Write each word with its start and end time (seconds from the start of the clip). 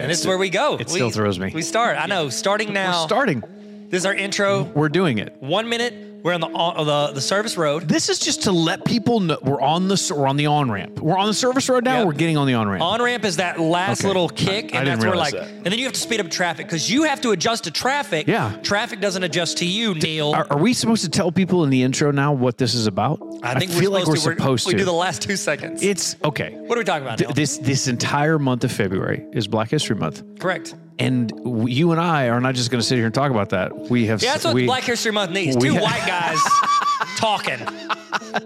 and 0.00 0.10
this 0.10 0.20
is 0.20 0.26
where 0.26 0.38
we 0.38 0.50
go. 0.50 0.74
It 0.74 0.86
we, 0.88 0.94
still 0.94 1.10
throws 1.10 1.38
me. 1.38 1.50
We 1.54 1.62
start. 1.62 1.96
I 1.98 2.06
know. 2.06 2.28
Starting 2.28 2.72
now. 2.72 3.02
We're 3.02 3.08
starting. 3.08 3.42
This 3.88 4.02
is 4.02 4.06
our 4.06 4.14
intro. 4.14 4.62
We're 4.62 4.88
doing 4.88 5.18
it. 5.18 5.36
One 5.40 5.68
minute. 5.68 5.94
We're 6.22 6.34
on 6.34 6.40
the 6.40 6.46
on, 6.48 6.86
the 6.86 7.12
the 7.14 7.20
service 7.20 7.56
road. 7.56 7.88
This 7.88 8.08
is 8.08 8.18
just 8.20 8.42
to 8.44 8.52
let 8.52 8.84
people 8.84 9.18
know 9.18 9.38
we're 9.42 9.60
on 9.60 9.88
the 9.88 10.14
we're 10.16 10.26
on 10.28 10.36
the 10.36 10.46
on 10.46 10.70
ramp. 10.70 11.00
We're 11.00 11.18
on 11.18 11.26
the 11.26 11.34
service 11.34 11.68
road 11.68 11.84
now. 11.84 11.98
Yep. 11.98 12.06
We're 12.06 12.12
getting 12.12 12.36
on 12.36 12.46
the 12.46 12.54
on 12.54 12.68
ramp. 12.68 12.82
On 12.82 13.02
ramp 13.02 13.24
is 13.24 13.36
that 13.38 13.58
last 13.58 14.00
Okay. 14.00 14.06
little 14.08 14.28
kick, 14.28 14.46
I- 14.72 14.78
I 14.78 14.80
and 14.80 14.86
didn't 14.86 14.86
that's 14.86 15.04
where 15.04 15.16
like, 15.16 15.32
that. 15.34 15.48
and 15.48 15.64
then 15.64 15.78
you 15.78 15.84
have 15.84 15.94
to 15.94 16.00
speed 16.00 16.20
up 16.20 16.30
traffic 16.30 16.66
because 16.66 16.88
you 16.90 17.02
have 17.04 17.20
to 17.22 17.30
adjust 17.32 17.64
to 17.64 17.70
traffic. 17.72 18.28
Yeah. 18.28 18.52
Traffic 18.62 19.00
doesn't 19.00 19.24
adjust 19.24 19.58
to 19.58 19.64
you, 19.66 19.94
Neil. 19.94 20.30
Are, 20.32 20.46
are 20.50 20.58
we 20.58 20.74
supposed 20.74 21.02
to 21.02 21.10
tell 21.10 21.32
people 21.32 21.64
in 21.64 21.70
the 21.70 21.82
intro 21.82 22.12
now 22.12 22.32
what 22.32 22.56
this 22.56 22.74
is 22.74 22.86
about? 22.86 23.20
I 23.42 23.58
think 23.58 23.72
feel 23.72 23.90
we're 23.90 23.98
like 23.98 24.06
we're 24.06 24.14
supposed 24.16 24.36
to. 24.36 24.42
supposed 24.42 24.66
we 24.68 24.72
to. 24.74 24.78
do 24.78 24.84
the 24.84 24.92
last 24.92 25.22
two 25.22 25.34
seconds. 25.36 25.82
it's 25.82 26.14
okay. 26.24 26.52
what 26.66 26.78
are 26.78 26.80
we 26.80 26.84
talking 26.84 27.02
about? 27.04 27.18
Th-? 27.18 27.34
This 27.34 27.58
this 27.58 27.88
entire 27.88 28.38
month 28.38 28.62
of 28.62 28.70
February 28.70 29.26
is 29.32 29.48
Black 29.48 29.70
History 29.70 29.96
Month, 29.96 30.22
Correct. 30.38 30.76
And 31.06 31.68
you 31.70 31.92
and 31.92 32.00
I 32.00 32.28
are 32.28 32.40
not 32.40 32.54
just 32.54 32.70
going 32.70 32.80
to 32.80 32.86
sit 32.86 32.96
here 32.96 33.06
and 33.06 33.14
talk 33.14 33.30
about 33.30 33.50
that. 33.50 33.76
We 33.90 34.06
have 34.06 34.22
Yeah, 34.22 34.32
that's 34.32 34.44
what 34.44 34.54
we, 34.54 34.66
Black 34.66 34.84
History 34.84 35.12
Month 35.12 35.32
needs. 35.32 35.56
Two 35.56 35.74
white 35.74 36.04
guys 36.06 36.38
talking. 37.16 37.58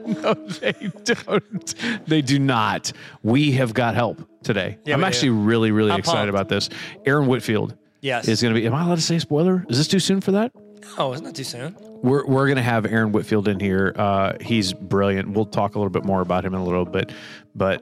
No, 0.06 0.34
they 0.34 0.72
don't. 1.04 1.74
They 2.06 2.20
do 2.22 2.38
not. 2.40 2.90
We 3.22 3.52
have 3.52 3.72
got 3.72 3.94
help 3.94 4.20
today. 4.42 4.78
Yeah, 4.84 4.94
I'm 4.94 5.00
we 5.00 5.04
do. 5.04 5.06
actually 5.06 5.30
really, 5.30 5.70
really 5.70 5.92
I'm 5.92 6.00
excited 6.00 6.18
pumped. 6.18 6.30
about 6.30 6.48
this. 6.48 6.68
Aaron 7.04 7.28
Whitfield 7.28 7.76
Yes. 8.00 8.26
is 8.26 8.42
going 8.42 8.52
to 8.54 8.60
be. 8.60 8.66
Am 8.66 8.74
I 8.74 8.82
allowed 8.84 8.96
to 8.96 9.00
say 9.02 9.18
spoiler? 9.20 9.64
Is 9.68 9.76
this 9.78 9.86
too 9.86 10.00
soon 10.00 10.20
for 10.20 10.32
that? 10.32 10.50
oh, 10.98 11.12
it's 11.12 11.22
not 11.22 11.34
too 11.36 11.44
soon. 11.44 11.76
We're, 12.02 12.26
we're 12.26 12.46
going 12.46 12.56
to 12.56 12.62
have 12.62 12.84
Aaron 12.86 13.12
Whitfield 13.12 13.46
in 13.48 13.60
here. 13.60 13.92
Uh, 13.96 14.32
he's 14.40 14.72
brilliant. 14.72 15.30
We'll 15.30 15.46
talk 15.46 15.74
a 15.76 15.78
little 15.78 15.90
bit 15.90 16.04
more 16.04 16.20
about 16.20 16.44
him 16.44 16.54
in 16.54 16.60
a 16.60 16.64
little 16.64 16.84
bit, 16.84 17.12
but 17.54 17.80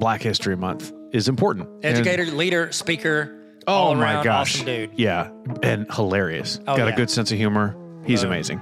Black 0.00 0.22
History 0.22 0.56
Month 0.56 0.92
is 1.12 1.28
important. 1.28 1.68
And- 1.84 1.84
Educator, 1.96 2.24
leader, 2.26 2.72
speaker. 2.72 3.36
Oh 3.66 3.72
all 3.72 3.94
my 3.94 4.22
gosh, 4.22 4.54
awesome 4.56 4.66
dude. 4.66 4.90
Yeah, 4.98 5.30
and 5.62 5.86
hilarious. 5.92 6.60
Oh, 6.66 6.76
got 6.76 6.88
a 6.88 6.92
good 6.92 7.10
sense 7.10 7.30
of 7.32 7.38
humor. 7.38 7.76
He's 8.04 8.22
amazing. 8.22 8.58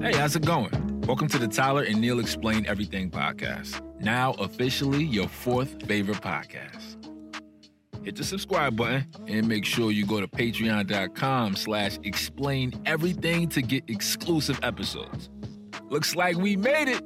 Hey, 0.00 0.12
how's 0.16 0.36
it 0.36 0.44
going? 0.44 1.00
Welcome 1.02 1.28
to 1.28 1.38
the 1.38 1.48
Tyler 1.48 1.82
and 1.82 2.00
Neil 2.00 2.18
Explain 2.18 2.66
Everything 2.66 3.10
podcast. 3.10 3.80
Now 4.00 4.32
officially 4.32 5.04
your 5.04 5.28
fourth 5.28 5.82
favorite 5.86 6.18
podcast. 6.20 6.96
Hit 8.04 8.16
the 8.16 8.24
subscribe 8.24 8.76
button 8.76 9.06
and 9.26 9.48
make 9.48 9.64
sure 9.64 9.90
you 9.90 10.04
go 10.04 10.20
to 10.20 10.28
patreon.com 10.28 11.56
slash 11.56 11.98
explain 12.02 12.72
everything 12.84 13.48
to 13.48 13.62
get 13.62 13.84
exclusive 13.88 14.60
episodes. 14.62 15.30
Looks 15.88 16.14
like 16.14 16.36
we 16.36 16.56
made 16.56 16.88
it. 16.88 17.02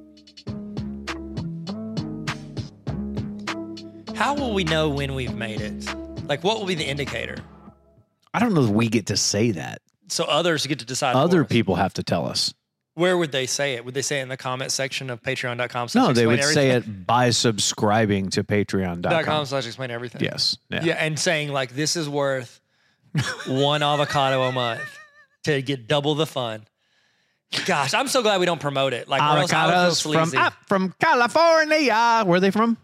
How 4.19 4.35
will 4.35 4.53
we 4.53 4.65
know 4.65 4.89
when 4.89 5.15
we've 5.15 5.37
made 5.37 5.61
it? 5.61 5.95
Like, 6.27 6.43
what 6.43 6.59
will 6.59 6.67
be 6.67 6.75
the 6.75 6.83
indicator? 6.85 7.37
I 8.35 8.41
don't 8.41 8.53
know 8.53 8.63
that 8.63 8.73
we 8.73 8.89
get 8.89 9.07
to 9.07 9.17
say 9.17 9.53
that. 9.53 9.81
So 10.09 10.25
others 10.25 10.67
get 10.67 10.81
to 10.81 10.85
decide. 10.85 11.15
Other 11.15 11.45
people 11.45 11.77
have 11.77 11.95
to 11.95 12.03
tell 12.03 12.27
us. 12.27 12.53
Where 12.95 13.17
would 13.17 13.31
they 13.31 13.47
say 13.47 13.75
it? 13.75 13.85
Would 13.85 13.95
they 13.95 14.03
say 14.03 14.19
it 14.19 14.23
in 14.23 14.29
the 14.29 14.37
comment 14.37 14.73
section 14.73 15.09
of 15.11 15.23
patreon.com? 15.23 15.89
No, 15.95 16.13
they 16.13 16.27
would 16.27 16.43
say 16.43 16.71
it 16.71 17.07
by 17.07 17.31
subscribing 17.31 18.31
to 18.31 18.43
patreon.com. 18.43 19.47
slash 19.47 19.67
explain 19.67 19.93
everything. 19.93 20.21
Yes. 20.21 20.57
Yeah. 20.69 20.83
Yeah, 20.83 20.95
and 20.95 21.17
saying 21.17 21.53
like 21.53 21.77
this 21.77 21.95
is 21.95 22.09
worth 22.09 22.61
one 23.47 23.85
avocado 23.85 24.43
a 24.43 24.51
month 24.51 24.83
to 25.45 25.63
get 25.63 25.87
double 25.87 26.17
the 26.17 26.27
fun. 26.27 26.67
Gosh, 27.67 27.95
I'm 27.95 28.09
so 28.09 28.23
glad 28.23 28.41
we 28.41 28.47
don't 28.47 28.61
promote 28.61 28.95
it. 28.95 29.07
Like 29.07 29.23
or 29.23 29.39
else 29.39 29.53
I 29.53 29.67
would 29.67 29.97
feel 29.97 30.13
Avocados 30.13 30.33
from 30.33 30.39
up 30.41 30.55
from 30.67 30.95
California. 30.99 32.25
Where 32.27 32.39
are 32.39 32.41
they 32.41 32.51
from? 32.51 32.79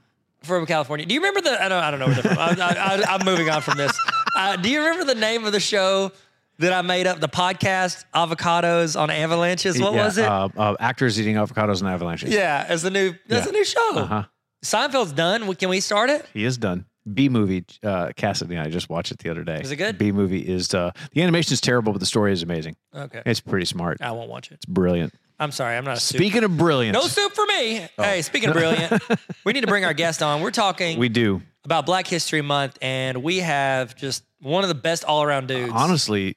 From 0.45 0.67
California. 0.67 1.07
Do 1.07 1.15
you 1.15 1.21
remember 1.21 1.41
the? 1.41 1.63
I 1.63 1.69
don't. 1.69 1.83
I 1.83 1.91
don't 1.91 2.01
know 2.01 2.07
where 2.07 2.15
they're 2.17 2.35
from. 2.35 2.39
I, 2.39 3.05
I'm 3.09 3.25
moving 3.25 3.49
on 3.51 3.63
from 3.63 3.79
this. 3.79 3.93
Uh, 4.37 4.57
do 4.57 4.69
you 4.71 4.79
remember 4.81 5.05
the 5.05 5.19
name 5.19 5.45
of 5.45 5.53
the 5.53 5.61
show 5.61 6.13
that 6.59 6.73
I 6.73 6.83
made 6.83 7.07
up? 7.07 7.21
The 7.21 7.29
podcast 7.29 8.05
Avocados 8.15 8.99
on 9.01 9.11
Avalanches. 9.11 9.81
What 9.81 9.95
Yeah, 9.95 10.05
was 10.05 10.19
it? 10.19 10.25
Uh, 10.27 10.49
uh, 10.57 10.77
actors 10.81 11.21
eating 11.21 11.37
avocados 11.37 11.81
and 11.81 11.89
avalanches. 11.89 12.33
yeah, 12.33 12.67
it's 12.73 12.83
the 12.83 12.91
new. 12.91 13.15
That's 13.29 13.47
Yeah. 13.47 13.51
a 13.51 13.53
new 13.53 13.65
show. 13.65 13.91
Uh-huh. 13.99 14.25
Seinfeld's 14.65 15.13
done. 15.13 15.53
Can 15.57 15.69
we 15.69 15.81
start 15.81 16.11
it? 16.11 16.25
He 16.33 16.45
is 16.45 16.57
done. 16.57 16.87
Bee 17.13 17.29
Movie. 17.29 17.65
Uh, 17.83 18.13
Cassidy 18.17 18.55
and 18.55 18.67
I 18.67 18.71
just 18.71 18.89
watched 18.89 19.13
it 19.13 19.19
the 19.19 19.31
other 19.31 19.45
day. 19.45 19.61
Is 19.61 19.71
it 19.71 19.77
good? 19.77 19.99
Bee 19.99 20.13
Movie 20.13 20.41
is 20.41 20.73
uh, 20.75 20.93
the 21.13 21.23
animation 21.23 21.53
is 21.53 21.61
terrible, 21.61 21.93
but 21.93 21.99
the 21.99 22.07
story 22.07 22.33
is 22.33 22.43
amazing. 22.43 22.77
Okay. 22.95 23.23
It's 23.27 23.41
pretty 23.41 23.67
smart. 23.67 24.01
I 24.01 24.13
won't 24.13 24.31
watch 24.31 24.51
it. 24.51 24.55
It's 24.55 24.67
brilliant. 24.67 25.15
I'm 25.39 25.51
sorry. 25.51 25.77
I'm 25.77 25.85
not 25.85 25.97
a 25.97 26.01
soup. 26.01 26.19
Speaking 26.19 26.45
of 26.45 26.57
brilliant, 26.57 26.95
No 26.95 27.03
soup 27.03 27.33
for 27.33 27.45
me. 27.47 27.87
Oh. 27.99 28.03
Hey, 28.03 28.23
speaking 28.23 28.51
of 28.51 28.55
brilliant, 28.55 29.03
we 29.45 29.53
need 29.53 29.63
to 29.63 29.67
bring 29.67 29.85
our 29.85 29.95
guest 29.95 30.23
on. 30.23 30.41
We're 30.41 30.53
talking 30.53 30.99
we 30.99 31.09
do. 31.09 31.43
about 31.65 31.87
Black 31.87 32.07
History 32.07 32.41
Month, 32.41 32.79
and 32.81 33.23
we 33.23 33.39
have 33.39 33.97
just 33.97 34.25
one 34.41 34.63
of 34.63 34.69
the 34.69 34.77
best 34.77 35.05
all 35.05 35.23
around 35.23 35.49
dudes. 35.49 35.73
Honestly, 35.75 36.37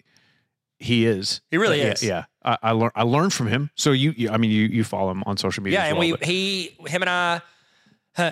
he 0.79 1.05
is. 1.05 1.41
He 1.51 1.57
really 1.57 1.79
yeah, 1.79 1.91
is. 1.91 2.03
Yeah, 2.03 2.25
I, 2.43 2.57
I 2.63 2.71
learned. 2.71 2.93
I 2.95 3.03
learned 3.03 3.33
from 3.33 3.47
him. 3.47 3.69
So 3.75 3.91
you, 3.91 4.13
you, 4.17 4.29
I 4.31 4.37
mean, 4.37 4.49
you, 4.49 4.65
you 4.65 4.83
follow 4.83 5.11
him 5.11 5.23
on 5.27 5.37
social 5.37 5.63
media. 5.63 5.79
Yeah, 5.79 5.85
and 5.85 5.97
well, 5.97 6.07
we 6.07 6.11
but- 6.13 6.25
he 6.25 6.75
him 6.87 7.03
and 7.03 7.09
I 7.09 7.41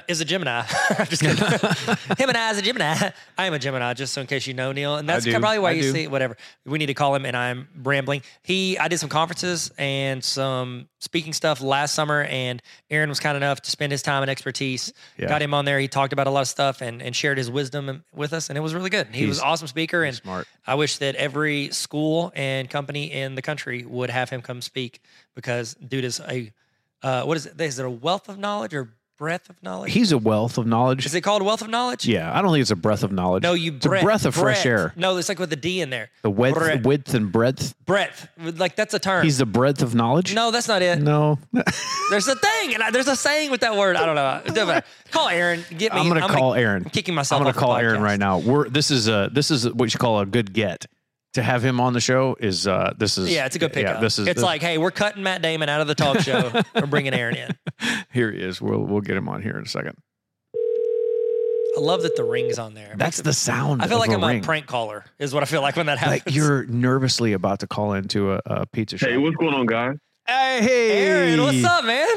is 0.08 0.22
a 0.22 0.26
Gemini. 0.26 0.64
I'm 0.98 1.06
just 1.08 1.22
kidding. 1.22 1.38
him 2.18 2.30
and 2.30 2.38
I 2.38 2.52
is 2.52 2.58
a 2.58 2.62
Gemini. 2.62 3.12
I 3.38 3.46
am 3.46 3.54
a 3.54 3.60
Gemini, 3.60 3.94
just 3.94 4.14
so 4.14 4.22
in 4.22 4.28
case 4.28 4.48
you 4.48 4.54
know 4.54 4.72
Neil, 4.72 4.96
and 4.96 5.08
that's 5.08 5.26
probably 5.28 5.60
why 5.60 5.70
I 5.70 5.74
you 5.74 5.84
do. 5.84 5.92
see 5.92 6.08
whatever. 6.08 6.38
We 6.66 6.78
need 6.78 6.88
to 6.88 6.94
call 6.94 7.16
him, 7.16 7.26
and 7.26 7.36
I'm 7.36 7.68
rambling. 7.84 8.22
He 8.44 8.78
I 8.78 8.88
did 8.88 9.00
some 9.00 9.10
conferences 9.10 9.72
and 9.78 10.24
some 10.24 10.88
speaking 11.00 11.34
stuff 11.34 11.62
last 11.62 11.94
summer, 11.94 12.24
and 12.24 12.62
Aaron 12.90 13.10
was 13.10 13.20
kind 13.20 13.38
enough 13.38 13.62
to 13.62 13.72
spend 13.72 13.92
his 13.92 14.02
time 14.02 14.24
and 14.24 14.30
expertise. 14.30 14.94
Yeah. 15.18 15.28
Got 15.28 15.42
him 15.42 15.54
on 15.54 15.66
there. 15.66 15.80
He 15.80 15.88
talked 15.88 16.14
about 16.14 16.28
a 16.28 16.32
lot 16.32 16.42
of 16.42 16.48
stuff 16.48 16.82
and, 16.82 17.02
and 17.02 17.16
shared 17.16 17.38
his 17.38 17.50
wisdom 17.50 18.04
with 18.14 18.34
us, 18.34 18.50
and 18.50 18.58
it 18.58 18.62
was 18.62 18.74
really 18.74 18.90
good. 18.90 19.08
He 19.14 19.26
was 19.26 19.40
an 19.40 19.46
awesome 19.46 19.68
speaker, 19.68 20.04
and 20.04 20.16
smart. 20.16 20.48
I 20.66 20.76
wish 20.76 20.98
that 20.98 21.16
every 21.16 21.70
school 21.70 22.32
and 22.36 22.70
company 22.70 23.12
in 23.12 23.36
the 23.36 23.42
country 23.42 23.86
would 23.86 24.10
have 24.10 24.30
him 24.30 24.42
come 24.42 24.62
speak 24.62 25.02
because 25.36 25.76
dude 25.76 26.06
is 26.06 26.20
a 26.20 26.52
uh, 27.04 27.24
what 27.24 27.38
is 27.38 27.46
it? 27.46 27.60
Is 27.62 27.78
it 27.78 27.86
a 27.86 27.90
wealth 27.90 28.30
of 28.30 28.40
knowledge 28.40 28.74
or 28.74 28.90
breadth 29.18 29.50
of 29.50 29.62
knowledge? 29.64 29.92
He's 29.94 30.12
a 30.12 30.18
wealth 30.18 30.58
of 30.58 30.66
knowledge. 30.68 31.06
is 31.06 31.14
it 31.16 31.22
called 31.22 31.42
wealth 31.42 31.62
of 31.62 31.70
knowledge? 31.70 32.06
yeah, 32.08 32.38
I 32.38 32.42
don't 32.42 32.52
think 32.52 32.62
it's 32.62 32.72
a 32.72 32.76
breath 32.76 33.04
of 33.04 33.12
knowledge. 33.12 33.44
No, 33.44 33.54
you 33.54 33.74
It's 33.74 33.86
breadth, 33.86 34.04
a 34.04 34.06
breath 34.06 34.26
of 34.26 34.36
fresh 34.36 34.66
air. 34.66 34.94
No, 34.96 35.16
it's 35.18 35.30
like 35.30 35.40
with 35.40 35.50
the 35.50 35.56
D 35.56 35.82
in 35.82 35.90
there. 35.90 36.10
The 36.22 36.30
width, 36.30 36.58
Breadth. 36.58 36.86
width 36.86 37.14
and 37.14 37.32
breadth. 37.32 37.76
Breadth. 37.86 38.28
Like 38.38 38.76
that's 38.76 38.94
a 38.94 39.00
term. 39.00 39.24
He's 39.24 39.38
the 39.38 39.46
breadth 39.46 39.82
of 39.82 39.96
knowledge. 39.96 40.34
no, 40.34 40.52
that's 40.52 40.68
not 40.68 40.82
it. 40.82 41.00
No. 41.02 41.40
There's 42.10 42.28
a 42.28 42.36
thing, 42.36 42.74
and 42.74 42.84
I, 42.84 42.92
there's 42.92 43.08
a 43.08 43.16
saying 43.16 43.50
with 43.52 43.62
that 43.62 43.76
word. 43.76 43.96
I 43.96 44.06
don't 44.06 44.16
know. 44.16 44.42
It 44.46 44.50
doesn't 44.54 44.68
matter. 44.68 44.86
Call 45.12 45.28
Aaron. 45.30 45.66
Get 45.76 45.94
me. 45.94 46.02
I'm 46.02 46.08
gonna 46.08 46.28
call 46.28 46.54
Aaron. 46.54 46.84
I'm 46.84 46.90
kicking 46.92 47.16
myself. 47.16 47.40
I'm 47.40 47.46
gonna 47.46 47.58
call 47.58 47.76
Aaron 47.76 48.02
right 48.02 48.20
now. 48.20 48.38
We're 48.40 48.70
this 48.70 48.92
is 48.92 49.08
a 49.08 49.30
this 49.34 49.50
is 49.50 49.72
what 49.74 49.92
you 49.94 50.00
call 50.00 50.20
a 50.20 50.26
good 50.26 50.54
get. 50.54 50.86
To 51.36 51.44
have 51.44 51.64
him 51.64 51.80
on 51.80 51.94
the 51.94 52.00
show 52.02 52.36
is 52.40 52.66
uh 52.68 52.94
this 52.98 53.18
is 53.18 53.30
Yeah, 53.32 53.46
it's 53.46 53.56
a 53.56 53.60
good 53.60 53.72
pickup. 53.74 53.96
Yeah, 53.96 54.02
this 54.02 54.20
is 54.20 54.28
it's 54.28 54.36
this- 54.38 54.44
like, 54.44 54.62
hey, 54.62 54.78
we're 54.78 54.92
cutting 54.92 55.24
Matt 55.24 55.42
Damon 55.42 55.70
out 55.70 55.80
of 55.82 55.88
the 55.88 55.96
talk 55.96 56.20
show. 56.20 56.52
we're 56.76 56.86
bringing 56.88 57.14
Aaron 57.14 57.36
in. 57.36 57.56
here 58.12 58.32
he 58.32 58.40
is. 58.42 58.62
We'll 58.62 58.80
we'll 58.80 59.02
get 59.02 59.18
him 59.18 59.28
on 59.30 59.42
here 59.42 59.58
in 59.58 59.64
a 59.64 59.68
second. 59.68 59.96
I 61.78 61.82
love 61.82 62.04
that 62.04 62.16
the 62.16 62.24
ring's 62.24 62.58
on 62.58 62.74
there. 62.74 62.94
That's 62.96 63.20
the 63.22 63.34
sound. 63.34 63.82
I 63.82 63.88
feel 63.88 63.98
of 64.02 64.08
like 64.08 64.12
a 64.12 64.14
I'm 64.22 64.24
ring. 64.26 64.40
a 64.40 64.44
prank 64.46 64.66
caller. 64.66 65.04
Is 65.20 65.34
what 65.34 65.44
I 65.44 65.46
feel 65.46 65.62
like 65.62 65.76
when 65.76 65.88
that 65.88 65.98
happens. 65.98 66.24
Like 66.26 66.34
you're 66.36 66.66
nervously 66.68 67.34
about 67.34 67.60
to 67.60 67.68
call 67.68 67.92
into 67.94 68.32
a, 68.32 68.42
a 68.46 68.66
pizza 68.68 68.98
shop. 68.98 69.10
Hey, 69.10 69.18
what's 69.18 69.36
going 69.36 69.54
on, 69.54 69.66
guys? 69.66 69.98
Hey, 70.26 70.60
hey, 70.62 71.06
Aaron, 71.06 71.42
what's 71.42 71.64
up, 71.66 71.84
man? 71.84 72.08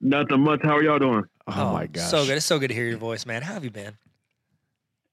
Nothing 0.00 0.40
much. 0.40 0.60
How 0.64 0.76
are 0.76 0.82
y'all 0.82 0.98
doing? 0.98 1.22
Oh, 1.46 1.72
my 1.72 1.86
gosh. 1.86 2.10
so 2.10 2.26
good. 2.26 2.36
It's 2.38 2.44
so 2.46 2.58
good 2.58 2.68
to 2.68 2.74
hear 2.74 2.86
your 2.88 2.98
voice, 2.98 3.24
man. 3.24 3.42
How 3.42 3.54
have 3.54 3.62
you 3.64 3.70
been? 3.70 3.96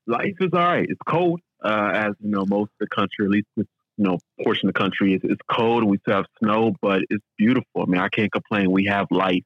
Life 0.07 0.35
is 0.41 0.49
all 0.51 0.59
right. 0.59 0.87
It's 0.89 0.99
cold, 1.07 1.39
uh, 1.63 1.91
as 1.93 2.13
you 2.21 2.29
know, 2.29 2.45
most 2.45 2.69
of 2.79 2.79
the 2.79 2.87
country, 2.87 3.25
at 3.25 3.31
least 3.31 3.47
this 3.55 3.67
you 3.97 4.05
know 4.05 4.17
portion 4.43 4.67
of 4.69 4.73
the 4.73 4.79
country, 4.79 5.13
is 5.13 5.21
it's 5.23 5.41
cold. 5.51 5.83
We 5.83 5.97
still 5.99 6.15
have 6.15 6.25
snow, 6.39 6.75
but 6.81 7.01
it's 7.09 7.23
beautiful. 7.37 7.81
I 7.81 7.85
mean, 7.85 8.01
I 8.01 8.09
can't 8.09 8.31
complain. 8.31 8.71
We 8.71 8.85
have 8.85 9.07
life, 9.11 9.43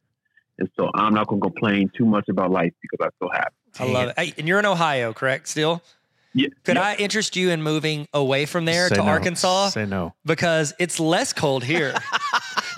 and 0.60 0.70
so 0.78 0.90
I'm 0.94 1.14
not 1.14 1.28
going 1.28 1.42
to 1.42 1.48
complain 1.50 1.90
too 1.96 2.06
much 2.06 2.26
about 2.30 2.52
life 2.52 2.74
because 2.82 3.06
I'm 3.06 3.28
so 3.28 3.30
happy. 3.34 3.56
I 3.80 3.86
love 3.86 4.10
it. 4.10 4.20
Hey, 4.20 4.34
and 4.38 4.48
you're 4.48 4.60
in 4.60 4.66
Ohio, 4.66 5.14
correct? 5.14 5.48
Still? 5.48 5.82
Yeah, 6.36 6.48
Could 6.64 6.78
yeah. 6.78 6.84
I 6.84 6.96
interest 6.96 7.36
you 7.36 7.52
in 7.52 7.62
moving 7.62 8.08
away 8.14 8.46
from 8.46 8.66
there 8.66 8.88
Say 8.90 8.96
to 8.96 9.02
no. 9.04 9.08
Arkansas? 9.08 9.70
Say 9.70 9.86
no. 9.86 10.14
Because 10.26 10.74
it's 10.80 11.00
less 11.00 11.32
cold 11.32 11.64
here. 11.64 11.94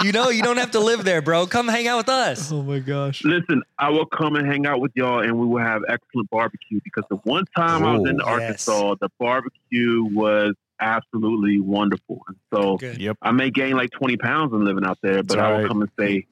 you 0.03 0.12
know, 0.12 0.30
you 0.30 0.42
don't 0.44 0.57
have 0.57 0.71
to 0.71 0.80
live 0.80 1.03
there, 1.03 1.21
bro. 1.21 1.45
Come 1.47 1.68
hang 1.68 1.88
out 1.88 1.97
with 1.97 2.09
us. 2.09 2.51
Oh 2.51 2.62
my 2.63 2.80
gosh. 2.80 3.24
Listen, 3.24 3.63
I 3.80 3.89
will 3.89 4.06
come 4.06 4.36
and 4.36 4.47
hang 4.47 4.65
out 4.65 4.80
with 4.81 4.92
y'all, 4.95 5.21
and 5.21 5.38
we 5.38 5.45
will 5.45 5.62
have 5.62 5.81
excellent 5.88 6.30
barbecue. 6.30 6.80
Because 6.83 7.03
the 7.09 7.18
one 7.18 7.45
time 7.56 7.83
I 7.83 7.97
was 7.97 8.09
in 8.09 8.21
Oh, 8.21 8.25
Arkansas, 8.25 8.95
the 9.01 9.09
barbecue 9.19 10.03
was 10.06 10.53
absolutely 10.80 11.59
wonderful. 11.59 12.21
And 12.27 12.38
so 12.53 12.77
Yep. 12.81 13.18
I 13.21 13.31
may 13.31 13.50
gain 13.51 13.75
like 13.77 13.92
20 13.92 14.18
pounds 14.18 14.53
in 14.53 14.63
living 14.65 14.86
out 14.86 14.97
there, 15.01 15.24
but 15.24 15.30
That's 15.30 15.39
I 15.42 15.51
will 15.51 15.57
right. 15.59 15.68
come 15.68 15.81
and 15.81 15.92
stay 16.00 16.25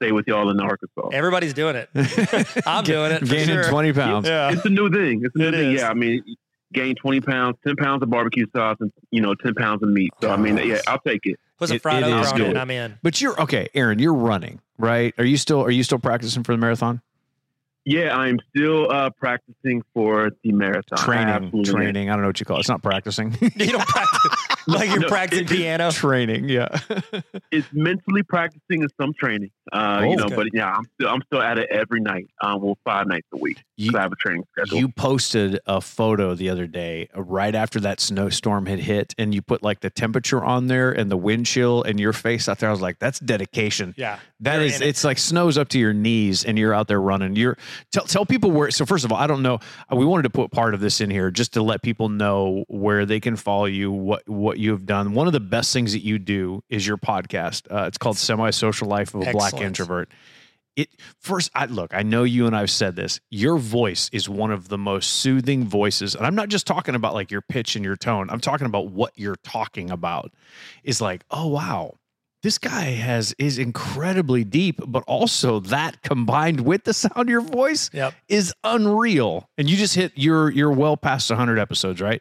stay 0.00 0.10
with 0.12 0.26
y'all 0.26 0.50
in 0.50 0.58
Arkansas. 0.58 1.08
Everybody's 1.12 1.54
doing 1.54 1.76
it. 1.76 1.88
I'm 2.66 2.82
doing 2.82 3.12
it. 3.12 3.24
Gaining 3.24 3.46
sure. 3.46 3.64
20 3.70 3.92
pounds. 3.92 4.26
Yeah. 4.26 4.50
It's 4.52 4.64
a 4.64 4.68
new 4.68 4.90
thing. 4.90 5.22
It's 5.24 5.34
a 5.36 5.38
new 5.38 5.48
It 5.48 5.52
thing. 5.52 5.72
is. 5.74 5.80
Yeah, 5.80 5.90
I 5.90 5.94
mean, 5.94 6.24
gain 6.72 6.96
20 6.96 7.20
pounds, 7.20 7.56
10 7.64 7.76
pounds 7.76 8.02
of 8.02 8.10
barbecue 8.10 8.46
sauce, 8.56 8.78
and 8.80 8.90
you 9.12 9.20
know, 9.20 9.34
10 9.34 9.54
pounds 9.54 9.80
of 9.82 9.90
meat. 9.90 10.10
So 10.20 10.30
I 10.30 10.36
mean, 10.36 10.56
yeah, 10.56 10.80
I'll 10.88 10.98
take 11.06 11.20
it. 11.26 11.38
Put 11.62 11.68
some 11.68 11.76
It- 11.76 11.82
fried 11.82 12.02
it 12.02 12.06
okra 12.06 12.20
is 12.20 12.32
on 12.32 12.40
it, 12.40 12.44
good. 12.44 12.56
I'm 12.56 12.70
in. 12.70 12.98
But 13.02 13.20
you're 13.20 13.40
okay, 13.42 13.68
Aaron. 13.74 13.98
You're 14.00 14.14
running, 14.14 14.60
right? 14.78 15.14
Are 15.18 15.24
you 15.24 15.36
still 15.36 15.62
Are 15.62 15.70
you 15.70 15.84
still 15.84 15.98
practicing 16.00 16.42
for 16.42 16.52
the 16.52 16.58
marathon? 16.58 17.00
Yeah, 17.84 18.16
I'm 18.16 18.38
still 18.54 18.90
uh, 18.92 19.10
practicing 19.10 19.82
for 19.92 20.30
the 20.44 20.52
marathon. 20.52 20.98
Training, 20.98 21.28
absolutely 21.28 21.58
am. 21.60 21.64
training. 21.76 22.10
I 22.10 22.12
don't 22.12 22.22
know 22.22 22.28
what 22.28 22.38
you 22.38 22.46
call 22.46 22.58
it. 22.58 22.60
It's 22.60 22.68
not 22.68 22.82
practicing. 22.82 23.36
You 23.56 23.72
don't 23.72 23.86
practice 23.86 24.36
like 24.68 24.88
you're 24.90 25.00
No, 25.00 25.08
practicing 25.08 25.46
it- 25.46 25.50
it- 25.50 25.56
piano. 25.56 25.90
training, 25.90 26.48
yeah. 26.48 26.68
It's 27.50 27.66
mentally 27.72 28.22
practicing 28.22 28.82
and 28.82 28.92
some 29.00 29.12
training. 29.12 29.50
Uh, 29.72 29.98
Oh, 30.00 30.04
you 30.10 30.16
know, 30.16 30.24
okay. 30.24 30.36
but 30.36 30.46
yeah, 30.54 30.70
I'm 30.72 30.84
still 30.94 31.08
I'm 31.08 31.22
still 31.26 31.42
at 31.42 31.58
it 31.58 31.68
every 31.70 32.00
night. 32.00 32.28
Um, 32.40 32.62
well, 32.62 32.78
five 32.84 33.06
nights 33.06 33.26
a 33.32 33.36
week. 33.36 33.62
You- 33.76 33.90
I 33.96 34.02
have 34.02 34.12
a 34.12 34.16
training 34.16 34.44
schedule. 34.52 34.78
You 34.78 34.88
posted 34.88 35.58
a 35.66 35.80
photo 35.80 36.34
the 36.34 36.48
other 36.50 36.66
day, 36.66 37.08
uh, 37.16 37.22
right 37.22 37.54
after 37.54 37.80
that 37.80 38.00
snowstorm 38.00 38.66
had 38.66 38.78
hit, 38.78 39.14
and 39.18 39.34
you 39.34 39.42
put 39.42 39.62
like 39.62 39.80
the 39.80 39.90
temperature 39.90 40.42
on 40.42 40.68
there 40.68 40.92
and 40.92 41.10
the 41.10 41.16
wind 41.16 41.46
chill 41.46 41.82
and 41.82 41.98
your 42.00 42.12
face 42.12 42.48
out 42.48 42.58
there. 42.60 42.68
I 42.68 42.72
was 42.72 42.80
like, 42.80 42.98
"That's 43.00 43.18
dedication." 43.18 43.94
Yeah. 43.96 44.18
That 44.40 44.56
You're 44.56 44.62
is, 44.64 44.76
in 44.76 44.82
it. 44.82 44.88
it's 44.90 45.04
like 45.04 45.18
snow's 45.18 45.58
up 45.58 45.68
to 45.70 45.78
your 45.78 45.92
knees, 45.92 46.44
and 46.44 46.58
you're 46.58 46.74
out 46.74 46.88
there 46.88 47.00
running. 47.00 47.36
You're 47.36 47.58
tell 47.90 48.04
tell 48.04 48.26
people 48.26 48.50
where. 48.50 48.70
So 48.70 48.84
first 48.86 49.04
of 49.04 49.12
all, 49.12 49.18
I 49.18 49.26
don't 49.26 49.42
know. 49.42 49.58
uh, 49.92 49.96
We 49.96 50.04
wanted 50.04 50.24
to 50.24 50.30
put 50.30 50.50
part 50.50 50.74
of 50.74 50.80
this 50.80 51.00
in 51.00 51.10
here 51.10 51.30
just 51.30 51.52
to 51.54 51.62
let 51.62 51.82
people 51.82 52.08
know 52.08 52.64
where 52.68 53.06
they 53.06 53.20
can 53.20 53.36
follow 53.36 53.66
you, 53.66 53.90
what 53.92 54.28
what 54.28 54.58
you 54.58 54.70
have 54.72 54.86
done. 54.86 55.14
One 55.14 55.26
of 55.26 55.32
the 55.32 55.40
best 55.40 55.72
things 55.72 55.92
that 55.92 56.02
you 56.02 56.18
do 56.18 56.62
is 56.68 56.86
your 56.86 56.96
podcast. 56.98 57.62
Uh, 57.70 57.84
it's 57.86 57.98
called 57.98 58.16
Semi 58.18 58.50
Social 58.50 58.88
Life 58.88 59.14
of 59.14 59.22
a 59.22 59.24
Black 59.32 59.52
Introvert. 59.66 60.10
It 60.74 60.88
first, 61.20 61.50
I 61.54 61.66
look. 61.66 61.92
I 61.92 62.02
know 62.02 62.22
you 62.24 62.46
and 62.46 62.56
I've 62.56 62.70
said 62.70 62.96
this. 62.96 63.20
Your 63.28 63.58
voice 63.58 64.08
is 64.10 64.26
one 64.26 64.50
of 64.50 64.68
the 64.68 64.78
most 64.78 65.10
soothing 65.10 65.64
voices, 65.64 66.14
and 66.14 66.24
I'm 66.24 66.34
not 66.34 66.48
just 66.48 66.66
talking 66.66 66.94
about 66.94 67.12
like 67.12 67.30
your 67.30 67.42
pitch 67.42 67.76
and 67.76 67.84
your 67.84 67.94
tone. 67.96 68.30
I'm 68.30 68.40
talking 68.40 68.66
about 68.66 68.88
what 68.90 69.12
you're 69.16 69.36
talking 69.44 69.90
about. 69.90 70.32
Is 70.82 71.02
like, 71.02 71.24
oh 71.30 71.48
wow, 71.48 71.96
this 72.42 72.58
guy 72.58 72.84
has 72.92 73.34
is 73.38 73.58
incredibly 73.58 74.44
deep, 74.44 74.80
but 74.86 75.04
also 75.06 75.60
that 75.60 76.02
combined 76.02 76.60
with 76.60 76.84
the 76.84 76.92
sound 76.92 77.16
of 77.16 77.28
your 77.28 77.40
voice 77.40 77.88
Yep. 77.92 78.14
is 78.28 78.52
unreal. 78.64 79.48
And 79.56 79.70
you 79.70 79.76
just 79.76 79.94
hit 79.94 80.12
you're 80.16 80.50
you're 80.50 80.72
well 80.72 80.96
past 80.96 81.30
100 81.30 81.58
episodes, 81.58 82.00
right? 82.00 82.20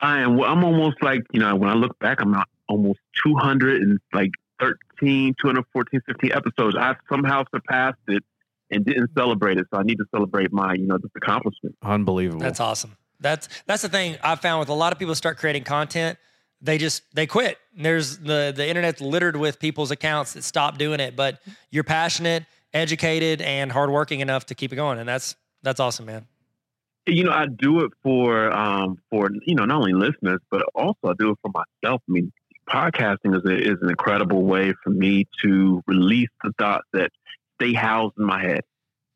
I 0.00 0.20
am. 0.20 0.40
I'm 0.42 0.64
almost 0.64 1.02
like 1.02 1.22
you 1.32 1.40
know 1.40 1.54
when 1.56 1.70
I 1.70 1.74
look 1.74 1.98
back, 1.98 2.20
I'm 2.20 2.30
not 2.30 2.48
almost 2.68 3.00
200 3.26 3.82
and 3.82 3.98
like 4.12 4.30
13, 4.60 5.34
214, 5.40 6.00
15 6.06 6.32
episodes. 6.32 6.76
I've 6.78 6.96
somehow 7.10 7.44
surpassed 7.54 7.98
it 8.08 8.22
and 8.70 8.84
didn't 8.84 9.10
celebrate 9.16 9.58
it. 9.58 9.66
So 9.72 9.78
I 9.80 9.82
need 9.82 9.96
to 9.96 10.04
celebrate 10.10 10.52
my 10.52 10.74
you 10.74 10.86
know 10.86 10.98
this 10.98 11.10
accomplishment. 11.16 11.76
Unbelievable. 11.82 12.40
That's 12.40 12.60
awesome. 12.60 12.96
That's 13.20 13.48
that's 13.66 13.82
the 13.82 13.88
thing 13.88 14.16
I 14.22 14.36
found 14.36 14.60
with 14.60 14.68
a 14.68 14.74
lot 14.74 14.92
of 14.92 14.98
people 14.98 15.14
start 15.14 15.38
creating 15.38 15.64
content, 15.64 16.18
they 16.64 16.78
just 16.78 17.02
they 17.14 17.26
quit. 17.26 17.58
There's 17.76 18.18
the 18.18 18.52
the 18.54 18.66
internet's 18.66 19.00
littered 19.00 19.36
with 19.36 19.58
people's 19.60 19.90
accounts 19.90 20.32
that 20.32 20.42
stop 20.44 20.78
doing 20.78 20.98
it, 20.98 21.14
but 21.14 21.40
you're 21.70 21.84
passionate, 21.84 22.44
educated, 22.72 23.42
and 23.42 23.70
hardworking 23.70 24.20
enough 24.20 24.46
to 24.46 24.54
keep 24.54 24.72
it 24.72 24.76
going, 24.76 24.98
and 24.98 25.08
that's 25.08 25.36
that's 25.62 25.78
awesome, 25.78 26.06
man. 26.06 26.26
You 27.06 27.24
know, 27.24 27.32
I 27.32 27.46
do 27.46 27.80
it 27.84 27.92
for 28.02 28.50
um 28.50 28.98
for 29.10 29.30
you 29.46 29.54
know 29.54 29.66
not 29.66 29.76
only 29.76 29.92
listeners 29.92 30.40
but 30.50 30.62
also 30.74 30.98
I 31.08 31.12
do 31.18 31.30
it 31.30 31.38
for 31.42 31.50
myself. 31.52 32.00
I 32.08 32.12
mean, 32.12 32.32
podcasting 32.68 33.36
is 33.36 33.44
a, 33.44 33.54
is 33.56 33.78
an 33.82 33.90
incredible 33.90 34.42
way 34.44 34.72
for 34.82 34.90
me 34.90 35.26
to 35.42 35.82
release 35.86 36.30
the 36.42 36.52
thoughts 36.58 36.86
that 36.94 37.10
stay 37.60 37.74
housed 37.74 38.14
in 38.18 38.24
my 38.24 38.40
head. 38.42 38.62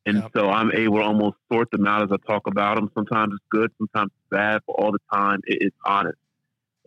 And 0.07 0.19
Yep. 0.19 0.31
so 0.37 0.49
I'm 0.49 0.71
able 0.73 0.99
to 0.99 1.05
almost 1.05 1.37
sort 1.53 1.71
them 1.71 1.87
out 1.87 2.03
as 2.03 2.09
I 2.13 2.17
talk 2.31 2.47
about 2.47 2.77
them. 2.77 2.91
Sometimes 2.95 3.33
it's 3.35 3.45
good, 3.51 3.71
sometimes 3.79 4.11
it's 4.15 4.31
bad, 4.31 4.61
but 4.67 4.73
all 4.75 4.93
the 4.93 5.01
time 5.13 5.41
it, 5.47 5.59
it's 5.63 5.77
honest. 5.85 6.19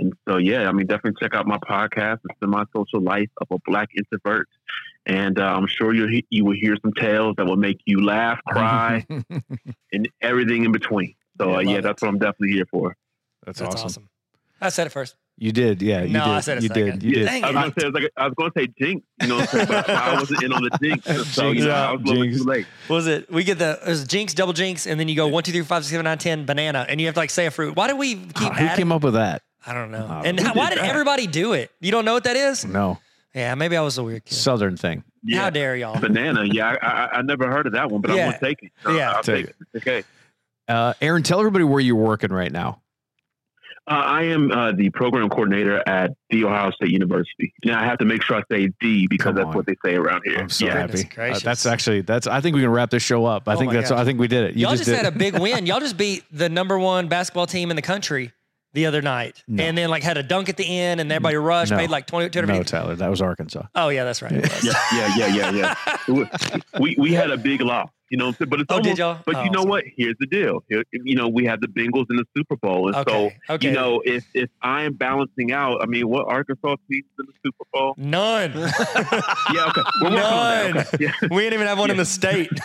And 0.02 0.14
so, 0.28 0.38
yeah, 0.38 0.68
I 0.68 0.72
mean, 0.74 0.88
definitely 0.88 1.18
check 1.22 1.34
out 1.36 1.48
my 1.48 1.58
podcast, 1.60 2.20
It's 2.28 2.38
The 2.42 2.48
My 2.48 2.66
Social 2.76 3.00
Life 3.02 3.30
of 3.40 3.48
a 3.52 3.58
Black 3.66 3.90
Introvert. 3.96 4.50
And 5.06 5.40
uh, 5.40 5.44
I'm 5.46 5.68
sure 5.68 5.94
you 5.94 6.04
will 6.04 6.22
you 6.30 6.46
will 6.46 6.56
hear 6.56 6.76
some 6.82 6.92
tales 6.94 7.36
that 7.38 7.46
will 7.46 7.56
make 7.56 7.80
you 7.86 8.04
laugh, 8.04 8.40
cry, 8.48 9.06
and 9.94 10.10
everything 10.22 10.66
in 10.66 10.72
between. 10.72 11.16
So, 11.40 11.50
Yeah, 11.52 11.56
uh, 11.56 11.60
yeah, 11.62 11.82
that's 11.82 12.02
what 12.02 12.10
I'm 12.10 12.20
definitely 12.20 12.52
here 12.54 12.66
for. 12.70 12.96
That's, 13.46 13.60
That's 13.60 13.76
awesome. 13.76 13.86
awesome. 13.86 14.10
I 14.60 14.70
said 14.70 14.88
it 14.88 14.92
first. 14.92 15.16
You 15.38 15.52
did, 15.52 15.82
yeah. 15.82 16.04
You 16.04 16.14
No, 16.14 16.26
did. 16.26 16.34
I 16.34 16.40
said 16.42 16.58
a 16.60 16.62
you 16.62 16.68
second. 16.68 17.00
did. 17.00 17.04
You 17.04 17.14
did. 17.16 17.26
Dang 17.26 17.44
I 17.44 17.48
was 17.48 17.56
gonna 17.56 17.74
say, 17.80 17.88
it 17.88 17.94
was 17.94 18.02
like, 18.04 18.12
I 18.16 18.26
was 18.28 18.34
going 18.36 18.52
to 18.52 18.60
say 18.60 18.68
jinx, 18.80 19.06
you 19.22 19.28
know, 19.28 19.36
what 19.38 19.42
I'm 19.42 19.48
saying, 19.48 19.68
but 19.68 19.90
I 19.90 20.14
wasn't 20.20 20.44
in 20.44 20.54
on 20.54 20.62
the 20.64 20.78
jinx. 20.84 21.06
So, 21.34 21.48
you 21.48 21.54
Jinx, 21.62 21.66
know, 21.66 21.72
I 21.74 21.92
was 21.94 22.02
a 22.02 22.06
little 22.06 22.24
jinx. 22.24 22.38
too 22.38 22.44
late. 22.44 22.66
What 22.88 22.96
was 22.98 23.08
it? 23.08 23.32
We 23.32 23.44
get 23.44 23.58
the 23.58 23.80
there's 23.84 24.06
jinx, 24.06 24.36
double 24.36 24.54
jinx, 24.54 24.86
and 24.86 25.00
then 25.00 25.08
you 25.10 25.16
go 25.16 25.28
one, 25.28 25.42
two, 25.42 25.52
three, 25.52 25.64
five, 25.64 25.84
six, 25.84 25.90
seven, 25.92 26.04
nine, 26.04 26.20
ten, 26.20 26.46
banana, 26.46 26.86
and 26.88 27.02
you 27.02 27.08
have 27.08 27.16
to 27.16 27.20
like 27.22 27.32
say 27.32 27.48
a 27.48 27.52
fruit. 27.52 27.76
Why 27.76 27.88
did 27.88 27.98
we 27.98 28.16
keep 28.18 28.34
Who 28.38 28.46
adding? 28.52 28.76
came 28.78 28.92
up 28.92 29.02
with 29.04 29.16
that? 29.16 29.42
I 29.66 29.74
don't 29.74 29.92
know. 29.92 30.06
Uh, 30.08 30.22
and 30.26 30.40
how, 30.40 30.50
did 30.54 30.58
why 30.58 30.70
did 30.70 30.80
that? 30.80 30.90
everybody 30.90 31.28
do 31.28 31.54
it? 31.54 31.72
You 31.80 31.92
don't 31.92 32.06
know 32.06 32.14
what 32.14 32.24
that 32.24 32.36
is? 32.36 32.66
No, 32.66 33.00
Yeah, 33.36 33.54
maybe 33.56 33.78
I 33.78 33.82
was 33.82 33.98
a 33.98 34.04
weird 34.04 34.26
kid. 34.26 34.34
Southern 34.36 34.76
thing. 34.78 35.04
Yeah. 35.24 35.42
How 35.42 35.50
dare 35.52 35.76
y'all? 35.76 36.00
Banana, 36.00 36.44
yeah, 36.46 36.76
I, 36.82 36.88
I, 36.88 37.10
I 37.18 37.22
never 37.22 37.48
heard 37.50 37.68
of 37.68 37.74
that 37.74 37.92
one, 37.92 38.02
but 38.02 38.12
Yeah. 38.12 38.26
I'm 38.26 38.30
going 38.32 38.40
to 38.40 38.46
take 38.46 38.64
it. 38.64 38.72
No, 38.86 38.92
Yeah. 38.98 39.12
I'll 39.14 39.24
Take 39.24 39.36
take 39.36 39.46
it. 39.48 39.56
It's 39.74 39.88
okay. 39.88 40.04
Uh, 40.68 40.94
Aaron, 41.02 41.22
tell 41.22 41.40
everybody 41.40 41.64
where 41.64 41.80
you're 41.80 41.96
working 41.96 42.32
right 42.32 42.52
now. 42.52 42.82
Uh, 43.88 43.94
I 43.96 44.24
am 44.24 44.52
uh, 44.52 44.72
the 44.72 44.90
program 44.92 45.28
coordinator 45.30 45.82
at 45.88 46.12
The 46.30 46.46
Ohio 46.46 46.72
State 46.72 46.92
University. 46.92 47.52
Now, 47.66 47.82
I 47.82 47.86
have 47.86 47.98
to 47.98 48.06
make 48.06 48.22
sure 48.24 48.38
I 48.38 48.44
say 48.50 48.72
D 48.80 49.08
because 49.10 49.36
that's 49.36 49.54
what 49.56 49.66
they 49.66 49.76
say 49.84 49.96
around 49.96 50.22
here. 50.24 50.38
I'm 50.40 50.50
so 50.50 50.68
yeah. 50.68 50.78
Happy. 50.88 51.10
Uh, 51.18 51.40
that's 51.40 51.66
actually 51.66 52.02
that's. 52.02 52.28
I 52.28 52.42
think 52.42 52.56
we 52.56 52.62
can 52.62 52.70
wrap 52.70 52.92
this 52.92 53.02
show 53.04 53.26
up. 53.26 53.48
I 53.50 53.56
Oh 53.56 53.58
think 53.58 53.74
that's. 53.74 53.90
gosh. 53.90 54.00
I 54.00 54.06
think 54.06 54.20
we 54.20 54.28
did 54.28 54.44
it. 54.46 54.56
You 54.56 54.68
Y'all 54.68 54.76
just, 54.76 54.86
did 54.86 54.96
had 54.96 55.08
a 55.08 55.12
big 55.12 55.38
win. 55.40 55.66
Y'all 55.66 55.80
just 55.80 55.98
beat 55.98 56.24
the 56.32 56.48
number 56.48 56.78
one 56.78 57.08
basketball 57.08 57.48
team 57.48 57.70
in 57.72 57.76
the 57.76 57.82
country 57.82 58.32
the 58.74 58.86
other 58.86 59.02
night, 59.02 59.44
No. 59.48 59.64
and 59.64 59.78
then 59.78 59.90
like 59.90 60.02
had 60.04 60.18
a 60.18 60.24
dunk 60.24 60.48
at 60.50 60.58
the 60.58 60.66
end, 60.80 61.02
and 61.02 61.12
everybody 61.12 61.36
rushed, 61.36 61.72
No. 61.72 61.78
paid 61.78 61.90
like 61.90 62.06
20, 62.08 62.30
250 62.30 62.60
No, 62.60 62.64
Tyler, 62.64 62.96
that 62.96 63.10
was 63.10 63.22
Arkansas. 63.22 63.64
Oh 63.76 63.90
yeah, 63.90 64.04
that's 64.06 64.22
right. 64.22 64.32
Yeah, 64.32 64.74
yeah, 64.94 65.16
yeah, 65.18 65.28
yeah, 65.28 65.52
yeah. 65.52 65.98
Was- 66.08 66.28
we 66.80 66.96
we 66.98 67.14
had 67.14 67.32
a 67.32 67.38
big 67.38 67.60
loss, 67.62 67.90
you 68.10 68.18
know. 68.18 68.28
what 68.28 68.36
I'm 68.36 68.38
saying? 68.40 68.50
But 68.50 68.60
it's 68.62 68.72
Oh, 68.72 68.76
almost, 68.76 68.90
did 68.90 68.98
y'all? 68.98 69.20
But 69.26 69.36
Oh, 69.36 69.44
you 69.44 69.50
know 69.52 69.60
sorry. 69.64 69.70
what? 69.70 69.84
Here's 69.98 70.16
the 70.20 70.26
deal. 70.26 70.64
Here, 70.70 70.84
you 70.92 71.16
know, 71.16 71.28
we 71.28 71.44
had 71.46 71.60
the 71.60 71.68
Bengals 71.68 72.06
in 72.10 72.16
the 72.16 72.26
Super 72.36 72.56
Bowl, 72.56 72.88
and 72.88 72.96
Okay. 72.96 73.32
so 73.48 73.54
Okay. 73.56 73.68
you 73.68 73.74
know, 73.74 74.02
if 74.06 74.24
if 74.34 74.50
I 74.62 74.84
am 74.84 74.94
balancing 74.94 75.52
out, 75.52 75.82
I 75.82 75.86
mean, 75.86 76.08
what 76.08 76.28
Arkansas 76.28 76.76
teams 76.90 77.06
in 77.20 77.26
the 77.26 77.34
Super 77.46 77.66
Bowl? 77.74 77.94
None. 77.98 78.52
Yeah, 79.54 79.66
okay, 79.68 79.82
we're 80.02 80.12
working 80.12 80.18
on 80.20 80.22
that. 80.22 80.74
None. 80.76 80.78
Okay. 80.78 80.98
Yeah. 81.06 81.12
we 81.30 81.42
didn't 81.44 81.54
even 81.56 81.68
have 81.68 81.78
one 81.80 81.92
in 81.92 81.98
the 81.98 82.06
state. 82.06 82.50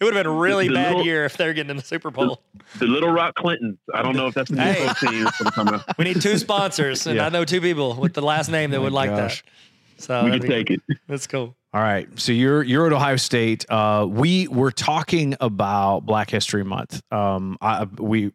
It 0.00 0.04
would 0.04 0.14
have 0.14 0.24
been 0.24 0.32
a 0.32 0.36
really 0.36 0.68
The 0.68 0.74
bad 0.74 0.88
little- 0.90 1.04
year 1.06 1.24
if 1.24 1.36
they're 1.36 1.52
getting 1.52 1.70
in 1.70 1.76
the 1.76 1.82
Super 1.82 2.10
Bowl. 2.10 2.40
The 2.78 2.86
Little 2.86 3.10
Rock 3.10 3.34
Clintons. 3.34 3.78
I 3.92 4.02
don't 4.02 4.14
know 4.14 4.28
if 4.28 4.34
that's 4.34 4.50
the 4.50 4.60
Hey. 4.62 4.88
Team 5.00 5.24
that's 5.24 5.38
gonna 5.38 5.50
come 5.50 5.68
out. 5.68 5.84
We 5.98 6.04
need 6.04 6.20
two 6.20 6.38
sponsors, 6.38 7.06
and 7.06 7.16
Yeah. 7.16 7.26
I 7.26 7.28
know 7.30 7.44
two 7.44 7.60
people 7.60 7.94
with 7.94 8.14
the 8.14 8.22
last 8.22 8.48
name 8.48 8.70
that 8.70 8.76
Oh 8.76 8.82
would 8.82 8.92
like 8.92 9.10
gosh. 9.10 9.42
that. 9.42 9.50
So 9.98 10.24
We 10.24 10.30
that'd 10.30 10.42
can 10.42 10.50
be- 10.50 10.64
take 10.64 10.70
it. 10.70 10.98
that's 11.08 11.26
cool. 11.26 11.54
All 11.74 11.82
right. 11.82 12.08
So 12.18 12.32
you're 12.32 12.62
you're 12.62 12.86
at 12.86 12.94
Ohio 12.94 13.16
State. 13.16 13.66
Uh, 13.68 14.06
we 14.08 14.48
were 14.48 14.70
talking 14.70 15.34
about 15.38 16.00
Black 16.06 16.30
History 16.30 16.64
Month. 16.64 17.02
Um, 17.12 17.58
I, 17.60 17.84
we 17.98 18.32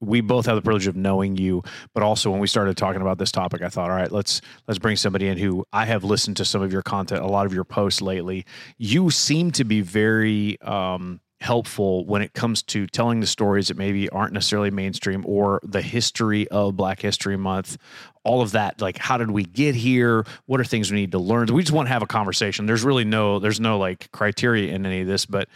we 0.00 0.20
both 0.20 0.46
have 0.46 0.54
the 0.54 0.62
privilege 0.62 0.86
of 0.86 0.94
knowing 0.94 1.36
you, 1.36 1.64
but 1.94 2.04
also 2.04 2.30
when 2.30 2.38
we 2.38 2.46
started 2.46 2.76
talking 2.76 3.02
about 3.02 3.18
this 3.18 3.32
topic, 3.32 3.60
I 3.62 3.70
thought, 3.70 3.90
all 3.90 3.96
right, 3.96 4.12
let's 4.12 4.40
let's 4.68 4.78
bring 4.78 4.94
somebody 4.94 5.26
in 5.26 5.36
who 5.36 5.64
I 5.72 5.84
have 5.86 6.04
listened 6.04 6.36
to 6.36 6.44
some 6.44 6.62
of 6.62 6.72
your 6.72 6.82
content, 6.82 7.22
a 7.22 7.26
lot 7.26 7.44
of 7.44 7.52
your 7.52 7.64
posts 7.64 8.00
lately. 8.00 8.46
You 8.78 9.10
seem 9.10 9.50
to 9.52 9.64
be 9.64 9.80
very 9.80 10.60
um, 10.60 11.20
helpful 11.40 12.06
when 12.06 12.22
it 12.22 12.32
comes 12.32 12.62
to 12.62 12.86
telling 12.86 13.20
the 13.20 13.26
stories 13.26 13.68
that 13.68 13.76
maybe 13.76 14.08
aren't 14.08 14.32
necessarily 14.32 14.70
mainstream 14.70 15.22
or 15.26 15.60
the 15.62 15.82
history 15.82 16.48
of 16.48 16.76
Black 16.76 17.00
History 17.00 17.36
Month 17.36 17.76
all 18.24 18.42
of 18.42 18.52
that 18.52 18.80
like 18.80 18.98
how 18.98 19.16
did 19.16 19.30
we 19.30 19.44
get 19.44 19.74
here? 19.74 20.26
What 20.46 20.60
are 20.60 20.64
things 20.64 20.90
we 20.90 20.96
need 20.96 21.12
to 21.12 21.18
learn? 21.18 21.46
We 21.52 21.62
just 21.62 21.72
want 21.72 21.86
to 21.86 21.92
have 21.92 22.02
a 22.02 22.06
conversation. 22.06 22.66
There's 22.66 22.82
really 22.82 23.04
no 23.04 23.38
there's 23.38 23.60
no 23.60 23.78
like 23.78 24.10
criteria 24.10 24.74
in 24.74 24.84
any 24.84 25.02
of 25.02 25.06
this 25.06 25.26
but 25.26 25.48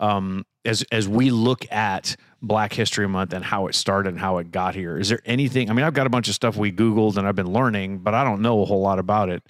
um 0.00 0.44
as 0.64 0.84
as 0.90 1.08
we 1.08 1.30
look 1.30 1.70
at 1.72 2.16
black 2.42 2.72
history 2.72 3.08
month 3.08 3.32
and 3.32 3.44
how 3.44 3.66
it 3.66 3.74
started 3.74 4.10
and 4.10 4.18
how 4.18 4.38
it 4.38 4.50
got 4.50 4.74
here 4.74 4.98
is 4.98 5.08
there 5.08 5.20
anything 5.24 5.70
i 5.70 5.72
mean 5.72 5.84
i've 5.84 5.94
got 5.94 6.06
a 6.06 6.10
bunch 6.10 6.28
of 6.28 6.34
stuff 6.34 6.54
we 6.56 6.70
googled 6.70 7.16
and 7.16 7.26
i've 7.26 7.34
been 7.34 7.50
learning 7.50 7.98
but 7.98 8.12
i 8.12 8.22
don't 8.22 8.42
know 8.42 8.60
a 8.60 8.64
whole 8.66 8.82
lot 8.82 8.98
about 8.98 9.30
it. 9.30 9.42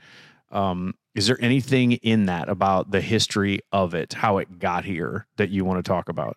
Um 0.53 0.95
is 1.17 1.27
there 1.27 1.39
anything 1.41 1.93
in 1.93 2.27
that 2.27 2.49
about 2.49 2.91
the 2.91 3.01
history 3.01 3.59
of 3.73 3.95
it 3.95 4.13
how 4.13 4.39
it 4.39 4.59
got 4.59 4.85
here 4.85 5.27
that 5.39 5.49
you 5.49 5.65
want 5.65 5.83
to 5.83 5.89
talk 5.89 6.09
about 6.09 6.37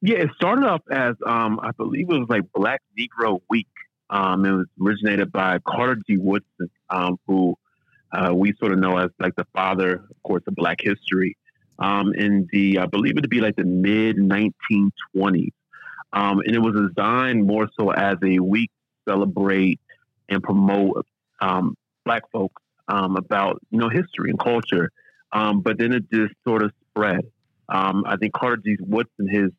Yeah, 0.00 0.18
it 0.18 0.30
started 0.36 0.64
off 0.64 0.82
as 0.90 1.16
um, 1.26 1.58
I 1.60 1.72
believe 1.72 2.08
it 2.08 2.18
was 2.18 2.28
like 2.28 2.44
Black 2.54 2.80
Negro 2.98 3.40
Week. 3.50 3.66
Um, 4.08 4.44
it 4.46 4.52
was 4.52 4.66
originated 4.80 5.32
by 5.32 5.58
Carter 5.66 5.96
G. 6.06 6.16
Woodson, 6.16 6.70
um, 6.88 7.18
who 7.26 7.56
uh, 8.12 8.32
we 8.32 8.54
sort 8.58 8.72
of 8.72 8.78
know 8.78 8.96
as 8.96 9.10
like 9.18 9.34
the 9.36 9.46
father, 9.52 9.94
of 9.94 10.22
course, 10.22 10.42
of 10.46 10.54
Black 10.54 10.78
history. 10.80 11.36
Um, 11.80 12.14
in 12.14 12.48
the, 12.50 12.78
I 12.78 12.86
believe 12.86 13.18
it 13.18 13.22
to 13.22 13.28
be 13.28 13.40
like 13.40 13.56
the 13.56 13.64
mid 13.64 14.16
1920s, 14.16 15.52
um, 16.12 16.40
and 16.40 16.54
it 16.54 16.60
was 16.60 16.74
designed 16.74 17.46
more 17.46 17.68
so 17.78 17.90
as 17.90 18.16
a 18.24 18.38
week 18.38 18.70
to 18.70 19.12
celebrate 19.12 19.80
and 20.28 20.42
promote 20.42 21.06
um, 21.40 21.76
Black 22.04 22.22
folks 22.32 22.62
um, 22.88 23.16
about 23.16 23.60
you 23.70 23.78
know 23.78 23.88
history 23.88 24.30
and 24.30 24.38
culture. 24.38 24.90
Um, 25.32 25.60
but 25.60 25.78
then 25.78 25.92
it 25.92 26.10
just 26.10 26.32
sort 26.46 26.62
of 26.62 26.72
spread. 26.90 27.20
Um, 27.68 28.04
I 28.06 28.16
think 28.16 28.32
Carter 28.32 28.62
G. 28.64 28.76
Woodson, 28.80 29.28
his 29.28 29.50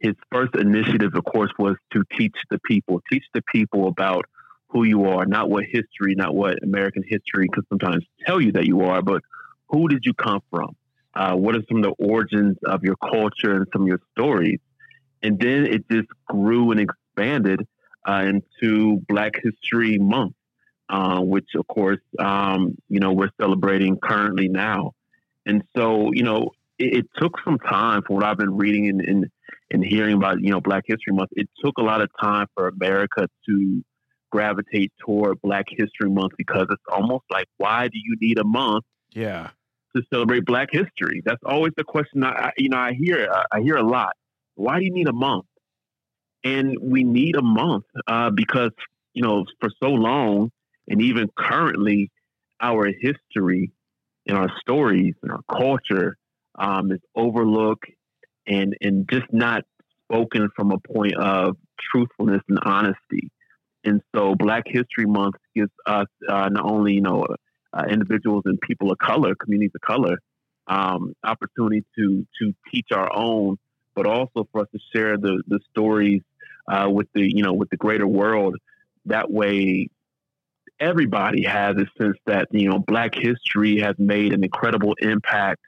his 0.00 0.14
first 0.30 0.54
initiative, 0.56 1.14
of 1.14 1.24
course, 1.24 1.50
was 1.58 1.76
to 1.92 2.02
teach 2.18 2.36
the 2.50 2.58
people, 2.58 3.02
teach 3.10 3.24
the 3.32 3.42
people 3.52 3.88
about 3.88 4.26
who 4.68 4.84
you 4.84 5.04
are, 5.06 5.24
not 5.24 5.48
what 5.48 5.64
history, 5.64 6.14
not 6.14 6.34
what 6.34 6.62
American 6.62 7.02
history 7.06 7.48
could 7.48 7.64
sometimes 7.68 8.04
tell 8.26 8.40
you 8.40 8.52
that 8.52 8.66
you 8.66 8.82
are, 8.82 9.00
but 9.00 9.22
who 9.68 9.88
did 9.88 10.04
you 10.04 10.12
come 10.12 10.40
from? 10.50 10.76
Uh, 11.14 11.34
what 11.34 11.54
are 11.54 11.62
some 11.68 11.78
of 11.78 11.84
the 11.84 12.04
origins 12.04 12.58
of 12.66 12.82
your 12.82 12.96
culture 12.96 13.56
and 13.56 13.66
some 13.72 13.82
of 13.82 13.88
your 13.88 14.00
stories? 14.12 14.58
And 15.22 15.38
then 15.40 15.66
it 15.66 15.88
just 15.90 16.08
grew 16.28 16.72
and 16.72 16.80
expanded 16.80 17.66
uh, 18.06 18.26
into 18.26 19.02
Black 19.08 19.40
History 19.42 19.98
Month, 19.98 20.34
uh, 20.88 21.20
which 21.20 21.48
of 21.56 21.66
course, 21.66 22.00
um, 22.18 22.76
you 22.88 23.00
know, 23.00 23.12
we're 23.12 23.30
celebrating 23.40 23.98
currently 23.98 24.48
now. 24.48 24.92
And 25.44 25.62
so, 25.76 26.10
you 26.12 26.22
know, 26.22 26.50
it, 26.78 26.98
it, 26.98 27.06
took 27.16 27.34
some 27.44 27.58
time 27.58 28.02
from 28.02 28.16
what 28.16 28.24
I've 28.24 28.36
been 28.36 28.56
reading 28.56 28.88
and, 28.88 29.00
and, 29.00 29.26
and 29.70 29.84
hearing 29.84 30.14
about, 30.14 30.40
you 30.40 30.50
know, 30.50 30.60
Black 30.60 30.84
History 30.86 31.12
Month. 31.12 31.30
It 31.32 31.48
took 31.64 31.78
a 31.78 31.82
lot 31.82 32.00
of 32.00 32.10
time 32.20 32.46
for 32.54 32.68
America 32.68 33.28
to 33.48 33.84
gravitate 34.30 34.92
toward 34.98 35.40
Black 35.42 35.66
History 35.68 36.10
Month 36.10 36.32
because 36.36 36.66
it's 36.70 36.82
almost 36.90 37.24
like, 37.30 37.46
why 37.56 37.88
do 37.88 37.98
you 37.98 38.16
need 38.20 38.38
a 38.38 38.44
month? 38.44 38.84
Yeah. 39.12 39.50
To 39.94 40.02
celebrate 40.12 40.44
Black 40.44 40.68
history, 40.70 41.22
that's 41.24 41.42
always 41.46 41.72
the 41.76 41.84
question. 41.84 42.22
I, 42.22 42.50
you 42.58 42.68
know, 42.68 42.76
I 42.76 42.92
hear, 42.92 43.32
I 43.50 43.60
hear 43.60 43.76
a 43.76 43.82
lot. 43.82 44.12
Why 44.56 44.78
do 44.78 44.84
you 44.84 44.92
need 44.92 45.08
a 45.08 45.12
month? 45.12 45.46
And 46.44 46.76
we 46.82 47.02
need 47.02 47.34
a 47.36 47.42
month 47.42 47.84
uh, 48.06 48.30
because 48.30 48.72
you 49.14 49.22
know 49.22 49.46
for 49.58 49.70
so 49.82 49.88
long, 49.88 50.50
and 50.88 51.02
even 51.02 51.28
currently, 51.36 52.10
our 52.60 52.86
history 52.86 53.72
and 54.26 54.36
our 54.36 54.50
stories 54.60 55.14
and 55.22 55.30
our 55.30 55.42
culture 55.50 56.16
um, 56.58 56.92
is 56.92 57.00
overlooked 57.14 57.90
and 58.46 58.76
and 58.80 59.08
just 59.10 59.26
not 59.32 59.62
spoken 60.04 60.48
from 60.54 60.72
a 60.72 60.78
point 60.78 61.16
of 61.16 61.56
truthfulness 61.90 62.42
and 62.48 62.58
honesty. 62.64 63.30
And 63.84 64.02
so, 64.14 64.34
Black 64.34 64.64
History 64.66 65.06
Month 65.06 65.36
gives 65.54 65.70
us 65.86 66.06
uh, 66.28 66.48
not 66.48 66.64
only 66.64 66.94
you 66.94 67.02
know 67.02 67.26
uh, 67.72 67.84
individuals 67.88 68.42
and 68.46 68.60
people 68.60 68.90
of 68.90 68.98
color, 68.98 69.34
communities 69.34 69.72
of 69.74 69.80
color, 69.80 70.18
um, 70.66 71.14
opportunity 71.22 71.84
to 71.98 72.26
to 72.40 72.54
teach 72.70 72.88
our 72.92 73.10
own, 73.14 73.56
but 73.94 74.06
also 74.06 74.48
for 74.50 74.62
us 74.62 74.68
to 74.72 74.78
share 74.94 75.16
the 75.16 75.42
the 75.46 75.60
stories 75.70 76.22
uh, 76.68 76.88
with 76.90 77.08
the 77.14 77.22
you 77.22 77.42
know 77.42 77.52
with 77.52 77.70
the 77.70 77.76
greater 77.76 78.06
world. 78.06 78.56
That 79.06 79.30
way, 79.30 79.88
everybody 80.80 81.42
has 81.44 81.76
a 81.76 81.86
sense 82.00 82.16
that 82.26 82.48
you 82.50 82.68
know 82.68 82.78
Black 82.78 83.14
history 83.14 83.80
has 83.80 83.94
made 83.98 84.32
an 84.32 84.44
incredible 84.44 84.94
impact 85.00 85.60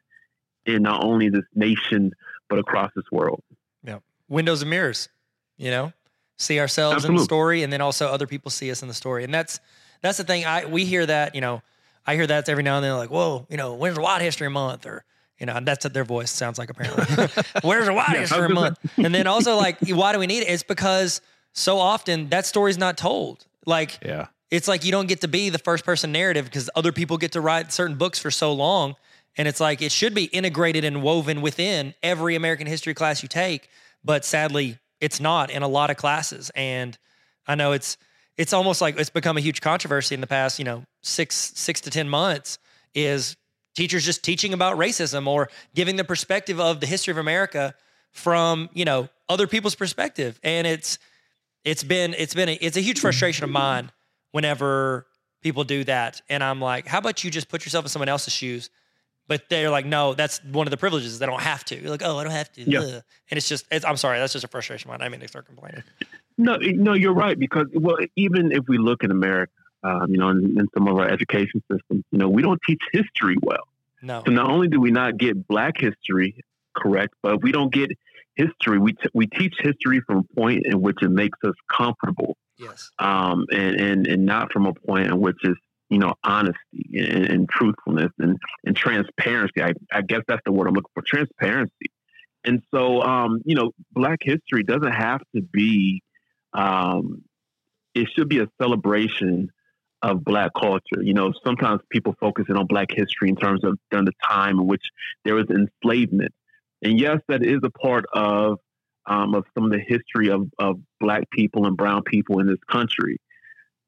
in 0.66 0.82
not 0.82 1.04
only 1.04 1.28
this 1.28 1.44
nation 1.54 2.12
but 2.48 2.58
across 2.58 2.90
this 2.94 3.04
world. 3.12 3.42
Yeah, 3.84 3.98
windows 4.28 4.62
and 4.62 4.70
mirrors. 4.70 5.08
You 5.56 5.70
know, 5.70 5.92
see 6.36 6.60
ourselves 6.60 6.96
Absolutely. 6.96 7.14
in 7.14 7.18
the 7.18 7.24
story, 7.24 7.62
and 7.62 7.72
then 7.72 7.80
also 7.80 8.08
other 8.08 8.26
people 8.26 8.50
see 8.50 8.70
us 8.70 8.82
in 8.82 8.88
the 8.88 8.94
story, 8.94 9.24
and 9.24 9.32
that's 9.32 9.60
that's 10.02 10.18
the 10.18 10.24
thing. 10.24 10.44
I 10.44 10.66
we 10.66 10.84
hear 10.84 11.06
that 11.06 11.34
you 11.34 11.40
know. 11.40 11.62
I 12.06 12.14
hear 12.14 12.26
that 12.26 12.48
every 12.48 12.62
now 12.62 12.76
and 12.76 12.84
then, 12.84 12.96
like, 12.96 13.10
"Whoa, 13.10 13.46
you 13.50 13.58
know, 13.58 13.74
when's 13.74 13.98
White 13.98 14.22
History 14.22 14.48
Month?" 14.48 14.86
or 14.86 15.04
you 15.38 15.46
know, 15.46 15.58
that's 15.62 15.84
what 15.84 15.94
their 15.94 16.04
voice 16.04 16.30
sounds 16.30 16.58
like 16.58 16.70
apparently. 16.70 17.28
Where's 17.62 17.86
the 17.86 17.92
White 17.92 18.10
yeah, 18.12 18.20
History 18.20 18.48
Month? 18.48 18.78
and 18.96 19.14
then 19.14 19.26
also 19.26 19.56
like, 19.56 19.78
why 19.88 20.12
do 20.12 20.18
we 20.18 20.26
need 20.26 20.42
it? 20.42 20.48
It's 20.48 20.62
because 20.62 21.20
so 21.52 21.78
often 21.78 22.28
that 22.30 22.46
story's 22.46 22.78
not 22.78 22.96
told. 22.96 23.46
Like, 23.66 23.98
yeah, 24.04 24.26
it's 24.50 24.69
like 24.69 24.85
you 24.85 24.93
don't 24.93 25.09
get 25.09 25.21
to 25.21 25.28
be 25.28 25.50
the 25.50 25.59
first 25.59 25.85
person 25.85 26.12
narrative 26.12 26.47
because 26.47 26.71
other 26.75 26.93
people 26.93 27.19
get 27.19 27.33
to 27.33 27.40
write 27.40 27.73
certain 27.73 27.97
books 27.97 28.19
for 28.19 28.31
so 28.31 28.52
long. 28.52 28.97
And 29.37 29.47
it's 29.47 29.61
like 29.61 29.83
it 29.83 29.93
should 29.93 30.14
be 30.14 30.25
integrated 30.25 30.85
and 30.85 31.02
woven 31.02 31.43
within 31.43 31.95
every 32.02 32.35
American 32.35 32.67
history 32.67 32.95
class 32.95 33.23
you 33.23 33.28
take, 33.28 33.69
but 34.05 34.25
sadly, 34.25 34.78
it's 35.00 35.21
not 35.21 35.50
in 35.50 35.62
a 35.62 35.69
lot 35.69 35.90
of 35.90 35.97
classes. 35.97 36.50
And 36.57 36.99
I 37.47 37.55
know 37.55 37.73
it's 37.73 37.99
it's 38.37 38.52
almost 38.52 38.81
like 38.81 38.99
it's 38.99 39.11
become 39.11 39.37
a 39.37 39.40
huge 39.40 39.61
controversy 39.61 40.14
in 40.14 40.21
the 40.21 40.26
past, 40.26 40.59
you 40.59 40.64
know, 40.64 40.85
six 41.02 41.37
six 41.55 41.81
to 41.83 41.90
ten 41.90 42.09
months. 42.09 42.59
Is 42.95 43.37
teachers 43.76 44.05
just 44.05 44.25
teaching 44.25 44.55
about 44.55 44.76
racism 44.76 45.26
or 45.26 45.50
giving 45.75 45.97
the 45.97 46.05
perspective 46.05 46.59
of 46.59 46.81
the 46.81 46.87
history 46.87 47.12
of 47.12 47.19
America 47.19 47.75
from 48.11 48.71
you 48.73 48.85
know 48.85 49.09
other 49.28 49.47
people's 49.47 49.75
perspective, 49.75 50.40
and 50.43 50.67
it's 50.67 50.99
it's 51.64 51.85
been 51.85 52.14
it's 52.19 52.35
been 52.35 52.49
a, 52.49 52.59
it's 52.61 52.76
a 52.76 52.81
huge 52.81 52.99
frustration 52.99 53.45
of 53.45 53.50
mine 53.50 53.93
whenever 54.32 55.06
people 55.42 55.64
do 55.64 55.85
that. 55.85 56.20
And 56.28 56.42
I'm 56.42 56.61
like, 56.61 56.87
how 56.87 56.99
about 56.99 57.25
you 57.25 57.30
just 57.30 57.49
put 57.49 57.64
yourself 57.64 57.85
in 57.85 57.88
someone 57.88 58.08
else's 58.08 58.32
shoes? 58.32 58.70
But 59.26 59.50
they're 59.50 59.70
like, 59.70 59.85
no, 59.85 60.14
that's 60.14 60.42
one 60.44 60.66
of 60.66 60.70
the 60.70 60.78
privileges. 60.78 61.18
They 61.18 61.26
don't 61.26 61.42
have 61.42 61.64
to. 61.66 61.78
You're 61.78 61.90
like, 61.90 62.02
oh, 62.02 62.16
I 62.16 62.25
don't 62.25 62.32
have 62.32 62.50
to. 62.52 62.62
Yeah. 62.62 62.80
And 62.80 63.37
it's 63.37 63.49
just, 63.49 63.66
it's, 63.70 63.85
I'm 63.85 63.99
sorry, 63.99 64.18
that's 64.18 64.32
just 64.32 64.44
a 64.44 64.49
frustration 64.49 64.88
of 64.90 64.99
mine. 64.99 65.06
I 65.06 65.11
mean, 65.11 65.20
they 65.20 65.26
start 65.26 65.47
complaining. 65.47 65.82
No, 66.38 66.56
no, 66.56 66.94
you're 66.94 67.12
right. 67.12 67.38
Because, 67.38 67.66
well, 67.75 67.99
even 68.16 68.52
if 68.52 68.68
we 68.68 68.78
look 68.78 69.04
in 69.04 69.11
America, 69.11 69.52
um, 69.82 70.06
you 70.08 70.16
know, 70.16 70.30
in, 70.30 70.58
in, 70.58 70.68
some 70.73 70.88
of 70.88 70.97
our 70.97 71.08
education 71.08 71.62
systems, 71.70 72.04
you 72.11 72.18
know, 72.18 72.28
we 72.28 72.42
don't 72.42 72.61
teach 72.66 72.80
history 72.92 73.37
well. 73.42 73.68
No. 74.02 74.23
So 74.25 74.32
not 74.32 74.49
only 74.49 74.68
do 74.68 74.80
we 74.80 74.90
not 74.90 75.18
get 75.18 75.47
Black 75.47 75.78
history 75.78 76.40
correct, 76.75 77.14
but 77.23 77.42
we 77.42 77.52
don't 77.52 77.73
get 77.73 77.90
history. 78.35 78.78
We 78.78 78.92
t- 78.92 79.11
we 79.12 79.26
teach 79.26 79.54
history 79.58 80.00
from 80.00 80.18
a 80.18 80.35
point 80.35 80.64
in 80.64 80.80
which 80.80 81.02
it 81.02 81.11
makes 81.11 81.38
us 81.44 81.54
comfortable. 81.70 82.37
Yes. 82.58 82.90
Um, 82.98 83.46
and, 83.52 83.80
and, 83.80 84.06
and 84.06 84.26
not 84.26 84.52
from 84.52 84.66
a 84.66 84.74
point 84.74 85.06
in 85.06 85.20
which 85.20 85.38
is, 85.44 85.56
you 85.88 85.98
know, 85.98 86.14
honesty 86.22 86.90
and, 86.98 87.26
and 87.26 87.48
truthfulness 87.48 88.10
and, 88.18 88.36
and 88.64 88.76
transparency. 88.76 89.62
I, 89.62 89.72
I 89.92 90.02
guess 90.02 90.20
that's 90.28 90.42
the 90.44 90.52
word 90.52 90.68
I'm 90.68 90.74
looking 90.74 90.90
for 90.92 91.02
transparency. 91.02 91.90
And 92.44 92.62
so, 92.74 93.02
um, 93.02 93.40
you 93.44 93.54
know, 93.54 93.72
Black 93.92 94.18
history 94.22 94.62
doesn't 94.64 94.92
have 94.92 95.20
to 95.34 95.42
be, 95.42 96.02
um, 96.52 97.22
it 97.94 98.08
should 98.14 98.28
be 98.28 98.40
a 98.40 98.48
celebration 98.60 99.50
of 100.02 100.24
Black 100.24 100.52
culture. 100.58 101.02
You 101.02 101.14
know, 101.14 101.32
sometimes 101.44 101.80
people 101.90 102.14
focus 102.20 102.46
in 102.48 102.56
on 102.56 102.66
Black 102.66 102.88
history 102.90 103.28
in 103.28 103.36
terms 103.36 103.64
of 103.64 103.78
during 103.90 104.04
the 104.04 104.12
time 104.28 104.60
in 104.60 104.66
which 104.66 104.84
there 105.24 105.34
was 105.34 105.46
enslavement. 105.50 106.32
And 106.82 106.98
yes, 106.98 107.18
that 107.28 107.42
is 107.42 107.58
a 107.64 107.70
part 107.70 108.04
of 108.12 108.58
um, 109.08 109.34
of 109.34 109.44
some 109.54 109.64
of 109.64 109.70
the 109.70 109.80
history 109.80 110.28
of, 110.28 110.48
of 110.58 110.78
black 111.00 111.28
people 111.30 111.66
and 111.66 111.76
brown 111.76 112.02
people 112.02 112.38
in 112.40 112.46
this 112.46 112.62
country. 112.70 113.20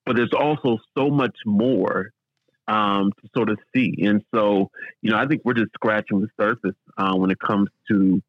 But 0.06 0.16
there's 0.16 0.32
also 0.32 0.78
so 0.96 1.10
much 1.10 1.36
more 1.44 2.10
um, 2.66 3.12
to 3.20 3.28
sort 3.36 3.50
of 3.50 3.58
see. 3.74 3.94
And 4.02 4.24
so, 4.34 4.70
you 5.02 5.10
know, 5.10 5.18
I 5.18 5.26
think 5.26 5.42
we're 5.44 5.54
just 5.54 5.72
scratching 5.74 6.20
the 6.20 6.28
surface 6.40 6.76
uh, 6.96 7.14
when 7.14 7.30
it 7.30 7.38
comes 7.38 7.68
to, 7.88 8.22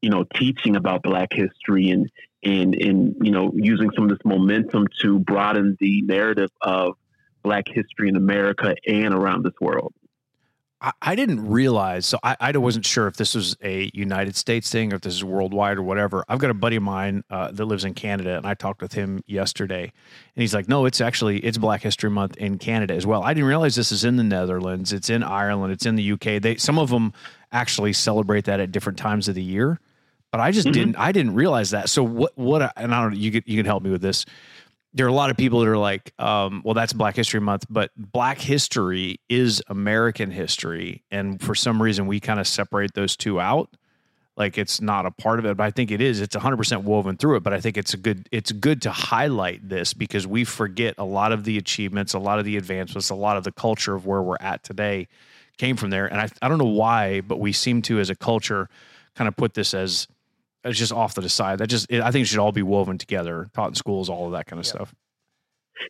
you 0.00 0.10
know, 0.10 0.24
teaching 0.34 0.76
about 0.76 1.02
black 1.02 1.28
history 1.32 1.90
and, 1.90 2.10
and, 2.42 2.74
and, 2.74 3.16
you 3.20 3.30
know, 3.30 3.52
using 3.54 3.90
some 3.94 4.04
of 4.04 4.10
this 4.10 4.24
momentum 4.24 4.86
to 5.02 5.18
broaden 5.18 5.76
the 5.80 6.02
narrative 6.02 6.50
of 6.62 6.94
black 7.42 7.64
history 7.68 8.08
in 8.08 8.16
America 8.16 8.74
and 8.86 9.12
around 9.12 9.44
this 9.44 9.54
world. 9.60 9.92
I, 10.80 11.16
didn't 11.16 11.48
realize, 11.48 12.06
so 12.06 12.18
I, 12.22 12.36
I 12.40 12.56
wasn't 12.56 12.86
sure 12.86 13.08
if 13.08 13.16
this 13.16 13.34
was 13.34 13.56
a 13.62 13.90
United 13.94 14.36
States 14.36 14.70
thing 14.70 14.92
or 14.92 14.96
if 14.96 15.02
this 15.02 15.14
is 15.14 15.24
worldwide 15.24 15.76
or 15.76 15.82
whatever. 15.82 16.24
I've 16.28 16.38
got 16.38 16.50
a 16.50 16.54
buddy 16.54 16.76
of 16.76 16.84
mine 16.84 17.24
uh, 17.30 17.50
that 17.50 17.64
lives 17.64 17.84
in 17.84 17.94
Canada, 17.94 18.36
and 18.36 18.46
I 18.46 18.54
talked 18.54 18.80
with 18.80 18.92
him 18.92 19.24
yesterday, 19.26 19.82
and 19.82 20.40
he's 20.40 20.54
like, 20.54 20.68
"No, 20.68 20.84
it's 20.84 21.00
actually 21.00 21.38
it's 21.38 21.58
Black 21.58 21.82
History 21.82 22.10
Month 22.10 22.36
in 22.36 22.58
Canada 22.58 22.94
as 22.94 23.04
well." 23.04 23.24
I 23.24 23.34
didn't 23.34 23.48
realize 23.48 23.74
this 23.74 23.90
is 23.90 24.04
in 24.04 24.16
the 24.16 24.22
Netherlands, 24.22 24.92
it's 24.92 25.10
in 25.10 25.24
Ireland, 25.24 25.72
it's 25.72 25.84
in 25.86 25.96
the 25.96 26.12
UK. 26.12 26.40
They 26.40 26.56
some 26.56 26.78
of 26.78 26.90
them 26.90 27.12
actually 27.50 27.92
celebrate 27.92 28.44
that 28.44 28.60
at 28.60 28.70
different 28.70 28.98
times 28.98 29.26
of 29.26 29.34
the 29.34 29.42
year, 29.42 29.80
but 30.30 30.40
I 30.40 30.52
just 30.52 30.68
mm-hmm. 30.68 30.74
didn't 30.74 30.96
I 30.96 31.10
didn't 31.10 31.34
realize 31.34 31.70
that. 31.70 31.88
So 31.88 32.04
what 32.04 32.32
what 32.36 32.72
and 32.76 32.94
I 32.94 33.02
don't 33.02 33.16
you 33.16 33.42
you 33.46 33.56
can 33.56 33.66
help 33.66 33.82
me 33.82 33.90
with 33.90 34.02
this 34.02 34.24
there 34.98 35.06
are 35.06 35.10
a 35.10 35.12
lot 35.12 35.30
of 35.30 35.36
people 35.36 35.60
that 35.60 35.68
are 35.68 35.78
like, 35.78 36.12
um, 36.18 36.60
well, 36.64 36.74
that's 36.74 36.92
Black 36.92 37.14
History 37.14 37.38
Month, 37.38 37.66
but 37.70 37.92
Black 37.96 38.38
history 38.38 39.20
is 39.28 39.62
American 39.68 40.32
history. 40.32 41.04
And 41.12 41.40
for 41.40 41.54
some 41.54 41.80
reason, 41.80 42.08
we 42.08 42.18
kind 42.18 42.40
of 42.40 42.48
separate 42.48 42.94
those 42.94 43.16
two 43.16 43.40
out. 43.40 43.70
Like 44.36 44.58
it's 44.58 44.80
not 44.80 45.06
a 45.06 45.12
part 45.12 45.38
of 45.38 45.46
it, 45.46 45.56
but 45.56 45.62
I 45.62 45.70
think 45.70 45.92
it 45.92 46.00
is. 46.00 46.20
It's 46.20 46.34
100% 46.34 46.82
woven 46.82 47.16
through 47.16 47.36
it. 47.36 47.44
But 47.44 47.52
I 47.52 47.60
think 47.60 47.76
it's 47.76 47.94
a 47.94 47.96
good. 47.96 48.28
It's 48.32 48.50
good 48.50 48.82
to 48.82 48.90
highlight 48.90 49.68
this 49.68 49.94
because 49.94 50.26
we 50.26 50.42
forget 50.42 50.96
a 50.98 51.04
lot 51.04 51.30
of 51.30 51.44
the 51.44 51.58
achievements, 51.58 52.12
a 52.14 52.18
lot 52.18 52.40
of 52.40 52.44
the 52.44 52.56
advancements, 52.56 53.08
a 53.10 53.14
lot 53.14 53.36
of 53.36 53.44
the 53.44 53.52
culture 53.52 53.94
of 53.94 54.04
where 54.04 54.20
we're 54.20 54.36
at 54.40 54.64
today 54.64 55.06
came 55.58 55.76
from 55.76 55.90
there. 55.90 56.06
And 56.06 56.20
I, 56.20 56.28
I 56.42 56.48
don't 56.48 56.58
know 56.58 56.64
why, 56.64 57.20
but 57.20 57.38
we 57.38 57.52
seem 57.52 57.82
to, 57.82 58.00
as 58.00 58.10
a 58.10 58.16
culture, 58.16 58.68
kind 59.14 59.28
of 59.28 59.36
put 59.36 59.54
this 59.54 59.74
as 59.74 60.08
it's 60.68 60.78
just 60.78 60.92
off 60.92 61.14
to 61.14 61.20
the 61.20 61.28
side. 61.28 61.58
That 61.58 61.66
just, 61.66 61.86
it, 61.90 62.00
I 62.00 62.10
think 62.10 62.22
it 62.22 62.26
should 62.26 62.38
all 62.38 62.52
be 62.52 62.62
woven 62.62 62.98
together, 62.98 63.48
taught 63.54 63.68
in 63.68 63.74
schools, 63.74 64.08
all 64.08 64.26
of 64.26 64.32
that 64.32 64.46
kind 64.46 64.60
of 64.60 64.66
yeah. 64.66 64.72
stuff. 64.72 64.94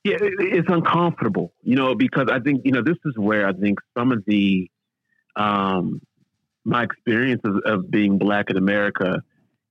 Yeah, 0.04 0.16
it, 0.20 0.35
it's 0.38 0.68
uncomfortable, 0.70 1.52
you 1.62 1.75
know, 1.75 1.94
because 1.94 2.28
I 2.30 2.40
think, 2.40 2.62
you 2.64 2.73
know, 2.73 2.82
this 2.82 2.99
is 3.04 3.14
where 3.16 3.49
I 3.49 3.52
think 3.52 3.78
some 3.97 4.12
of 4.12 4.23
the, 4.26 4.70
um, 5.37 6.00
my 6.64 6.82
experience 6.82 7.40
of, 7.44 7.56
of 7.64 7.90
being 7.90 8.18
black 8.18 8.50
in 8.50 8.56
America, 8.56 9.23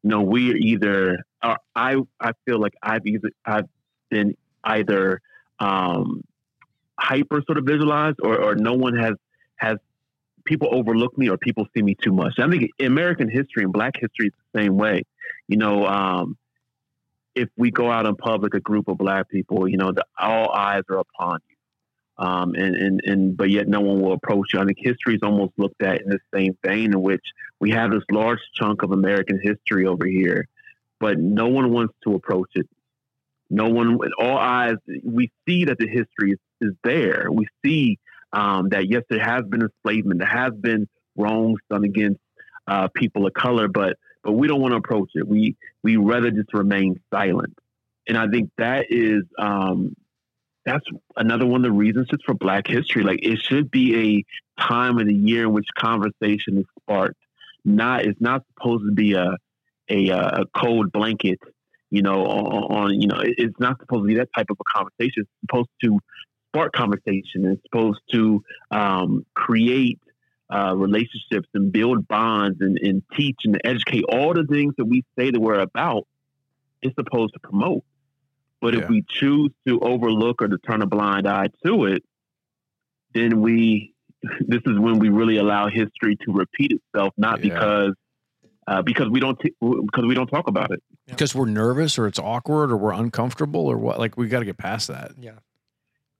you 0.01 0.09
know, 0.09 0.21
we 0.21 0.55
either, 0.55 1.23
are, 1.41 1.57
I, 1.75 1.97
I 2.19 2.31
feel 2.45 2.59
like 2.59 2.73
I've 2.81 3.05
either, 3.05 3.29
I've 3.45 3.67
been 4.09 4.35
either, 4.63 5.21
um, 5.59 6.23
hyper 6.99 7.43
sort 7.45 7.59
of 7.59 7.65
visualized 7.65 8.17
or, 8.23 8.41
or 8.41 8.55
no 8.55 8.73
one 8.73 8.97
has, 8.97 9.13
has 9.57 9.77
people 10.47 10.69
overlook 10.71 11.15
me 11.17 11.29
or 11.29 11.37
people 11.37 11.67
see 11.75 11.83
me 11.83 11.95
too 12.01 12.11
much. 12.11 12.39
I 12.39 12.49
think 12.49 12.71
American 12.79 13.29
history 13.29 13.63
and 13.63 13.71
Black 13.71 13.95
history 13.95 14.27
is 14.27 14.33
the 14.53 14.61
same 14.61 14.77
way. 14.77 15.03
You 15.47 15.57
know, 15.57 15.85
um, 15.85 16.37
if 17.35 17.49
we 17.55 17.69
go 17.69 17.91
out 17.91 18.07
in 18.07 18.15
public, 18.15 18.55
a 18.55 18.59
group 18.59 18.87
of 18.87 18.97
Black 18.97 19.29
people, 19.29 19.67
you 19.67 19.77
know, 19.77 19.91
the, 19.91 20.03
all 20.17 20.51
eyes 20.51 20.83
are 20.89 20.97
upon 20.97 21.39
you. 21.49 21.55
Um, 22.25 22.55
and, 22.55 22.75
and, 22.75 23.01
and, 23.03 23.37
but 23.37 23.51
yet 23.51 23.67
no 23.67 23.79
one 23.81 24.01
will 24.01 24.13
approach 24.13 24.53
you. 24.53 24.59
I 24.59 24.65
think 24.65 24.79
history 24.81 25.15
is 25.15 25.21
almost 25.21 25.53
looked 25.57 25.83
at 25.83 26.01
in 26.01 26.09
the 26.09 26.19
same 26.33 26.57
vein 26.65 26.93
in 26.93 27.01
which 27.01 27.23
we 27.59 27.69
have 27.71 27.91
this 27.91 28.03
large 28.11 28.39
chunk 28.55 28.81
of 28.81 28.91
American 28.91 29.39
history 29.39 29.85
over 29.85 30.07
here, 30.07 30.47
but 30.99 31.19
no 31.19 31.47
one 31.47 31.71
wants 31.71 31.93
to 32.05 32.15
approach 32.15 32.49
it. 32.55 32.67
No 33.51 33.69
one, 33.69 33.99
all 34.17 34.37
eyes, 34.37 34.77
we 35.03 35.31
see 35.47 35.65
that 35.65 35.77
the 35.77 35.87
history 35.87 36.31
is, 36.31 36.39
is 36.59 36.73
there. 36.83 37.27
We 37.31 37.47
see 37.63 37.99
um, 38.33 38.69
that, 38.69 38.89
yes, 38.89 39.03
there 39.09 39.23
has 39.23 39.43
been 39.45 39.61
enslavement, 39.61 40.19
there 40.19 40.27
has 40.27 40.53
been 40.53 40.87
wrongs 41.15 41.59
done 41.69 41.83
against 41.83 42.19
uh, 42.67 42.87
people 42.93 43.25
of 43.25 43.33
color, 43.33 43.67
but, 43.67 43.97
but 44.23 44.33
we 44.33 44.47
don't 44.47 44.61
want 44.61 44.73
to 44.73 44.77
approach 44.77 45.11
it. 45.15 45.27
We, 45.27 45.55
we 45.83 45.97
rather 45.97 46.31
just 46.31 46.53
remain 46.53 46.99
silent. 47.13 47.57
And 48.07 48.17
I 48.17 48.27
think 48.27 48.51
that 48.57 48.85
is, 48.89 49.23
um, 49.37 49.95
that's 50.67 50.85
another 51.15 51.45
one 51.45 51.61
of 51.61 51.71
the 51.71 51.71
reasons 51.71 52.09
just 52.09 52.25
for 52.25 52.33
Black 52.33 52.67
History. 52.67 53.01
Like 53.01 53.19
it 53.23 53.39
should 53.39 53.71
be 53.71 54.25
a 54.59 54.61
time 54.61 54.99
of 54.99 55.07
the 55.07 55.13
year 55.13 55.43
in 55.43 55.53
which 55.53 55.67
conversation 55.77 56.57
is 56.57 56.65
sparked. 56.81 57.15
Not 57.63 58.03
it's 58.05 58.19
not 58.19 58.43
supposed 58.53 58.83
to 58.85 58.91
be 58.91 59.13
a 59.13 59.37
a, 59.89 60.09
a 60.09 60.45
cold 60.53 60.91
blanket, 60.91 61.39
you 61.89 62.01
know, 62.01 62.25
on, 62.25 62.63
on, 62.77 63.01
you 63.01 63.07
know 63.07 63.21
it's 63.21 63.57
not 63.59 63.79
supposed 63.79 64.03
to 64.03 64.07
be 64.07 64.15
that 64.15 64.27
type 64.35 64.47
of 64.49 64.57
a 64.59 64.77
conversation. 64.77 65.23
It's 65.23 65.29
supposed 65.41 65.69
to 65.83 65.99
spark 66.57 66.73
conversation. 66.73 67.45
It's 67.45 67.61
supposed 67.63 68.01
to 68.11 68.43
um, 68.71 69.25
create 69.33 69.99
uh, 70.53 70.73
relationships 70.75 71.47
and 71.53 71.71
build 71.71 72.07
bonds 72.07 72.57
and, 72.61 72.77
and 72.79 73.03
teach 73.15 73.39
and 73.43 73.59
educate 73.63 74.03
all 74.09 74.33
the 74.33 74.45
things 74.45 74.73
that 74.77 74.85
we 74.85 75.03
say 75.17 75.31
that 75.31 75.39
we're 75.39 75.59
about. 75.59 76.07
It's 76.81 76.95
supposed 76.95 77.33
to 77.33 77.39
promote. 77.39 77.83
But 78.59 78.73
yeah. 78.73 78.81
if 78.81 78.89
we 78.89 79.03
choose 79.07 79.51
to 79.67 79.79
overlook 79.81 80.41
or 80.41 80.47
to 80.47 80.57
turn 80.57 80.81
a 80.81 80.87
blind 80.87 81.27
eye 81.27 81.49
to 81.65 81.85
it, 81.85 82.03
then 83.13 83.41
we 83.41 83.93
this 84.39 84.61
is 84.65 84.79
when 84.79 84.99
we 84.99 85.09
really 85.09 85.37
allow 85.37 85.67
history 85.67 86.15
to 86.25 86.33
repeat 86.33 86.71
itself, 86.71 87.13
not 87.17 87.43
yeah. 87.43 87.53
because 87.53 87.93
uh, 88.67 88.81
because 88.81 89.09
we 89.09 89.19
don't 89.19 89.39
t- 89.39 89.53
because 89.61 90.05
we 90.05 90.15
don't 90.15 90.27
talk 90.27 90.47
about 90.47 90.71
it 90.71 90.81
because 91.05 91.33
we're 91.35 91.45
nervous 91.45 91.97
or 91.97 92.07
it's 92.07 92.19
awkward 92.19 92.71
or 92.71 92.77
we're 92.77 92.93
uncomfortable 92.93 93.67
or 93.67 93.77
what. 93.77 93.99
Like 93.99 94.17
we 94.17 94.27
got 94.27 94.39
to 94.39 94.45
get 94.45 94.57
past 94.57 94.87
that. 94.87 95.11
Yeah. 95.19 95.33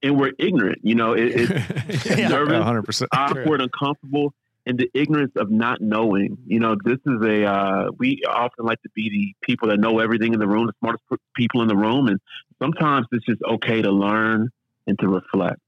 And 0.03 0.19
we're 0.19 0.33
ignorant, 0.37 0.79
you 0.83 0.95
know. 0.95 1.13
It, 1.13 1.31
it's 1.35 2.05
yeah, 2.17 2.27
nervous, 2.27 2.63
100%. 3.01 3.07
awkward, 3.11 3.61
uncomfortable 3.61 4.33
and 4.67 4.77
the 4.77 4.91
ignorance 4.93 5.31
of 5.37 5.49
not 5.49 5.79
knowing. 5.79 6.37
You 6.45 6.59
know, 6.59 6.75
this 6.83 6.99
is 7.05 7.21
a 7.23 7.45
uh, 7.45 7.91
we 7.97 8.21
often 8.29 8.65
like 8.65 8.81
to 8.83 8.89
be 8.93 9.09
the 9.09 9.47
people 9.47 9.69
that 9.69 9.79
know 9.79 9.99
everything 9.99 10.33
in 10.33 10.39
the 10.39 10.47
room, 10.47 10.67
the 10.67 10.73
smartest 10.79 11.03
people 11.35 11.61
in 11.61 11.69
the 11.69 11.75
room, 11.75 12.07
and 12.07 12.19
sometimes 12.61 13.07
it's 13.13 13.25
just 13.25 13.41
okay 13.49 13.81
to 13.81 13.89
learn 13.89 14.49
and 14.85 14.99
to 14.99 15.07
reflect. 15.07 15.61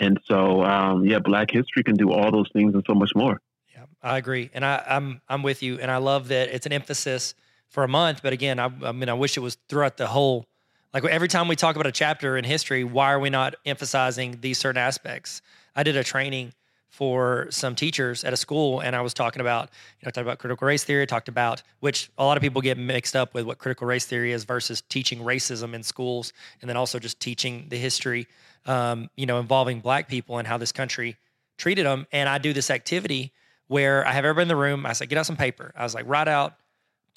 And 0.00 0.18
so, 0.24 0.64
um, 0.64 1.04
yeah, 1.04 1.18
Black 1.18 1.50
history 1.50 1.84
can 1.84 1.94
do 1.94 2.10
all 2.10 2.32
those 2.32 2.48
things 2.52 2.74
and 2.74 2.82
so 2.88 2.94
much 2.94 3.10
more. 3.14 3.38
Yeah, 3.72 3.84
I 4.02 4.16
agree, 4.16 4.50
and 4.54 4.64
I, 4.64 4.82
I'm 4.88 5.20
I'm 5.28 5.42
with 5.42 5.62
you, 5.62 5.78
and 5.78 5.90
I 5.90 5.98
love 5.98 6.28
that 6.28 6.48
it's 6.48 6.64
an 6.64 6.72
emphasis 6.72 7.34
for 7.68 7.84
a 7.84 7.88
month. 7.88 8.22
But 8.22 8.32
again, 8.32 8.58
I, 8.58 8.70
I 8.82 8.92
mean, 8.92 9.10
I 9.10 9.14
wish 9.14 9.36
it 9.36 9.40
was 9.40 9.58
throughout 9.68 9.98
the 9.98 10.06
whole. 10.06 10.46
Like 10.94 11.04
every 11.06 11.28
time 11.28 11.48
we 11.48 11.56
talk 11.56 11.74
about 11.74 11.86
a 11.86 11.92
chapter 11.92 12.36
in 12.36 12.44
history, 12.44 12.84
why 12.84 13.12
are 13.12 13.18
we 13.18 13.30
not 13.30 13.54
emphasizing 13.64 14.38
these 14.42 14.58
certain 14.58 14.80
aspects? 14.80 15.40
I 15.74 15.84
did 15.84 15.96
a 15.96 16.04
training 16.04 16.52
for 16.90 17.46
some 17.48 17.74
teachers 17.74 18.24
at 18.24 18.34
a 18.34 18.36
school 18.36 18.80
and 18.80 18.94
I 18.94 19.00
was 19.00 19.14
talking 19.14 19.40
about, 19.40 19.70
you 20.00 20.04
know, 20.04 20.08
I 20.08 20.10
talked 20.10 20.26
about 20.26 20.38
critical 20.38 20.66
race 20.66 20.84
theory, 20.84 21.02
I 21.02 21.06
talked 21.06 21.28
about 21.28 21.62
which 21.80 22.10
a 22.18 22.24
lot 22.24 22.36
of 22.36 22.42
people 22.42 22.60
get 22.60 22.76
mixed 22.76 23.16
up 23.16 23.32
with 23.32 23.46
what 23.46 23.56
critical 23.56 23.86
race 23.86 24.04
theory 24.04 24.32
is 24.32 24.44
versus 24.44 24.82
teaching 24.82 25.20
racism 25.20 25.72
in 25.72 25.82
schools 25.82 26.34
and 26.60 26.68
then 26.68 26.76
also 26.76 26.98
just 26.98 27.18
teaching 27.18 27.66
the 27.70 27.78
history 27.78 28.26
um, 28.66 29.08
you 29.16 29.24
know, 29.24 29.40
involving 29.40 29.80
black 29.80 30.08
people 30.08 30.36
and 30.36 30.46
how 30.46 30.58
this 30.58 30.72
country 30.72 31.16
treated 31.56 31.86
them. 31.86 32.06
And 32.12 32.28
I 32.28 32.36
do 32.36 32.52
this 32.52 32.70
activity 32.70 33.32
where 33.66 34.06
I 34.06 34.12
have 34.12 34.26
everybody 34.26 34.42
in 34.42 34.48
the 34.48 34.56
room. 34.56 34.84
I 34.84 34.92
said, 34.92 35.08
get 35.08 35.16
out 35.16 35.24
some 35.24 35.36
paper. 35.36 35.72
I 35.74 35.84
was 35.84 35.94
like, 35.94 36.04
write 36.06 36.28
out 36.28 36.54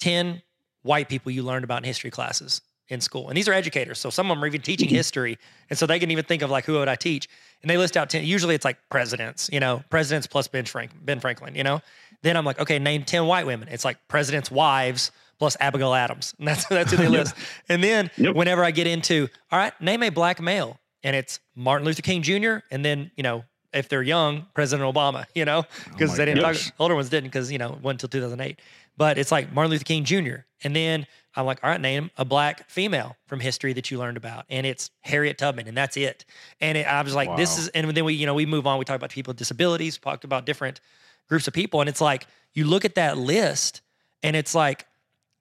10 0.00 0.40
white 0.80 1.10
people 1.10 1.30
you 1.30 1.42
learned 1.42 1.64
about 1.64 1.78
in 1.78 1.84
history 1.84 2.10
classes 2.10 2.62
in 2.88 3.00
school. 3.00 3.28
And 3.28 3.36
these 3.36 3.48
are 3.48 3.52
educators. 3.52 3.98
So 3.98 4.10
some 4.10 4.30
of 4.30 4.36
them 4.36 4.44
are 4.44 4.46
even 4.46 4.62
teaching 4.62 4.88
history. 5.02 5.38
And 5.70 5.78
so 5.78 5.86
they 5.86 5.98
can 5.98 6.10
even 6.10 6.24
think 6.24 6.42
of 6.42 6.50
like, 6.50 6.64
who 6.64 6.74
would 6.74 6.88
I 6.88 6.96
teach? 6.96 7.28
And 7.62 7.70
they 7.70 7.76
list 7.76 7.96
out 7.96 8.10
10, 8.10 8.24
usually 8.24 8.54
it's 8.54 8.64
like 8.64 8.78
presidents, 8.90 9.50
you 9.52 9.60
know, 9.60 9.82
presidents 9.90 10.26
plus 10.26 10.48
Ben, 10.48 10.64
Frank, 10.64 10.92
ben 11.04 11.20
Franklin, 11.20 11.54
you 11.54 11.64
know? 11.64 11.80
Then 12.22 12.36
I'm 12.36 12.44
like, 12.44 12.60
okay, 12.60 12.78
name 12.78 13.04
10 13.04 13.26
white 13.26 13.46
women. 13.46 13.68
It's 13.68 13.84
like 13.84 13.98
presidents' 14.08 14.50
wives 14.50 15.10
plus 15.38 15.56
Abigail 15.60 15.94
Adams. 15.94 16.34
And 16.38 16.48
that's, 16.48 16.66
that's 16.66 16.90
who 16.90 16.96
they 16.96 17.08
list. 17.08 17.34
And 17.68 17.82
then 17.82 18.10
yep. 18.16 18.34
whenever 18.34 18.64
I 18.64 18.70
get 18.70 18.86
into, 18.86 19.28
all 19.50 19.58
right, 19.58 19.78
name 19.80 20.02
a 20.02 20.10
black 20.10 20.40
male. 20.40 20.78
And 21.02 21.14
it's 21.14 21.40
Martin 21.54 21.86
Luther 21.86 22.02
King 22.02 22.22
Jr. 22.22 22.56
And 22.70 22.84
then, 22.84 23.10
you 23.16 23.22
know, 23.22 23.44
if 23.72 23.88
they're 23.88 24.02
young, 24.02 24.46
President 24.54 24.92
Obama, 24.92 25.26
you 25.34 25.44
know, 25.44 25.64
because 25.90 26.14
oh 26.14 26.16
they 26.16 26.24
didn't 26.24 26.40
gosh. 26.40 26.66
talk, 26.66 26.74
older 26.78 26.94
ones 26.94 27.10
didn't 27.10 27.28
because, 27.28 27.52
you 27.52 27.58
know, 27.58 27.74
it 27.74 27.80
wasn't 27.82 28.02
until 28.02 28.20
2008. 28.20 28.60
But 28.96 29.18
it's 29.18 29.30
like 29.30 29.52
Martin 29.52 29.70
Luther 29.70 29.84
King 29.84 30.04
Jr. 30.04 30.36
And 30.64 30.74
then 30.74 31.06
I'm 31.36 31.46
like, 31.46 31.62
all 31.62 31.70
right, 31.70 31.80
name 31.80 32.10
a 32.16 32.24
black 32.24 32.68
female 32.70 33.16
from 33.26 33.40
history 33.40 33.72
that 33.74 33.90
you 33.90 33.98
learned 33.98 34.16
about. 34.16 34.46
And 34.48 34.66
it's 34.66 34.90
Harriet 35.02 35.38
Tubman, 35.38 35.68
and 35.68 35.76
that's 35.76 35.96
it. 35.96 36.24
And 36.60 36.78
it, 36.78 36.86
I 36.86 37.02
was 37.02 37.14
like, 37.14 37.28
wow. 37.28 37.36
this 37.36 37.58
is, 37.58 37.68
and 37.68 37.90
then 37.90 38.04
we, 38.04 38.14
you 38.14 38.26
know, 38.26 38.34
we 38.34 38.46
move 38.46 38.66
on. 38.66 38.78
We 38.78 38.84
talk 38.84 38.96
about 38.96 39.10
people 39.10 39.32
with 39.32 39.36
disabilities, 39.36 39.98
talked 39.98 40.24
about 40.24 40.46
different 40.46 40.80
groups 41.28 41.46
of 41.46 41.54
people. 41.54 41.80
And 41.80 41.88
it's 41.88 42.00
like, 42.00 42.26
you 42.54 42.64
look 42.64 42.84
at 42.84 42.94
that 42.94 43.18
list, 43.18 43.82
and 44.22 44.34
it's 44.34 44.54
like, 44.54 44.86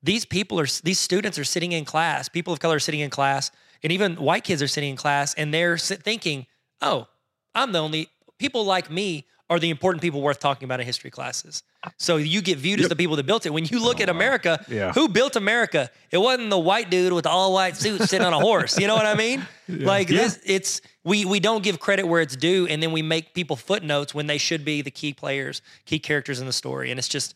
these 0.03 0.25
people 0.25 0.60
are, 0.60 0.67
these 0.84 0.99
students 0.99 1.39
are 1.39 1.43
sitting 1.43 1.71
in 1.71 1.86
class, 1.86 2.27
people 2.29 2.53
of 2.53 2.60
color 2.60 2.75
are 2.75 2.79
sitting 2.79 2.99
in 2.99 3.10
class, 3.10 3.49
and 3.81 3.91
even 3.91 4.15
white 4.15 4.43
kids 4.43 4.62
are 4.62 4.67
sitting 4.67 4.91
in 4.91 4.95
class, 4.97 5.34
and 5.36 5.53
they're 5.53 5.77
thinking, 5.77 6.45
oh, 6.81 7.08
I'm 7.55 7.71
the 7.71 7.79
only, 7.79 8.10
people 8.38 8.65
like 8.65 8.91
me 8.91 9.25
are 9.49 9.60
the 9.60 9.69
important 9.69 10.01
people 10.01 10.21
worth 10.21 10.39
talking 10.39 10.65
about 10.65 10.79
in 10.79 10.86
history 10.86 11.12
classes. 11.12 11.62
So 11.97 12.17
you 12.17 12.41
get 12.41 12.58
viewed 12.58 12.79
yep. 12.79 12.86
as 12.86 12.89
the 12.89 12.95
people 12.95 13.15
that 13.17 13.27
built 13.27 13.45
it. 13.45 13.51
When 13.51 13.65
you 13.65 13.79
look 13.79 13.99
oh, 13.99 14.03
at 14.03 14.10
America, 14.10 14.63
yeah. 14.67 14.91
who 14.91 15.08
built 15.08 15.36
America? 15.36 15.91
It 16.10 16.17
wasn't 16.17 16.49
the 16.49 16.58
white 16.58 16.89
dude 16.89 17.13
with 17.13 17.27
all 17.27 17.53
white 17.53 17.77
suit 17.77 18.01
sitting 18.01 18.25
on 18.25 18.34
a 18.34 18.39
horse. 18.39 18.79
You 18.79 18.88
know 18.88 18.95
what 18.95 19.05
I 19.05 19.15
mean? 19.15 19.45
Yeah. 19.67 19.88
Like 19.88 20.10
yeah. 20.12 20.19
this, 20.19 20.39
it's 20.45 20.81
we 21.03 21.25
we 21.25 21.39
don't 21.39 21.63
give 21.63 21.79
credit 21.79 22.05
where 22.05 22.21
it's 22.21 22.36
due, 22.36 22.67
and 22.67 22.84
then 22.84 22.91
we 22.91 23.01
make 23.01 23.34
people 23.34 23.55
footnotes 23.55 24.13
when 24.13 24.27
they 24.27 24.38
should 24.38 24.63
be 24.63 24.84
the 24.84 24.91
key 24.91 25.12
players, 25.12 25.63
key 25.86 25.97
characters 25.97 26.39
in 26.39 26.45
the 26.45 26.53
story. 26.53 26.91
And 26.91 26.99
it's 26.99 27.08
just, 27.08 27.34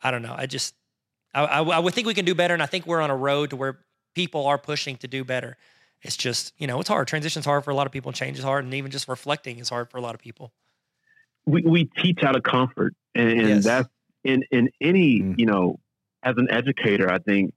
I 0.00 0.12
don't 0.12 0.22
know. 0.22 0.32
I 0.38 0.46
just, 0.46 0.76
I, 1.34 1.42
I, 1.42 1.60
I 1.60 1.78
would 1.80 1.92
think 1.92 2.06
we 2.06 2.14
can 2.14 2.24
do 2.24 2.36
better, 2.36 2.54
and 2.54 2.62
I 2.62 2.66
think 2.66 2.86
we're 2.86 3.00
on 3.00 3.10
a 3.10 3.16
road 3.16 3.50
to 3.50 3.56
where 3.56 3.80
people 4.14 4.46
are 4.46 4.58
pushing 4.58 4.96
to 4.98 5.08
do 5.08 5.24
better. 5.24 5.56
It's 6.02 6.16
just, 6.16 6.52
you 6.56 6.68
know, 6.68 6.78
it's 6.78 6.88
hard. 6.88 7.08
Transition's 7.08 7.46
hard 7.46 7.64
for 7.64 7.72
a 7.72 7.74
lot 7.74 7.86
of 7.86 7.92
people. 7.92 8.12
Change 8.12 8.38
is 8.38 8.44
hard, 8.44 8.64
and 8.64 8.72
even 8.74 8.92
just 8.92 9.08
reflecting 9.08 9.58
is 9.58 9.68
hard 9.68 9.90
for 9.90 9.98
a 9.98 10.00
lot 10.00 10.14
of 10.14 10.20
people 10.20 10.52
we, 11.46 11.62
we 11.62 11.84
teach 11.84 12.22
out 12.22 12.36
of 12.36 12.42
comfort 12.42 12.94
and, 13.14 13.30
and 13.30 13.48
yes. 13.48 13.64
that's 13.64 13.88
in 14.24 14.42
in 14.50 14.68
any 14.80 15.20
mm. 15.20 15.38
you 15.38 15.46
know 15.46 15.78
as 16.22 16.34
an 16.36 16.48
educator 16.50 17.10
i 17.10 17.18
think 17.18 17.52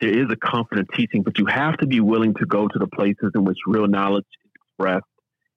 there 0.00 0.10
is 0.10 0.26
a 0.30 0.36
comfort 0.36 0.78
in 0.78 0.86
teaching 0.94 1.22
but 1.22 1.38
you 1.38 1.46
have 1.46 1.76
to 1.76 1.86
be 1.86 2.00
willing 2.00 2.34
to 2.34 2.46
go 2.46 2.66
to 2.66 2.78
the 2.78 2.88
places 2.88 3.30
in 3.34 3.44
which 3.44 3.58
real 3.66 3.86
knowledge 3.86 4.26
is 4.44 4.50
expressed 4.54 5.04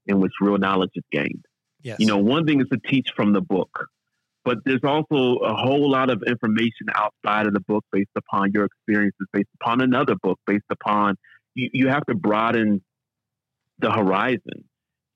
in 0.05 0.19
which 0.19 0.33
real 0.41 0.57
knowledge 0.57 0.91
is 0.95 1.03
gained 1.11 1.45
yes. 1.81 1.99
you 1.99 2.05
know 2.05 2.17
one 2.17 2.45
thing 2.45 2.61
is 2.61 2.67
to 2.71 2.77
teach 2.89 3.09
from 3.15 3.33
the 3.33 3.41
book 3.41 3.87
but 4.45 4.57
there's 4.65 4.83
also 4.83 5.37
a 5.37 5.55
whole 5.55 5.89
lot 5.89 6.09
of 6.09 6.21
information 6.27 6.87
outside 6.95 7.47
of 7.47 7.53
the 7.53 7.61
book 7.61 7.85
based 7.91 8.11
upon 8.15 8.51
your 8.51 8.65
experiences 8.65 9.27
based 9.31 9.49
upon 9.61 9.81
another 9.81 10.15
book 10.21 10.39
based 10.45 10.65
upon 10.69 11.15
you, 11.55 11.69
you 11.73 11.87
have 11.87 12.05
to 12.05 12.13
broaden 12.13 12.83
the 13.79 13.91
horizon 13.91 14.65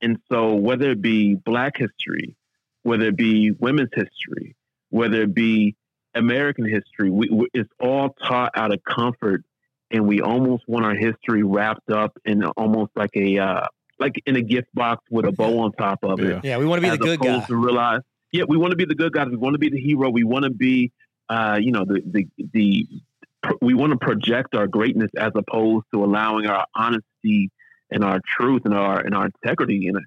and 0.01 0.17
so 0.31 0.55
whether 0.55 0.91
it 0.91 1.01
be 1.01 1.35
black 1.35 1.73
history 1.77 2.36
whether 2.87 3.07
it 3.07 3.17
be 3.17 3.51
women's 3.51 3.89
history, 3.93 4.55
whether 4.91 5.23
it 5.23 5.33
be 5.33 5.75
American 6.15 6.63
history, 6.63 7.09
we, 7.09 7.29
we, 7.29 7.47
it's 7.53 7.69
all 7.81 8.15
taught 8.25 8.53
out 8.55 8.73
of 8.73 8.79
comfort, 8.85 9.43
and 9.91 10.07
we 10.07 10.21
almost 10.21 10.63
want 10.67 10.85
our 10.85 10.95
history 10.95 11.43
wrapped 11.43 11.91
up 11.91 12.17
in 12.23 12.45
almost 12.45 12.91
like 12.95 13.09
a 13.15 13.39
uh, 13.39 13.67
like 13.99 14.15
in 14.25 14.37
a 14.37 14.41
gift 14.41 14.69
box 14.73 15.03
with 15.11 15.25
a 15.25 15.33
bow 15.33 15.59
on 15.59 15.73
top 15.73 15.99
of 16.03 16.21
it. 16.21 16.45
Yeah, 16.45 16.57
we 16.59 16.65
want 16.65 16.81
to 16.81 16.89
be 16.89 16.95
the 16.95 16.97
good 16.97 17.19
guy. 17.19 17.43
To 17.45 17.55
realize, 17.57 18.01
yeah, 18.31 18.45
we 18.47 18.55
want 18.55 18.71
to 18.71 18.77
be 18.77 18.85
the 18.85 18.95
good 18.95 19.11
guys. 19.11 19.27
We 19.29 19.35
want 19.35 19.55
to 19.55 19.59
be 19.59 19.69
the 19.69 19.81
hero. 19.81 20.09
We 20.09 20.23
want 20.23 20.45
to 20.45 20.49
be, 20.49 20.93
uh, 21.27 21.59
you 21.61 21.73
know, 21.73 21.83
the 21.83 22.01
the 22.05 22.27
the. 22.53 22.87
We 23.61 23.73
want 23.73 23.91
to 23.91 23.97
project 23.97 24.55
our 24.55 24.67
greatness 24.67 25.11
as 25.17 25.33
opposed 25.35 25.85
to 25.93 26.05
allowing 26.05 26.47
our 26.47 26.65
honesty 26.73 27.51
and 27.91 28.03
our 28.03 28.21
truth 28.25 28.61
and 28.63 28.73
our 28.73 28.99
and 29.01 29.13
our 29.13 29.25
integrity 29.25 29.87
and 29.87 29.97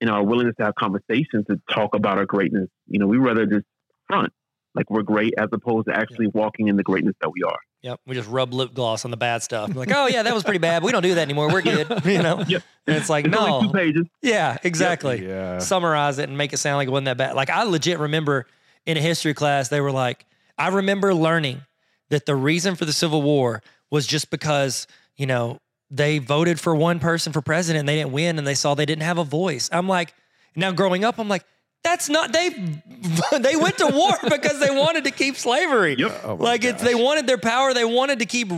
in 0.00 0.08
our 0.08 0.22
willingness 0.22 0.54
to 0.58 0.64
have 0.64 0.74
conversations 0.74 1.46
to 1.48 1.60
talk 1.70 1.94
about 1.94 2.18
our 2.18 2.26
greatness. 2.26 2.68
You 2.86 2.98
know, 2.98 3.06
we 3.06 3.16
rather 3.16 3.46
just 3.46 3.64
front 4.08 4.32
like 4.76 4.90
we're 4.90 5.02
great 5.02 5.32
as 5.38 5.48
opposed 5.52 5.88
to 5.88 5.96
actually 5.96 6.26
walking 6.28 6.68
in 6.68 6.76
the 6.76 6.82
greatness 6.82 7.14
that 7.22 7.30
we 7.30 7.42
are. 7.42 7.58
Yep. 7.80 8.00
We 8.06 8.14
just 8.14 8.28
rub 8.28 8.52
lip 8.52 8.74
gloss 8.74 9.04
on 9.04 9.10
the 9.10 9.16
bad 9.16 9.42
stuff. 9.42 9.70
We're 9.70 9.80
like, 9.80 9.92
oh 9.92 10.06
yeah, 10.06 10.22
that 10.22 10.34
was 10.34 10.44
pretty 10.44 10.58
bad. 10.58 10.82
we 10.82 10.92
don't 10.92 11.02
do 11.02 11.14
that 11.14 11.22
anymore. 11.22 11.50
We're 11.50 11.62
good. 11.62 11.86
You 12.04 12.22
know? 12.22 12.44
Yep. 12.46 12.62
And 12.86 12.96
it's 12.96 13.08
like, 13.08 13.24
it's 13.24 13.34
no. 13.34 13.62
two 13.62 13.72
pages. 13.72 14.04
Yeah, 14.22 14.58
exactly. 14.62 15.20
Yep. 15.20 15.28
Yeah. 15.28 15.58
Summarize 15.58 16.18
it 16.18 16.28
and 16.28 16.38
make 16.38 16.52
it 16.52 16.58
sound 16.58 16.76
like 16.76 16.88
it 16.88 16.90
wasn't 16.90 17.06
that 17.06 17.16
bad. 17.16 17.34
Like 17.34 17.50
I 17.50 17.64
legit 17.64 17.98
remember 17.98 18.46
in 18.84 18.96
a 18.96 19.00
history 19.00 19.34
class, 19.34 19.68
they 19.68 19.80
were 19.80 19.90
like, 19.90 20.26
I 20.58 20.68
remember 20.68 21.14
learning 21.14 21.62
that 22.10 22.26
the 22.26 22.36
reason 22.36 22.76
for 22.76 22.84
the 22.84 22.92
Civil 22.92 23.22
War 23.22 23.62
was 23.90 24.06
just 24.06 24.30
because, 24.30 24.86
you 25.16 25.26
know, 25.26 25.58
they 25.90 26.18
voted 26.18 26.58
for 26.58 26.74
one 26.74 26.98
person 26.98 27.32
for 27.32 27.40
president 27.40 27.80
and 27.80 27.88
they 27.88 27.96
didn't 27.96 28.12
win 28.12 28.38
and 28.38 28.46
they 28.46 28.54
saw 28.54 28.74
they 28.74 28.86
didn't 28.86 29.04
have 29.04 29.18
a 29.18 29.24
voice. 29.24 29.68
I'm 29.72 29.88
like, 29.88 30.14
now 30.54 30.72
growing 30.72 31.04
up, 31.04 31.18
I'm 31.18 31.28
like, 31.28 31.44
that's 31.84 32.08
not 32.08 32.32
they 32.32 32.50
they 33.38 33.56
went 33.56 33.78
to 33.78 33.86
war 33.86 34.12
because 34.28 34.58
they 34.58 34.70
wanted 34.70 35.04
to 35.04 35.10
keep 35.10 35.36
slavery. 35.36 35.94
Yep. 35.96 36.20
Oh 36.24 36.34
like 36.34 36.64
it's 36.64 36.82
they 36.82 36.94
wanted 36.94 37.26
their 37.26 37.38
power, 37.38 37.72
they 37.72 37.84
wanted 37.84 38.18
to 38.18 38.26
keep 38.26 38.50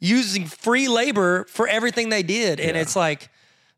using 0.00 0.44
free 0.44 0.88
labor 0.88 1.44
for 1.44 1.66
everything 1.66 2.10
they 2.10 2.22
did. 2.22 2.60
And 2.60 2.76
it's 2.76 2.94
like, 2.94 3.30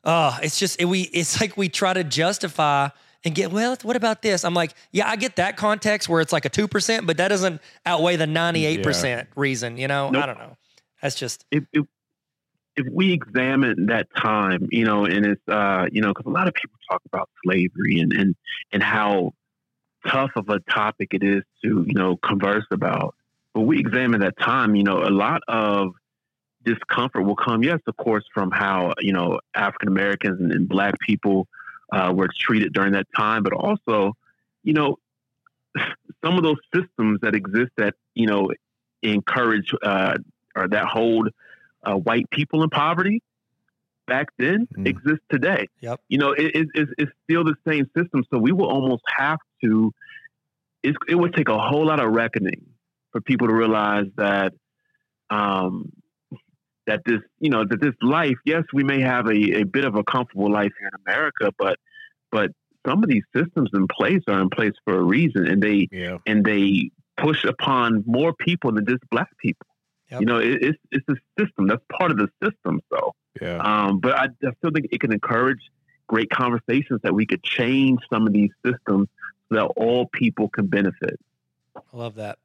uh, 0.03 0.39
it's 0.43 0.59
just 0.59 0.81
it, 0.81 0.87
we 0.87 1.03
it's 1.03 1.41
like 1.41 1.57
we 1.57 1.69
try 1.69 1.93
to 1.93 2.03
justify 2.03 2.89
and 3.25 3.35
get 3.35 3.53
well, 3.53 3.77
what 3.83 3.97
about 3.97 4.23
this? 4.23 4.45
I'm 4.45 4.55
like, 4.55 4.73
yeah, 4.93 5.09
I 5.09 5.17
get 5.17 5.37
that 5.37 5.57
context 5.57 6.09
where 6.09 6.21
it's 6.21 6.33
like 6.33 6.45
a 6.45 6.49
two 6.49 6.67
percent, 6.69 7.07
but 7.07 7.17
that 7.19 7.29
doesn't 7.29 7.61
outweigh 7.85 8.17
the 8.17 8.27
ninety 8.27 8.67
eight 8.67 8.83
percent 8.83 9.29
reason, 9.37 9.79
you 9.79 9.89
know? 9.89 10.09
I 10.09 10.27
don't 10.27 10.39
know. 10.39 10.57
That's 11.03 11.15
just 11.15 11.45
if, 11.51 11.65
if 11.73 11.87
if 12.77 12.87
we 12.93 13.13
examine 13.13 13.87
that 13.87 14.09
time, 14.15 14.69
you 14.71 14.85
know, 14.85 15.07
and 15.07 15.25
it's 15.25 15.49
uh, 15.49 15.87
you 15.91 16.03
know, 16.03 16.09
because 16.09 16.27
a 16.27 16.35
lot 16.35 16.49
of 16.49 16.55
people 16.55 16.79
talk 16.91 17.03
about 17.07 17.29
slavery 17.45 18.01
and 18.01 18.13
and 18.13 18.37
and 18.73 18.83
how 18.83 19.33
tough 20.07 20.31
of 20.37 20.49
a 20.49 20.61
topic 20.61 21.09
it 21.13 21.23
is 21.23 21.43
to 21.63 21.85
you 21.87 21.95
know 21.95 22.17
converse 22.17 22.67
about. 22.71 23.15
But 23.55 23.63
we 23.63 23.79
examine 23.79 24.21
that 24.21 24.39
time, 24.39 24.75
you 24.75 24.83
know, 24.83 24.99
a 24.99 25.09
lot 25.09 25.43
of 25.49 25.95
discomfort 26.65 27.25
will 27.25 27.37
come, 27.37 27.63
yes, 27.63 27.81
of 27.87 27.97
course, 27.97 28.25
from 28.35 28.51
how 28.51 28.93
you 29.01 29.13
know 29.13 29.41
African 29.55 29.89
Americans 29.89 30.41
and, 30.41 30.53
and 30.53 30.69
Black 30.69 30.95
people 31.01 31.49
uh, 31.93 32.13
were 32.15 32.29
treated 32.39 32.75
during 32.75 32.93
that 32.93 33.07
time, 33.17 33.43
but 33.43 33.55
also, 33.55 34.15
you 34.63 34.75
know, 34.75 34.99
some 36.25 36.37
of 36.37 36.43
those 36.43 36.59
systems 36.75 37.21
that 37.23 37.35
exist 37.35 37.71
that 37.79 37.95
you 38.15 38.27
know 38.27 38.51
encourage 39.03 39.73
uh, 39.83 40.19
or 40.55 40.69
that 40.69 40.87
hold 40.87 41.31
uh, 41.87 41.95
white 41.95 42.29
people 42.31 42.63
in 42.63 42.71
poverty 42.71 43.23
back 44.07 44.27
then 44.39 44.69
Mm. 44.77 44.87
exist 44.87 45.23
today. 45.31 45.67
Yep. 45.81 46.01
You 46.09 46.19
know, 46.19 46.33
it, 46.33 46.55
it, 46.55 46.67
it's, 46.75 46.93
it's 46.99 47.13
still 47.25 47.45
the 47.45 47.57
same 47.67 47.87
system. 47.97 48.25
So 48.31 48.39
we 48.39 48.53
will 48.53 48.69
almost 48.69 49.03
have 49.17 49.39
to, 49.65 49.93
it's, 50.83 50.97
it 51.09 51.15
would 51.17 51.35
take 51.35 51.49
a 51.49 51.59
whole 51.59 51.87
lot 51.87 51.99
of 52.01 52.13
reckoning 52.13 52.63
for 53.13 53.21
people 53.21 53.49
to 53.49 53.55
realize 53.55 54.07
that, 54.17 54.53
um, 55.31 55.91
that 56.87 57.01
this, 57.05 57.21
you 57.41 57.51
know, 57.51 57.65
that 57.65 57.81
this 57.81 57.95
life, 58.01 58.37
yes, 58.45 58.63
we 58.73 58.85
may 58.85 59.01
have 59.01 59.27
a, 59.27 59.61
a 59.61 59.65
bit 59.65 59.85
of 59.85 59.97
a 59.97 60.05
comfortable 60.05 60.51
life 60.51 60.73
here 60.79 60.89
in 60.93 61.01
America, 61.07 61.53
but, 61.59 61.79
but 62.31 62.53
some 62.87 63.03
of 63.03 63.09
these 63.09 63.25
systems 63.35 63.71
in 63.75 63.89
place 63.89 64.23
are 64.29 64.41
in 64.41 64.51
place 64.51 64.75
for 64.85 64.97
a 64.97 65.03
reason 65.03 65.49
and 65.49 65.61
they, 65.61 65.89
Yeah. 65.91 66.19
and 66.29 66.45
they 66.45 66.91
push 67.17 67.45
upon 67.45 68.05
more 68.07 68.33
people 68.35 68.71
than 68.73 68.87
just 68.87 69.03
black 69.11 69.37
people. 69.39 69.67
Yep. 70.11 70.21
You 70.21 70.27
know, 70.27 70.39
it, 70.39 70.63
it's 70.63 70.79
it's 70.93 71.09
a 71.09 71.17
system. 71.43 71.67
That's 71.67 71.83
part 71.91 72.11
of 72.11 72.17
the 72.19 72.29
system. 72.43 72.81
So, 72.93 73.15
Yeah. 73.41 73.59
um, 73.59 73.99
but 74.01 74.13
I, 74.13 74.25
I 74.25 74.53
still 74.59 74.71
think 74.73 74.87
it 74.93 75.01
can 75.01 75.13
encourage 75.13 75.61
great 76.07 76.31
conversations 76.31 77.01
that 77.03 77.13
we 77.15 77.27
could 77.27 77.43
change 77.43 78.01
some 78.13 78.27
of 78.27 78.33
these 78.33 78.51
systems 78.65 79.09
so 79.49 79.55
that 79.57 79.65
all 79.77 80.07
people 80.07 80.49
can 80.49 80.67
benefit. 80.67 81.19
I 81.77 81.81
love 81.93 82.15
that. 82.17 82.39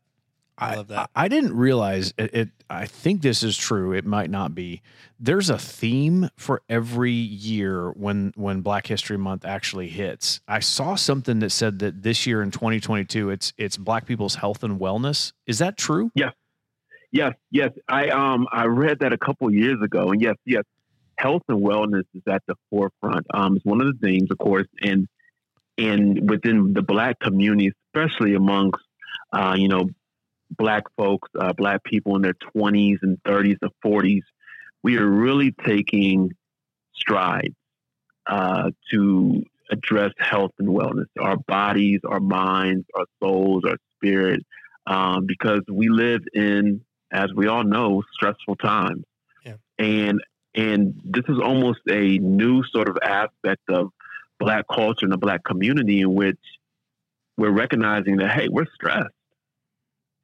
I 0.58 0.76
love 0.76 0.90
that. 0.90 1.10
I, 1.16 1.26
I 1.26 1.28
didn't 1.28 1.56
realize 1.56 2.14
it, 2.18 2.34
it. 2.36 2.50
I 2.70 2.86
think 2.86 3.22
this 3.22 3.42
is 3.42 3.58
true. 3.58 3.94
It 3.94 4.06
might 4.06 4.30
not 4.30 4.54
be. 4.54 4.82
There's 5.20 5.50
a 5.50 5.58
theme 5.58 6.30
for 6.38 6.62
every 6.70 7.12
year 7.12 7.90
when 7.92 8.32
when 8.36 8.62
Black 8.62 8.86
History 8.86 9.18
Month 9.18 9.44
actually 9.44 9.90
hits. 9.90 10.40
I 10.48 10.60
saw 10.60 10.96
something 10.96 11.40
that 11.40 11.52
said 11.52 11.80
that 11.80 12.04
this 12.04 12.28
year 12.28 12.44
in 12.44 12.52
2022, 12.52 13.32
it's 13.32 13.54
it's 13.58 13.76
Black 13.78 14.06
people's 14.06 14.36
health 14.36 14.64
and 14.64 14.80
wellness. 14.80 15.34
Is 15.48 15.58
that 15.60 15.78
true? 15.78 16.12
Yes, 17.12 17.34
yes. 17.50 17.72
I 17.88 18.10
um 18.10 18.48
I 18.52 18.66
read 18.66 19.00
that 19.00 19.14
a 19.14 19.18
couple 19.18 19.52
years 19.54 19.82
ago, 19.82 20.12
and 20.12 20.22
yes, 20.22 20.36
yes, 20.46 20.64
health 21.18 21.44
and 21.50 21.62
wellness 21.62 22.06
is 22.14 22.24
at 22.28 22.44
the 22.48 22.56
forefront. 22.70 23.28
Um, 23.34 23.58
it's 23.58 23.66
one 23.66 23.82
of 23.82 23.88
the 23.88 24.08
things, 24.08 24.30
of 24.32 24.38
course, 24.38 24.68
and 24.82 25.08
and 25.78 26.30
within 26.30 26.74
the 26.74 26.82
black 26.82 27.20
community, 27.20 27.72
especially 27.94 28.36
amongst 28.36 28.82
uh, 29.34 29.56
you 29.58 29.68
know 29.68 29.90
black 30.50 30.84
folks, 30.98 31.30
uh, 31.40 31.54
black 31.54 31.84
people 31.84 32.16
in 32.16 32.22
their 32.22 32.36
twenties 32.54 33.00
and 33.02 33.18
thirties 33.26 33.58
and 33.62 33.72
forties, 33.82 34.24
we 34.84 34.98
are 34.98 35.08
really 35.08 35.52
taking 35.66 36.32
strides 36.96 37.56
uh, 38.28 38.72
to 38.92 39.44
address 39.72 40.12
health 40.18 40.52
and 40.60 40.68
wellness, 40.68 41.06
our 41.20 41.38
bodies, 41.38 42.02
our 42.08 42.20
minds, 42.20 42.86
our 42.96 43.06
souls, 43.22 43.64
our 43.66 43.78
spirit, 43.98 44.42
um, 44.86 45.26
because 45.26 45.62
we 45.72 45.90
live 45.90 46.22
in, 46.34 46.82
as 47.12 47.34
we 47.34 47.48
all 47.48 47.64
know, 47.64 48.04
stressful 48.14 48.56
times. 48.58 49.04
Yeah. 49.46 49.56
And 49.78 50.22
and 50.54 51.00
this 51.04 51.24
is 51.30 51.40
almost 51.42 51.80
a 51.90 52.18
new 52.18 52.64
sort 52.64 52.90
of 52.90 52.98
aspect 53.02 53.62
of 53.70 53.90
black 54.40 54.66
culture 54.68 55.06
and 55.06 55.12
the 55.12 55.18
black 55.18 55.44
community 55.44 56.02
in 56.02 56.14
which 56.14 56.40
we're 57.38 57.52
recognizing 57.52 58.18
that 58.18 58.32
hey, 58.32 58.48
we're 58.50 58.68
stressed. 58.74 59.14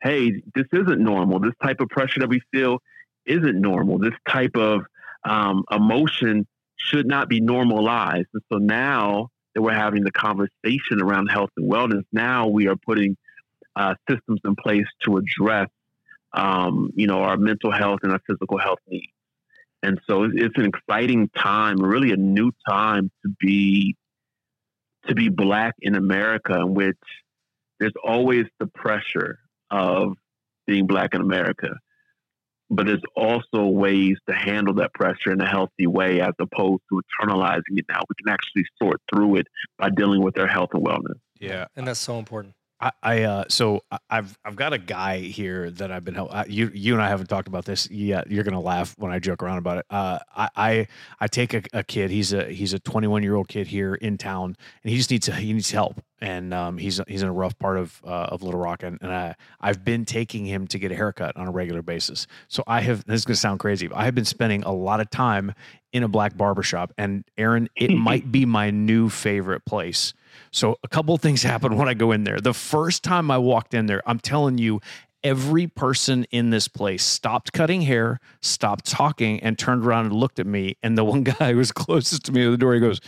Hey, 0.02 0.43
this 0.54 0.67
isn't 0.73 1.00
normal. 1.00 1.39
This 1.39 1.54
type 1.63 1.80
of 1.80 1.89
pressure 1.89 2.19
that 2.19 2.30
we 2.30 2.41
feel 2.52 2.80
isn't 3.26 3.60
normal. 3.60 3.97
This 3.97 4.13
type 4.28 4.56
of 4.56 4.82
um, 5.23 5.63
emotion 5.71 6.45
should 6.78 7.08
not 7.08 7.30
be 7.30 7.41
normalized. 7.41 8.28
And 8.34 8.43
so 8.52 8.60
now 8.60 9.30
that 9.56 9.62
we're 9.62 9.73
having 9.73 10.04
the 10.04 10.12
conversation 10.12 11.02
around 11.02 11.28
health 11.28 11.50
and 11.58 11.69
wellness, 11.69 12.04
now 12.12 12.47
we 12.47 12.67
are 12.67 12.76
putting 12.76 13.17
uh, 13.76 13.95
systems 14.10 14.39
in 14.45 14.56
place 14.56 14.86
to 15.04 15.17
address, 15.17 15.67
um, 16.34 16.92
you 16.96 17.08
know, 17.08 17.22
our 17.22 17.38
mental 17.38 17.72
health 17.72 18.00
and 18.04 18.12
our 18.12 18.22
physical 18.28 18.58
health 18.58 18.80
needs. 18.88 19.12
And 19.84 20.00
so 20.08 20.24
it's, 20.24 20.58
an 20.58 20.66
exciting 20.66 21.30
time, 21.30 21.78
really 21.78 22.12
a 22.12 22.18
new 22.18 22.52
time 22.68 23.12
to 23.24 23.34
be 23.40 23.96
to 25.08 25.16
be 25.16 25.30
black 25.30 25.76
in 25.80 25.96
America, 25.96 26.60
in 26.60 26.74
which 26.74 26.98
there's 27.80 27.94
always 28.04 28.46
the 28.60 28.68
pressure 28.68 29.40
of 29.72 30.13
being 30.66 30.86
black 30.88 31.13
in 31.13 31.22
America, 31.22 31.70
but 32.70 32.86
there's 32.86 33.04
also 33.16 33.66
ways 33.66 34.18
to 34.28 34.36
handle 34.36 34.74
that 34.76 34.94
pressure 34.94 35.32
in 35.32 35.40
a 35.40 35.48
healthy 35.48 35.88
way, 35.88 36.20
as 36.20 36.34
opposed 36.40 36.82
to 36.90 37.02
internalizing 37.22 37.78
it. 37.78 37.86
Now 37.88 38.02
we 38.10 38.16
can 38.22 38.34
actually 38.34 38.66
sort 38.82 39.02
through 39.13 39.38
it 39.38 39.48
by 39.78 39.90
dealing 39.90 40.22
with 40.22 40.38
our 40.38 40.48
health 40.48 40.72
and 40.74 40.86
wellness. 40.86 41.20
Yeah. 41.40 41.66
And 41.76 41.88
that's 41.88 42.00
so 42.00 42.20
important. 42.20 42.56
I, 42.80 42.92
I 43.02 43.24
uh 43.24 43.46
so 43.50 43.84
I've 44.10 44.38
I've 44.46 44.56
got 44.56 44.74
a 44.74 44.78
guy 44.78 45.20
here 45.20 45.72
that 45.72 45.92
I've 45.92 46.04
been 46.04 46.13
help. 46.13 46.34
I, 46.34 46.46
you 46.46 46.70
you 46.74 46.94
and 46.94 47.02
I 47.02 47.10
haven't 47.10 47.28
talked 47.28 47.48
about 47.48 47.66
this 47.66 47.90
yet. 47.90 48.30
You're 48.30 48.44
gonna 48.44 48.62
laugh 48.62 48.94
when 48.98 49.12
I 49.12 49.20
joke 49.20 49.42
around 49.42 49.58
about 49.58 49.80
it. 49.80 49.86
Uh, 49.90 50.20
I 50.36 50.50
I, 50.56 50.88
I 51.20 51.28
take 51.28 51.54
a, 51.54 51.63
a 51.74 51.84
kid. 51.84 52.12
He's 52.12 52.34
a 52.34 52.46
he's 52.46 52.74
a 52.74 52.80
21 52.80 53.24
year 53.24 53.36
old 53.36 53.48
kid 53.48 53.68
here 53.68 53.96
in 53.96 54.18
town, 54.18 54.56
and 54.84 54.92
he 54.92 54.98
just 54.98 55.10
needs 55.10 55.28
he 55.28 55.54
needs 55.54 55.72
help. 55.72 56.02
And 56.20 56.54
um, 56.54 56.78
he's 56.78 57.00
he's 57.08 57.22
in 57.22 57.30
a 57.30 57.34
rough 57.34 57.58
part 57.60 57.78
of 57.78 58.02
uh, 58.04 58.30
of 58.30 58.42
Little 58.42 58.60
Rock, 58.60 58.82
and, 58.84 58.98
and 59.02 59.12
I 59.12 59.36
I've 59.62 59.86
been 59.86 60.04
taking 60.04 60.46
him 60.46 60.66
to 60.68 60.80
get 60.80 60.92
a 60.92 60.96
haircut 60.96 61.38
on 61.38 61.48
a 61.48 61.52
regular 61.52 61.82
basis. 61.82 62.26
So 62.48 62.64
I 62.66 62.82
have 62.82 63.06
this 63.06 63.22
is 63.22 63.26
gonna 63.26 63.36
sound 63.36 63.60
crazy. 63.60 63.88
But 63.88 63.98
I 63.98 64.06
have 64.06 64.16
been 64.16 64.26
spending 64.26 64.64
a 64.64 64.72
lot 64.72 65.00
of 65.00 65.10
time 65.12 65.54
in 65.94 66.04
a 66.04 66.08
black 66.08 66.36
barbershop, 66.36 66.92
and 66.98 67.24
Aaron, 67.38 67.70
it 67.76 67.92
might 67.96 68.32
be 68.32 68.46
my 68.46 68.72
new 68.72 69.10
favorite 69.10 69.64
place. 69.66 70.14
So 70.52 70.78
a 70.84 70.88
couple 70.88 71.14
of 71.14 71.22
things 71.22 71.44
happen 71.44 71.78
when 71.78 71.88
I 71.88 71.94
go 71.94 72.12
in 72.12 72.24
there. 72.24 72.40
The 72.40 72.54
first 72.54 73.04
time 73.04 73.30
I 73.30 73.38
walked 73.38 73.74
in 73.74 73.86
there, 73.86 74.02
I'm 74.06 74.20
telling 74.20 74.58
you, 74.58 74.82
every 75.24 75.68
person 75.68 76.26
in 76.32 76.52
this 76.52 76.68
place 76.68 77.04
stopped 77.04 77.52
cutting 77.52 77.82
hair, 77.82 78.20
stopped 78.42 78.86
talking, 78.86 79.40
and 79.42 79.58
turned 79.58 79.86
around 79.86 80.06
and 80.06 80.16
looked 80.16 80.40
at 80.40 80.48
me. 80.48 80.78
And 80.82 80.98
the 80.98 81.04
one 81.14 81.24
guy 81.24 81.52
who 81.52 81.58
was 81.58 81.72
closest 81.72 82.26
to 82.26 82.32
me 82.32 82.46
at 82.46 82.52
the 82.52 82.58
door, 82.58 82.74
he 82.74 82.80
goes, 82.80 83.02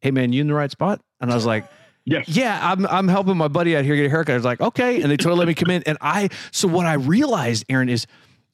Hey 0.00 0.10
man, 0.10 0.32
you 0.32 0.40
in 0.40 0.46
the 0.46 0.54
right 0.54 0.70
spot? 0.70 1.00
And 1.20 1.30
I 1.30 1.34
was 1.34 1.44
like, 1.44 1.70
Yes. 2.04 2.28
yeah, 2.28 2.58
I'm 2.62 2.86
I'm 2.86 3.08
helping 3.08 3.36
my 3.36 3.48
buddy 3.48 3.76
out 3.76 3.84
here 3.84 3.94
get 3.94 4.06
a 4.06 4.10
haircut. 4.10 4.32
I 4.32 4.36
was 4.36 4.44
like, 4.44 4.60
okay. 4.60 5.02
And 5.02 5.10
they 5.10 5.16
totally 5.16 5.38
let 5.38 5.48
me 5.48 5.54
come 5.54 5.70
in. 5.70 5.82
And 5.84 5.98
I 6.00 6.30
so 6.50 6.66
what 6.66 6.86
I 6.86 6.94
realized, 6.94 7.64
Aaron, 7.68 7.88
is 7.88 8.06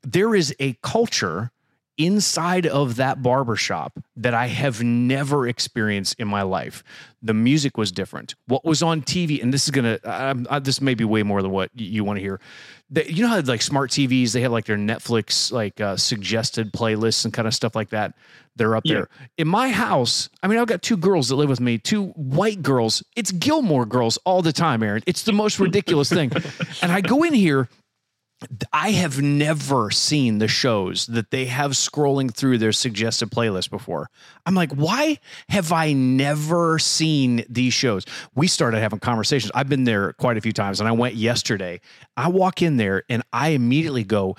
there 0.03 0.35
is 0.35 0.55
a 0.61 0.75
culture 0.83 1.51
inside 1.99 2.67
of 2.67 2.97
that 2.97 3.23
barbershop 3.23 3.93
that 4.17 4.35
I 4.35 4.47
have 4.49 4.83
never 4.83 5.47
experienced 5.49 6.17
in 6.19 6.29
my 6.29 6.43
life. 6.43 6.83
The 7.23 7.35
music 7.35 7.77
was 7.79 7.91
different. 7.91 8.35
What 8.47 8.65
was 8.65 8.83
on 8.83 9.03
TV, 9.03 9.43
and 9.43 9.53
this 9.53 9.65
is 9.65 9.71
gonna, 9.71 9.99
um, 10.05 10.47
uh, 10.51 10.59
this 10.61 10.81
may 10.81 10.95
be 10.95 11.05
way 11.05 11.23
more 11.23 11.43
than 11.43 11.51
what 11.51 11.71
you 11.75 12.05
want 12.05 12.19
to 12.19 12.21
hear. 12.21 12.41
They, 12.91 13.07
you 13.09 13.23
know 13.23 13.29
how 13.29 13.41
like 13.41 13.63
smart 13.63 13.91
TVs, 13.91 14.33
they 14.33 14.43
have 14.43 14.53
like 14.53 14.67
their 14.67 14.77
Netflix 14.77 15.51
like 15.51 15.81
uh, 15.81 15.97
suggested 15.97 16.73
playlists 16.73 17.25
and 17.25 17.35
kind 17.35 17.49
of 17.49 17.55
stuff 17.55 17.75
like 17.75 17.91
that. 17.91 18.15
They're 18.55 18.77
up 18.77 18.85
Yeah. 18.87 18.95
there 18.95 19.09
in 19.37 19.49
my 19.49 19.71
house. 19.71 20.29
I 20.43 20.47
mean, 20.47 20.59
I've 20.59 20.67
got 20.69 20.83
two 20.83 20.97
girls 20.97 21.29
that 21.29 21.35
live 21.37 21.49
with 21.49 21.61
me, 21.61 21.79
two 21.79 22.07
white 22.11 22.63
girls. 22.63 23.03
It's 23.17 23.31
Gilmore 23.33 23.85
Girls 23.87 24.19
all 24.25 24.41
the 24.41 24.53
time, 24.53 24.83
Aaron. 24.83 25.03
It's 25.07 25.25
the 25.25 25.33
most 25.33 25.59
ridiculous 25.59 26.09
thing. 26.09 26.31
And 26.83 26.93
I 26.93 27.01
go 27.01 27.23
in 27.23 27.35
here 27.35 27.69
I 28.73 28.91
have 28.91 29.23
never 29.23 29.91
seen 29.91 30.39
the 30.39 30.49
shows 30.49 31.07
that 31.07 31.31
they 31.31 31.47
have 31.47 31.73
scrolling 31.73 32.33
through 32.33 32.59
their 32.59 32.73
suggested 32.73 33.31
playlist 33.31 33.71
before. 33.71 34.11
I'm 34.45 34.55
like, 34.55 34.73
why 34.73 35.19
have 35.49 35.73
I 35.73 35.95
never 35.95 36.79
seen 36.79 37.47
these 37.49 37.73
shows? 37.73 38.05
We 38.35 38.47
started 38.47 38.81
having 38.81 38.99
conversations. 38.99 39.53
I've 39.55 39.71
been 39.71 39.85
there 39.85 40.13
quite 40.15 40.37
a 40.37 40.43
few 40.43 40.53
times 40.53 40.81
and 40.81 40.89
I 40.89 40.93
went 40.93 41.15
yesterday. 41.15 41.81
I 42.17 42.29
walk 42.29 42.61
in 42.61 42.77
there 42.77 43.05
and 43.09 43.23
I 43.33 43.51
immediately 43.51 44.05
go, 44.05 44.37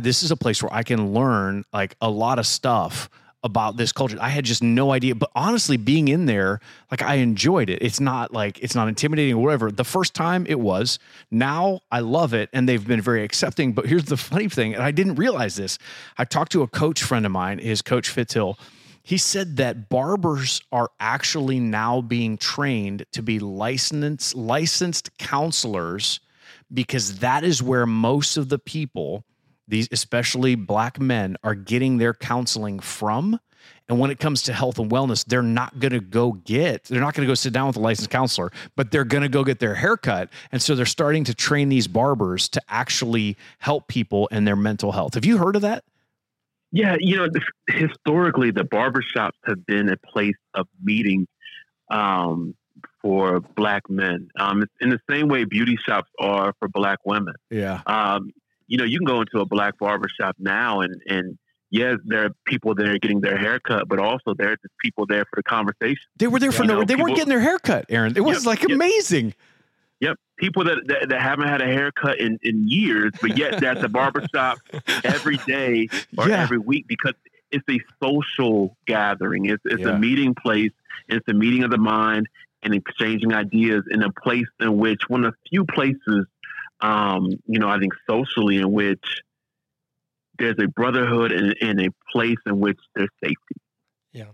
this 0.00 0.24
is 0.24 0.32
a 0.32 0.36
place 0.36 0.60
where 0.60 0.72
I 0.74 0.82
can 0.82 1.14
learn 1.14 1.64
like 1.72 1.94
a 2.00 2.10
lot 2.10 2.40
of 2.40 2.46
stuff 2.46 3.08
about 3.44 3.76
this 3.76 3.92
culture. 3.92 4.18
I 4.20 4.28
had 4.28 4.44
just 4.44 4.62
no 4.62 4.92
idea. 4.92 5.14
But 5.14 5.30
honestly, 5.34 5.76
being 5.76 6.08
in 6.08 6.26
there, 6.26 6.60
like 6.90 7.02
I 7.02 7.16
enjoyed 7.16 7.70
it. 7.70 7.80
It's 7.82 8.00
not 8.00 8.32
like 8.32 8.58
it's 8.60 8.74
not 8.74 8.88
intimidating 8.88 9.34
or 9.34 9.42
whatever. 9.42 9.70
The 9.70 9.84
first 9.84 10.14
time 10.14 10.44
it 10.48 10.58
was. 10.58 10.98
Now 11.30 11.80
I 11.90 12.00
love 12.00 12.34
it, 12.34 12.50
and 12.52 12.68
they've 12.68 12.86
been 12.86 13.00
very 13.00 13.22
accepting. 13.22 13.72
But 13.72 13.86
here's 13.86 14.04
the 14.04 14.16
funny 14.16 14.48
thing, 14.48 14.74
and 14.74 14.82
I 14.82 14.90
didn't 14.90 15.16
realize 15.16 15.56
this. 15.56 15.78
I 16.16 16.24
talked 16.24 16.52
to 16.52 16.62
a 16.62 16.68
coach 16.68 17.02
friend 17.02 17.24
of 17.24 17.32
mine, 17.32 17.58
his 17.58 17.82
coach 17.82 18.08
Fitzhill. 18.08 18.58
He 19.02 19.16
said 19.16 19.56
that 19.56 19.88
barbers 19.88 20.60
are 20.70 20.90
actually 21.00 21.60
now 21.60 22.02
being 22.02 22.36
trained 22.36 23.06
to 23.12 23.22
be 23.22 23.38
licensed 23.38 24.34
licensed 24.34 25.16
counselors 25.16 26.20
because 26.72 27.20
that 27.20 27.44
is 27.44 27.62
where 27.62 27.86
most 27.86 28.36
of 28.36 28.50
the 28.50 28.58
people 28.58 29.24
these 29.68 29.88
especially 29.92 30.54
black 30.54 30.98
men 30.98 31.36
are 31.44 31.54
getting 31.54 31.98
their 31.98 32.14
counseling 32.14 32.80
from. 32.80 33.38
And 33.88 33.98
when 33.98 34.10
it 34.10 34.18
comes 34.18 34.42
to 34.42 34.52
health 34.52 34.78
and 34.78 34.90
wellness 34.90 35.24
they're 35.24 35.42
not 35.42 35.78
going 35.78 35.92
to 35.92 36.00
go 36.00 36.32
get 36.32 36.84
they're 36.84 37.00
not 37.00 37.14
going 37.14 37.26
to 37.26 37.30
go 37.30 37.34
sit 37.34 37.52
down 37.52 37.68
with 37.68 37.76
a 37.76 37.80
licensed 37.80 38.10
counselor 38.10 38.50
but 38.76 38.90
they're 38.90 39.04
going 39.04 39.22
to 39.22 39.28
go 39.28 39.44
get 39.44 39.60
their 39.60 39.74
haircut. 39.74 40.30
And 40.52 40.60
so 40.60 40.74
they're 40.74 40.86
starting 40.86 41.24
to 41.24 41.34
train 41.34 41.68
these 41.68 41.86
barbers 41.86 42.48
to 42.50 42.62
actually 42.68 43.36
help 43.58 43.88
people 43.88 44.26
in 44.28 44.44
their 44.44 44.56
mental 44.56 44.92
health. 44.92 45.14
Have 45.14 45.24
you 45.24 45.38
heard 45.38 45.56
of 45.56 45.62
that? 45.62 45.84
Yeah 46.70 46.96
you 46.98 47.16
know 47.16 47.28
historically 47.68 48.50
the 48.50 48.64
barbershops 48.64 49.38
have 49.44 49.64
been 49.66 49.88
a 49.88 49.96
place 49.96 50.36
of 50.54 50.66
meeting 50.82 51.26
um, 51.90 52.54
for 53.00 53.40
black 53.40 53.88
men. 53.88 54.28
Um, 54.38 54.64
in 54.80 54.90
the 54.90 55.00
same 55.08 55.28
way 55.28 55.44
beauty 55.44 55.76
shops 55.76 56.10
are 56.18 56.52
for 56.58 56.68
black 56.68 56.98
women. 57.04 57.34
Yeah. 57.50 57.80
Um, 57.86 58.32
you 58.68 58.78
know, 58.78 58.84
you 58.84 58.98
can 58.98 59.06
go 59.06 59.20
into 59.20 59.40
a 59.40 59.46
black 59.46 59.78
barbershop 59.78 60.36
now 60.38 60.80
and, 60.80 61.02
and 61.06 61.38
yes, 61.70 61.96
there 62.04 62.26
are 62.26 62.30
people 62.46 62.74
there 62.74 62.98
getting 62.98 63.20
their 63.20 63.36
haircut, 63.36 63.88
but 63.88 63.98
also 63.98 64.34
there 64.36 64.52
are 64.52 64.56
just 64.56 64.76
people 64.82 65.06
there 65.06 65.24
for 65.24 65.36
the 65.36 65.42
conversation. 65.42 66.02
They 66.16 66.26
were 66.26 66.38
there 66.38 66.52
for 66.52 66.62
you 66.62 66.68
no, 66.68 66.74
know, 66.74 66.80
they 66.80 66.94
people, 66.94 67.04
weren't 67.04 67.16
getting 67.16 67.30
their 67.30 67.40
haircut, 67.40 67.86
Aaron. 67.88 68.16
It 68.16 68.24
was 68.24 68.44
yep, 68.44 68.46
like 68.46 68.64
amazing. 68.64 69.34
Yep. 70.00 70.16
People 70.38 70.64
that, 70.64 70.78
that, 70.86 71.08
that, 71.08 71.20
haven't 71.20 71.48
had 71.48 71.60
a 71.60 71.66
haircut 71.66 72.20
in, 72.20 72.38
in 72.42 72.68
years, 72.68 73.12
but 73.20 73.36
yet 73.36 73.60
they're 73.60 73.72
at 73.72 73.80
the 73.80 73.88
barbershop 73.88 74.58
every 75.04 75.38
day 75.38 75.88
or 76.16 76.28
yeah. 76.28 76.42
every 76.42 76.58
week 76.58 76.86
because 76.86 77.14
it's 77.50 77.64
a 77.68 77.80
social 78.02 78.76
gathering. 78.86 79.46
It's, 79.46 79.62
it's 79.64 79.82
yeah. 79.82 79.96
a 79.96 79.98
meeting 79.98 80.34
place. 80.34 80.70
It's 81.08 81.26
a 81.28 81.34
meeting 81.34 81.64
of 81.64 81.70
the 81.70 81.78
mind 81.78 82.28
and 82.62 82.74
exchanging 82.74 83.32
ideas 83.32 83.84
in 83.90 84.02
a 84.02 84.12
place 84.12 84.46
in 84.60 84.76
which 84.78 85.02
one 85.08 85.24
of 85.24 85.32
the 85.32 85.38
few 85.48 85.64
places 85.64 86.26
um, 86.80 87.28
you 87.46 87.58
know, 87.58 87.68
I 87.68 87.78
think 87.78 87.92
socially 88.08 88.58
in 88.58 88.70
which 88.72 89.04
there's 90.38 90.56
a 90.58 90.68
brotherhood 90.68 91.32
and, 91.32 91.54
and 91.60 91.80
a 91.80 91.88
place 92.12 92.38
in 92.46 92.60
which 92.60 92.78
there's 92.94 93.10
safety. 93.22 93.60
Yeah. 94.12 94.30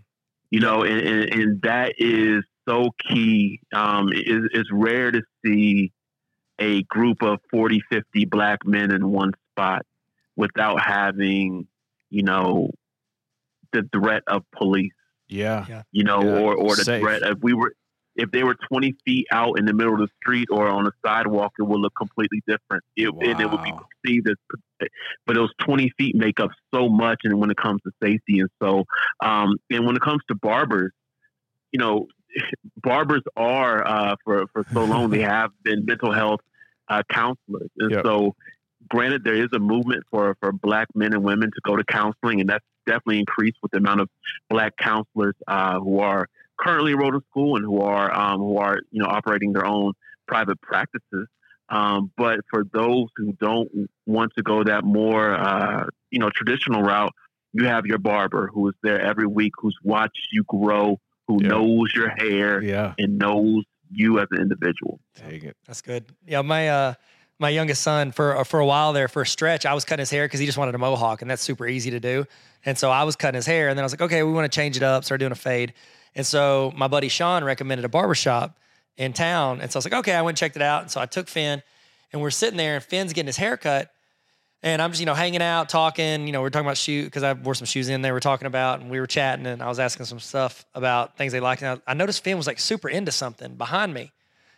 You 0.51 0.59
know, 0.59 0.83
and, 0.83 0.99
and, 1.01 1.33
and 1.33 1.61
that 1.63 1.95
is 1.97 2.43
so 2.67 2.91
key. 3.09 3.59
Um, 3.73 4.09
it's, 4.11 4.47
it's 4.53 4.69
rare 4.71 5.11
to 5.11 5.21
see 5.43 5.91
a 6.59 6.83
group 6.83 7.21
of 7.21 7.39
40, 7.51 7.81
50 7.91 8.25
black 8.25 8.65
men 8.65 8.91
in 8.91 9.11
one 9.11 9.31
spot 9.51 9.85
without 10.35 10.79
having, 10.81 11.67
you 12.09 12.23
know, 12.23 12.69
the 13.73 13.87
threat 13.91 14.23
of 14.27 14.43
police. 14.51 14.93
Yeah. 15.27 15.81
You 15.91 16.03
know, 16.03 16.21
yeah. 16.21 16.39
or, 16.39 16.55
or 16.55 16.75
the 16.75 16.83
Safe. 16.83 17.01
threat 17.01 17.23
of 17.23 17.41
we 17.41 17.53
were 17.53 17.73
if 18.15 18.31
they 18.31 18.43
were 18.43 18.55
20 18.69 18.95
feet 19.03 19.27
out 19.31 19.59
in 19.59 19.65
the 19.65 19.73
middle 19.73 19.93
of 19.93 19.99
the 19.99 20.07
street 20.21 20.47
or 20.49 20.67
on 20.67 20.87
a 20.87 20.91
sidewalk, 21.05 21.53
it 21.59 21.63
would 21.63 21.79
look 21.79 21.93
completely 21.97 22.41
different. 22.47 22.83
It, 22.95 23.13
wow. 23.13 23.21
And 23.21 23.41
it 23.41 23.51
would 23.51 23.63
be 23.63 23.71
perceived 23.71 24.29
as, 24.29 24.87
but 25.25 25.35
those 25.35 25.51
20 25.65 25.91
feet 25.97 26.15
make 26.15 26.39
up 26.39 26.51
so 26.73 26.87
much. 26.87 27.21
And 27.23 27.39
when 27.39 27.51
it 27.51 27.57
comes 27.57 27.81
to 27.83 27.91
safety, 28.01 28.39
and 28.39 28.49
so, 28.61 28.85
um, 29.21 29.57
and 29.69 29.85
when 29.85 29.95
it 29.95 30.01
comes 30.01 30.21
to 30.29 30.35
barbers, 30.35 30.91
you 31.71 31.79
know, 31.79 32.07
barbers 32.77 33.21
are 33.35 33.85
uh, 33.85 34.15
for 34.23 34.47
for 34.53 34.65
so 34.71 34.85
long 34.85 35.09
they 35.09 35.21
have 35.33 35.51
been 35.63 35.85
mental 35.85 36.11
health 36.11 36.41
uh, 36.87 37.03
counselors, 37.09 37.69
and 37.77 37.91
yep. 37.91 38.05
so 38.05 38.35
granted 38.89 39.23
there 39.23 39.35
is 39.35 39.49
a 39.53 39.59
movement 39.59 40.03
for 40.09 40.35
for 40.39 40.51
black 40.51 40.87
men 40.95 41.13
and 41.13 41.23
women 41.23 41.51
to 41.51 41.61
go 41.63 41.75
to 41.75 41.83
counseling, 41.83 42.39
and 42.39 42.49
that's 42.49 42.65
definitely 42.85 43.19
increased 43.19 43.57
with 43.61 43.71
the 43.71 43.77
amount 43.77 44.01
of 44.01 44.09
black 44.49 44.77
counselors 44.77 45.35
uh, 45.47 45.79
who 45.79 45.99
are 45.99 46.27
currently 46.57 46.91
enrolled 46.91 47.15
in 47.15 47.21
school 47.29 47.55
and 47.55 47.65
who 47.65 47.81
are 47.81 48.13
um, 48.13 48.39
who 48.39 48.57
are 48.57 48.79
you 48.91 49.01
know 49.01 49.09
operating 49.09 49.53
their 49.53 49.65
own 49.65 49.93
private 50.27 50.59
practices. 50.61 51.27
Um, 51.67 52.11
but 52.15 52.41
for 52.49 52.63
those 52.73 53.07
who 53.17 53.33
don't 53.33 53.69
want 54.05 54.33
to 54.37 54.43
go 54.43 54.63
that 54.63 54.83
more 54.83 55.33
uh, 55.33 55.87
you 56.11 56.19
know 56.19 56.29
traditional 56.29 56.81
route, 56.81 57.13
you 57.53 57.65
have 57.65 57.85
your 57.85 57.97
barber 57.97 58.49
who 58.53 58.67
is 58.67 58.75
there 58.83 59.01
every 59.01 59.27
week, 59.27 59.53
who's 59.57 59.77
watched 59.83 60.27
you 60.31 60.43
grow, 60.47 60.99
who 61.27 61.39
yeah. 61.41 61.49
knows 61.49 61.93
your 61.95 62.09
hair, 62.09 62.61
yeah. 62.61 62.93
and 62.97 63.17
knows 63.17 63.63
you 63.91 64.19
as 64.19 64.27
an 64.31 64.41
individual. 64.41 64.99
Take 65.15 65.43
it. 65.43 65.55
That's 65.65 65.81
good. 65.81 66.05
Yeah, 66.27 66.41
my 66.41 66.69
uh, 66.69 66.93
my 67.39 67.49
youngest 67.49 67.81
son 67.81 68.11
for 68.11 68.37
uh, 68.37 68.43
for 68.43 68.59
a 68.59 68.65
while 68.65 68.93
there 68.93 69.07
for 69.07 69.23
a 69.23 69.27
stretch, 69.27 69.65
I 69.65 69.73
was 69.73 69.85
cutting 69.85 70.01
his 70.01 70.09
hair 70.09 70.25
because 70.25 70.39
he 70.39 70.45
just 70.45 70.57
wanted 70.57 70.75
a 70.75 70.77
mohawk, 70.77 71.21
and 71.21 71.29
that's 71.29 71.41
super 71.41 71.67
easy 71.67 71.91
to 71.91 71.99
do. 71.99 72.25
And 72.65 72.77
so 72.77 72.89
I 72.89 73.03
was 73.03 73.15
cutting 73.15 73.35
his 73.35 73.45
hair, 73.45 73.69
and 73.69 73.77
then 73.77 73.83
I 73.83 73.85
was 73.85 73.93
like, 73.93 74.01
okay, 74.01 74.23
we 74.23 74.31
want 74.31 74.51
to 74.51 74.55
change 74.55 74.77
it 74.77 74.83
up, 74.83 75.03
start 75.03 75.19
doing 75.19 75.31
a 75.31 75.35
fade. 75.35 75.73
And 76.15 76.25
so 76.25 76.71
my 76.75 76.87
buddy 76.87 77.09
Sean 77.09 77.43
recommended 77.43 77.85
a 77.85 77.89
barbershop 77.89 78.57
in 78.97 79.13
town. 79.13 79.61
And 79.61 79.71
so 79.71 79.77
I 79.77 79.79
was 79.79 79.85
like, 79.85 79.93
okay, 79.95 80.13
I 80.13 80.21
went 80.21 80.33
and 80.33 80.37
checked 80.37 80.55
it 80.55 80.61
out. 80.61 80.81
And 80.81 80.91
so 80.91 81.01
I 81.01 81.05
took 81.05 81.27
Finn 81.27 81.61
and 82.13 82.21
we're 82.21 82.31
sitting 82.31 82.57
there 82.57 82.75
and 82.75 82.83
Finn's 82.83 83.13
getting 83.13 83.27
his 83.27 83.37
hair 83.37 83.57
cut. 83.57 83.91
And 84.63 84.81
I'm 84.81 84.89
just, 84.91 84.99
you 84.99 85.05
know, 85.05 85.13
hanging 85.13 85.43
out, 85.43 85.69
talking. 85.69 86.25
You 86.25 86.33
know, 86.33 86.41
we're 86.41 86.49
talking 86.49 86.65
about 86.65 86.77
shoes 86.77 87.05
because 87.05 87.21
I 87.21 87.33
wore 87.33 87.53
some 87.53 87.67
shoes 87.67 87.87
in 87.89 88.01
there. 88.01 88.13
We're 88.13 88.19
talking 88.19 88.47
about, 88.47 88.79
and 88.79 88.89
we 88.89 88.99
were 88.99 89.05
chatting, 89.05 89.45
and 89.45 89.61
I 89.61 89.67
was 89.67 89.79
asking 89.79 90.07
some 90.07 90.19
stuff 90.19 90.65
about 90.73 91.17
things 91.17 91.33
they 91.33 91.39
liked. 91.39 91.61
And 91.61 91.79
I, 91.85 91.91
I 91.91 91.93
noticed 91.93 92.23
Finn 92.23 92.35
was 92.35 92.47
like 92.47 92.59
super 92.59 92.89
into 92.89 93.11
something 93.11 93.55
behind 93.55 93.93
me, 93.93 94.11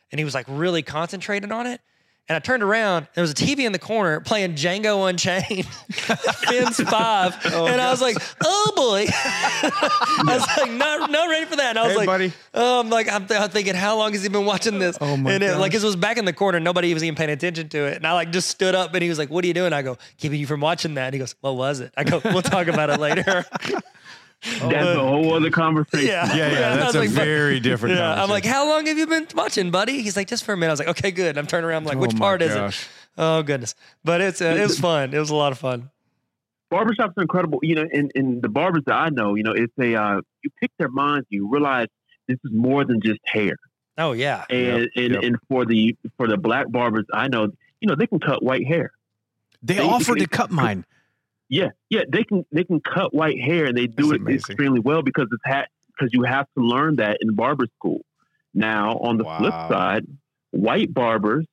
and 0.10 0.20
he 0.20 0.24
was 0.24 0.34
like 0.34 0.46
really 0.48 0.82
concentrated 0.82 1.52
on 1.52 1.68
it. 1.68 1.82
And 2.30 2.36
I 2.36 2.40
turned 2.40 2.62
around, 2.62 3.08
there 3.14 3.22
was 3.22 3.32
a 3.32 3.36
TV 3.36 3.60
in 3.60 3.72
the 3.72 3.80
corner 3.80 4.20
playing 4.20 4.56
Django 4.56 5.10
Unchained, 5.10 5.66
Finn's 6.46 6.78
Five. 6.78 7.36
Oh, 7.58 7.66
and 7.66 7.80
I 7.80 7.90
was 7.90 8.02
like, 8.02 8.18
oh 8.44 8.74
boy. 8.76 9.06
I 9.14 10.22
was 10.26 10.58
like, 10.58 10.72
not, 10.72 11.10
not 11.10 11.30
ready 11.30 11.46
for 11.46 11.56
that. 11.56 11.70
And 11.70 11.80
I 11.80 11.84
was 11.84 11.94
hey, 11.94 11.98
like, 11.98 12.06
buddy. 12.06 12.34
Oh, 12.54 12.82
I'm 12.82 12.90
like, 12.90 13.12
I'm, 13.12 13.26
th- 13.26 13.40
I'm, 13.40 13.50
thinking, 13.50 13.74
how 13.74 13.98
long 13.98 14.12
has 14.12 14.22
he 14.22 14.30
been 14.30 14.46
watching 14.46 14.78
this? 14.78 14.98
Oh 15.00 15.16
my 15.18 15.32
And 15.32 15.44
it, 15.44 15.58
like, 15.58 15.74
it 15.74 15.82
was 15.82 15.96
back 15.96 16.18
in 16.18 16.26
the 16.26 16.34
corner. 16.34 16.60
Nobody 16.60 16.94
was 16.94 17.04
even 17.04 17.16
paying 17.16 17.30
attention 17.30 17.70
to 17.70 17.86
it. 17.86 17.96
And 17.96 18.06
I 18.06 18.14
like 18.14 18.32
just 18.32 18.50
stood 18.50 18.76
up 18.76 18.94
and 18.94 19.02
he 19.02 19.10
was 19.10 19.18
like, 19.18 19.30
what 19.30 19.44
are 19.44 19.48
you 19.48 19.54
doing? 19.54 19.72
I 19.72 19.82
go, 19.82 19.98
keeping 20.18 20.40
you 20.40 20.46
from 20.46 20.60
watching 20.60 20.96
that. 20.96 21.06
And 21.06 21.14
he 21.14 21.20
goes, 21.20 21.36
what 21.42 21.56
was 21.56 21.80
it? 21.80 21.94
I 21.96 22.04
go, 22.04 22.22
we'll 22.24 22.42
talk 22.42 22.68
about 22.68 22.90
it 22.90 23.00
later. 23.00 23.46
That's 24.44 24.98
a 24.98 25.00
whole 25.00 25.34
other 25.34 25.50
conversation. 25.50 26.08
Yeah, 26.08 26.34
yeah, 26.36 26.52
yeah. 26.52 26.76
That's 26.78 26.96
a 26.96 27.00
like, 27.00 27.10
very 27.10 27.60
different. 27.62 27.96
Yeah, 27.96 28.22
I'm 28.22 28.30
like, 28.30 28.46
how 28.46 28.68
long 28.68 28.86
have 28.86 28.98
you 28.98 29.08
been 29.08 29.28
watching, 29.36 29.72
buddy? 29.72 30.02
He's 30.02 30.16
like, 30.16 30.28
just 30.28 30.44
for 30.44 30.54
a 30.54 30.58
minute. 30.58 30.72
I 30.72 30.74
was 30.74 30.80
like, 30.80 30.90
okay, 30.90 31.12
good. 31.12 31.38
I'm 31.38 31.48
turning 31.48 31.70
around. 31.70 31.84
I'm 31.84 31.86
like, 31.86 31.98
which 31.98 32.16
oh 32.16 32.20
part 32.20 32.42
gosh. 32.42 32.50
is 32.50 32.56
it? 32.56 32.90
Oh 33.18 33.42
goodness, 33.42 33.74
but 34.04 34.22
it's 34.22 34.42
uh, 34.42 34.56
it 34.58 34.62
was 34.62 34.80
fun. 34.80 35.14
It 35.14 35.20
was 35.20 35.32
a 35.32 35.36
lot 35.36 35.52
of 35.52 35.58
fun. 35.58 35.90
Barbershops 36.72 37.18
are 37.18 37.22
incredible. 37.22 37.60
You 37.64 37.76
know, 37.76 37.88
in, 37.92 38.12
in 38.14 38.42
the 38.42 38.50
barbers 38.50 38.84
that 38.86 38.96
I 38.96 39.10
know, 39.10 39.36
you 39.36 39.44
know, 39.44 39.54
it's 39.54 39.74
a 39.80 39.96
uh, 39.96 40.22
you 40.44 40.52
pick 40.60 40.72
their 40.78 40.90
minds. 40.90 41.26
You 41.30 41.50
realize 41.50 41.88
this 42.28 42.38
is 42.44 42.52
more 42.52 42.86
than 42.86 43.02
just 43.02 43.20
hair. 43.24 43.56
Oh 43.98 44.12
yeah, 44.12 44.46
and 44.50 44.82
yep, 44.82 44.90
and, 44.96 45.14
yep. 45.14 45.24
and 45.24 45.38
for 45.50 45.66
the 45.66 45.96
for 46.18 46.28
the 46.28 46.38
black 46.38 46.70
barbers 46.70 47.06
I 47.12 47.28
know, 47.28 47.50
you 47.82 47.88
know, 47.88 47.96
they 47.96 48.06
can 48.06 48.20
cut 48.20 48.44
white 48.44 48.68
hair. 48.68 48.92
They, 49.64 49.76
they 49.76 49.82
offered 49.82 50.20
to 50.20 50.28
cut 50.28 50.52
mine. 50.52 50.86
Yeah, 51.50 51.70
yeah, 51.90 52.02
they 52.10 52.24
can 52.24 52.46
they 52.52 52.64
can 52.64 52.82
cut 52.82 53.14
white 53.14 53.40
hair 53.40 53.66
and 53.66 53.78
they 53.78 53.88
do 53.88 54.08
That's 54.08 54.16
it 54.16 54.22
amazing. 54.22 54.38
extremely 54.38 54.80
well 54.80 55.02
because 55.02 55.28
it's 55.32 55.42
hat 55.46 55.70
because 55.98 56.14
you 56.14 56.24
have 56.24 56.46
to 56.58 56.64
learn 56.64 56.98
that 56.98 57.18
in 57.22 57.36
barber 57.36 57.68
school. 57.78 58.02
Now, 58.54 58.98
on 58.98 59.18
the 59.18 59.24
wow. 59.24 59.38
flip 59.38 59.54
side, 59.54 60.08
white 60.52 60.94
barbers 60.94 61.46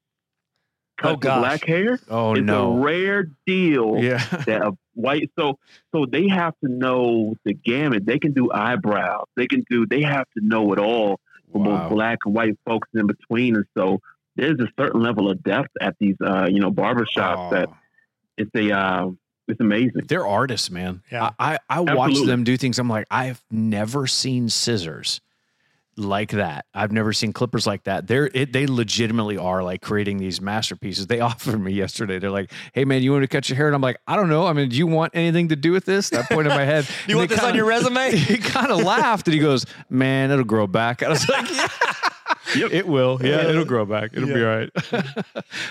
cut 0.98 1.12
oh, 1.12 1.16
black 1.16 1.64
hair. 1.64 1.98
Oh 2.08 2.34
it's 2.34 2.42
no, 2.42 2.72
a 2.72 2.80
rare 2.80 3.28
deal. 3.46 3.98
Yeah, 3.98 4.24
that 4.46 4.62
a 4.62 4.72
white 4.94 5.30
so 5.38 5.58
so 5.94 6.06
they 6.06 6.28
have 6.28 6.54
to 6.64 6.70
know 6.70 7.34
the 7.44 7.54
gamut. 7.54 8.06
They 8.06 8.18
can 8.18 8.32
do 8.32 8.50
eyebrows. 8.50 9.26
They 9.36 9.46
can 9.46 9.64
do. 9.70 9.86
They 9.86 10.02
have 10.02 10.26
to 10.36 10.44
know 10.44 10.72
it 10.72 10.78
all 10.78 11.20
for 11.52 11.58
wow. 11.58 11.64
both 11.64 11.90
black 11.90 12.18
and 12.24 12.34
white 12.34 12.58
folks 12.64 12.88
in 12.94 13.06
between. 13.06 13.56
And 13.56 13.66
so 13.76 14.00
there's 14.36 14.58
a 14.60 14.68
certain 14.78 15.02
level 15.02 15.30
of 15.30 15.42
depth 15.42 15.70
at 15.80 15.94
these 15.98 16.16
uh, 16.24 16.48
you 16.50 16.60
know 16.60 16.70
barbershops 16.70 17.48
oh. 17.48 17.50
that 17.50 17.68
it's 18.36 18.50
a 18.54 18.72
uh, 18.72 19.06
it's 19.48 19.60
amazing. 19.60 20.02
They're 20.08 20.26
artists, 20.26 20.70
man. 20.70 21.02
Yeah. 21.10 21.30
I, 21.38 21.58
I, 21.68 21.78
I 21.78 21.94
watch 21.94 22.18
them 22.24 22.44
do 22.44 22.56
things. 22.56 22.78
I'm 22.78 22.88
like, 22.88 23.06
I've 23.10 23.42
never 23.50 24.06
seen 24.06 24.48
scissors 24.48 25.20
like 25.96 26.32
that. 26.32 26.66
I've 26.74 26.92
never 26.92 27.12
seen 27.12 27.32
clippers 27.32 27.66
like 27.66 27.84
that. 27.84 28.06
They're 28.06 28.30
it, 28.34 28.52
they 28.52 28.66
legitimately 28.66 29.36
are 29.36 29.62
like 29.62 29.82
creating 29.82 30.18
these 30.18 30.40
masterpieces. 30.40 31.06
They 31.06 31.20
offered 31.20 31.60
me 31.60 31.72
yesterday. 31.72 32.18
They're 32.18 32.30
like, 32.30 32.52
"Hey 32.72 32.84
man, 32.84 33.02
you 33.02 33.12
want 33.12 33.22
to 33.22 33.28
cut 33.28 33.48
your 33.48 33.56
hair?" 33.56 33.66
And 33.66 33.74
I'm 33.74 33.80
like, 33.80 33.98
"I 34.06 34.16
don't 34.16 34.28
know. 34.28 34.46
I 34.46 34.52
mean, 34.52 34.68
do 34.68 34.76
you 34.76 34.86
want 34.86 35.12
anything 35.14 35.48
to 35.48 35.56
do 35.56 35.72
with 35.72 35.84
this?" 35.84 36.10
That 36.10 36.28
point 36.28 36.46
in 36.46 36.54
my 36.54 36.64
head. 36.64 36.86
you 37.06 37.16
want 37.16 37.30
this 37.30 37.38
kinda, 37.38 37.52
on 37.52 37.56
your 37.56 37.66
resume? 37.66 38.12
He 38.24 38.38
kind 38.38 38.70
of 38.70 38.82
laughed 38.82 39.28
and 39.28 39.34
he 39.34 39.40
goes, 39.40 39.66
"Man, 39.88 40.30
it'll 40.30 40.44
grow 40.44 40.66
back." 40.66 41.02
I 41.02 41.08
was 41.08 41.28
like, 41.28 41.50
"Yeah, 41.50 41.68
yep. 42.56 42.72
it 42.72 42.86
will. 42.86 43.20
Yeah, 43.22 43.48
it'll 43.48 43.64
grow 43.64 43.84
back. 43.84 44.10
It'll 44.14 44.28
yeah. 44.28 44.34
be 44.34 44.44
all 44.44 44.56
right. 44.56 45.24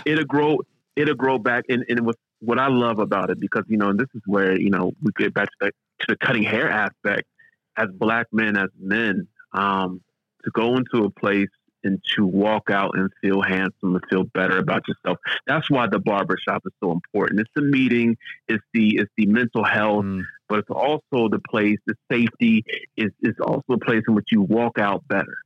it'll 0.05 0.25
grow. 0.25 0.59
It'll 0.95 1.15
grow 1.15 1.37
back." 1.37 1.65
And 1.69 1.83
and 1.89 2.05
what 2.05 2.15
what 2.43 2.59
I 2.59 2.67
love 2.67 2.99
about 2.99 3.29
it 3.29 3.39
because 3.39 3.63
you 3.67 3.77
know, 3.77 3.89
and 3.89 3.99
this 3.99 4.09
is 4.13 4.21
where 4.25 4.59
you 4.59 4.69
know 4.69 4.91
we 5.01 5.11
get 5.17 5.33
back 5.33 5.47
to 5.47 5.55
the, 5.61 5.71
to 5.99 6.05
the 6.09 6.17
cutting 6.17 6.43
hair 6.43 6.69
aspect. 6.69 7.27
As 7.75 7.87
black 7.91 8.27
men, 8.31 8.55
as 8.55 8.69
men, 8.79 9.27
um, 9.51 10.01
to 10.43 10.51
go 10.51 10.75
into 10.75 11.05
a 11.05 11.09
place 11.09 11.49
and 11.83 11.99
to 12.15 12.25
walk 12.25 12.69
out 12.69 12.97
and 12.97 13.09
feel 13.21 13.41
handsome 13.41 13.95
and 13.95 14.01
feel 14.09 14.23
better 14.23 14.57
about 14.57 14.83
yourself. 14.87 15.17
That's 15.47 15.69
why 15.69 15.87
the 15.87 15.99
barbershop 15.99 16.63
is 16.65 16.71
so 16.81 16.91
important. 16.91 17.39
It's 17.39 17.51
the 17.55 17.61
meeting, 17.61 18.17
it's 18.47 18.63
the 18.73 18.97
it's 18.97 19.11
the 19.17 19.25
mental 19.25 19.63
health, 19.63 20.05
mm. 20.05 20.23
but 20.47 20.59
it's 20.59 20.69
also 20.69 21.29
the 21.29 21.41
place, 21.49 21.79
the 21.87 21.95
safety 22.11 22.63
is 22.95 23.11
is 23.21 23.35
also 23.41 23.73
a 23.73 23.79
place 23.79 24.03
in 24.07 24.15
which 24.15 24.27
you 24.31 24.41
walk 24.41 24.77
out 24.77 25.07
better. 25.07 25.37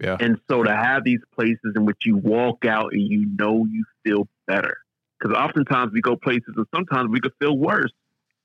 Yeah. 0.00 0.16
And 0.20 0.38
so 0.48 0.62
to 0.62 0.74
have 0.74 1.02
these 1.04 1.20
places 1.34 1.72
in 1.74 1.84
which 1.84 1.98
you 2.04 2.16
walk 2.16 2.64
out 2.64 2.92
and 2.92 3.02
you 3.02 3.26
know 3.36 3.66
you 3.70 3.84
feel 4.04 4.28
better. 4.46 4.76
Because 5.18 5.36
oftentimes 5.36 5.92
we 5.92 6.00
go 6.00 6.16
places 6.16 6.54
and 6.56 6.66
sometimes 6.74 7.10
we 7.10 7.20
could 7.20 7.32
feel 7.40 7.58
worse. 7.58 7.92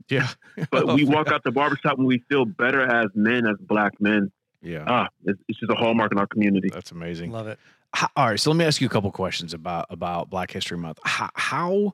Yeah. 0.09 0.27
but 0.71 0.87
we 0.93 1.05
walk 1.05 1.27
out 1.29 1.43
the 1.43 1.51
barbershop 1.51 1.97
and 1.97 2.07
we 2.07 2.23
feel 2.29 2.45
better 2.45 2.81
as 2.81 3.07
men, 3.15 3.47
as 3.47 3.57
black 3.59 3.93
men 4.01 4.31
yeah. 4.63 4.85
Ah, 4.87 5.09
it's, 5.25 5.39
it's 5.49 5.59
just 5.59 5.71
a 5.71 5.75
hallmark 5.75 6.11
in 6.11 6.17
our 6.17 6.27
community. 6.27 6.69
That's 6.73 6.91
amazing. 6.91 7.31
Love 7.31 7.47
it. 7.47 7.59
How, 7.93 8.07
all 8.15 8.27
right, 8.27 8.39
so 8.39 8.49
let 8.49 8.57
me 8.57 8.65
ask 8.65 8.81
you 8.81 8.87
a 8.87 8.89
couple 8.89 9.11
questions 9.11 9.53
about 9.53 9.85
about 9.89 10.29
Black 10.29 10.49
History 10.49 10.77
Month. 10.77 10.99
How, 11.03 11.29
how 11.35 11.93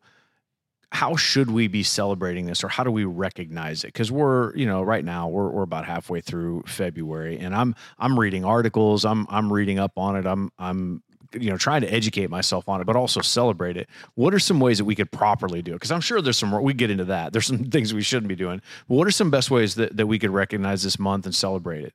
how 0.92 1.16
should 1.16 1.52
we 1.52 1.68
be 1.68 1.84
celebrating 1.84 2.46
this, 2.46 2.64
or 2.64 2.70
how 2.70 2.84
do 2.84 2.92
we 2.92 3.04
recognize 3.04 3.84
it? 3.84 3.88
Because 3.88 4.12
we're 4.12 4.56
you 4.56 4.66
know 4.66 4.82
right 4.84 5.04
now 5.04 5.28
we're 5.28 5.50
we're 5.50 5.64
about 5.64 5.86
halfway 5.86 6.22
through 6.22 6.64
February, 6.68 7.38
and 7.40 7.54
I'm 7.54 7.76
I'm 7.98 8.18
reading 8.18 8.46
articles, 8.46 9.04
I'm 9.04 9.26
I'm 9.30 9.52
reading 9.52 9.80
up 9.80 9.98
on 9.98 10.16
it, 10.16 10.26
I'm 10.26 10.52
I'm 10.58 11.04
you 11.34 11.50
know 11.50 11.58
trying 11.58 11.82
to 11.82 11.94
educate 11.94 12.30
myself 12.30 12.68
on 12.68 12.82
it 12.82 12.86
but 12.86 12.96
also 12.96 13.22
celebrate 13.22 13.78
it. 13.78 13.88
What 14.16 14.34
are 14.34 14.40
some 14.40 14.60
ways 14.60 14.78
that 14.80 14.86
we 14.86 14.96
could 14.96 15.12
properly 15.12 15.62
do 15.62 15.72
it? 15.72 15.76
Because 15.76 15.92
i'm 15.92 16.02
sure 16.02 16.22
there's 16.22 16.38
some 16.38 16.62
we 16.62 16.74
get 16.74 16.90
into 16.90 17.06
that. 17.06 17.34
There's 17.34 17.48
some 17.48 17.66
things 17.72 17.94
we 17.94 18.02
shouldn't 18.02 18.28
be 18.30 18.36
doing. 18.36 18.62
But 18.88 18.96
what 18.96 19.08
are 19.08 19.12
some 19.12 19.32
best 19.32 19.52
ways 19.52 19.76
that, 19.76 19.98
that 19.98 20.08
we 20.08 20.20
could 20.20 20.32
recognize 20.32 20.84
this 20.84 21.00
month 21.00 21.26
and 21.26 21.36
celebrate 21.36 21.84
it? 21.84 21.94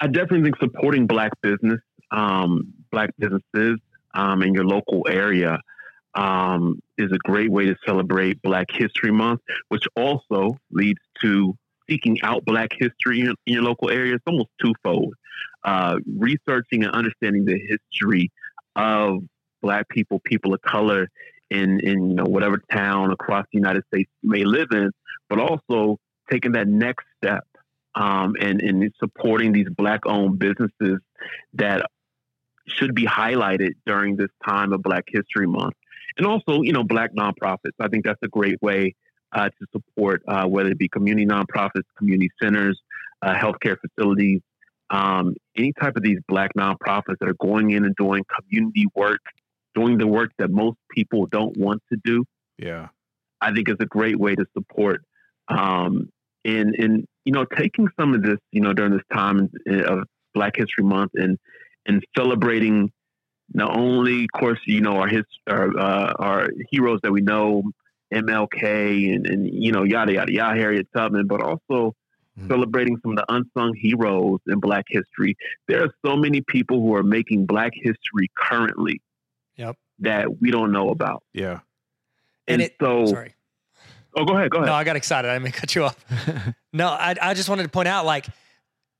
I 0.00 0.06
definitely 0.06 0.42
think 0.42 0.56
supporting 0.58 1.06
black 1.06 1.32
business, 1.42 1.80
um, 2.10 2.72
black 2.90 3.10
businesses 3.18 3.78
um, 4.14 4.42
in 4.42 4.54
your 4.54 4.64
local 4.64 5.06
area 5.08 5.60
um, 6.14 6.80
is 6.98 7.12
a 7.12 7.18
great 7.18 7.50
way 7.50 7.66
to 7.66 7.76
celebrate 7.86 8.40
Black 8.42 8.66
History 8.70 9.12
Month, 9.12 9.40
which 9.68 9.84
also 9.96 10.56
leads 10.70 11.00
to 11.22 11.54
seeking 11.88 12.20
out 12.22 12.44
Black 12.44 12.70
history 12.78 13.20
in, 13.20 13.34
in 13.46 13.54
your 13.54 13.62
local 13.62 13.90
area. 13.90 14.14
It's 14.14 14.24
almost 14.26 14.50
twofold. 14.60 15.14
Uh, 15.62 15.96
researching 16.18 16.84
and 16.84 16.92
understanding 16.92 17.44
the 17.44 17.58
history 17.58 18.30
of 18.76 19.18
Black 19.60 19.88
people, 19.88 20.20
people 20.24 20.54
of 20.54 20.62
color 20.62 21.08
in, 21.50 21.80
in 21.80 22.10
you 22.10 22.16
know 22.16 22.24
whatever 22.24 22.62
town 22.72 23.10
across 23.10 23.44
the 23.52 23.58
United 23.58 23.84
States 23.92 24.10
may 24.22 24.44
live 24.44 24.68
in, 24.72 24.90
but 25.28 25.38
also 25.38 25.98
taking 26.30 26.52
that 26.52 26.68
next 26.68 27.04
step 27.22 27.44
um, 27.94 28.34
and, 28.40 28.62
and 28.62 28.92
supporting 28.98 29.52
these 29.52 29.68
black 29.68 30.06
owned 30.06 30.38
businesses 30.38 31.00
that 31.54 31.86
should 32.66 32.94
be 32.94 33.04
highlighted 33.04 33.72
during 33.84 34.16
this 34.16 34.30
time 34.46 34.72
of 34.72 34.82
Black 34.82 35.04
History 35.08 35.46
Month. 35.46 35.74
And 36.16 36.26
also, 36.26 36.62
you 36.62 36.72
know, 36.72 36.84
black 36.84 37.14
nonprofits. 37.14 37.74
I 37.80 37.88
think 37.88 38.04
that's 38.04 38.22
a 38.22 38.28
great 38.28 38.60
way 38.62 38.94
uh, 39.32 39.48
to 39.48 39.66
support, 39.72 40.22
uh, 40.28 40.46
whether 40.46 40.70
it 40.70 40.78
be 40.78 40.88
community 40.88 41.26
nonprofits, 41.26 41.84
community 41.98 42.30
centers, 42.40 42.80
uh, 43.22 43.34
healthcare 43.34 43.76
facilities, 43.78 44.40
um, 44.90 45.34
any 45.56 45.72
type 45.80 45.96
of 45.96 46.02
these 46.02 46.18
black 46.28 46.52
nonprofits 46.56 47.16
that 47.20 47.28
are 47.28 47.36
going 47.40 47.70
in 47.70 47.84
and 47.84 47.94
doing 47.96 48.24
community 48.38 48.86
work, 48.94 49.20
doing 49.74 49.98
the 49.98 50.06
work 50.06 50.30
that 50.38 50.50
most 50.50 50.76
people 50.90 51.26
don't 51.26 51.56
want 51.56 51.82
to 51.92 51.98
do. 52.04 52.24
Yeah. 52.58 52.88
I 53.40 53.52
think 53.52 53.68
is 53.68 53.76
a 53.80 53.86
great 53.86 54.18
way 54.18 54.34
to 54.34 54.44
support 54.52 55.02
um, 55.50 56.08
and 56.44 56.74
and 56.76 57.04
you 57.24 57.32
know 57.32 57.44
taking 57.44 57.88
some 57.98 58.14
of 58.14 58.22
this 58.22 58.38
you 58.52 58.60
know 58.60 58.72
during 58.72 58.92
this 58.92 59.02
time 59.12 59.50
of 59.66 60.04
Black 60.32 60.56
History 60.56 60.84
Month 60.84 61.12
and 61.14 61.38
and 61.86 62.04
celebrating 62.16 62.90
not 63.52 63.76
only 63.76 64.24
of 64.24 64.40
course 64.40 64.60
you 64.66 64.80
know 64.80 64.96
our 64.98 65.08
his 65.08 65.24
our, 65.48 65.76
uh, 65.78 66.12
our 66.18 66.48
heroes 66.70 67.00
that 67.02 67.12
we 67.12 67.20
know 67.20 67.62
MLK 68.12 69.14
and 69.14 69.26
and 69.26 69.48
you 69.52 69.72
know 69.72 69.82
yada 69.82 70.12
yada 70.14 70.32
yada 70.32 70.58
Harriet 70.58 70.88
Tubman 70.94 71.26
but 71.26 71.42
also 71.42 71.94
mm-hmm. 72.40 72.50
celebrating 72.50 72.98
some 73.02 73.12
of 73.12 73.16
the 73.16 73.24
unsung 73.32 73.74
heroes 73.74 74.40
in 74.46 74.58
Black 74.60 74.84
history 74.88 75.36
there 75.68 75.84
are 75.84 75.94
so 76.04 76.16
many 76.16 76.40
people 76.40 76.80
who 76.80 76.94
are 76.94 77.02
making 77.02 77.46
Black 77.46 77.72
history 77.74 78.30
currently 78.38 79.00
yep 79.56 79.76
that 79.98 80.40
we 80.40 80.50
don't 80.50 80.72
know 80.72 80.90
about 80.90 81.22
yeah 81.32 81.60
and, 82.48 82.60
and 82.60 82.62
it, 82.62 82.76
so 82.80 83.06
sorry 83.06 83.34
Oh, 84.16 84.24
go 84.24 84.36
ahead. 84.36 84.50
Go 84.50 84.58
ahead. 84.58 84.66
No, 84.66 84.74
I 84.74 84.82
got 84.82 84.96
excited. 84.96 85.28
I 85.28 85.34
didn't 85.34 85.44
mean 85.44 85.52
to 85.52 85.60
cut 85.60 85.74
you 85.74 85.84
off. 85.84 86.04
no, 86.72 86.88
I, 86.88 87.14
I 87.22 87.34
just 87.34 87.48
wanted 87.48 87.62
to 87.62 87.68
point 87.68 87.86
out, 87.86 88.04
like, 88.04 88.26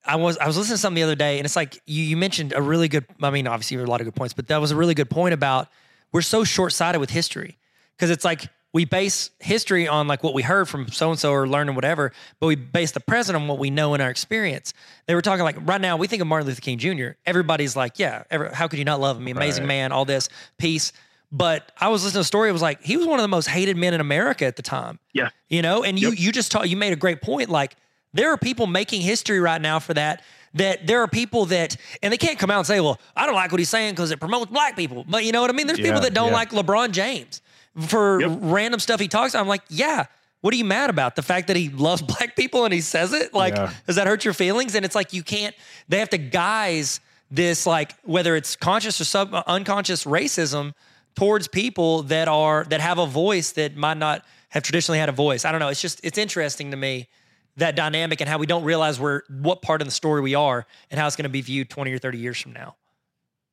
I 0.05 0.17
was 0.17 0.39
I 0.39 0.47
was 0.47 0.57
listening 0.57 0.77
to 0.77 0.81
something 0.81 0.97
the 0.97 1.03
other 1.03 1.15
day, 1.15 1.39
and 1.39 1.45
it's 1.45 1.57
like 1.57 1.81
you, 1.87 2.03
you 2.03 2.17
mentioned 2.17 2.53
a 2.55 2.63
really 2.63 2.89
good. 2.89 3.05
I 3.23 3.31
mean, 3.31 3.47
obviously, 3.47 3.77
there 3.77 3.85
are 3.85 3.87
a 3.87 3.91
lot 3.91 4.01
of 4.01 4.07
good 4.07 4.15
points, 4.15 4.33
but 4.33 4.49
that 4.49 4.59
was 4.59 4.71
a 4.71 4.77
really 4.77 4.95
good 4.95 5.11
point 5.11 5.35
about 5.35 5.69
we're 6.13 6.23
so 6.23 6.43
short 6.43 6.73
sighted 6.73 7.01
with 7.01 7.11
history 7.11 7.59
because 7.97 8.11
it's 8.11 8.25
like 8.25 8.47
we 8.73 8.85
base 8.85 9.31
history 9.41 9.89
on 9.89 10.07
like 10.07 10.23
what 10.23 10.35
we 10.35 10.43
heard 10.43 10.69
from 10.69 10.89
so 10.89 11.11
and 11.11 11.19
so 11.19 11.33
or 11.33 11.49
learning 11.49 11.75
whatever, 11.75 12.13
but 12.39 12.47
we 12.47 12.55
base 12.55 12.93
the 12.93 13.01
present 13.01 13.37
on 13.37 13.49
what 13.49 13.59
we 13.59 13.71
know 13.71 13.95
in 13.95 14.01
our 14.01 14.11
experience. 14.11 14.73
They 15.07 15.15
were 15.15 15.23
talking 15.23 15.45
like 15.45 15.57
right 15.61 15.81
now 15.81 15.97
we 15.97 16.07
think 16.07 16.23
of 16.23 16.29
Martin 16.29 16.47
Luther 16.47 16.61
King 16.61 16.79
Jr. 16.79 17.11
Everybody's 17.27 17.75
like, 17.75 17.99
yeah, 17.99 18.25
ever, 18.31 18.51
how 18.51 18.69
could 18.69 18.79
you 18.79 18.85
not 18.85 19.01
love 19.01 19.17
him? 19.17 19.27
Amazing 19.27 19.65
right. 19.65 19.69
man, 19.69 19.93
all 19.93 20.05
this 20.05 20.29
peace. 20.59 20.93
But 21.33 21.71
I 21.81 21.89
was 21.89 22.03
listening 22.03 22.19
to 22.19 22.23
a 22.23 22.25
story. 22.25 22.49
It 22.49 22.53
was 22.53 22.63
like 22.63 22.83
he 22.83 22.97
was 22.97 23.07
one 23.07 23.19
of 23.19 23.23
the 23.23 23.29
most 23.29 23.47
hated 23.47 23.77
men 23.77 23.95
in 23.95 24.01
America 24.01 24.45
at 24.47 24.57
the 24.57 24.63
time. 24.63 24.99
Yeah, 25.13 25.31
you 25.49 25.63
know, 25.63 25.85
and 25.85 25.99
you 25.99 26.11
you 26.11 26.33
just 26.33 26.51
taught 26.51 26.69
you 26.69 26.77
made 26.77 26.93
a 26.93 26.97
great 26.97 27.23
point. 27.23 27.51
Like 27.51 27.77
there 28.13 28.33
are 28.33 28.37
people 28.37 28.67
making 28.67 29.03
history 29.03 29.39
right 29.39 29.61
now 29.61 29.79
for 29.79 29.95
that. 29.95 30.25
That 30.55 30.89
there 30.89 31.01
are 31.01 31.07
people 31.07 31.45
that, 31.47 31.77
and 32.03 32.13
they 32.13 32.17
can't 32.17 32.37
come 32.37 32.51
out 32.51 32.59
and 32.59 32.67
say, 32.67 32.81
"Well, 32.81 32.99
I 33.15 33.27
don't 33.27 33.37
like 33.37 33.53
what 33.53 33.61
he's 33.61 33.69
saying 33.69 33.93
because 33.93 34.11
it 34.11 34.19
promotes 34.19 34.51
black 34.51 34.75
people." 34.75 35.05
But 35.09 35.25
you 35.25 35.31
know 35.31 35.41
what 35.41 35.51
I 35.51 35.53
mean? 35.53 35.69
There's 35.69 35.79
yeah, 35.79 35.85
people 35.85 36.01
that 36.01 36.13
don't 36.13 36.31
yeah. 36.31 36.35
like 36.35 36.51
LeBron 36.51 36.91
James 36.91 37.41
for 37.79 38.21
yep. 38.21 38.39
random 38.43 38.81
stuff 38.81 39.01
he 39.01 39.09
talks. 39.09 39.35
I'm 39.35 39.49
like, 39.49 39.63
yeah. 39.69 40.07
What 40.41 40.55
are 40.55 40.57
you 40.57 40.65
mad 40.65 40.89
about? 40.89 41.17
The 41.17 41.23
fact 41.23 41.49
that 41.49 41.57
he 41.57 41.69
loves 41.69 42.03
black 42.03 42.35
people 42.35 42.65
and 42.65 42.73
he 42.73 42.81
says 42.81 43.13
it? 43.13 43.35
Like, 43.35 43.55
yeah. 43.55 43.73
does 43.87 43.97
that 43.97 44.07
hurt 44.07 44.25
your 44.25 44.35
feelings? 44.35 44.75
And 44.75 44.85
it's 44.85 44.95
like 44.95 45.13
you 45.13 45.23
can't. 45.23 45.55
They 45.89 45.99
have 45.99 46.11
to 46.11 46.19
guise 46.19 47.01
this, 47.31 47.67
like 47.67 47.95
whether 48.03 48.35
it's 48.37 48.57
conscious 48.57 49.01
or 49.01 49.05
sub 49.05 49.35
uh, 49.35 49.43
unconscious 49.47 50.05
racism 50.05 50.73
towards 51.15 51.49
people 51.49 52.03
that 52.05 52.29
are 52.29 52.65
that 52.65 52.81
have 52.81 52.99
a 52.99 53.07
voice 53.07 53.53
that 53.53 53.77
might 53.77 53.99
not 53.99 54.25
have 54.49 54.63
traditionally 54.63 54.99
had 54.99 55.09
a 55.09 55.13
voice. 55.13 55.45
I 55.45 55.53
don't 55.53 55.61
know. 55.61 55.69
It's 55.69 55.81
just 55.81 56.01
it's 56.03 56.19
interesting 56.19 56.71
to 56.73 56.77
me 56.77 57.09
that 57.57 57.77
dynamic 57.77 58.21
and 58.21 58.29
how 58.29 58.39
we 58.39 58.47
don't 58.47 58.65
realize 58.65 58.99
where 58.99 59.23
what 59.29 59.63
part 59.63 59.81
of 59.81 59.87
the 59.87 59.93
story 59.93 60.21
we 60.21 60.35
are 60.35 60.67
and 60.91 60.99
how 60.99 61.07
it's 61.07 61.17
going 61.17 61.25
to 61.25 61.29
be 61.29 61.41
viewed 61.41 61.69
20 61.69 61.93
or 61.93 61.99
30 61.99 62.19
years 62.19 62.41
from 62.41 62.53
now. 62.53 62.77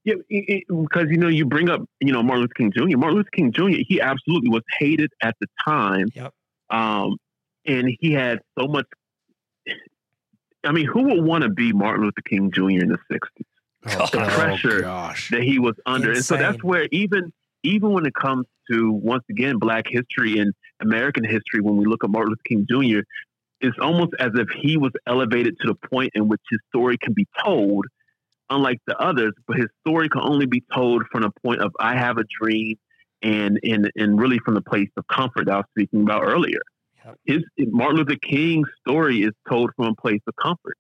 Yeah, 0.08 0.16
because 0.30 1.08
you 1.10 1.18
know 1.18 1.28
you 1.28 1.46
bring 1.46 1.70
up 1.70 1.82
you 2.00 2.14
know 2.14 2.24
Martin 2.24 2.44
Luther 2.44 2.54
King 2.54 2.72
Jr. 2.72 2.98
Martin 2.98 3.18
Luther 3.18 3.30
King 3.34 3.52
Jr. 3.52 3.84
He 3.86 4.00
absolutely 4.00 4.50
was 4.50 4.64
hated 4.80 5.12
at 5.22 5.36
the 5.42 5.48
time. 5.66 6.08
Yep. 6.14 6.34
Um, 6.70 7.18
and 7.66 7.92
he 8.00 8.14
had 8.14 8.40
so 8.58 8.68
much. 8.68 8.86
I 10.64 10.72
mean, 10.72 10.86
who 10.86 11.04
would 11.04 11.26
want 11.26 11.44
to 11.44 11.50
be 11.50 11.74
Martin 11.74 12.06
Luther 12.06 12.22
King 12.26 12.52
Jr. 12.52 12.70
in 12.70 12.88
the 12.88 13.00
'60s? 13.12 14.00
Oh, 14.00 14.06
the 14.06 14.30
pressure 14.30 14.86
oh, 14.86 15.12
that 15.32 15.44
he 15.44 15.60
was 15.60 15.76
under, 15.86 16.14
Insane. 16.14 16.16
and 16.16 16.26
so 16.26 16.38
that's 16.38 16.64
where 16.64 16.88
even 16.94 17.34
even 17.64 17.92
when 17.92 18.06
it 18.06 18.14
comes 18.14 18.46
to 18.72 18.92
once 18.92 19.26
again 19.30 19.58
Black 19.60 19.88
history 19.90 20.40
and 20.40 20.54
American 20.80 21.26
history, 21.26 21.60
when 21.60 21.76
we 21.76 21.86
look 21.86 22.06
at 22.06 22.10
Martin 22.10 22.30
Luther 22.30 22.42
King 22.48 22.66
Jr., 22.70 23.00
it's 23.60 23.78
almost 23.82 24.14
as 24.20 24.32
if 24.36 24.48
he 24.58 24.78
was 24.78 24.92
elevated 25.06 25.58
to 25.62 25.68
the 25.68 25.90
point 25.90 26.12
in 26.16 26.30
which 26.30 26.42
his 26.50 26.62
story 26.70 26.98
can 26.98 27.12
be 27.12 27.28
told, 27.44 27.86
unlike 28.50 28.80
the 28.88 28.98
others. 28.98 29.34
But 29.48 29.58
his 29.58 29.68
story 29.86 30.10
can 30.10 30.22
only 30.22 30.46
be 30.46 30.64
told 30.74 31.04
from 31.12 31.22
the 31.22 31.32
point 31.44 31.62
of 31.62 31.72
I 31.80 31.96
have 31.96 32.18
a 32.18 32.26
dream, 32.42 32.78
and 33.22 33.60
and 33.64 33.92
and 33.96 34.20
really 34.20 34.40
from 34.40 34.54
the 34.54 34.62
place 34.62 34.90
of 34.98 35.08
comfort 35.08 35.46
that 35.46 35.54
I 35.54 35.58
was 35.58 35.66
speaking 35.72 36.02
about 36.02 36.24
earlier. 36.24 36.60
His 37.26 37.44
Martin 37.58 37.98
Luther 37.98 38.18
King's 38.22 38.68
story 38.86 39.22
is 39.22 39.32
told 39.48 39.72
from 39.76 39.88
a 39.88 39.96
place 39.96 40.22
of 40.28 40.36
comfort. 40.36 40.78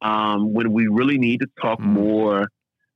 Um, 0.00 0.54
when 0.54 0.72
we 0.72 0.86
really 0.86 1.18
need 1.18 1.40
to 1.40 1.46
talk 1.60 1.80
mm. 1.80 1.86
more 1.86 2.48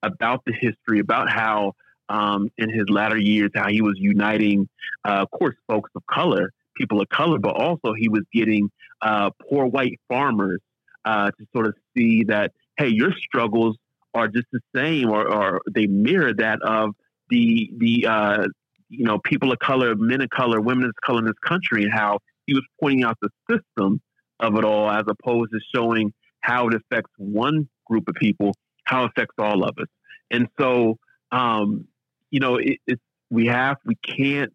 about 0.02 0.42
the 0.46 0.52
history, 0.52 1.00
about 1.00 1.30
how 1.30 1.72
um, 2.08 2.48
in 2.58 2.70
his 2.70 2.84
latter 2.88 3.18
years, 3.18 3.50
how 3.54 3.68
he 3.68 3.82
was 3.82 3.94
uniting, 3.98 4.68
uh, 5.04 5.24
of 5.24 5.30
course, 5.30 5.56
folks 5.66 5.90
of 5.94 6.02
color, 6.06 6.52
people 6.76 7.00
of 7.00 7.08
color, 7.08 7.38
but 7.38 7.54
also 7.54 7.92
he 7.92 8.08
was 8.08 8.22
getting 8.32 8.70
uh, 9.02 9.30
poor 9.48 9.66
white 9.66 9.98
farmers 10.08 10.60
uh, 11.04 11.30
to 11.30 11.46
sort 11.52 11.66
of 11.66 11.74
see 11.96 12.24
that 12.24 12.52
hey, 12.78 12.88
your 12.88 13.12
struggles 13.12 13.76
are 14.14 14.28
just 14.28 14.46
the 14.52 14.60
same, 14.74 15.10
or, 15.10 15.26
or 15.26 15.62
they 15.70 15.86
mirror 15.86 16.32
that 16.34 16.60
of 16.62 16.94
the 17.30 17.70
the 17.78 18.06
uh, 18.06 18.46
you 18.88 19.04
know 19.04 19.18
people 19.24 19.52
of 19.52 19.58
color, 19.58 19.94
men 19.94 20.20
of 20.20 20.30
color, 20.30 20.60
women 20.60 20.84
of 20.84 20.94
color 21.04 21.20
in 21.20 21.24
this 21.24 21.34
country, 21.44 21.84
and 21.84 21.92
how 21.92 22.18
he 22.46 22.54
was 22.54 22.64
pointing 22.80 23.04
out 23.04 23.16
the 23.22 23.30
system 23.50 24.00
of 24.40 24.56
it 24.56 24.64
all, 24.64 24.90
as 24.90 25.04
opposed 25.08 25.52
to 25.52 25.60
showing 25.74 26.12
how 26.40 26.68
it 26.68 26.74
affects 26.74 27.12
one 27.16 27.68
group 27.86 28.08
of 28.08 28.14
people, 28.16 28.54
how 28.84 29.04
it 29.04 29.10
affects 29.16 29.34
all 29.38 29.64
of 29.64 29.76
us. 29.78 29.86
And 30.30 30.48
so, 30.60 30.98
um, 31.30 31.86
you 32.30 32.40
know, 32.40 32.56
it, 32.56 32.78
it's 32.86 33.02
we 33.30 33.46
have 33.46 33.78
we 33.86 33.94
can't 33.96 34.52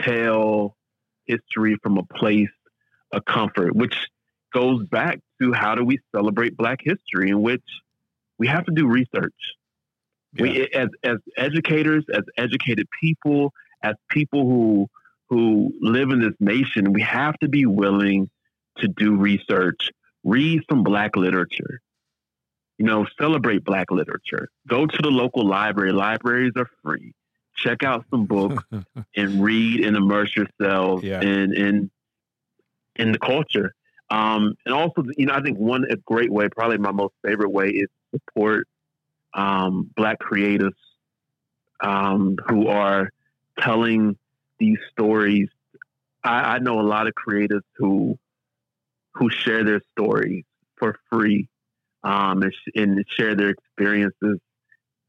tell 0.00 0.76
history 1.26 1.76
from 1.82 1.98
a 1.98 2.02
place 2.02 2.48
of 3.12 3.24
comfort, 3.24 3.74
which 3.74 3.94
goes 4.52 4.86
back 4.88 5.20
to 5.40 5.52
how 5.52 5.74
do 5.74 5.84
we 5.84 5.98
celebrate 6.14 6.56
Black 6.56 6.80
history, 6.82 7.30
in 7.30 7.42
which 7.42 7.62
we 8.38 8.46
have 8.46 8.64
to 8.66 8.72
do 8.72 8.86
research. 8.86 9.34
Yeah. 10.34 10.42
We, 10.42 10.68
as 10.74 10.88
as 11.02 11.16
educators, 11.36 12.04
as 12.12 12.22
educated 12.36 12.86
people, 13.00 13.52
as 13.82 13.94
people 14.10 14.44
who 14.44 14.88
who 15.28 15.72
live 15.80 16.10
in 16.10 16.20
this 16.20 16.34
nation, 16.40 16.92
we 16.92 17.02
have 17.02 17.36
to 17.38 17.48
be 17.48 17.66
willing 17.66 18.28
to 18.78 18.88
do 18.88 19.16
research, 19.16 19.90
read 20.24 20.62
some 20.70 20.82
Black 20.82 21.16
literature, 21.16 21.80
you 22.78 22.84
know, 22.84 23.06
celebrate 23.18 23.64
Black 23.64 23.90
literature. 23.90 24.48
Go 24.68 24.86
to 24.86 24.98
the 25.02 25.08
local 25.08 25.46
library. 25.46 25.92
Libraries 25.92 26.52
are 26.56 26.68
free. 26.82 27.12
Check 27.56 27.82
out 27.82 28.04
some 28.10 28.26
books 28.26 28.62
and 29.16 29.42
read 29.42 29.84
and 29.84 29.96
immerse 29.96 30.34
yourself 30.36 31.02
yeah. 31.02 31.20
in 31.22 31.54
in 31.54 31.90
in 32.96 33.12
the 33.12 33.18
culture. 33.18 33.74
Um, 34.10 34.54
and 34.64 34.74
also, 34.74 35.04
you 35.16 35.26
know, 35.26 35.34
I 35.34 35.42
think 35.42 35.58
one 35.58 35.84
great 36.04 36.30
way, 36.30 36.48
probably 36.48 36.78
my 36.78 36.92
most 36.92 37.14
favorite 37.24 37.50
way, 37.50 37.68
is 37.70 37.88
support 38.12 38.68
um, 39.34 39.90
Black 39.96 40.18
creatives 40.20 40.70
um, 41.80 42.36
who 42.48 42.68
are 42.68 43.10
telling 43.58 44.16
these 44.58 44.78
stories. 44.90 45.48
I, 46.24 46.56
I 46.56 46.58
know 46.58 46.80
a 46.80 46.82
lot 46.82 47.06
of 47.06 47.14
creatives 47.14 47.62
who 47.76 48.18
who 49.14 49.30
share 49.30 49.64
their 49.64 49.80
stories 49.92 50.44
for 50.76 50.98
free 51.10 51.48
um, 52.04 52.42
and, 52.42 52.52
sh- 52.52 52.70
and 52.74 53.04
share 53.08 53.34
their 53.34 53.48
experiences. 53.48 54.38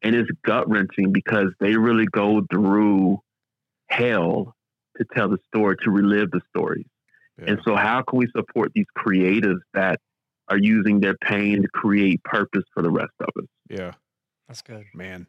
And 0.02 0.16
it's 0.16 0.30
gut 0.46 0.70
wrenching 0.70 1.12
because 1.12 1.52
they 1.60 1.76
really 1.76 2.06
go 2.06 2.42
through 2.50 3.22
hell 3.88 4.56
to 4.98 5.06
tell 5.14 5.28
the 5.28 5.40
story, 5.48 5.76
to 5.84 5.92
relive 5.92 6.32
the 6.32 6.42
stories. 6.50 6.86
Yeah. 7.40 7.52
And 7.52 7.60
so, 7.64 7.76
how 7.76 8.02
can 8.02 8.20
we 8.20 8.28
support 8.36 8.72
these 8.74 8.88
creatives 8.98 9.60
that 9.74 10.00
are 10.50 10.58
using 10.58 11.00
their 11.00 11.16
pain 11.16 11.62
to 11.62 11.68
create 11.68 12.24
purpose 12.24 12.64
for 12.74 12.82
the 12.82 12.90
rest 12.90 13.14
of 13.20 13.30
us? 13.38 13.48
Yeah, 13.70 13.92
that's 14.48 14.62
good, 14.62 14.86
man. 14.94 15.28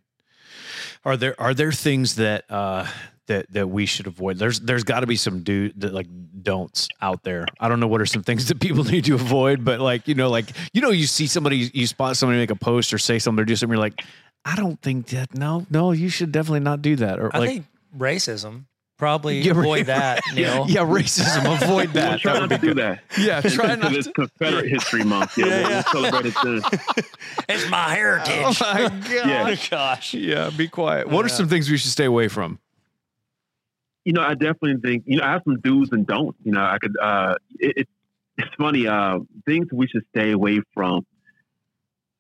Are 1.05 1.17
there 1.17 1.39
are 1.41 1.55
there 1.55 1.73
things 1.73 2.17
that 2.17 2.51
uh, 2.51 2.87
that 3.27 3.53
that 3.53 3.69
we 3.69 3.87
should 3.87 4.07
avoid? 4.07 4.39
There's 4.39 4.61
there's 4.61 4.85
got 4.85 5.01
to 5.01 5.07
be 5.07 5.17
some 5.17 5.43
do 5.43 5.71
that 5.77 5.93
like 5.93 6.07
don'ts 6.43 6.89
out 7.01 7.23
there. 7.23 7.47
I 7.61 7.69
don't 7.69 7.81
know 7.81 7.87
what 7.87 8.01
are 8.01 8.07
some 8.07 8.23
things 8.23 8.49
that 8.49 8.61
people 8.61 8.85
need 8.93 9.05
to 9.05 9.15
avoid, 9.15 9.65
but 9.65 9.81
like 9.81 10.09
you 10.09 10.15
know, 10.15 10.31
like 10.31 10.47
you 10.73 10.81
know, 10.81 10.91
you 10.91 11.07
see 11.07 11.27
somebody, 11.27 11.71
you 11.73 11.87
spot 11.87 12.17
somebody 12.17 12.39
make 12.39 12.51
a 12.51 12.57
post 12.57 12.93
or 12.93 12.99
say 12.99 13.19
something 13.19 13.43
or 13.43 13.45
do 13.45 13.57
something, 13.57 13.75
you're 13.75 13.81
like, 13.81 14.03
I 14.45 14.57
don't 14.57 14.81
think 14.81 15.09
that. 15.09 15.35
No, 15.35 15.67
no, 15.71 15.93
you 15.93 16.09
should 16.09 16.33
definitely 16.33 16.61
not 16.61 16.83
do 16.83 16.97
that. 16.97 17.19
Or 17.21 17.35
I 17.35 17.39
like, 17.39 17.49
think 17.51 17.67
racism 17.97 18.65
probably 18.99 19.41
yeah, 19.41 19.53
avoid 19.53 19.87
that. 19.87 20.21
Yeah, 20.35 20.65
yeah, 20.69 20.81
racism. 20.81 21.61
Avoid 21.63 21.95
that. 21.95 22.21
try 22.21 22.39
not 22.39 22.51
to 22.51 22.59
do 22.59 22.75
that. 22.75 23.03
Yeah, 23.19 23.41
try 23.41 23.75
not. 23.77 23.95
It's 23.95 24.09
Confederate 24.09 24.69
History 24.69 25.05
Month. 25.05 25.39
Yeah, 25.39 25.47
yeah, 25.47 25.53
we'll, 25.53 25.71
yeah. 25.71 25.83
we'll 25.93 26.11
celebrate 26.11 26.27
it 26.27 26.35
soon. 26.43 26.63
it's 27.49 27.71
my 27.71 27.95
heritage. 27.95 28.35
Oh 28.37 28.55
my 28.61 28.89
god. 28.89 29.09
Yeah. 29.09 29.57
gosh. 29.71 30.15
Yeah, 30.15 30.51
be 30.57 30.69
quiet. 30.69 31.09
What 31.09 31.25
are 31.25 31.29
some 31.29 31.49
things 31.49 31.71
we 31.71 31.79
should 31.79 31.91
stay 31.91 32.05
away 32.05 32.29
from? 32.29 32.59
You 34.05 34.13
know, 34.13 34.23
I 34.23 34.35
definitely 34.35 34.77
think 34.83 35.05
you 35.07 35.19
know 35.19 35.25
I 35.25 35.33
have 35.33 35.43
some 35.45 35.61
do's 35.61 35.91
and 35.93 36.07
don'ts. 36.07 36.39
You 36.45 36.53
know, 36.53 36.63
I 36.63 36.79
could. 36.79 36.97
uh 37.01 37.37
it, 37.59 37.79
it, 37.79 37.89
It's 38.37 38.55
funny. 38.57 38.87
Uh 38.87 39.21
Things 39.47 39.69
we 39.73 39.87
should 39.89 40.05
stay 40.15 40.33
away 40.33 40.61
from. 40.75 41.07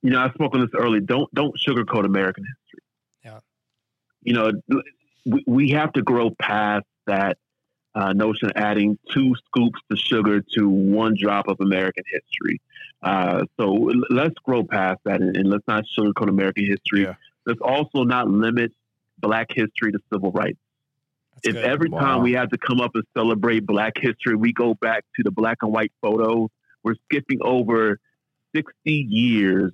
You 0.02 0.10
know, 0.10 0.20
I 0.20 0.30
spoke 0.30 0.54
on 0.54 0.60
this 0.60 0.70
earlier. 0.74 1.00
Don't 1.00 1.32
don't 1.34 1.54
sugarcoat 1.66 2.04
American 2.04 2.44
history. 2.44 2.82
Yeah. 3.24 3.40
You 4.22 4.32
know, 4.34 4.52
we, 5.28 5.44
we 5.46 5.70
have 5.70 5.92
to 5.92 6.02
grow 6.02 6.30
past 6.30 6.86
that 7.06 7.38
uh, 7.94 8.12
notion 8.12 8.50
of 8.50 8.52
adding 8.56 8.98
two 9.12 9.34
scoops 9.46 9.80
of 9.90 9.98
sugar 9.98 10.42
to 10.56 10.68
one 10.68 11.16
drop 11.20 11.48
of 11.48 11.56
American 11.60 12.04
history. 12.10 12.60
Uh, 13.02 13.44
so 13.58 13.90
let's 14.10 14.34
grow 14.44 14.64
past 14.64 15.00
that 15.04 15.20
and, 15.20 15.36
and 15.36 15.48
let's 15.48 15.66
not 15.68 15.84
sugarcoat 15.98 16.28
American 16.28 16.66
history. 16.66 17.02
Yeah. 17.02 17.14
Let's 17.46 17.60
also 17.60 18.04
not 18.04 18.28
limit 18.28 18.72
Black 19.18 19.48
history 19.50 19.92
to 19.92 19.98
civil 20.12 20.30
rights. 20.32 20.58
That's 21.34 21.48
if 21.48 21.54
good. 21.54 21.64
every 21.64 21.88
wow. 21.88 22.00
time 22.00 22.22
we 22.22 22.32
have 22.32 22.50
to 22.50 22.58
come 22.58 22.80
up 22.80 22.92
and 22.94 23.04
celebrate 23.16 23.66
Black 23.66 23.94
history, 23.96 24.36
we 24.36 24.52
go 24.52 24.74
back 24.74 25.04
to 25.16 25.22
the 25.22 25.30
black 25.30 25.58
and 25.62 25.72
white 25.72 25.92
photos, 26.00 26.48
we're 26.82 26.94
skipping 27.06 27.38
over 27.42 27.98
60 28.54 28.72
years 28.86 29.72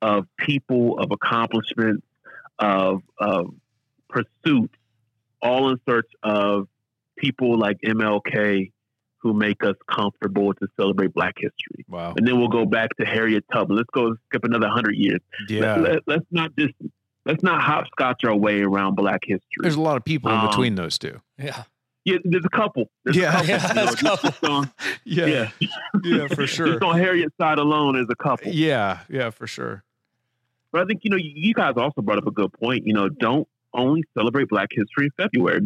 of 0.00 0.26
people, 0.38 0.98
of 0.98 1.10
accomplishments, 1.10 2.04
of, 2.58 3.02
of 3.18 3.54
pursuit, 4.14 4.70
all 5.42 5.70
in 5.70 5.80
search 5.88 6.10
of 6.22 6.68
people 7.16 7.58
like 7.58 7.78
MLK 7.84 8.72
who 9.18 9.32
make 9.32 9.64
us 9.64 9.74
comfortable 9.90 10.52
to 10.52 10.68
celebrate 10.78 11.14
Black 11.14 11.34
history. 11.36 11.84
Wow. 11.88 12.14
And 12.16 12.26
then 12.28 12.38
we'll 12.38 12.48
go 12.48 12.66
back 12.66 12.90
to 12.98 13.06
Harriet 13.06 13.44
Tubman. 13.52 13.76
Let's 13.76 13.88
go 13.92 14.14
skip 14.28 14.44
another 14.44 14.68
hundred 14.68 14.96
years. 14.96 15.20
Yeah. 15.48 15.76
Let, 15.76 15.92
us 15.92 16.02
let, 16.06 16.20
not 16.30 16.56
just 16.56 16.74
let's 17.24 17.42
not 17.42 17.62
hopscotch 17.62 18.24
our 18.24 18.36
way 18.36 18.60
around 18.60 18.96
Black 18.96 19.22
history. 19.24 19.62
There's 19.62 19.76
a 19.76 19.80
lot 19.80 19.96
of 19.96 20.04
people 20.04 20.30
in 20.30 20.36
um, 20.36 20.48
between 20.48 20.74
those 20.74 20.98
two. 20.98 21.20
Yeah. 21.38 21.64
Yeah, 22.04 22.18
there's 22.22 22.44
a 22.44 22.50
couple. 22.50 22.90
There's 23.04 23.16
yeah, 23.16 23.40
a 23.40 23.46
couple. 23.46 23.48
yeah, 23.48 23.68
you 23.70 24.02
know, 24.02 24.16
couple. 24.16 24.50
On, 24.50 24.70
yeah, 25.04 25.26
yeah, 25.26 25.50
yeah, 26.02 26.28
for 26.28 26.46
sure. 26.46 26.66
just 26.66 26.82
on 26.82 26.98
Harriet's 26.98 27.34
side 27.40 27.58
alone, 27.58 27.94
there's 27.94 28.08
a 28.10 28.14
couple. 28.14 28.52
Yeah, 28.52 29.00
yeah, 29.08 29.30
for 29.30 29.46
sure. 29.46 29.84
But 30.70 30.82
I 30.82 30.84
think 30.84 31.00
you 31.04 31.10
know, 31.10 31.16
you 31.16 31.54
guys 31.54 31.74
also 31.78 32.02
brought 32.02 32.18
up 32.18 32.26
a 32.26 32.30
good 32.30 32.52
point. 32.52 32.86
You 32.86 32.92
know, 32.92 33.08
don't 33.08 33.48
only 33.74 34.04
celebrate 34.16 34.48
Black 34.48 34.68
History 34.70 35.06
in 35.06 35.10
February. 35.16 35.60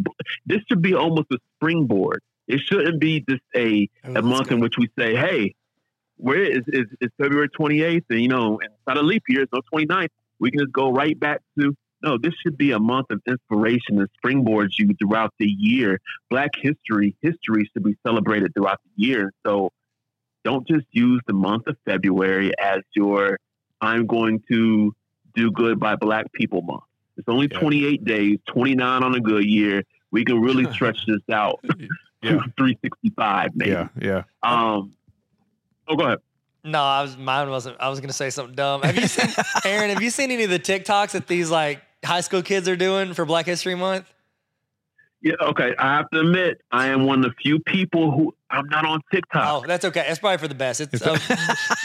This 0.45 0.59
should 0.67 0.81
be 0.81 0.93
almost 0.93 1.27
a 1.31 1.37
springboard. 1.55 2.21
It 2.47 2.61
shouldn't 2.61 2.99
be 2.99 3.23
just 3.29 3.43
a, 3.55 3.87
oh, 4.05 4.15
a 4.15 4.21
month 4.21 4.49
good. 4.49 4.55
in 4.55 4.59
which 4.59 4.73
we 4.77 4.89
say, 4.97 5.15
hey, 5.15 5.55
where 6.17 6.43
is, 6.43 6.63
is, 6.67 6.85
is 6.99 7.09
February 7.17 7.49
28th? 7.49 8.03
And, 8.09 8.21
you 8.21 8.27
know, 8.27 8.59
it's 8.61 8.73
not 8.87 8.97
a 8.97 9.01
leap 9.01 9.23
year, 9.29 9.43
it's 9.43 9.53
no 9.53 9.61
29th. 9.73 10.09
We 10.39 10.51
can 10.51 10.59
just 10.59 10.73
go 10.73 10.91
right 10.91 11.17
back 11.17 11.41
to, 11.59 11.75
no, 12.01 12.17
this 12.17 12.33
should 12.41 12.57
be 12.57 12.71
a 12.71 12.79
month 12.79 13.07
of 13.11 13.21
inspiration 13.27 13.97
that 13.97 14.09
springboards 14.23 14.71
you 14.77 14.93
throughout 14.99 15.33
the 15.37 15.47
year. 15.47 15.99
Black 16.29 16.51
history, 16.59 17.15
history 17.21 17.69
should 17.71 17.83
be 17.83 17.97
celebrated 18.05 18.53
throughout 18.53 18.79
the 18.83 19.05
year. 19.05 19.31
So 19.45 19.69
don't 20.43 20.67
just 20.67 20.85
use 20.91 21.21
the 21.27 21.33
month 21.33 21.67
of 21.67 21.77
February 21.85 22.51
as 22.59 22.79
your, 22.95 23.37
I'm 23.81 24.07
going 24.07 24.41
to 24.49 24.93
do 25.35 25.51
good 25.51 25.79
by 25.79 25.95
Black 25.95 26.31
people 26.33 26.61
month. 26.61 26.83
It's 27.19 27.27
only 27.27 27.49
yeah. 27.51 27.59
28 27.59 28.05
days, 28.05 28.37
29 28.47 29.03
on 29.03 29.13
a 29.13 29.19
good 29.19 29.45
year. 29.45 29.83
We 30.11 30.25
can 30.25 30.41
really 30.41 30.65
stretch 30.73 31.05
this 31.05 31.21
out 31.31 31.59
yeah. 32.21 32.39
365, 32.57 33.51
maybe. 33.55 33.71
Yeah, 33.71 33.87
yeah. 34.01 34.23
Um, 34.41 34.93
oh, 35.87 35.95
go 35.95 36.05
ahead. 36.05 36.19
No, 36.63 36.81
I 36.81 37.01
was 37.01 37.17
mine 37.17 37.49
wasn't. 37.49 37.77
I 37.79 37.89
was 37.89 37.99
going 37.99 38.09
to 38.09 38.13
say 38.13 38.29
something 38.29 38.55
dumb. 38.55 38.81
Have 38.81 38.95
you 38.95 39.07
seen 39.07 39.33
Aaron? 39.63 39.89
Have 39.89 40.01
you 40.01 40.09
seen 40.09 40.29
any 40.29 40.43
of 40.43 40.49
the 40.49 40.59
TikToks 40.59 41.11
that 41.11 41.25
these 41.25 41.49
like 41.49 41.81
high 42.03 42.19
school 42.19 42.41
kids 42.41 42.67
are 42.67 42.75
doing 42.75 43.13
for 43.13 43.23
Black 43.23 43.45
History 43.45 43.75
Month? 43.75 44.11
Yeah, 45.21 45.33
okay. 45.41 45.75
I 45.77 45.97
have 45.97 46.09
to 46.11 46.21
admit, 46.21 46.61
I 46.71 46.87
am 46.87 47.05
one 47.05 47.19
of 47.19 47.31
the 47.31 47.35
few 47.41 47.59
people 47.59 48.11
who 48.11 48.33
I'm 48.49 48.67
not 48.69 48.85
on 48.85 49.01
TikTok. 49.11 49.63
Oh, 49.63 49.67
that's 49.67 49.83
okay. 49.85 50.05
That's 50.07 50.19
probably 50.19 50.37
for 50.37 50.47
the 50.47 50.55
best. 50.55 50.79
It's 50.79 51.01
a 51.01 51.19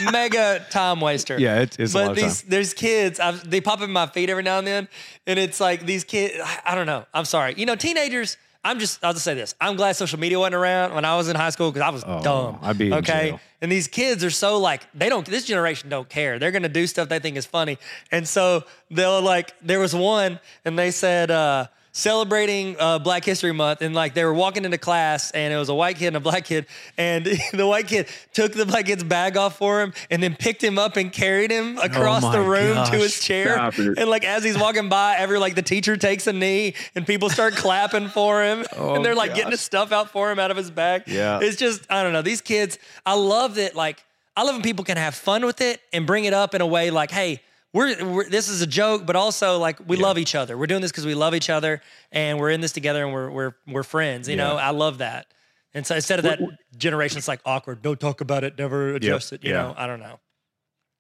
mega 0.13 0.65
time 0.71 1.01
waster. 1.01 1.39
Yeah, 1.39 1.63
it, 1.63 1.79
it's 1.79 1.93
but 1.93 2.15
these 2.15 2.43
there's 2.43 2.75
kids. 2.75 3.19
I've, 3.19 3.49
they 3.49 3.61
pop 3.61 3.81
in 3.83 3.91
my 3.91 4.07
feed 4.07 4.31
every 4.31 4.45
now 4.45 4.59
and 4.59 4.67
then, 4.67 4.89
and 5.27 5.39
it's 5.39 5.61
like 5.61 5.85
these 5.85 6.05
kids. 6.05 6.39
I 6.65 6.77
don't 6.77 6.87
know. 6.87 7.07
I'm 7.13 7.25
sorry. 7.25 7.55
You 7.57 7.67
know, 7.67 7.75
teenagers. 7.75 8.37
I'm 8.67 8.79
just. 8.79 9.05
I'll 9.05 9.13
just 9.13 9.25
say 9.25 9.35
this. 9.35 9.55
I'm 9.61 9.77
glad 9.77 9.97
social 9.97 10.19
media 10.19 10.39
wasn't 10.39 10.55
around 10.55 10.95
when 10.95 11.05
I 11.05 11.17
was 11.17 11.29
in 11.29 11.37
high 11.37 11.51
school 11.51 11.73
because 11.73 11.87
I 11.87 11.91
was 11.91 12.05
oh, 12.07 12.23
dumb. 12.23 12.59
I'd 12.63 12.79
be 12.79 12.93
okay. 12.95 13.39
And 13.61 13.71
these 13.71 13.89
kids 13.89 14.23
are 14.23 14.31
so 14.31 14.59
like 14.59 14.87
they 14.95 15.09
don't. 15.09 15.27
This 15.27 15.45
generation 15.45 15.91
don't 15.91 16.09
care. 16.09 16.39
They're 16.39 16.53
gonna 16.53 16.69
do 16.69 16.87
stuff 16.87 17.09
they 17.09 17.19
think 17.19 17.37
is 17.37 17.47
funny, 17.47 17.79
and 18.13 18.29
so 18.29 18.63
they'll 18.91 19.21
like. 19.21 19.55
There 19.61 19.81
was 19.81 19.93
one, 19.93 20.39
and 20.65 20.79
they 20.79 20.93
said. 20.93 21.33
uh 21.33 21.67
celebrating 21.95 22.77
uh, 22.79 22.99
Black 22.99 23.25
History 23.25 23.53
Month, 23.53 23.81
and 23.81 23.95
like 23.95 24.15
they 24.15 24.25
were 24.25 24.35
walking 24.35 24.65
into 24.65 24.77
class, 24.77 25.31
and 25.31 25.55
it 25.55 25.57
was 25.57 25.69
a 25.69 25.75
white 25.75 25.97
kid 25.97 26.09
and 26.09 26.17
a 26.17 26.21
black 26.21 26.45
kid, 26.45 26.67
and 26.99 27.25
the 27.53 27.67
white 27.67 27.87
kid 27.87 28.09
took 28.35 28.53
the 28.53 28.67
black 28.67 28.87
kid's 28.87 29.05
bag 29.05 29.37
off 29.37 29.57
for 29.57 29.81
him, 29.81 29.95
and 30.11 30.23
then 30.23 30.37
picked 30.37 30.63
him 30.63 30.79
up 30.79 30.97
and 30.97 31.13
carried 31.13 31.51
him 31.51 31.79
across 31.79 32.25
oh 32.25 32.33
the 32.33 32.43
room 32.43 32.75
gosh. 32.75 32.91
to 32.91 32.97
his 32.97 33.21
chair. 33.21 33.71
And 33.79 34.11
like 34.11 34.25
as 34.25 34.45
he's 34.45 34.59
walking 34.59 34.89
by, 34.89 35.15
every 35.17 35.39
like 35.39 35.55
the 35.55 35.63
teacher 35.63 35.97
takes 35.97 36.27
a 36.27 36.33
knee, 36.33 36.75
and 36.95 37.07
people 37.07 37.31
start 37.31 37.55
clapping 37.57 38.09
for 38.09 38.43
him, 38.43 38.65
oh 38.77 38.97
and 38.97 39.05
they're 39.05 39.15
like 39.15 39.31
gosh. 39.31 39.37
getting 39.39 39.53
his 39.53 39.61
stuff 39.61 39.93
out 39.93 40.11
for 40.11 40.31
him 40.31 40.39
out 40.39 40.51
of 40.51 40.57
his 40.57 40.71
bag. 40.71 41.05
Yeah, 41.07 41.39
it's 41.41 41.57
just 41.57 41.91
I 41.91 42.03
don't 42.03 42.13
know 42.13 42.23
these 42.23 42.41
kids. 42.41 42.79
I 43.07 43.15
love 43.15 43.55
that 43.55 43.77
like 43.77 44.05
I 44.37 44.43
love 44.43 44.57
when 44.57 44.63
people 44.63 44.85
can 44.85 44.97
have 44.97 45.15
fun 45.15 45.47
with 45.47 45.61
it 45.61 45.81
and 45.93 46.07
bring 46.07 46.25
it 46.25 46.35
up 46.35 46.55
in 46.55 46.61
a 46.61 46.67
way 46.67 46.91
like, 46.91 47.13
hey, 47.13 47.41
we're, 47.75 48.05
we're 48.05 48.29
this 48.31 48.49
is 48.49 48.63
a 48.63 48.67
joke, 48.67 49.05
but 49.05 49.17
also 49.17 49.59
like 49.59 49.79
we 49.87 49.97
love 49.99 50.17
each 50.17 50.35
other. 50.35 50.57
We're 50.57 50.67
doing 50.67 50.81
this 50.81 50.91
because 50.93 51.05
we 51.05 51.15
love 51.15 51.35
each 51.35 51.51
other 51.51 51.83
and 52.13 52.39
we're 52.39 52.51
in 52.51 52.61
this 52.63 52.73
together 52.73 53.05
and 53.05 53.13
we're 53.13 53.31
we're 53.31 53.53
we're 53.67 53.83
friends. 53.83 54.29
You 54.29 54.37
know, 54.37 54.57
I 54.57 54.71
love 54.71 54.99
that. 54.99 55.27
And 55.75 55.85
so 55.87 55.95
instead 55.97 56.21
of 56.21 56.23
that 56.25 56.39
generation, 56.77 57.19
it's 57.19 57.27
like 57.29 57.41
awkward. 57.45 57.83
Don't 57.83 57.99
talk 57.99 58.21
about 58.21 58.45
it. 58.45 58.57
Never 58.57 58.95
address 58.95 59.33
it. 59.33 59.43
You 59.45 59.51
Yeah. 59.51 59.63
know, 59.63 59.75
I 59.77 59.87
don't 59.89 59.99
know. 60.01 60.21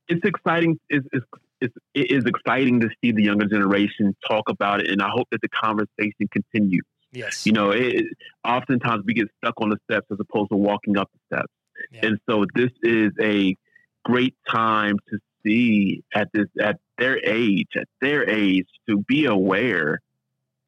it's 0.08 0.24
exciting. 0.24 0.78
It's, 0.90 1.06
it's, 1.12 1.24
it's, 1.60 1.74
it 1.94 2.10
is 2.10 2.24
exciting 2.26 2.80
to 2.80 2.88
see 3.00 3.12
the 3.12 3.22
younger 3.22 3.46
generation 3.46 4.14
talk 4.28 4.48
about 4.48 4.80
it, 4.80 4.90
and 4.90 5.00
I 5.00 5.08
hope 5.08 5.28
that 5.30 5.40
the 5.42 5.48
conversation 5.48 6.28
continues. 6.30 6.82
Yes. 7.12 7.46
You 7.46 7.52
know, 7.52 7.70
it, 7.70 8.04
oftentimes 8.44 9.04
we 9.06 9.14
get 9.14 9.28
stuck 9.38 9.54
on 9.58 9.70
the 9.70 9.78
steps 9.88 10.08
as 10.10 10.18
opposed 10.20 10.50
to 10.50 10.56
walking 10.56 10.98
up 10.98 11.08
the 11.14 11.36
steps, 11.36 11.52
Yeah. 11.92 12.06
and 12.08 12.18
so 12.28 12.44
this 12.56 12.72
is 12.82 13.12
a 13.20 13.56
great 14.04 14.34
time 14.50 14.96
to 15.08 15.18
see 15.44 16.02
at 16.14 16.28
this 16.32 16.46
at 16.60 16.78
their 16.98 17.18
age, 17.24 17.68
at 17.76 17.88
their 18.00 18.28
age, 18.28 18.66
to 18.88 18.98
be 18.98 19.26
aware 19.26 20.00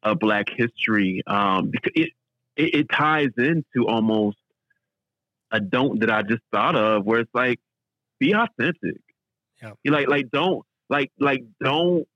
of 0.03 0.19
Black 0.19 0.47
history. 0.49 1.23
Um, 1.27 1.71
because 1.71 1.91
it, 1.95 2.09
it 2.55 2.75
it 2.75 2.89
ties 2.91 3.29
into 3.37 3.87
almost 3.87 4.37
a 5.51 5.59
don't 5.59 6.01
that 6.01 6.11
I 6.11 6.23
just 6.23 6.43
thought 6.51 6.75
of, 6.75 7.05
where 7.05 7.21
it's 7.21 7.33
like, 7.33 7.59
be 8.19 8.33
authentic. 8.33 9.01
Yeah. 9.61 9.71
You 9.83 9.91
like 9.91 10.07
like 10.07 10.29
don't 10.31 10.63
like 10.89 11.11
like 11.19 11.43
don't 11.63 12.07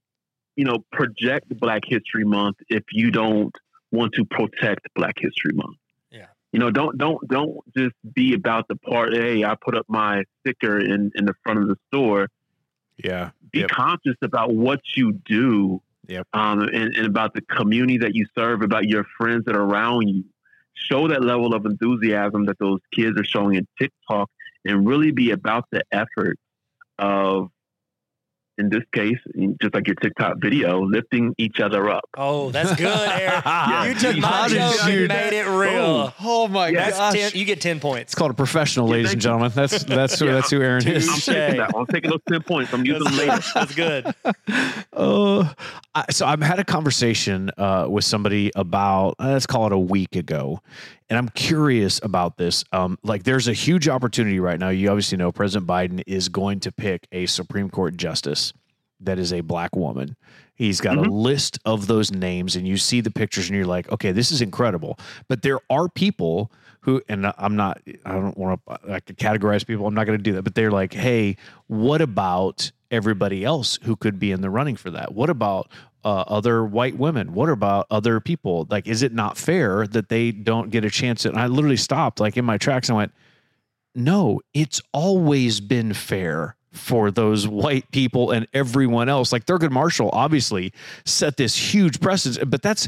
you 0.56 0.66
know 0.66 0.84
project 0.92 1.58
Black 1.60 1.84
History 1.86 2.26
Month 2.26 2.58
if 2.70 2.84
you 2.92 3.12
don't 3.12 3.56
want 3.92 4.14
to 4.14 4.26
protect 4.26 4.88
Black 4.96 5.16
History 5.18 5.54
Month. 5.54 5.78
Yeah. 6.12 6.28
You 6.52 6.60
know, 6.60 6.70
don't 6.70 6.98
don't 6.98 7.28
don't 7.28 7.60
just 7.76 7.96
be 8.14 8.34
about 8.34 8.68
the 8.68 8.76
part. 8.76 9.14
Hey, 9.14 9.44
I 9.44 9.56
put 9.56 9.76
up 9.76 9.86
my 9.88 10.24
sticker 10.42 10.80
in 10.80 11.12
in 11.16 11.26
the 11.26 11.34
front 11.44 11.60
of 11.60 11.68
the 11.68 11.78
store. 11.88 12.28
Yeah. 13.04 13.32
Be 13.52 13.60
Yep. 13.60 13.70
conscious 13.70 14.16
about 14.22 14.54
what 14.54 14.82
you 14.96 15.14
do. 15.26 15.82
Yep. 16.08 16.28
Um, 16.34 16.62
and, 16.62 16.96
and 16.96 17.06
about 17.06 17.34
the 17.34 17.42
community 17.42 17.98
that 18.00 18.16
you 18.16 18.26
serve, 18.36 18.62
about 18.62 18.86
your 18.86 19.06
friends 19.18 19.46
that 19.46 19.56
are 19.56 19.64
around 19.64 20.08
you. 20.10 20.24
Show 20.74 21.08
that 21.10 21.24
level 21.24 21.54
of 21.54 21.66
enthusiasm 21.66 22.46
that 22.46 22.58
those 22.60 22.80
kids 22.94 23.20
are 23.20 23.24
showing 23.24 23.56
in 23.56 23.68
TikTok, 23.80 24.30
and 24.66 24.88
really 24.88 25.12
be 25.12 25.32
about 25.32 25.66
the 25.72 25.84
effort 25.92 26.38
of, 26.98 27.50
in 28.62 28.70
this 28.70 28.84
case, 28.94 29.18
just 29.62 29.74
like 29.74 29.88
your 29.88 29.96
TikTok 29.96 30.38
video, 30.40 30.82
lifting 30.84 31.36
each 31.38 31.60
other 31.60 31.90
up. 31.90 32.04
Oh, 32.18 32.52
that's 32.52 32.74
good, 32.76 32.88
Eric. 33.10 33.44
Yeah. 33.46 33.86
you 33.90 33.96
took 33.96 34.18
my 34.18 34.28
How 34.28 34.48
joke 34.48 34.88
you- 34.88 35.00
and 35.00 35.08
made 35.10 35.34
it 35.34 35.48
real. 35.48 36.14
Oh 36.22 36.48
my 36.48 36.72
That's 36.72 36.98
gosh. 36.98 37.14
ten, 37.14 37.32
you 37.34 37.44
get 37.46 37.60
ten 37.60 37.80
points. 37.80 38.14
It's 38.14 38.16
called 38.16 38.32
a 38.32 38.36
professional, 38.36 38.88
Yeah, 38.88 38.92
ladies 38.94 39.12
and 39.14 39.18
you. 39.22 39.22
gentlemen. 39.24 39.52
That's 39.54 39.84
that's 39.84 40.20
who 40.20 40.26
Yeah. 40.28 40.34
that's 40.34 40.50
who 40.52 40.62
Aaron 40.62 40.88
is. 40.88 41.10
I'm 41.10 41.16
taking 41.20 41.58
that. 41.58 41.72
I'm 41.76 41.86
taking 41.88 42.10
those 42.12 42.20
ten 42.30 42.42
points. 42.44 42.74
I'm 42.74 42.86
using 42.86 43.04
them 43.04 43.18
later. 43.18 43.32
That's, 43.32 43.54
that's 43.54 43.76
good. 43.76 44.14
Uh, 44.94 45.54
I, 45.96 46.06
so 46.12 46.26
I've 46.26 46.42
had 46.42 46.60
a 46.60 46.64
conversation 46.64 47.52
uh, 47.58 47.88
with 47.90 48.06
somebody 48.06 48.52
about 48.56 49.16
uh, 49.20 49.32
let's 49.32 49.46
call 49.46 49.66
it 49.68 49.74
a 49.74 49.80
week 49.80 50.16
ago, 50.16 50.62
and 51.12 51.18
I'm 51.18 51.28
curious 51.28 52.00
about 52.04 52.38
this. 52.38 52.64
Um, 52.72 52.98
like, 53.04 53.24
there's 53.24 53.50
a 53.50 53.54
huge 53.54 53.90
opportunity 53.90 54.40
right 54.40 54.58
now. 54.58 54.70
You 54.70 54.88
obviously 54.90 55.18
know 55.18 55.30
President 55.34 55.70
Biden 55.70 56.02
is 56.08 56.30
going 56.30 56.62
to 56.62 56.72
pick 56.72 57.06
a 57.12 57.26
Supreme 57.26 57.70
Court 57.70 57.98
justice 57.98 58.54
that 59.02 59.20
is 59.20 59.34
a 59.34 59.42
black 59.42 59.76
woman. 59.76 60.16
He's 60.56 60.80
got 60.80 60.98
a 60.98 61.02
list 61.02 61.60
of 61.66 61.88
those 61.88 62.12
names, 62.12 62.56
and 62.56 62.66
you 62.66 62.78
see 62.78 63.02
the 63.02 63.12
pictures, 63.12 63.50
and 63.50 63.58
you're 63.58 63.66
like, 63.66 63.92
okay, 63.92 64.14
this 64.14 64.32
is 64.32 64.42
incredible. 64.42 64.98
But 65.28 65.42
there 65.42 65.60
are 65.70 65.90
people 65.90 66.50
who, 66.80 67.02
and 67.10 67.34
I'm 67.38 67.58
not, 67.58 67.82
I 68.06 68.14
don't 68.14 68.38
want 68.38 68.62
to, 68.66 69.02
could 69.02 69.18
categorize 69.18 69.68
people. 69.68 69.88
I'm 69.88 69.94
not 69.94 70.06
going 70.06 70.18
to 70.18 70.24
do 70.24 70.32
that. 70.34 70.44
But 70.44 70.56
they're 70.56 70.72
like, 70.72 70.94
hey, 70.94 71.36
what 71.68 72.02
about 72.02 72.72
everybody 72.90 73.44
else 73.44 73.80
who 73.84 73.98
could 73.98 74.18
be 74.18 74.32
in 74.32 74.40
the 74.40 74.50
running 74.50 74.78
for 74.78 74.92
that? 74.92 75.14
What 75.14 75.30
about 75.30 75.70
uh, 76.04 76.24
other 76.28 76.64
white 76.66 76.98
women? 76.98 77.34
What 77.34 77.50
about 77.50 77.88
other 77.92 78.20
people? 78.20 78.68
Like, 78.70 78.88
is 78.88 79.04
it 79.04 79.14
not 79.14 79.38
fair 79.38 79.88
that 79.88 80.10
they 80.10 80.32
don't 80.32 80.70
get 80.70 80.86
a 80.86 80.90
chance? 80.90 81.26
And 81.26 81.38
I 81.38 81.48
literally 81.48 81.78
stopped, 81.78 82.20
like 82.20 82.38
in 82.38 82.46
my 82.46 82.58
tracks, 82.58 82.90
and 82.90 82.98
went, 82.98 83.14
no, 83.94 84.42
it's 84.54 84.82
always 84.94 85.60
been 85.60 85.94
fair 85.94 86.56
for 86.72 87.12
those 87.12 87.48
white 87.48 87.90
people 87.92 88.32
and 88.32 88.48
everyone 88.54 89.10
else. 89.10 89.32
Like 89.32 89.46
Thurgood 89.46 89.72
Marshall 89.72 90.10
obviously 90.14 90.74
set 91.06 91.38
this 91.38 91.74
huge 91.74 92.00
precedent, 92.00 92.50
but 92.50 92.62
that's 92.62 92.88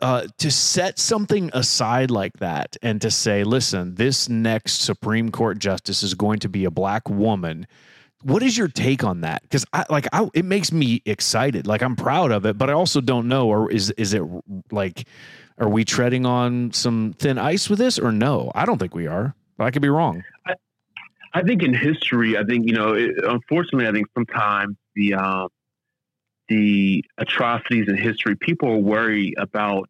uh, 0.00 0.26
to 0.38 0.50
set 0.50 0.98
something 0.98 1.50
aside 1.54 2.10
like 2.10 2.34
that 2.38 2.76
and 2.82 3.00
to 3.00 3.10
say, 3.10 3.42
listen, 3.42 3.94
this 3.94 4.28
next 4.28 4.82
Supreme 4.82 5.30
Court 5.30 5.58
justice 5.58 6.02
is 6.02 6.14
going 6.14 6.38
to 6.40 6.48
be 6.48 6.64
a 6.64 6.70
black 6.70 7.08
woman. 7.08 7.66
What 8.22 8.42
is 8.42 8.56
your 8.56 8.68
take 8.68 9.04
on 9.04 9.22
that? 9.22 9.42
Because 9.42 9.64
I 9.72 9.84
like 9.90 10.06
I, 10.12 10.28
it 10.34 10.44
makes 10.44 10.72
me 10.72 11.02
excited. 11.04 11.66
Like 11.66 11.82
I'm 11.82 11.96
proud 11.96 12.30
of 12.30 12.46
it, 12.46 12.56
but 12.56 12.70
I 12.70 12.72
also 12.72 13.00
don't 13.00 13.28
know. 13.28 13.48
Or 13.48 13.70
is 13.70 13.90
is 13.92 14.14
it 14.14 14.22
like, 14.70 15.06
are 15.58 15.68
we 15.68 15.84
treading 15.84 16.24
on 16.26 16.72
some 16.72 17.14
thin 17.18 17.38
ice 17.38 17.68
with 17.68 17.78
this, 17.78 17.98
or 17.98 18.12
no? 18.12 18.52
I 18.54 18.64
don't 18.64 18.78
think 18.78 18.94
we 18.94 19.06
are. 19.06 19.34
But 19.56 19.64
I 19.64 19.70
could 19.70 19.82
be 19.82 19.88
wrong. 19.88 20.24
I 21.34 21.42
think 21.42 21.62
in 21.62 21.72
history, 21.74 22.36
I 22.36 22.44
think 22.44 22.66
you 22.66 22.74
know, 22.74 22.92
it, 22.92 23.12
unfortunately, 23.24 23.88
I 23.88 23.92
think 23.92 24.06
sometimes 24.14 24.76
the 24.94 25.14
um, 25.14 25.48
the 26.48 27.04
atrocities 27.18 27.88
in 27.88 27.96
history, 27.96 28.36
people 28.36 28.82
worried 28.82 29.34
about 29.38 29.88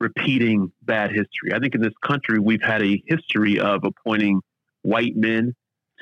repeating 0.00 0.72
bad 0.82 1.10
history. 1.10 1.52
I 1.54 1.58
think 1.58 1.74
in 1.74 1.80
this 1.80 1.92
country, 2.02 2.38
we've 2.38 2.62
had 2.62 2.82
a 2.82 3.02
history 3.06 3.60
of 3.60 3.84
appointing 3.84 4.40
white 4.82 5.14
men 5.16 5.54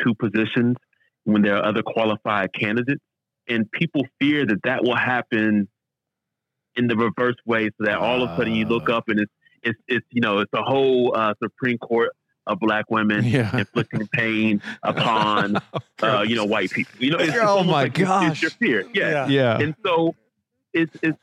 to 0.03 0.15
positions 0.15 0.77
when 1.33 1.43
there 1.43 1.57
are 1.57 1.65
other 1.65 1.83
qualified 1.83 2.53
candidates, 2.53 3.03
and 3.49 3.71
people 3.73 4.07
fear 4.21 4.47
that 4.47 4.63
that 4.65 4.83
will 4.85 4.97
happen 4.97 5.69
in 6.77 6.87
the 6.87 6.97
reverse 6.97 7.37
way, 7.47 7.69
so 7.79 7.85
that 7.85 7.99
all 7.99 8.23
of 8.23 8.31
a 8.31 8.37
sudden 8.37 8.55
you 8.55 8.67
look 8.67 8.89
Ah. 8.89 8.97
up 8.99 9.09
and 9.09 9.21
it's 9.21 9.33
it's 9.63 9.79
it's 9.89 10.07
you 10.11 10.21
know 10.21 10.39
it's 10.39 10.53
a 10.55 10.63
whole 10.63 11.15
uh, 11.17 11.35
Supreme 11.43 11.79
Court 11.79 12.11
of 12.47 12.59
black 12.61 12.91
women 12.91 13.25
Yeah. 13.25 13.55
inflicting 13.59 14.07
pain 14.09 14.63
upon 14.83 15.57
uh, 16.03 16.25
you 16.27 16.37
know 16.37 16.45
white 16.47 16.71
people. 16.71 16.95
You 16.99 17.11
know, 17.13 17.19
it's, 17.19 17.29
it's 17.35 17.39
Oh 17.43 17.63
my 17.65 17.73
like 17.83 17.95
gosh. 17.95 18.33
it's 18.33 18.43
your 18.43 18.51
fear. 18.53 18.85
Yeah. 18.95 19.27
Yeah. 19.29 19.59
and 19.59 19.75
so 19.85 20.15
it's 20.73 20.97
it's, 21.03 21.19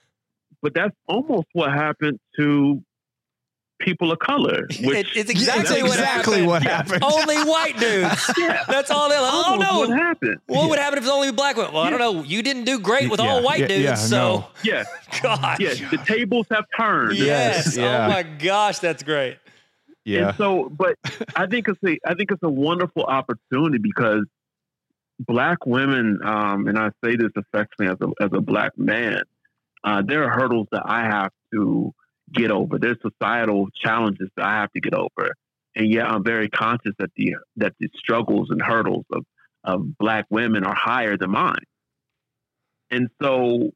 but 0.61 0.73
that's 0.73 0.95
almost 1.07 1.47
what 1.53 1.71
happened 1.71 2.19
to 2.37 2.83
people 3.79 4.11
of 4.11 4.19
color. 4.19 4.67
Which 4.81 4.81
It- 5.15 5.17
it's 5.17 5.29
exactly 5.29 5.81
what 5.83 5.91
exactly 5.93 6.33
happened. 6.33 6.47
what 6.47 6.63
Yeah. 6.63 6.77
happened. 6.77 7.03
Only 7.03 7.37
white 7.37 7.77
dudes. 7.79 8.31
yeah, 8.37 8.63
That's 8.67 8.89
all 8.91 9.09
they're 9.09 9.21
like. 9.21 9.31
Oh 9.33 9.43
almost 9.51 9.71
what 9.71 9.89
no. 9.89 9.95
happened. 9.95 10.37
What 10.47 10.69
would 10.69 10.79
happen 10.79 10.97
if 10.97 11.03
it's 11.03 11.11
only 11.13 11.31
black 11.31 11.55
women? 11.57 11.73
Well, 11.73 11.83
I 11.83 11.89
don't 11.89 11.99
know. 11.99 12.23
You 12.23 12.41
didn't 12.41 12.63
do 12.65 12.79
great 12.79 13.09
with 13.09 13.19
all 13.19 13.43
white 13.43 13.59
yeah, 13.61 13.67
dudes, 13.67 13.83
yeah, 13.83 13.95
so 13.95 14.17
no. 14.17 14.47
Yeah, 14.63 14.83
gosh. 15.21 15.59
yeah. 15.59 15.73
The 15.89 15.97
tables 16.05 16.47
have 16.51 16.65
turned. 16.77 17.17
Yes. 17.17 17.65
Yes, 17.65 17.77
yeah. 17.77 18.05
Oh 18.05 18.09
my 18.09 18.23
gosh, 18.23 18.79
that's 18.79 19.03
great. 19.03 19.37
Yeah. 20.05 20.29
And 20.29 20.37
so, 20.37 20.69
but 20.69 20.95
I 21.35 21.45
think 21.47 21.67
it's 21.67 21.83
a 21.83 21.97
I 22.05 22.13
think 22.15 22.31
it's 22.31 22.43
a 22.43 22.49
wonderful 22.49 23.03
opportunity 23.03 23.77
because 23.77 24.25
black 25.19 25.65
women, 25.65 26.19
um, 26.23 26.67
and 26.67 26.77
I 26.77 26.89
say 27.03 27.15
this 27.15 27.31
affectionately 27.35 27.87
as 27.87 27.97
a 28.01 28.23
as 28.23 28.29
a 28.33 28.41
black 28.41 28.77
man, 28.77 29.21
uh, 29.83 30.01
there 30.05 30.23
are 30.23 30.29
hurdles 30.29 30.67
that 30.71 30.83
I 30.85 31.01
have 31.03 31.31
to 31.53 31.93
get 32.33 32.51
over. 32.51 32.77
There's 32.79 32.97
societal 33.01 33.67
challenges 33.81 34.29
that 34.37 34.45
I 34.45 34.55
have 34.61 34.71
to 34.73 34.79
get 34.81 34.93
over, 34.93 35.33
and 35.75 35.91
yet 35.91 36.05
I'm 36.09 36.23
very 36.23 36.49
conscious 36.49 36.93
that 36.99 37.11
the 37.15 37.35
that 37.57 37.73
the 37.79 37.89
struggles 37.95 38.49
and 38.49 38.61
hurdles 38.61 39.05
of 39.11 39.25
of 39.63 39.97
black 39.97 40.25
women 40.29 40.63
are 40.63 40.75
higher 40.75 41.17
than 41.17 41.31
mine. 41.31 41.63
And 42.89 43.09
so 43.21 43.71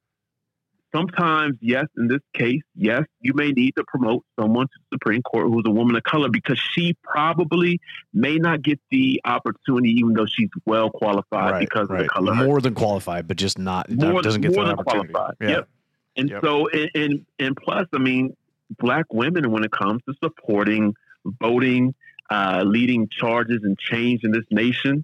sometimes, 0.93 1.57
yes, 1.61 1.85
in 1.97 2.07
this 2.07 2.21
case, 2.33 2.61
yes, 2.75 3.03
you 3.19 3.33
may 3.33 3.51
need 3.51 3.73
to 3.77 3.83
promote 3.87 4.23
someone 4.39 4.67
to 4.67 4.73
the 4.91 4.95
Supreme 4.95 5.21
Court 5.21 5.47
who's 5.47 5.63
a 5.65 5.71
woman 5.71 5.95
of 5.95 6.03
color 6.03 6.29
because 6.29 6.59
she 6.59 6.95
probably 7.03 7.79
may 8.13 8.37
not 8.37 8.61
get 8.61 8.79
the 8.89 9.21
opportunity, 9.25 9.89
even 9.91 10.13
though 10.13 10.25
she's 10.25 10.49
well 10.65 10.89
qualified 10.89 11.59
because 11.59 11.89
of 11.89 11.97
the 11.97 12.07
color. 12.07 12.33
More 12.35 12.61
than 12.61 12.73
qualified, 12.75 13.27
but 13.27 13.37
just 13.37 13.57
not 13.59 13.89
more, 13.89 14.21
doesn't 14.21 14.41
get 14.41 14.53
more 14.55 14.65
than 14.65 14.79
opportunity. 14.79 15.13
qualified. 15.13 15.35
Yeah. 15.41 15.49
Yep. 15.49 15.69
And 16.17 16.29
Yep. 16.29 16.41
so, 16.43 16.67
and, 16.69 16.91
and 16.93 17.25
and 17.39 17.55
plus, 17.55 17.87
I 17.93 17.97
mean, 17.97 18.35
black 18.79 19.05
women 19.11 19.51
when 19.51 19.63
it 19.63 19.71
comes 19.71 20.01
to 20.07 20.13
supporting 20.23 20.93
voting, 21.25 21.93
uh, 22.29 22.63
leading 22.65 23.07
charges 23.09 23.59
and 23.63 23.77
change 23.77 24.23
in 24.23 24.31
this 24.31 24.45
nation, 24.51 25.03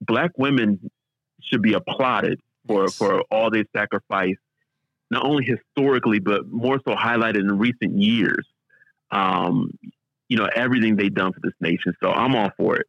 black 0.00 0.30
women 0.38 0.90
should 1.42 1.62
be 1.62 1.74
applauded 1.74 2.40
for 2.66 2.84
Yes. 2.84 2.96
for 2.96 3.22
all 3.30 3.50
they 3.50 3.64
sacrifice, 3.74 4.36
not 5.10 5.24
only 5.24 5.44
historically 5.44 6.20
but 6.20 6.46
more 6.48 6.78
so 6.86 6.94
highlighted 6.94 7.40
in 7.40 7.58
recent 7.58 7.98
years. 7.98 8.46
Um, 9.10 9.70
you 10.28 10.38
know 10.38 10.48
everything 10.54 10.96
they've 10.96 11.12
done 11.12 11.32
for 11.32 11.40
this 11.40 11.52
nation, 11.60 11.94
so 12.02 12.10
I'm 12.10 12.34
all 12.34 12.50
for 12.56 12.76
it. 12.76 12.86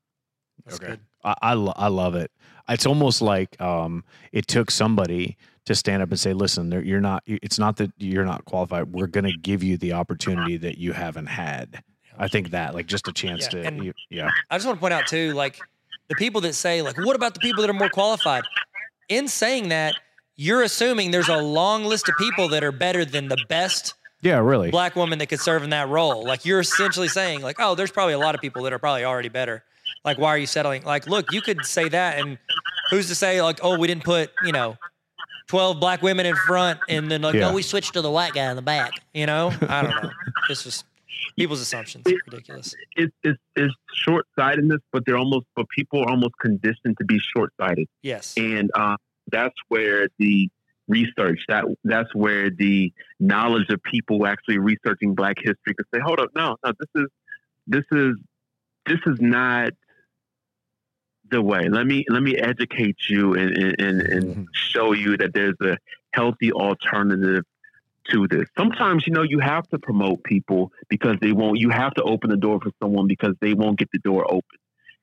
That's 0.65 0.77
Okay. 0.77 0.91
good. 0.91 0.99
I 1.25 1.35
I, 1.41 1.53
lo- 1.55 1.73
I 1.75 1.87
love 1.87 2.15
it. 2.15 2.31
It's 2.69 2.85
almost 2.85 3.21
like 3.21 3.59
um, 3.59 4.05
it 4.31 4.47
took 4.47 4.71
somebody 4.71 5.35
to 5.65 5.75
stand 5.75 6.01
up 6.03 6.09
and 6.09 6.19
say, 6.19 6.33
"Listen, 6.33 6.69
there- 6.69 6.83
you're 6.83 7.01
not. 7.01 7.23
It's 7.25 7.57
not 7.59 7.77
that 7.77 7.91
you're 7.97 8.25
not 8.25 8.45
qualified. 8.45 8.91
We're 8.93 9.07
going 9.07 9.23
to 9.25 9.37
give 9.37 9.63
you 9.63 9.77
the 9.77 9.93
opportunity 9.93 10.57
that 10.57 10.77
you 10.77 10.93
haven't 10.93 11.27
had." 11.27 11.83
I 12.17 12.27
think 12.27 12.51
that, 12.51 12.75
like, 12.75 12.85
just 12.85 13.07
a 13.07 13.11
chance 13.13 13.47
Yeah, 13.51 13.69
to, 13.71 13.83
you, 13.85 13.93
yeah, 14.09 14.29
I 14.51 14.57
just 14.57 14.67
want 14.67 14.77
to 14.77 14.79
point 14.81 14.93
out 14.93 15.07
too, 15.07 15.33
like 15.33 15.59
the 16.09 16.15
people 16.15 16.41
that 16.41 16.53
say 16.53 16.81
like, 16.83 16.95
what 16.97 17.15
about 17.15 17.33
the 17.33 17.39
people 17.39 17.61
that 17.61 17.69
are 17.71 17.73
more 17.73 17.89
qualified? 17.89 18.43
In 19.09 19.27
saying 19.27 19.69
that, 19.69 19.95
you're 20.35 20.61
assuming 20.61 21.09
there's 21.11 21.29
a 21.29 21.37
long 21.41 21.85
list 21.85 22.07
of 22.09 22.15
people 22.17 22.49
that 22.49 22.63
are 22.63 22.71
better 22.71 23.03
than 23.05 23.29
the 23.29 23.37
best 23.49 23.95
Yeah, 24.21 24.37
really. 24.39 24.69
black 24.69 24.95
woman 24.95 25.17
that 25.19 25.27
could 25.27 25.39
serve 25.39 25.63
in 25.63 25.71
that 25.71 25.89
role. 25.89 26.23
Like 26.23 26.45
you're 26.45 26.59
essentially 26.59 27.07
saying, 27.07 27.41
like, 27.41 27.55
oh, 27.59 27.73
there's 27.73 27.91
probably 27.91 28.13
a 28.13 28.19
lot 28.19 28.35
of 28.35 28.41
people 28.41 28.61
that 28.63 28.73
are 28.73 28.79
probably 28.79 29.05
already 29.05 29.29
better. 29.29 29.63
Like, 30.05 30.17
why 30.19 30.29
are 30.29 30.37
you 30.37 30.45
settling? 30.47 30.83
Like, 30.83 31.07
look, 31.07 31.31
you 31.31 31.41
could 31.41 31.65
say 31.65 31.89
that, 31.89 32.19
and 32.19 32.37
who's 32.91 33.07
to 33.07 33.15
say, 33.15 33.41
like, 33.41 33.59
oh, 33.63 33.77
we 33.77 33.87
didn't 33.87 34.03
put, 34.03 34.31
you 34.43 34.51
know, 34.51 34.77
twelve 35.53 35.79
black 35.79 36.01
women 36.01 36.25
in 36.25 36.35
front, 36.35 36.79
and 36.89 37.09
then 37.11 37.21
like, 37.21 37.35
Yeah. 37.35 37.49
oh, 37.49 37.53
we 37.53 37.61
switched 37.61 37.93
to 37.93 38.01
the 38.01 38.09
white 38.11 38.33
guy 38.33 38.49
in 38.49 38.55
the 38.55 38.61
back. 38.61 38.91
You 39.13 39.25
know, 39.27 39.51
I 39.69 39.81
don't 39.83 40.03
know. 40.03 40.09
this 40.49 40.65
was 40.65 40.83
people's 41.37 41.61
assumptions. 41.61 42.05
Ridiculous. 42.27 42.73
It's 42.95 43.13
it's, 43.23 43.39
it's 43.55 43.73
short 43.93 44.25
sightedness, 44.37 44.79
but 44.91 45.03
they're 45.05 45.17
almost 45.17 45.45
but 45.55 45.67
people 45.69 46.03
are 46.03 46.09
almost 46.09 46.33
conditioned 46.41 46.97
to 46.97 47.05
be 47.05 47.19
short 47.35 47.51
sighted. 47.59 47.87
Yes. 48.01 48.33
and 48.37 48.71
uh, 48.75 48.97
that's 49.31 49.55
where 49.69 50.07
the 50.19 50.49
research 50.87 51.39
that 51.47 51.63
that's 51.85 52.13
where 52.13 52.49
the 52.49 52.91
knowledge 53.19 53.69
of 53.69 53.81
people 53.83 54.25
actually 54.27 54.57
researching 54.57 55.15
Black 55.15 55.37
history 55.37 55.73
could 55.77 55.85
say, 55.93 56.01
hold 56.03 56.19
up, 56.19 56.29
no, 56.35 56.57
no, 56.65 56.71
this 56.79 57.03
is 57.03 57.09
this 57.67 57.85
is 57.91 58.15
this 58.85 58.99
is 59.05 59.17
not 59.21 59.71
the 61.29 61.41
way. 61.41 61.67
Let 61.69 61.85
me 61.85 62.05
let 62.09 62.21
me 62.21 62.37
educate 62.37 62.97
you 63.09 63.33
and 63.33 63.57
and, 63.57 63.81
and, 63.81 64.01
and 64.01 64.47
show 64.53 64.93
you 64.93 65.17
that 65.17 65.33
there's 65.33 65.59
a 65.61 65.77
healthy 66.11 66.51
alternative 66.51 67.43
to 68.09 68.27
this. 68.27 68.45
Sometimes 68.57 69.07
you 69.07 69.13
know 69.13 69.23
you 69.23 69.39
have 69.39 69.67
to 69.69 69.79
promote 69.79 70.23
people 70.23 70.71
because 70.89 71.17
they 71.21 71.31
won't. 71.31 71.59
You 71.59 71.69
have 71.69 71.93
to 71.95 72.03
open 72.03 72.29
the 72.29 72.37
door 72.37 72.59
for 72.61 72.71
someone 72.81 73.07
because 73.07 73.35
they 73.41 73.53
won't 73.53 73.79
get 73.79 73.89
the 73.91 73.99
door 73.99 74.25
open. 74.27 74.59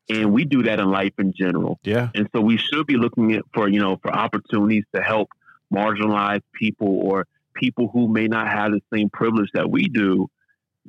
And 0.09 0.33
we 0.33 0.45
do 0.45 0.64
that 0.64 0.81
in 0.81 0.91
life 0.91 1.12
in 1.18 1.33
general. 1.33 1.79
Yeah. 1.85 2.09
And 2.14 2.29
so 2.35 2.41
we 2.41 2.57
should 2.57 2.87
be 2.87 2.97
looking 2.97 3.33
at 3.33 3.45
for, 3.55 3.68
you 3.68 3.79
know, 3.79 3.97
for 4.03 4.12
opportunities 4.12 4.85
to 4.93 5.01
help 5.01 5.29
marginalized 5.73 6.43
people 6.53 6.89
or 6.89 7.27
people 7.55 7.89
who 7.89 8.09
may 8.09 8.27
not 8.27 8.49
have 8.49 8.73
the 8.73 8.81
same 8.93 9.09
privilege 9.11 9.51
that 9.55 9.71
we 9.71 9.89
do, 9.89 10.29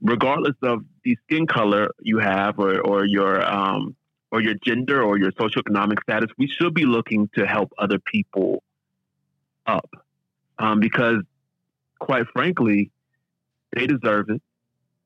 regardless 0.02 0.56
of 0.64 0.84
the 1.04 1.16
skin 1.24 1.46
color 1.46 1.92
you 2.02 2.18
have 2.18 2.58
or, 2.58 2.82
or 2.82 3.06
your 3.06 3.44
um 3.44 3.96
or 4.32 4.42
your 4.42 4.56
gender 4.66 5.04
or 5.04 5.18
your 5.18 5.32
socioeconomic 5.34 6.02
status. 6.04 6.30
We 6.38 6.48
should 6.48 6.74
be 6.74 6.86
looking 6.86 7.30
to 7.36 7.46
help 7.46 7.72
other 7.78 8.00
people 8.00 8.64
up. 9.66 9.90
Um, 10.58 10.80
because 10.80 11.24
quite 12.00 12.28
frankly, 12.34 12.92
they 13.76 13.88
deserve 13.88 14.30
it 14.30 14.42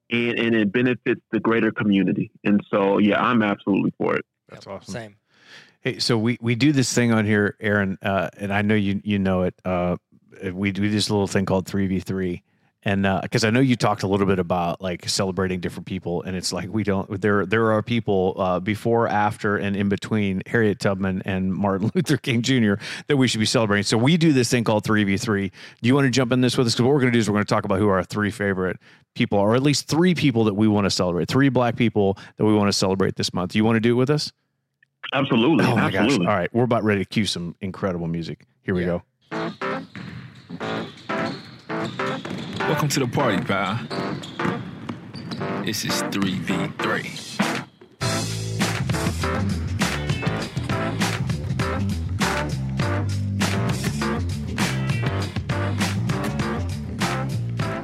and, 0.09 0.39
and 0.39 0.55
it 0.55 0.71
benefits 0.71 1.21
the 1.31 1.39
greater 1.39 1.71
community. 1.71 2.31
And 2.43 2.63
so 2.69 2.97
yeah, 2.97 3.21
I'm 3.21 3.41
absolutely 3.41 3.93
for 3.97 4.15
it. 4.15 4.25
That's 4.49 4.67
awesome. 4.67 4.93
Same. 4.93 5.15
Hey, 5.81 5.99
so 5.99 6.17
we 6.17 6.37
we 6.41 6.55
do 6.55 6.71
this 6.71 6.91
thing 6.91 7.11
on 7.11 7.25
here, 7.25 7.55
Aaron, 7.59 7.99
uh, 8.01 8.29
and 8.37 8.51
I 8.51 8.63
know 8.63 8.73
you 8.73 9.01
you 9.03 9.19
know 9.19 9.43
it. 9.43 9.53
Uh, 9.63 9.97
we 10.51 10.71
do 10.71 10.89
this 10.89 11.09
little 11.09 11.27
thing 11.27 11.45
called 11.45 11.67
three 11.67 11.85
v 11.87 11.99
three, 11.99 12.41
and 12.85 13.07
because 13.23 13.43
I 13.43 13.49
know 13.49 13.59
you 13.59 13.75
talked 13.75 14.03
a 14.03 14.07
little 14.07 14.27
bit 14.27 14.37
about 14.37 14.79
like 14.79 15.09
celebrating 15.09 15.59
different 15.59 15.87
people, 15.87 16.21
and 16.21 16.35
it's 16.37 16.53
like 16.53 16.69
we 16.71 16.83
don't. 16.83 17.19
There 17.19 17.45
there 17.45 17.71
are 17.71 17.81
people 17.81 18.35
uh, 18.37 18.59
before, 18.59 19.07
after, 19.07 19.57
and 19.57 19.75
in 19.75 19.89
between 19.89 20.43
Harriet 20.45 20.79
Tubman 20.79 21.23
and 21.25 21.51
Martin 21.53 21.89
Luther 21.95 22.17
King 22.17 22.43
Jr. 22.43 22.75
that 23.07 23.17
we 23.17 23.27
should 23.27 23.39
be 23.39 23.45
celebrating. 23.47 23.83
So 23.83 23.97
we 23.97 24.17
do 24.17 24.31
this 24.33 24.51
thing 24.51 24.63
called 24.63 24.83
three 24.83 25.03
v 25.03 25.17
three. 25.17 25.49
Do 25.81 25.87
you 25.87 25.95
want 25.95 26.05
to 26.05 26.11
jump 26.11 26.31
in 26.31 26.41
this 26.41 26.57
with 26.57 26.67
us? 26.67 26.73
Because 26.75 26.83
what 26.85 26.93
we're 26.93 27.01
going 27.01 27.11
to 27.11 27.15
do 27.17 27.19
is 27.19 27.27
we're 27.29 27.33
going 27.35 27.45
to 27.45 27.49
talk 27.53 27.65
about 27.65 27.79
who 27.79 27.87
our 27.89 28.03
three 28.03 28.29
favorite 28.29 28.77
people 29.15 29.39
are, 29.39 29.49
or 29.51 29.55
at 29.55 29.63
least 29.63 29.87
three 29.87 30.13
people 30.13 30.43
that 30.43 30.53
we 30.53 30.67
want 30.67 30.85
to 30.85 30.91
celebrate, 30.91 31.27
three 31.27 31.49
black 31.49 31.75
people 31.75 32.17
that 32.37 32.45
we 32.45 32.53
want 32.53 32.67
to 32.67 32.73
celebrate 32.73 33.15
this 33.15 33.33
month. 33.33 33.53
Do 33.53 33.57
you 33.57 33.65
want 33.65 33.77
to 33.77 33.79
do 33.79 33.91
it 33.93 33.95
with 33.95 34.11
us? 34.11 34.31
Absolutely. 35.11 35.65
Oh 35.65 35.75
my 35.75 35.89
gosh. 35.89 36.11
All 36.19 36.25
right. 36.25 36.53
We're 36.53 36.63
about 36.63 36.83
ready 36.83 37.03
to 37.03 37.05
cue 37.09 37.25
some 37.25 37.55
incredible 37.61 38.07
music. 38.07 38.45
Here 38.63 38.75
we 38.75 38.81
Yeah. 38.85 38.99
go. 39.31 39.64
Welcome 42.67 42.89
to 42.89 42.99
the 42.99 43.07
party, 43.07 43.41
pal. 43.43 43.77
This 45.63 45.85
is 45.85 45.91
3v3. 46.03 47.21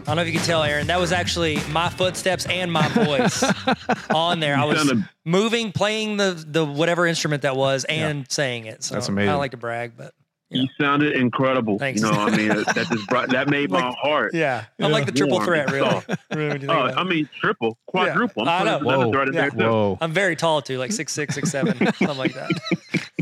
I 0.04 0.14
don't 0.14 0.16
know 0.18 0.22
if 0.24 0.28
you 0.28 0.34
can 0.34 0.46
tell, 0.46 0.64
Aaron. 0.64 0.88
That 0.88 1.00
was 1.00 1.14
actually 1.14 1.60
my 1.70 1.88
footsteps 1.88 2.46
and 2.48 2.70
my 2.72 2.86
voice 2.90 3.44
on 4.10 4.40
there. 4.42 4.58
I 4.58 4.66
was 4.66 4.80
sounded- 4.80 5.08
moving, 5.24 5.72
playing 5.72 6.18
the 6.18 6.44
the 6.46 6.66
whatever 6.66 7.06
instrument 7.08 7.44
that 7.44 7.56
was, 7.56 7.86
and 7.86 8.30
saying 8.30 8.66
it. 8.66 8.84
So 8.84 8.96
That's 8.96 9.08
I 9.08 9.14
amazing. 9.14 9.30
don't 9.30 9.40
like 9.40 9.52
to 9.52 9.58
brag, 9.58 9.94
but 9.96 10.14
You 10.52 10.68
sounded 10.80 11.14
incredible. 11.16 11.80
Thanks. 11.80 12.02
You 12.02 12.12
know, 12.12 12.18
I 12.20 12.30
mean, 12.36 12.50
that 12.50 12.88
just 12.92 13.08
brought 13.08 13.30
that 13.30 13.50
made 13.50 13.72
my 13.80 13.94
heart. 14.02 14.34
yeah, 14.34 14.66
I'm 14.80 14.92
like 14.92 15.06
the 15.06 15.12
triple 15.14 15.38
Warm. 15.38 15.46
threat, 15.46 15.72
really. 15.72 15.90
Oh. 15.90 16.04
Really, 16.36 16.60
when 16.60 16.70
Oh. 16.70 16.94
I 16.96 17.04
mean, 17.04 17.30
triple, 17.40 17.78
quadruple. 17.88 18.48
I 18.48 18.60
I'm 18.60 18.66
know. 18.66 18.80
putting 18.80 19.02
another 19.14 19.32
Yeah. 19.34 19.42
there, 19.42 19.50
too. 19.52 19.58
Whoa. 19.58 19.98
I'm 20.02 20.12
very 20.14 20.36
tall 20.36 20.62
too, 20.62 20.78
like 20.78 20.92
six 20.92 21.14
six, 21.14 21.36
six 21.36 21.50
seven, 21.52 21.78
something 21.96 22.18
like 22.18 22.34
that. 22.34 22.52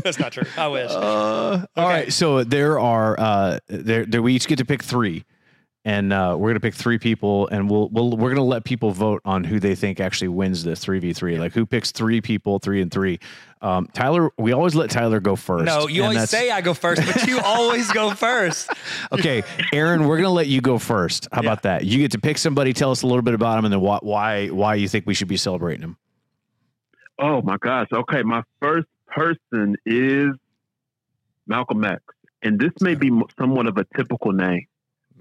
That's 0.04 0.18
not 0.18 0.32
true. 0.32 0.44
I 0.56 0.68
wish. 0.68 0.90
Uh, 0.90 1.66
All 1.76 1.88
right. 1.88 2.12
So 2.12 2.42
there 2.44 2.78
are 2.80 3.18
uh, 3.18 3.58
there, 3.68 4.04
there 4.06 4.22
we 4.22 4.34
each 4.34 4.46
get 4.48 4.58
to 4.58 4.64
pick 4.64 4.82
three, 4.82 5.24
and 5.84 6.12
uh, 6.12 6.36
we're 6.38 6.50
gonna 6.50 6.60
pick 6.60 6.74
three 6.74 6.98
people, 6.98 7.48
and 7.48 7.68
we'll 7.70 7.88
we'll 7.90 8.10
we're 8.16 8.30
gonna 8.30 8.42
let 8.44 8.64
people 8.64 8.90
vote 8.92 9.20
on 9.24 9.44
who 9.44 9.58
they 9.60 9.74
think 9.74 10.00
actually 10.00 10.28
wins 10.28 10.64
this 10.64 10.80
three 10.80 10.98
v 11.00 11.12
three. 11.12 11.38
Like 11.38 11.52
who 11.52 11.66
picks 11.66 11.90
three 11.92 12.20
people, 12.20 12.58
three 12.58 12.80
and 12.80 12.90
three. 12.90 13.18
Um, 13.62 13.88
Tyler, 13.92 14.30
we 14.38 14.52
always 14.52 14.74
let 14.74 14.88
Tyler 14.90 15.20
go 15.20 15.36
first. 15.36 15.66
no, 15.66 15.86
you 15.86 16.02
always 16.02 16.16
that's- 16.16 16.30
say 16.30 16.50
I 16.50 16.62
go 16.62 16.72
first, 16.72 17.02
but 17.04 17.26
you 17.26 17.38
always 17.44 17.90
go 17.92 18.12
first. 18.14 18.70
Okay, 19.12 19.42
Aaron, 19.72 20.04
we're 20.06 20.16
gonna 20.16 20.30
let 20.30 20.46
you 20.46 20.60
go 20.62 20.78
first. 20.78 21.28
How 21.30 21.40
about 21.40 21.62
that? 21.64 21.84
You 21.84 21.98
get 21.98 22.12
to 22.12 22.18
pick 22.18 22.38
somebody, 22.38 22.72
tell 22.72 22.90
us 22.90 23.02
a 23.02 23.06
little 23.06 23.22
bit 23.22 23.34
about 23.34 23.58
him, 23.58 23.66
and 23.66 23.72
then 23.72 23.80
why 23.80 23.98
why 24.02 24.46
why 24.48 24.76
you 24.76 24.88
think 24.88 25.06
we 25.06 25.12
should 25.14 25.28
be 25.28 25.36
celebrating 25.36 25.82
him. 25.82 25.96
Oh 27.18 27.42
my 27.42 27.58
gosh. 27.58 27.88
Okay, 27.92 28.22
my 28.22 28.42
first 28.62 28.88
person 29.08 29.76
is 29.84 30.28
Malcolm 31.46 31.84
X, 31.84 32.02
and 32.42 32.58
this 32.58 32.72
may 32.80 32.94
be 32.94 33.10
mo- 33.10 33.28
somewhat 33.38 33.66
of 33.66 33.76
a 33.76 33.84
typical 33.96 34.32
name, 34.32 34.66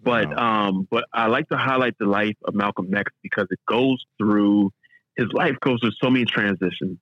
but 0.01 0.31
um, 0.39 0.87
but 0.89 1.03
I 1.11 1.27
like 1.27 1.49
to 1.49 1.57
highlight 1.57 1.97
the 1.99 2.05
life 2.05 2.37
of 2.45 2.53
Malcolm 2.55 2.93
X 2.95 3.11
because 3.21 3.47
it 3.51 3.59
goes 3.67 4.01
through 4.17 4.71
his 5.17 5.27
life 5.33 5.55
goes 5.59 5.81
through 5.81 5.91
so 6.01 6.09
many 6.09 6.23
transitions 6.23 6.97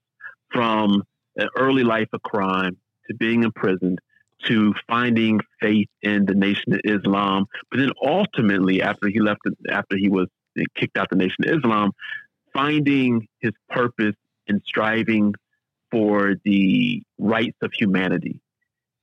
from 0.52 1.04
an 1.38 1.50
early 1.56 1.84
life 1.84 2.10
of 2.14 2.22
crime 2.24 2.78
to 3.08 3.16
being 3.16 3.44
imprisoned 3.44 4.00
to 4.44 4.74
finding 4.88 5.40
faith 5.62 5.88
in 6.02 6.26
the 6.26 6.36
Nation 6.36 6.74
of 6.74 6.82
Islam, 6.84 7.48
but 7.72 7.80
then 7.80 7.92
ultimately 8.06 8.82
after 8.82 9.08
he 9.08 9.20
left, 9.20 9.42
after 9.70 9.98
he 9.98 10.10
was 10.10 10.28
kicked 10.76 10.98
out 10.98 11.10
the 11.10 11.16
Nation 11.16 11.48
of 11.48 11.58
Islam, 11.58 11.92
finding 12.54 13.28
his 13.40 13.54
purpose 13.70 14.16
and 14.48 14.62
striving 14.66 15.34
for 15.92 16.36
the 16.44 17.02
rights 17.18 17.58
of 17.62 17.72
humanity. 17.74 18.40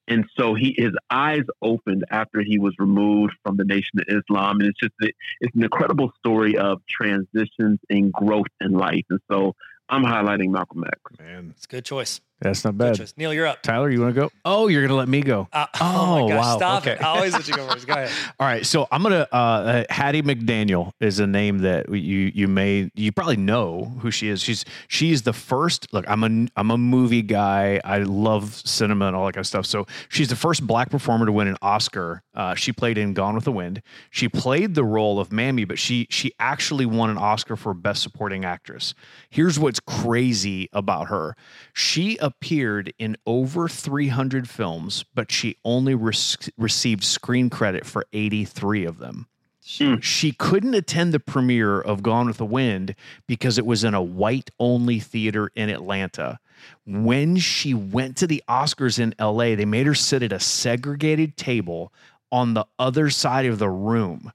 And 0.07 0.27
so 0.37 0.55
he 0.55 0.75
his 0.77 0.93
eyes 1.11 1.45
opened 1.63 2.05
after 2.11 2.43
he 2.43 2.59
was 2.59 2.75
removed 2.79 3.33
from 3.43 3.57
the 3.57 3.65
Nation 3.65 3.99
of 4.01 4.05
Islam, 4.09 4.61
and 4.61 4.69
it's 4.69 4.79
just 4.79 4.93
it's 5.01 5.57
an 5.57 5.63
incredible 5.63 6.13
story 6.19 6.59
of 6.59 6.83
transitions 6.87 7.81
and 7.89 8.13
growth 8.13 8.53
in 8.61 8.73
life. 8.73 9.05
And 9.09 9.21
so 9.31 9.55
I'm 9.89 10.03
highlighting 10.05 10.51
Malcolm 10.51 10.85
X. 10.87 10.99
Man, 11.19 11.53
It's 11.57 11.65
a 11.65 11.69
good 11.69 11.85
choice. 11.85 12.21
That's 12.41 12.65
not 12.65 12.77
bad. 12.77 12.97
choice. 12.97 13.15
Neil, 13.17 13.33
you're 13.33 13.47
up. 13.47 13.63
Tyler, 13.63 13.89
you 13.91 14.01
want 14.01 14.15
to 14.15 14.21
go? 14.21 14.31
Oh, 14.45 14.69
you're 14.69 14.83
gonna 14.83 14.99
let 14.99 15.09
me 15.09 15.23
go. 15.23 15.49
Uh, 15.53 15.67
oh, 15.75 15.79
Oh, 15.81 16.23
my 16.29 16.35
gosh, 16.35 16.45
wow. 16.45 16.57
stop 16.57 16.83
Okay. 16.83 16.93
it. 16.93 17.03
I 17.03 17.07
always 17.17 17.33
let 17.33 17.49
you 17.49 17.55
go 17.55 17.67
first. 17.69 17.87
Go 17.87 17.95
ahead. 17.95 18.11
All 18.41 18.47
right, 18.47 18.67
so 18.67 18.87
I'm 18.93 19.03
gonna 19.03 19.27
uh, 19.33 19.37
uh, 19.37 19.85
Hattie 19.89 20.23
McDaniel 20.23 20.93
is 21.01 21.21
a 21.21 21.27
name 21.27 21.59
that 21.59 21.89
you 21.89 22.33
you 22.35 22.49
may 22.49 22.91
you 22.95 23.13
probably 23.13 23.37
know 23.37 23.95
who 24.01 24.11
she 24.11 24.29
is. 24.29 24.43
She's 24.43 24.65
she's 24.89 25.23
the 25.23 25.33
first. 25.33 25.93
Look, 25.93 26.05
I'm 26.09 26.23
a 26.25 26.49
I'm 26.57 26.71
a 26.71 26.79
movie 26.79 27.23
guy. 27.23 27.81
I 27.85 27.99
love 27.99 28.55
cinema 28.67 29.07
and 29.07 29.17
all 29.17 29.27
that 29.27 29.33
kind 29.33 29.43
of 29.43 29.47
stuff. 29.47 29.65
So 29.67 29.87
she's 30.09 30.29
the 30.29 30.37
first 30.37 30.67
black 30.67 30.91
performer 30.91 31.27
to 31.27 31.33
win 31.33 31.49
an 31.49 31.57
Oscar. 31.63 32.23
Uh, 32.35 32.55
she 32.55 32.73
played 32.73 32.99
in 32.99 33.15
Gone 33.15 33.35
with 33.37 33.45
the 33.45 33.53
Wind. 33.53 33.81
She 34.11 34.29
played 34.29 34.75
the 34.75 34.85
role 34.85 35.19
of 35.21 35.33
Mammy, 35.33 35.65
but 35.65 35.79
she 35.79 36.07
she 36.11 36.33
actually 36.39 36.85
won 36.87 37.09
an 37.11 37.17
Oscar 37.19 37.57
for 37.57 37.73
Best 37.75 38.03
Supporting 38.03 38.45
Actress. 38.45 38.93
Here's 39.31 39.59
what's 39.59 39.81
crazy 39.81 40.69
about 40.73 41.09
her: 41.09 41.37
she 41.73 42.19
appeared 42.25 42.95
in 42.99 43.19
over 43.27 43.69
300 43.69 44.49
films, 44.49 45.05
but 45.15 45.31
she 45.31 45.59
only 45.63 45.95
rec- 45.95 46.49
received 46.57 47.05
screen 47.05 47.51
credit 47.51 47.85
for 47.85 48.07
83 48.15 48.87
of 48.87 48.99
them. 48.99 49.27
Hmm. 49.79 49.97
She 50.01 50.33
couldn't 50.33 50.75
attend 50.75 51.13
the 51.13 51.21
premiere 51.21 51.81
of 51.81 52.03
Gone 52.03 52.27
with 52.27 52.39
the 52.39 52.47
Wind 52.47 52.95
because 53.27 53.59
it 53.59 53.67
was 53.67 53.85
in 53.85 53.93
a 53.93 54.03
white 54.03 54.51
only 54.59 55.01
theater 55.01 55.51
in 55.55 55.69
Atlanta. 55.69 56.39
When 56.87 57.37
she 57.37 57.75
went 57.75 58.17
to 58.17 58.27
the 58.27 58.43
Oscars 58.49 58.99
in 58.99 59.15
LA, 59.21 59.55
they 59.55 59.67
made 59.67 59.87
her 59.87 59.95
sit 59.95 60.23
at 60.23 60.33
a 60.33 60.41
segregated 60.41 61.37
table 61.37 61.93
on 62.33 62.55
the 62.55 62.67
other 62.79 63.11
side 63.11 63.47
of 63.47 63.59
the 63.59 63.69
room. 63.69 64.33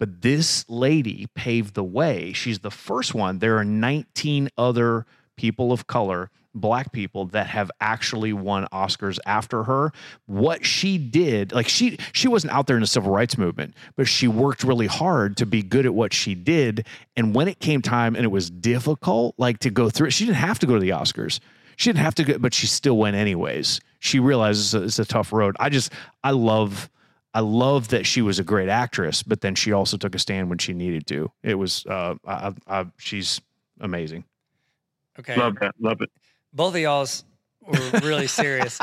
But 0.00 0.22
this 0.22 0.64
lady 0.68 1.28
paved 1.34 1.74
the 1.74 1.84
way. 1.84 2.32
She's 2.32 2.58
the 2.60 2.70
first 2.70 3.14
one. 3.14 3.38
There 3.38 3.56
are 3.58 3.64
19 3.64 4.48
other 4.58 5.06
people 5.36 5.72
of 5.72 5.86
color, 5.86 6.30
black 6.54 6.92
people 6.92 7.26
that 7.26 7.46
have 7.46 7.70
actually 7.80 8.32
won 8.32 8.66
Oscars 8.72 9.18
after 9.26 9.62
her. 9.64 9.92
What 10.26 10.64
she 10.64 10.98
did, 10.98 11.52
like 11.52 11.68
she 11.68 11.98
she 12.12 12.28
wasn't 12.28 12.52
out 12.52 12.66
there 12.66 12.76
in 12.76 12.80
the 12.80 12.86
civil 12.86 13.12
rights 13.12 13.38
movement, 13.38 13.74
but 13.96 14.08
she 14.08 14.28
worked 14.28 14.64
really 14.64 14.86
hard 14.86 15.36
to 15.38 15.46
be 15.46 15.62
good 15.62 15.86
at 15.86 15.94
what 15.94 16.12
she 16.12 16.34
did. 16.34 16.86
And 17.16 17.34
when 17.34 17.48
it 17.48 17.60
came 17.60 17.82
time 17.82 18.16
and 18.16 18.24
it 18.24 18.30
was 18.30 18.50
difficult, 18.50 19.34
like 19.38 19.58
to 19.60 19.70
go 19.70 19.90
through 19.90 20.08
it, 20.08 20.12
she 20.12 20.24
didn't 20.24 20.38
have 20.38 20.58
to 20.60 20.66
go 20.66 20.74
to 20.74 20.80
the 20.80 20.90
Oscars. 20.90 21.40
She 21.76 21.88
didn't 21.88 22.04
have 22.04 22.14
to 22.16 22.24
go, 22.24 22.38
but 22.38 22.52
she 22.52 22.66
still 22.66 22.98
went 22.98 23.16
anyways. 23.16 23.80
She 24.00 24.18
realizes 24.18 24.74
it's 24.74 24.82
a, 24.82 24.84
it's 24.84 24.98
a 24.98 25.04
tough 25.12 25.32
road. 25.32 25.56
I 25.58 25.68
just 25.70 25.92
I 26.22 26.32
love 26.32 26.90
I 27.32 27.40
love 27.40 27.88
that 27.88 28.06
she 28.06 28.22
was 28.22 28.38
a 28.38 28.44
great 28.44 28.68
actress, 28.68 29.22
but 29.22 29.40
then 29.40 29.54
she 29.54 29.72
also 29.72 29.96
took 29.96 30.14
a 30.14 30.18
stand 30.18 30.48
when 30.48 30.58
she 30.58 30.72
needed 30.72 31.06
to. 31.06 31.30
It 31.42 31.54
was 31.54 31.86
uh, 31.86 32.16
I, 32.26 32.52
I, 32.66 32.86
she's 32.98 33.40
amazing. 33.80 34.24
Okay. 35.18 35.36
Love 35.36 35.58
that. 35.60 35.74
Love 35.80 36.00
it. 36.00 36.10
Both 36.52 36.74
of 36.74 36.80
y'all's 36.80 37.24
were 37.62 38.00
really 38.02 38.26
serious. 38.26 38.78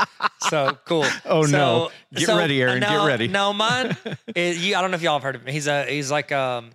so 0.48 0.78
cool. 0.84 1.04
Oh, 1.24 1.44
So- 1.44 1.50
no. 1.56 1.90
Get 2.14 2.26
so, 2.26 2.38
ready, 2.38 2.62
Aaron. 2.62 2.80
Get 2.80 3.06
ready. 3.06 3.28
No, 3.28 3.52
mine. 3.52 3.96
Is, 4.34 4.64
you, 4.66 4.74
I 4.76 4.80
don't 4.80 4.90
know 4.90 4.96
if 4.96 5.02
y'all 5.02 5.14
have 5.14 5.22
heard 5.22 5.34
of 5.34 5.42
him. 5.46 5.52
He's 5.52 5.66
a 5.66 5.84
he's 5.84 6.10
like 6.10 6.32
um 6.32 6.70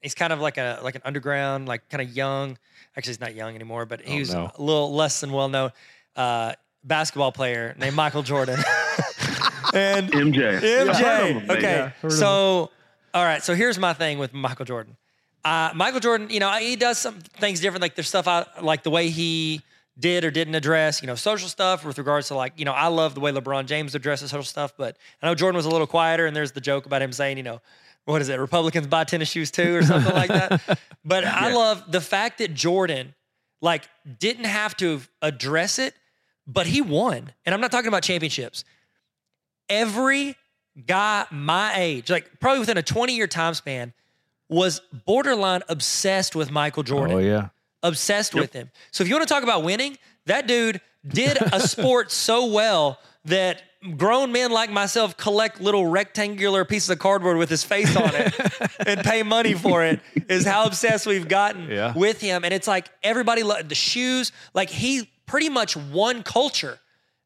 he's 0.00 0.14
kind 0.14 0.32
of 0.32 0.40
like 0.40 0.56
a 0.58 0.80
like 0.82 0.94
an 0.94 1.02
underground 1.04 1.68
like 1.68 1.88
kind 1.90 2.00
of 2.02 2.14
young. 2.16 2.56
Actually, 2.96 3.10
he's 3.10 3.20
not 3.20 3.34
young 3.34 3.54
anymore, 3.54 3.84
but 3.86 4.00
he 4.02 4.16
Oh, 4.16 4.18
was 4.20 4.34
no. 4.34 4.50
a 4.56 4.62
little 4.62 4.92
less 4.94 5.20
than 5.20 5.32
well 5.32 5.48
known 5.48 5.70
uh, 6.16 6.52
basketball 6.82 7.30
player 7.32 7.74
named 7.78 7.94
Michael 7.94 8.22
Jordan. 8.22 8.58
and 9.74 10.10
MJ. 10.10 10.60
MJ. 10.60 11.00
Yeah, 11.00 11.26
him, 11.26 11.50
okay. 11.50 11.92
Yeah, 12.02 12.08
so, 12.08 12.70
all 13.14 13.24
right. 13.24 13.42
So 13.42 13.54
here's 13.54 13.78
my 13.78 13.92
thing 13.92 14.18
with 14.18 14.32
Michael 14.34 14.64
Jordan. 14.64 14.96
Uh, 15.44 15.70
Michael 15.74 16.00
Jordan, 16.00 16.28
you 16.30 16.40
know, 16.40 16.50
he 16.52 16.76
does 16.76 16.98
some 16.98 17.20
things 17.20 17.60
different. 17.60 17.82
Like 17.82 17.94
there's 17.94 18.08
stuff 18.08 18.26
I 18.28 18.46
like 18.60 18.82
the 18.82 18.90
way 18.90 19.08
he 19.10 19.62
did 20.00 20.24
or 20.24 20.30
didn't 20.30 20.54
address, 20.54 21.02
you 21.02 21.06
know, 21.06 21.14
social 21.14 21.48
stuff 21.48 21.84
with 21.84 21.98
regards 21.98 22.28
to 22.28 22.34
like, 22.34 22.54
you 22.56 22.64
know, 22.64 22.72
I 22.72 22.88
love 22.88 23.14
the 23.14 23.20
way 23.20 23.32
LeBron 23.32 23.66
James 23.66 23.94
addresses 23.94 24.30
social 24.30 24.44
stuff, 24.44 24.72
but 24.76 24.96
I 25.22 25.26
know 25.26 25.34
Jordan 25.34 25.56
was 25.56 25.66
a 25.66 25.70
little 25.70 25.86
quieter. 25.86 26.26
And 26.26 26.34
there's 26.34 26.52
the 26.52 26.60
joke 26.60 26.86
about 26.86 27.02
him 27.02 27.12
saying, 27.12 27.36
you 27.36 27.42
know, 27.42 27.60
what 28.04 28.22
is 28.22 28.28
it? 28.28 28.38
Republicans 28.38 28.86
buy 28.86 29.04
tennis 29.04 29.28
shoes 29.28 29.50
too, 29.50 29.76
or 29.76 29.82
something 29.82 30.14
like 30.14 30.28
that. 30.28 30.78
But 31.02 31.24
I 31.24 31.50
love 31.54 31.90
the 31.90 32.00
fact 32.02 32.38
that 32.38 32.52
Jordan 32.52 33.14
like 33.62 33.88
didn't 34.18 34.44
have 34.44 34.76
to 34.76 35.00
address 35.22 35.78
it, 35.78 35.94
but 36.46 36.66
he 36.66 36.82
won. 36.82 37.32
And 37.46 37.54
I'm 37.54 37.60
not 37.62 37.72
talking 37.72 37.88
about 37.88 38.02
championships 38.02 38.64
every 39.70 40.36
guy 40.86 41.24
my 41.30 41.72
age, 41.76 42.10
like 42.10 42.40
probably 42.40 42.58
within 42.58 42.76
a 42.76 42.82
20 42.82 43.16
year 43.16 43.26
time 43.26 43.54
span, 43.54 43.94
was 44.48 44.80
borderline 45.06 45.62
obsessed 45.68 46.34
with 46.34 46.50
Michael 46.50 46.82
Jordan. 46.82 47.16
Oh 47.16 47.20
yeah. 47.20 47.48
Obsessed 47.82 48.34
with 48.34 48.52
him. 48.52 48.70
So 48.90 49.02
if 49.02 49.08
you 49.08 49.14
want 49.14 49.26
to 49.26 49.32
talk 49.32 49.42
about 49.42 49.62
winning, 49.64 49.96
that 50.26 50.46
dude 50.46 50.80
did 51.06 51.38
a 51.40 51.60
sport 51.66 52.10
so 52.12 52.46
well 52.46 52.98
that 53.24 53.62
grown 53.96 54.30
men 54.32 54.50
like 54.50 54.70
myself 54.70 55.16
collect 55.16 55.60
little 55.60 55.86
rectangular 55.86 56.66
pieces 56.66 56.90
of 56.90 56.98
cardboard 56.98 57.38
with 57.38 57.48
his 57.48 57.64
face 57.64 57.96
on 57.96 58.10
it 58.14 58.34
and 58.86 59.00
pay 59.00 59.22
money 59.22 59.54
for 59.54 59.82
it 59.82 60.00
is 60.28 60.44
how 60.44 60.66
obsessed 60.66 61.06
we've 61.06 61.28
gotten 61.28 61.66
Yeah. 61.70 61.94
with 61.96 62.20
him 62.20 62.44
and 62.44 62.52
it's 62.52 62.68
like 62.68 62.90
everybody 63.02 63.42
lo- 63.42 63.62
the 63.62 63.74
shoes 63.74 64.32
like 64.52 64.68
he 64.68 65.08
pretty 65.24 65.48
much 65.48 65.76
won 65.76 66.22
culture 66.22 66.78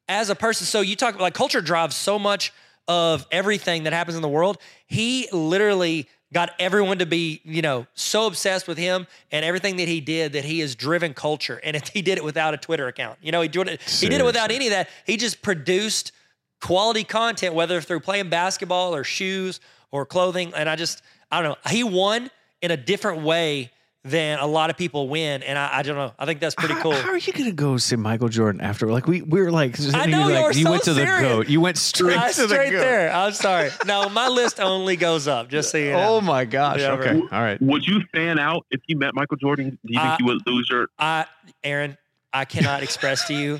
as 0.07 0.29
a 0.29 0.35
person. 0.35 0.65
So 0.65 0.79
you 0.79 0.95
talk 0.95 1.15
about 1.15 1.23
like 1.23 1.33
culture 1.33 1.59
drives 1.61 1.95
so 1.97 2.17
much 2.17 2.53
of 2.87 3.25
everything 3.31 3.83
that 3.83 3.91
happens 3.93 4.15
in 4.15 4.21
the 4.21 4.29
world. 4.29 4.57
He 4.87 5.27
literally 5.33 6.07
got 6.35 6.51
everyone 6.59 6.97
to 6.97 7.05
be, 7.05 7.39
you 7.45 7.61
know, 7.61 7.87
so 7.93 8.27
obsessed 8.27 8.67
with 8.67 8.77
him 8.77 9.07
and 9.31 9.45
everything 9.45 9.77
that 9.77 9.87
he 9.87 10.01
did 10.01 10.33
that 10.33 10.43
he 10.43 10.59
has 10.59 10.75
driven 10.75 11.13
culture. 11.13 11.61
And 11.63 11.77
if 11.77 11.87
he 11.87 12.01
did 12.01 12.17
it 12.17 12.25
without 12.25 12.53
a 12.53 12.57
Twitter 12.57 12.89
account. 12.89 13.17
You 13.21 13.31
know, 13.31 13.39
he 13.39 13.47
did 13.47 13.69
it, 13.69 13.81
he 13.81 14.09
did 14.09 14.19
it 14.19 14.25
without 14.25 14.51
any 14.51 14.67
of 14.67 14.71
that. 14.71 14.89
He 15.05 15.15
just 15.15 15.41
produced 15.41 16.11
quality 16.59 17.05
content, 17.05 17.55
whether 17.55 17.79
through 17.79 18.01
playing 18.01 18.27
basketball 18.27 18.93
or 18.93 19.05
shoes 19.05 19.61
or 19.91 20.05
clothing. 20.05 20.51
And 20.53 20.67
I 20.67 20.75
just, 20.75 21.01
I 21.31 21.41
don't 21.41 21.51
know. 21.51 21.71
He 21.71 21.85
won 21.85 22.29
in 22.61 22.69
a 22.69 22.77
different 22.77 23.21
way 23.21 23.71
than 24.05 24.37
a 24.37 24.45
lot 24.45 24.69
of 24.69 24.77
people 24.77 25.09
win. 25.09 25.41
And 25.41 25.57
I, 25.57 25.79
I 25.79 25.81
don't 25.81 25.95
know. 25.97 26.13
I 26.19 26.25
think 26.25 26.39
that's 26.39 26.53
pretty 26.53 26.75
How- 26.75 26.81
cool. 26.83 26.93
How, 26.93 27.09
are 27.09 27.17
you 27.17 27.33
gonna 27.33 27.51
go 27.51 27.75
see 27.77 27.95
Michael 27.95 28.29
Jordan 28.29 28.61
after? 28.61 28.87
Like 28.91 29.07
we 29.07 29.23
we 29.23 29.41
were 29.41 29.51
like, 29.51 29.77
I 29.93 30.05
know, 30.05 30.27
like, 30.27 30.35
you 30.37 30.43
were 30.43 30.51
you 30.53 30.63
so 30.65 30.71
went 30.71 30.83
to 30.83 30.93
the 30.93 31.05
goat. 31.05 31.49
You 31.49 31.59
went 31.59 31.77
straight 31.77 32.15
Uh, 32.17 32.29
to 32.29 32.47
the 32.47 32.55
goat. 32.55 32.69
there. 32.71 33.11
I'm 33.11 33.33
sorry. 33.33 33.71
No, 33.85 34.07
my 34.09 34.27
list 34.27 34.59
only 34.59 34.95
goes 34.95 35.27
up. 35.27 35.49
Just 35.49 35.71
so 35.71 35.79
you 35.79 35.91
know. 35.91 36.17
Oh 36.17 36.21
my 36.21 36.45
gosh. 36.45 36.79
Yeah, 36.81 36.91
okay. 36.93 37.13
right. 37.15 37.23
All 37.33 37.41
right. 37.41 37.61
Would 37.61 37.85
you 37.87 38.01
fan 38.13 38.37
out 38.39 38.65
if 38.69 38.79
you 38.87 38.95
met 38.97 39.15
Michael 39.15 39.37
Jordan? 39.37 39.79
Do 39.83 39.93
you 39.93 39.99
think 39.99 40.19
you 40.19 40.25
would 40.27 40.45
lose 40.45 40.69
your? 40.69 40.87
I, 40.99 41.25
Aaron, 41.63 41.97
I 42.31 42.45
cannot 42.45 42.83
express 42.83 43.25
to 43.29 43.33
you. 43.33 43.59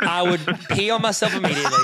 I 0.00 0.22
would 0.22 0.40
pee 0.70 0.90
on 0.90 1.02
myself 1.02 1.34
immediately. 1.34 1.78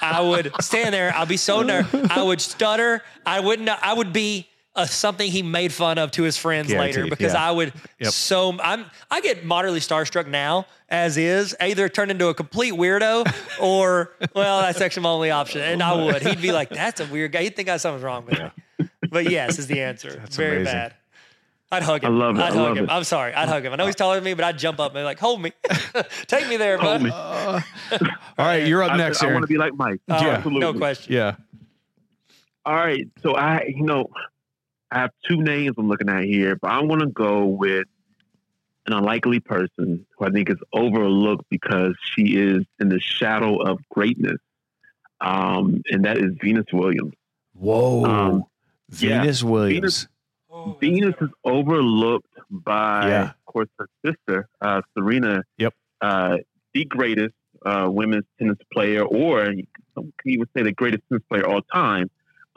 I 0.00 0.20
would 0.20 0.52
stand 0.60 0.94
there. 0.94 1.12
I'd 1.16 1.26
be 1.28 1.36
so 1.36 1.62
nervous. 1.62 2.08
I 2.10 2.22
would 2.22 2.40
stutter. 2.40 3.02
I 3.26 3.40
wouldn't. 3.40 3.68
I 3.68 3.92
would 3.92 4.12
be. 4.12 4.46
Uh, 4.76 4.86
something 4.86 5.28
he 5.28 5.42
made 5.42 5.72
fun 5.72 5.98
of 5.98 6.12
to 6.12 6.22
his 6.22 6.36
friends 6.36 6.72
later 6.72 7.04
because 7.08 7.32
yeah. 7.32 7.48
I 7.48 7.50
would 7.50 7.72
Yep. 7.98 8.12
so 8.12 8.56
I'm 8.60 8.84
I 9.10 9.20
get 9.20 9.44
moderately 9.44 9.80
starstruck 9.80 10.28
now 10.28 10.66
as 10.88 11.16
is 11.16 11.56
either 11.60 11.88
turn 11.88 12.10
into 12.10 12.28
a 12.28 12.34
complete 12.34 12.74
weirdo 12.74 13.26
or 13.60 14.12
well 14.36 14.60
that's 14.60 14.80
actually 14.80 15.02
my 15.02 15.08
only 15.08 15.30
option 15.32 15.62
and 15.62 15.82
I 15.82 15.94
would 16.04 16.22
he'd 16.22 16.40
be 16.40 16.52
like 16.52 16.68
that's 16.68 17.00
a 17.00 17.06
weird 17.06 17.32
guy 17.32 17.42
he'd 17.42 17.56
think 17.56 17.68
I 17.68 17.76
something's 17.78 18.04
wrong 18.04 18.24
with 18.26 18.38
me 18.38 18.88
but 19.10 19.28
yes 19.28 19.58
is 19.58 19.66
the 19.66 19.80
answer 19.82 20.22
very 20.30 20.58
amazing. 20.58 20.64
bad 20.74 20.94
I'd 21.72 21.82
hug 21.82 22.04
him 22.04 22.14
I 22.14 22.16
love 22.16 22.36
it. 22.38 22.42
I'd 22.42 22.52
I 22.52 22.54
hug 22.54 22.56
love 22.56 22.76
him 22.76 22.84
it. 22.84 22.90
I'm 22.90 23.04
sorry 23.04 23.34
I'd 23.34 23.48
hug 23.48 23.64
him 23.64 23.72
I 23.72 23.76
know 23.76 23.86
he's 23.86 23.96
taller 23.96 24.14
than 24.14 24.24
me 24.24 24.34
but 24.34 24.44
I'd 24.44 24.58
jump 24.58 24.78
up 24.78 24.92
and 24.94 25.00
be 25.00 25.04
like 25.04 25.18
hold 25.18 25.42
me 25.42 25.50
take 26.28 26.48
me 26.48 26.56
there 26.56 26.78
Hold 26.78 27.02
bud 27.02 27.02
me. 27.02 27.10
All 27.10 28.46
right. 28.46 28.64
You're 28.64 28.84
up 28.84 28.92
I, 28.92 28.96
next, 28.96 29.22
I 29.22 29.26
Aaron. 29.26 29.34
want 29.36 29.42
to 29.44 29.52
be 29.52 29.58
like 29.58 29.74
Mike. 29.74 30.00
Oh, 30.08 30.14
Absolutely. 30.14 30.60
no 30.60 30.72
question 30.74 31.12
yeah. 31.14 31.34
All 32.64 32.74
right. 32.76 33.08
So 33.22 33.34
I, 33.34 33.64
you 33.74 33.82
know, 33.82 34.08
I 34.90 35.00
have 35.00 35.10
two 35.26 35.36
names 35.42 35.74
I'm 35.78 35.88
looking 35.88 36.08
at 36.08 36.24
here, 36.24 36.56
but 36.56 36.70
I'm 36.70 36.88
going 36.88 37.00
to 37.00 37.06
go 37.06 37.44
with 37.44 37.86
an 38.86 38.94
unlikely 38.94 39.40
person 39.40 40.06
who 40.16 40.24
I 40.24 40.30
think 40.30 40.48
is 40.48 40.56
overlooked 40.72 41.44
because 41.50 41.94
she 42.14 42.36
is 42.36 42.64
in 42.80 42.88
the 42.88 43.00
shadow 43.00 43.56
of 43.56 43.78
greatness. 43.90 44.38
Um, 45.20 45.82
and 45.90 46.04
that 46.04 46.16
is 46.18 46.30
Venus 46.40 46.64
Williams. 46.72 47.12
Whoa. 47.52 48.04
Um, 48.04 48.44
yeah. 48.98 49.20
Venus 49.20 49.42
Williams. 49.42 50.08
Venus 50.80 51.14
is 51.20 51.28
overlooked 51.44 52.32
by, 52.50 53.08
Yeah. 53.08 53.22
of 53.30 53.44
course, 53.44 53.68
her 53.78 53.88
sister, 54.04 54.48
uh, 54.60 54.80
Serena. 54.96 55.42
Yep. 55.58 55.74
Uh, 56.00 56.38
the 56.72 56.84
greatest 56.84 57.34
uh, 57.66 57.88
women's 57.90 58.24
tennis 58.38 58.56
player, 58.72 59.02
or 59.02 59.52
some 59.94 60.12
could 60.18 60.30
even 60.32 60.46
say 60.56 60.62
the 60.62 60.72
greatest 60.72 61.02
tennis 61.08 61.24
player 61.28 61.44
of 61.44 61.52
all 61.52 61.62
time. 61.62 62.08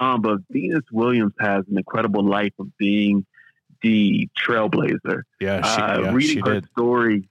Um, 0.02 0.22
but 0.22 0.40
Venus 0.50 0.84
Williams 0.92 1.34
has 1.40 1.64
an 1.70 1.78
incredible 1.78 2.26
life 2.26 2.54
of 2.60 2.76
being 2.78 3.24
the 3.84 4.28
trailblazer. 4.38 5.22
Yeah. 5.40 5.62
She, 5.62 5.82
uh, 5.82 6.02
yeah, 6.02 6.12
reading 6.12 6.46
her 6.46 6.54
did. 6.56 6.70
story 6.72 7.30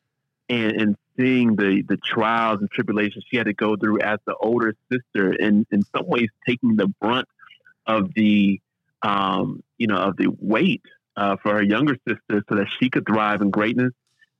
and, 0.48 0.72
and 0.80 0.96
seeing 1.18 1.56
the, 1.56 1.82
the 1.86 1.96
trials 1.96 2.60
and 2.60 2.70
tribulations 2.70 3.24
she 3.28 3.36
had 3.36 3.46
to 3.46 3.52
go 3.52 3.76
through 3.76 4.00
as 4.00 4.20
the 4.24 4.36
older 4.36 4.74
sister, 4.90 5.32
and 5.32 5.66
in 5.72 5.82
some 5.94 6.06
ways 6.06 6.28
taking 6.46 6.76
the 6.76 6.86
brunt 6.86 7.28
of 7.86 8.14
the 8.14 8.60
um, 9.02 9.62
you 9.76 9.88
know 9.88 9.96
of 9.96 10.16
the 10.16 10.28
weight 10.38 10.82
uh, 11.16 11.36
for 11.42 11.54
her 11.54 11.62
younger 11.62 11.96
sister, 12.06 12.44
so 12.48 12.54
that 12.54 12.68
she 12.78 12.88
could 12.88 13.04
thrive 13.04 13.42
in 13.42 13.50
greatness. 13.50 13.92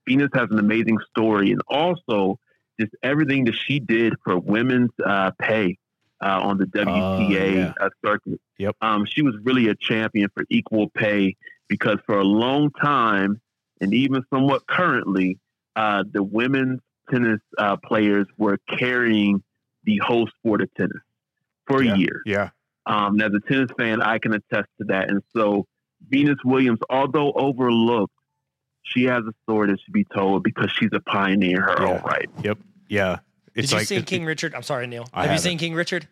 Venus 0.06 0.30
has 0.34 0.48
an 0.50 0.58
amazing 0.58 0.98
story, 1.10 1.50
and 1.50 1.60
also 1.68 2.38
just 2.78 2.92
everything 3.02 3.44
that 3.44 3.54
she 3.54 3.80
did 3.80 4.14
for 4.24 4.38
women's 4.38 4.90
uh, 5.04 5.32
pay 5.38 5.78
uh, 6.22 6.40
on 6.42 6.58
the 6.58 6.66
WTA 6.66 7.54
yeah. 7.54 7.72
uh, 7.80 7.90
circuit. 8.04 8.40
Yep. 8.58 8.76
Um, 8.80 9.04
she 9.06 9.22
was 9.22 9.34
really 9.42 9.68
a 9.68 9.74
champion 9.74 10.28
for 10.34 10.44
equal 10.50 10.90
pay 10.90 11.36
because 11.68 11.98
for 12.06 12.18
a 12.18 12.24
long 12.24 12.70
time, 12.70 13.40
and 13.80 13.94
even 13.94 14.22
somewhat 14.30 14.66
currently, 14.66 15.38
uh, 15.76 16.04
the 16.10 16.22
women's 16.22 16.80
tennis 17.10 17.40
uh, 17.58 17.76
players 17.76 18.26
were 18.36 18.58
carrying 18.68 19.42
the 19.84 19.98
whole 19.98 20.26
sport 20.38 20.60
of 20.60 20.72
tennis 20.74 21.02
for 21.66 21.82
Yeah. 21.82 21.94
year. 21.96 22.22
Yeah. 22.26 22.50
Um, 22.86 23.20
as 23.20 23.32
a 23.32 23.40
tennis 23.40 23.70
fan, 23.78 24.02
I 24.02 24.18
can 24.18 24.34
attest 24.34 24.68
to 24.78 24.84
that. 24.88 25.10
And 25.10 25.22
so, 25.34 25.66
Venus 26.08 26.38
Williams, 26.44 26.80
although 26.88 27.32
overlooked, 27.32 28.14
she 28.82 29.04
has 29.04 29.22
a 29.24 29.32
story 29.44 29.68
that 29.70 29.80
should 29.80 29.92
be 29.92 30.04
told 30.04 30.42
because 30.42 30.70
she's 30.72 30.90
a 30.92 31.00
pioneer 31.00 31.56
in 31.58 31.62
her 31.62 31.76
Yeah. 31.82 31.88
own 31.88 32.00
right. 32.02 32.28
Yep. 32.42 32.58
Yeah. 32.88 33.18
It's 33.55 33.68
Did 33.68 33.72
you 33.72 33.78
like 33.78 33.86
see 33.88 34.03
King 34.03 34.24
Richard 34.24 34.55
I'm 34.55 34.62
sorry 34.62 34.86
Neil 34.86 35.09
I 35.12 35.22
have 35.22 35.24
you 35.26 35.30
haven't. 35.32 35.42
seen 35.42 35.59
King 35.59 35.74
Richard 35.74 36.07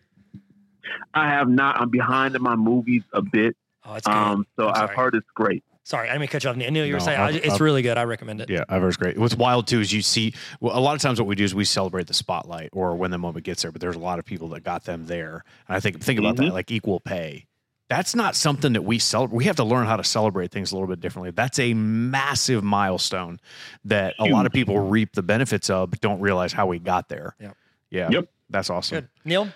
I 1.14 1.28
have 1.28 1.48
not. 1.48 1.80
I'm 1.80 1.90
behind 1.90 2.34
in 2.36 2.42
my 2.42 2.56
movies 2.56 3.02
a 3.12 3.22
bit, 3.22 3.56
oh 3.84 3.94
it's 3.94 4.06
good 4.06 4.12
um, 4.14 4.46
so 4.56 4.68
I'm 4.68 4.84
I've 4.84 4.90
heard 4.96 5.14
it's 5.14 5.26
great. 5.34 5.62
sorry 5.84 6.08
I 6.08 6.12
didn't 6.12 6.20
mean 6.20 6.28
to 6.28 6.32
cut 6.32 6.44
you 6.44 6.50
off 6.50 6.56
Neil 6.56 6.70
Neil, 6.70 6.86
you 6.86 6.94
were 6.94 6.98
No, 6.98 7.04
saying 7.04 7.20
I've- 7.20 7.38
it's 7.38 7.54
I've- 7.54 7.64
really 7.64 7.82
good 7.82 7.96
I 7.98 8.04
recommend 8.04 8.40
it 8.40 8.50
Yeah, 8.50 8.64
I've 8.68 8.80
heard 8.82 8.88
it's 8.88 8.96
great. 8.96 9.18
What's 9.18 9.34
wild 9.36 9.66
too 9.66 9.80
is 9.80 9.92
you 9.92 10.02
see 10.02 10.34
well, 10.60 10.76
a 10.76 10.80
lot 10.80 10.94
of 10.94 11.00
times 11.02 11.20
what 11.20 11.26
we 11.28 11.34
do 11.34 11.44
is 11.44 11.54
we 11.54 11.64
celebrate 11.64 12.06
the 12.06 12.14
spotlight 12.14 12.70
or 12.72 12.94
when 12.96 13.10
the 13.10 13.18
moment 13.18 13.44
gets 13.44 13.62
there, 13.62 13.72
but 13.72 13.80
there's 13.80 13.96
a 13.96 14.00
lot 14.00 14.18
of 14.18 14.24
people 14.24 14.48
that 14.50 14.64
got 14.64 14.84
them 14.84 15.06
there. 15.06 15.44
And 15.68 15.76
I 15.76 15.80
think 15.80 16.00
think 16.00 16.18
about 16.18 16.34
Mhm. 16.36 16.46
that, 16.48 16.52
like 16.54 16.70
equal 16.70 17.00
pay. 17.00 17.46
That's 17.88 18.14
not 18.14 18.36
something 18.36 18.74
that 18.74 18.82
we 18.82 18.98
celebrate. 18.98 19.36
We 19.36 19.44
have 19.44 19.56
to 19.56 19.64
learn 19.64 19.86
how 19.86 19.96
to 19.96 20.04
celebrate 20.04 20.50
things 20.50 20.72
a 20.72 20.74
little 20.74 20.88
bit 20.88 21.00
differently. 21.00 21.30
That's 21.30 21.58
a 21.58 21.72
massive 21.74 22.62
milestone 22.62 23.40
that 23.84 24.14
a 24.18 24.26
lot 24.26 24.46
of 24.46 24.52
people 24.52 24.78
reap 24.78 25.14
the 25.14 25.22
benefits 25.22 25.70
of, 25.70 25.90
but 25.90 26.00
don't 26.00 26.20
realize 26.20 26.52
how 26.52 26.66
we 26.66 26.78
got 26.78 27.08
there. 27.08 27.34
Yep. 27.40 27.56
Yeah. 27.90 28.10
Yep. 28.10 28.28
That's 28.50 28.70
awesome. 28.70 28.96
Good. 28.96 29.08
Neil? 29.24 29.48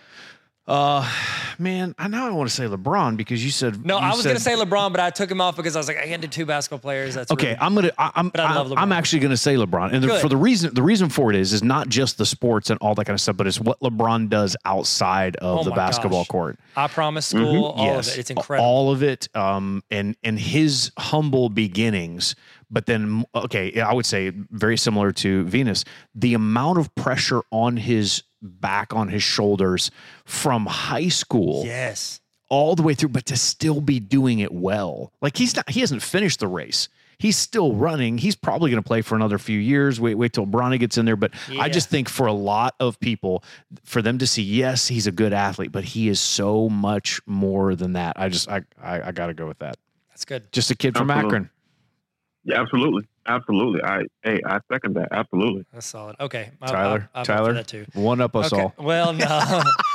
Uh, 0.66 1.10
man, 1.62 1.94
I 1.98 2.08
now 2.08 2.26
I 2.26 2.30
want 2.32 2.50
to 2.50 2.54
say 2.54 2.64
LeBron 2.64 3.16
because 3.16 3.44
you 3.44 3.50
said 3.50 3.84
No, 3.84 3.98
you 3.98 4.04
I 4.04 4.10
was 4.14 4.24
going 4.24 4.36
to 4.36 4.42
say 4.42 4.54
LeBron, 4.54 4.90
but 4.90 5.00
I 5.00 5.10
took 5.10 5.30
him 5.30 5.40
off 5.40 5.56
because 5.56 5.76
I 5.76 5.78
was 5.78 5.88
like, 5.88 5.98
I 5.98 6.16
do 6.16 6.28
two 6.28 6.44
basketball 6.44 6.80
players. 6.80 7.14
That's 7.14 7.30
Okay, 7.30 7.50
rude. 7.50 7.58
I'm 7.60 7.74
gonna. 7.74 7.90
I, 7.96 8.10
I'm. 8.14 8.28
But 8.28 8.40
I 8.40 8.54
love 8.54 8.66
I'm, 8.66 8.72
LeBron. 8.72 8.82
I'm 8.82 8.92
actually 8.92 9.20
gonna 9.20 9.36
say 9.36 9.54
LeBron, 9.54 9.92
and 9.92 10.04
the, 10.04 10.18
for 10.18 10.28
the 10.28 10.36
reason 10.36 10.74
the 10.74 10.82
reason 10.82 11.08
for 11.08 11.30
it 11.30 11.36
is 11.36 11.52
is 11.52 11.62
not 11.62 11.88
just 11.88 12.18
the 12.18 12.26
sports 12.26 12.70
and 12.70 12.78
all 12.80 12.94
that 12.96 13.04
kind 13.04 13.14
of 13.14 13.20
stuff, 13.20 13.36
but 13.36 13.46
it's 13.46 13.60
what 13.60 13.80
LeBron 13.80 14.28
does 14.28 14.56
outside 14.64 15.36
of 15.36 15.60
Oh 15.60 15.64
the 15.64 15.70
basketball 15.70 16.20
gosh. 16.20 16.28
court. 16.28 16.58
I 16.76 16.88
promise 16.88 17.26
school, 17.26 17.66
all 17.66 17.84
yes, 17.86 18.08
of 18.08 18.14
it. 18.14 18.20
It's 18.20 18.30
incredible. 18.30 18.66
all 18.66 18.90
of 18.92 19.02
it. 19.02 19.28
Um, 19.34 19.82
and 19.90 20.16
and 20.22 20.38
his 20.38 20.90
humble 20.98 21.48
beginnings, 21.48 22.34
but 22.70 22.86
then 22.86 23.24
okay, 23.34 23.80
I 23.80 23.92
would 23.92 24.06
say 24.06 24.30
very 24.50 24.76
similar 24.76 25.12
to 25.12 25.44
Venus. 25.44 25.84
The 26.14 26.34
amount 26.34 26.78
of 26.78 26.94
pressure 26.94 27.42
on 27.50 27.76
his 27.76 28.22
back, 28.42 28.92
on 28.92 29.08
his 29.08 29.22
shoulders, 29.22 29.90
from 30.24 30.66
high 30.66 31.08
school 31.08 31.62
yes. 31.64 32.20
all 32.48 32.74
the 32.74 32.82
way 32.82 32.94
through, 32.94 33.10
but 33.10 33.26
to 33.26 33.36
still 33.36 33.80
be 33.80 34.00
doing 34.00 34.40
it 34.40 34.52
well. 34.52 35.12
Like 35.20 35.36
he's 35.36 35.56
not, 35.56 35.70
he 35.70 35.80
hasn't 35.80 36.02
finished 36.02 36.40
the 36.40 36.48
race. 36.48 36.88
He's 37.18 37.36
still 37.36 37.74
running. 37.74 38.18
He's 38.18 38.34
probably 38.34 38.72
going 38.72 38.82
to 38.82 38.86
play 38.86 39.00
for 39.00 39.14
another 39.14 39.38
few 39.38 39.60
years. 39.60 40.00
Wait, 40.00 40.16
wait 40.16 40.32
till 40.32 40.44
Bronny 40.44 40.80
gets 40.80 40.98
in 40.98 41.04
there. 41.04 41.14
But 41.14 41.30
Yeah. 41.48 41.62
I 41.62 41.68
just 41.68 41.88
think 41.88 42.08
for 42.08 42.26
a 42.26 42.32
lot 42.32 42.74
of 42.80 42.98
people, 42.98 43.44
for 43.84 44.02
them 44.02 44.18
to 44.18 44.26
see, 44.26 44.42
yes, 44.42 44.88
he's 44.88 45.06
a 45.06 45.12
good 45.12 45.32
athlete, 45.32 45.70
but 45.70 45.84
he 45.84 46.08
is 46.08 46.18
so 46.20 46.68
much 46.68 47.20
more 47.24 47.76
than 47.76 47.92
that. 47.92 48.14
I 48.18 48.28
just, 48.28 48.48
I, 48.48 48.62
I, 48.82 49.02
I 49.02 49.12
got 49.12 49.28
to 49.28 49.34
go 49.34 49.46
with 49.46 49.60
that. 49.60 49.76
That's 50.08 50.24
good. 50.24 50.50
Just 50.50 50.72
a 50.72 50.74
kid 50.74 50.96
from 50.96 51.12
Akron. 51.12 51.48
Yeah, 52.44 52.60
absolutely, 52.60 53.06
absolutely. 53.26 53.82
I 53.82 54.02
hey, 54.22 54.40
I 54.46 54.58
second 54.72 54.94
that. 54.96 55.08
Absolutely. 55.12 55.64
That's 55.72 55.86
solid. 55.86 56.16
Okay. 56.20 56.50
I- 56.60 56.66
Tyler, 56.66 57.08
I, 57.14 57.20
I, 57.20 57.22
vote 57.22 57.26
Tyler, 57.26 57.52
that 57.54 57.66
too. 57.66 57.86
one 57.94 58.20
up 58.20 58.34
us 58.36 58.52
Okay. 58.52 58.62
all. 58.62 58.74
Well, 58.78 59.12
no. 59.12 59.26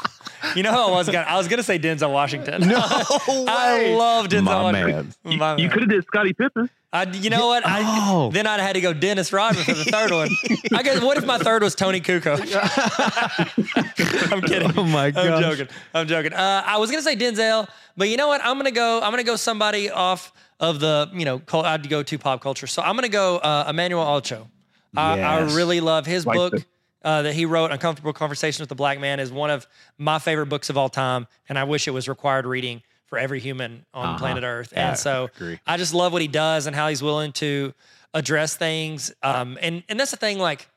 you 0.56 0.64
know 0.64 0.72
who 0.72 0.80
I 0.80 0.92
was 0.92 1.08
gonna 1.08 1.26
I 1.28 1.38
was 1.38 1.48
gonna 1.48 1.64
say 1.64 1.78
Denzel 1.80 2.12
Washington. 2.12 2.68
No 2.68 2.76
I 2.82 3.96
love 3.98 4.28
Denzel 4.28 4.44
My 4.44 4.62
Washington. 4.64 5.14
man. 5.26 5.38
My 5.38 5.56
You 5.58 5.64
man. 5.68 5.70
could 5.72 5.82
have 5.84 5.90
did 5.90 6.04
Scottie 6.06 6.34
Pippen. 6.34 6.70
I, 6.94 7.04
you 7.04 7.30
know 7.30 7.48
what? 7.48 7.66
I, 7.66 7.82
Oh. 8.10 8.32
then 8.32 8.48
I'd 8.48 8.62
had 8.62 8.74
to 8.74 8.82
go 8.82 8.94
Dennis 8.94 9.34
Rodman 9.34 9.64
for 9.66 9.74
the 9.74 9.84
third 9.84 10.10
one. 10.12 10.30
I 10.74 10.84
guess. 10.84 11.02
What 11.02 11.18
if 11.18 11.26
my 11.26 11.38
third 11.38 11.62
was 11.62 11.76
Toni 11.76 12.00
Kukoc? 12.00 12.40
I'm 14.32 14.42
kidding. 14.42 14.72
Oh 14.78 14.84
my 14.84 15.12
god! 15.12 15.28
I'm 15.28 15.42
joking. 15.42 15.68
I'm 15.94 16.08
joking. 16.08 16.34
Uh, 16.34 16.64
I 16.66 16.78
was 16.78 16.90
gonna 16.90 17.02
say 17.04 17.16
Denzel, 17.16 17.68
but 17.98 18.10
you 18.10 18.18
know 18.18 18.28
what? 18.28 18.42
I'm 18.44 18.58
gonna 18.58 18.72
go. 18.72 19.02
I'm 19.02 19.12
gonna 19.12 19.24
go 19.24 19.36
somebody 19.36 19.90
off 19.90 20.32
of 20.60 20.80
the 20.80 21.10
you 21.14 21.26
know. 21.26 21.40
cul- 21.40 21.66
I'd 21.66 21.88
go 21.90 22.04
to 22.04 22.18
pop 22.18 22.42
culture. 22.42 22.68
So 22.68 22.82
I'm 22.82 22.96
gonna 22.96 23.10
go 23.10 23.38
uh, 23.38 23.66
Emmanuel 23.70 24.06
Acho. 24.06 24.48
I, 24.96 25.20
I 25.22 25.40
really 25.54 25.82
love 25.82 26.06
his 26.06 26.26
Like 26.26 26.38
book 26.38 26.54
the- 26.54 26.66
uh, 27.04 27.22
that 27.24 27.34
he 27.34 27.46
wrote, 27.46 27.72
"Uncomfortable 27.72 28.14
Conversations 28.14 28.60
with 28.60 28.70
the 28.70 28.76
Black 28.76 29.00
Man," 29.00 29.20
is 29.20 29.32
one 29.32 29.50
of 29.50 29.68
my 29.98 30.20
favorite 30.20 30.48
books 30.48 30.70
of 30.70 30.78
all 30.78 30.90
time, 30.90 31.28
and 31.50 31.58
I 31.58 31.64
wish 31.64 31.88
it 31.88 31.92
was 31.92 32.08
required 32.10 32.46
reading 32.46 32.82
for 33.06 33.18
every 33.18 33.40
human 33.40 33.86
on 33.94 34.06
Uh-huh. 34.10 34.18
planet 34.18 34.44
Earth. 34.44 34.74
Yeah, 34.76 34.90
and 34.90 34.98
so 35.00 35.30
agree. 35.36 35.60
I 35.66 35.78
just 35.78 35.94
love 35.94 36.12
what 36.12 36.22
he 36.22 36.28
does 36.28 36.66
and 36.68 36.76
how 36.76 36.90
he's 36.90 37.02
willing 37.02 37.32
to 37.34 37.74
address 38.14 38.56
things. 38.56 39.14
Um, 39.24 39.58
and 39.62 39.84
and 39.88 40.00
that's 40.00 40.12
the 40.12 40.18
thing, 40.18 40.40
like, 40.40 40.68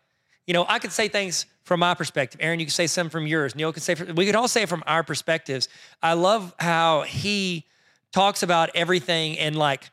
you 0.47 0.55
know, 0.55 0.65
I 0.69 0.79
could 0.79 0.93
say 0.93 1.09
things 1.09 1.47
from 1.65 1.81
my 1.81 1.95
perspective. 1.95 2.41
Aaron, 2.43 2.61
you 2.61 2.67
could 2.67 2.75
say 2.75 2.87
some 2.87 3.09
from 3.11 3.27
yours. 3.27 3.55
Neil 3.55 3.73
could 3.73 3.83
say, 3.83 3.95
from, 3.95 4.15
we 4.15 4.27
could 4.27 4.35
all 4.35 4.49
say 4.49 4.63
it 4.63 4.69
from 4.69 4.83
our 4.87 5.03
perspectives. 5.05 5.69
I 6.03 6.13
love 6.15 6.55
how 6.59 7.03
he 7.03 7.65
talks 8.13 8.43
about 8.43 8.71
everything 8.75 9.39
and 9.39 9.55
like 9.57 9.89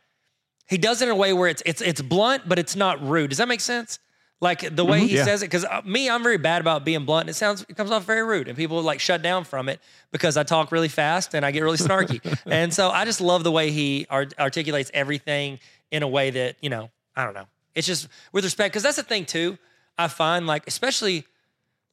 he 0.68 0.78
does 0.78 1.02
it 1.02 1.06
in 1.06 1.12
a 1.12 1.16
way 1.16 1.34
where 1.34 1.48
it's 1.50 1.62
it's 1.66 1.82
it's 1.82 2.02
blunt, 2.02 2.48
but 2.50 2.60
it's 2.60 2.76
not 2.76 3.02
rude. 3.08 3.30
Does 3.30 3.38
that 3.38 3.48
make 3.48 3.62
sense? 3.62 4.00
Like 4.40 4.76
the 4.76 4.86
way 4.86 5.00
mm-hmm. 5.00 5.08
he 5.08 5.16
yeah. 5.16 5.24
says 5.24 5.42
it, 5.42 5.48
because 5.48 5.66
uh, 5.66 5.82
me, 5.84 6.10
I'm 6.10 6.22
very 6.22 6.38
bad 6.38 6.62
about 6.62 6.86
being 6.86 7.06
blunt. 7.06 7.24
And 7.24 7.30
it 7.32 7.34
sounds, 7.34 7.66
it 7.68 7.76
comes 7.76 7.90
off 7.90 8.06
very 8.06 8.24
rude, 8.24 8.48
and 8.48 8.56
people 8.56 8.80
like 8.84 9.00
shut 9.00 9.24
down 9.24 9.46
from 9.46 9.68
it 9.68 9.80
because 10.12 10.38
I 10.38 10.44
talk 10.44 10.72
really 10.72 10.90
fast 10.90 11.34
and 11.34 11.44
I 11.44 11.50
get 11.50 11.64
really 11.64 11.78
snarky. 11.78 12.22
and 12.46 12.72
so 12.72 12.90
I 12.90 13.06
just 13.06 13.20
love 13.20 13.44
the 13.44 13.52
way 13.52 13.72
he 13.72 14.06
art- 14.10 14.36
articulates 14.38 14.92
everything 14.94 15.60
in 15.90 16.04
a 16.04 16.08
way 16.08 16.30
that 16.30 16.56
you 16.62 16.70
know, 16.70 16.92
I 17.16 17.26
don't 17.26 17.34
know. 17.34 17.48
It's 17.74 17.88
just 17.88 18.08
with 18.32 18.44
respect, 18.44 18.74
because 18.74 18.84
that's 18.84 18.98
the 18.98 19.04
thing 19.04 19.26
too. 19.26 19.58
I 19.98 20.08
find 20.08 20.46
like, 20.46 20.68
especially 20.68 21.26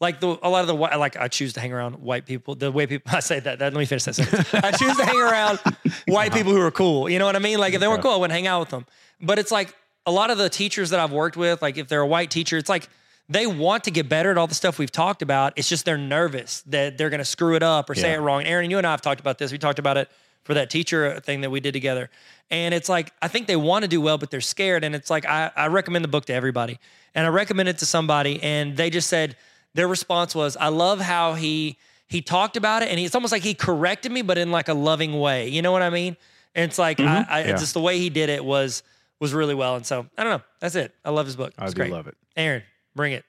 like 0.01 0.21
the 0.21 0.39
a 0.43 0.51
lot 0.51 0.61
of 0.61 0.67
the 0.67 0.75
like 0.75 1.17
I 1.17 1.29
choose 1.29 1.55
to 1.55 1.61
hang 1.61 1.73
around 1.73 1.97
white 1.97 2.27
people. 2.27 2.55
The 2.55 2.71
way 2.71 2.87
people 2.87 3.11
I 3.17 3.21
say 3.21 3.41
that, 3.41 3.59
that 3.59 3.73
let 3.73 3.79
me 3.79 3.87
finish 3.87 4.05
that 4.05 4.15
sentence. 4.15 4.53
I 4.55 4.71
choose 4.73 4.97
to 4.97 5.05
hang 5.05 5.21
around 5.21 5.59
white 6.07 6.33
people 6.33 6.53
who 6.53 6.61
are 6.61 6.71
cool. 6.71 7.09
You 7.09 7.19
know 7.19 7.27
what 7.27 7.37
I 7.37 7.41
mean? 7.41 7.59
Like 7.59 7.73
if 7.73 7.81
they 7.81 7.89
weren't 7.89 8.03
cool, 8.03 8.13
I 8.13 8.17
wouldn't 8.17 8.35
hang 8.35 8.47
out 8.47 8.61
with 8.61 8.69
them. 8.69 8.87
But 9.21 9.39
it's 9.39 9.51
like 9.51 9.75
a 10.07 10.13
lot 10.13 10.31
of 10.31 10.39
the 10.39 10.49
teachers 10.49 10.91
that 10.91 11.01
I've 11.01 11.13
worked 11.13 11.37
with, 11.37 11.63
like 11.63 11.77
if 11.79 11.89
they're 11.89 12.01
a 12.01 12.07
white 12.07 12.31
teacher, 12.31 12.57
it's 12.59 12.69
like 12.69 12.89
they 13.29 13.47
want 13.47 13.85
to 13.85 13.91
get 13.91 14.09
better 14.09 14.31
at 14.31 14.39
all 14.39 14.47
the 14.47 14.55
stuff 14.55 14.79
we've 14.79 14.93
talked 14.93 15.23
about. 15.23 15.55
It's 15.57 15.69
just 15.69 15.85
they're 15.85 15.97
nervous 15.97 16.63
that 16.63 16.99
they're 16.99 17.11
going 17.11 17.21
to 17.21 17.25
screw 17.25 17.55
it 17.57 17.63
up 17.63 17.89
or 17.89 17.95
say 17.95 18.13
it 18.13 18.19
wrong. 18.19 18.45
Aaron, 18.45 18.71
you 18.71 18.79
and 18.79 18.87
I 18.87 18.91
have 18.91 19.01
talked 19.01 19.21
about 19.21 19.39
this. 19.39 19.51
We 19.51 19.59
talked 19.59 19.79
about 19.79 19.97
it 19.97 20.11
for 20.43 20.55
that 20.55 20.69
teacher 20.69 21.21
thing 21.21 21.41
that 21.41 21.51
we 21.51 21.59
did 21.61 21.73
together. 21.73 22.11
And 22.51 22.75
it's 22.75 22.91
like, 22.91 23.13
I 23.23 23.29
think 23.29 23.47
they 23.47 23.57
want 23.57 23.83
to 23.83 23.89
do 23.89 24.01
well, 24.03 24.19
but 24.19 24.31
they're 24.31 24.43
scared. 24.43 24.85
And 24.85 24.95
it's 24.95 25.09
like, 25.09 25.25
I, 25.25 25.51
I 25.57 25.69
recommend 25.69 26.05
the 26.05 26.09
book 26.09 26.27
to 26.27 26.35
everybody. 26.35 26.79
And 27.15 27.25
I 27.25 27.31
recommend 27.31 27.71
it 27.71 27.79
to 27.79 27.87
somebody. 27.87 28.43
And 28.43 28.77
they 28.77 28.91
just 28.91 29.09
said, 29.09 29.37
their 29.73 29.89
response 29.89 30.35
was, 30.35 30.57
I 30.59 30.69
love 30.69 31.01
how 31.01 31.35
he 31.35 31.79
he 32.07 32.21
talked 32.21 32.59
about 32.59 32.83
it. 32.83 32.91
And 32.91 32.99
he, 32.99 33.07
it's 33.07 33.15
almost 33.15 33.33
like 33.33 33.43
he 33.43 33.55
corrected 33.55 34.13
me, 34.13 34.21
but 34.21 34.37
in 34.37 34.53
like 34.53 34.69
a 34.69 34.75
loving 34.75 35.19
way. 35.19 35.49
You 35.49 35.63
know 35.63 35.73
what 35.73 35.81
I 35.81 35.89
mean? 35.89 36.19
And 36.55 36.69
it's 36.69 36.79
like, 36.79 37.01
I, 37.01 37.03
mm-hmm. 37.03 37.33
I, 37.33 37.45
Yeah. 37.45 37.57
just 37.57 37.73
the 37.73 37.81
way 37.81 37.99
he 37.99 38.11
did 38.11 38.29
it 38.29 38.45
was 38.45 38.83
was 39.21 39.33
really 39.33 39.55
well. 39.55 39.77
And 39.77 39.87
so 39.87 40.07
I 40.19 40.25
don't 40.25 40.39
know. 40.39 40.45
That's 40.61 40.75
it. 40.75 40.95
I 41.05 41.11
love 41.11 41.27
his 41.27 41.37
book. 41.37 41.53
I 41.59 41.67
do 41.69 41.73
great. 41.75 41.91
love 41.93 42.07
it. 42.07 42.17
Aaron, 42.37 42.63
bring 42.95 43.13
it. 43.13 43.25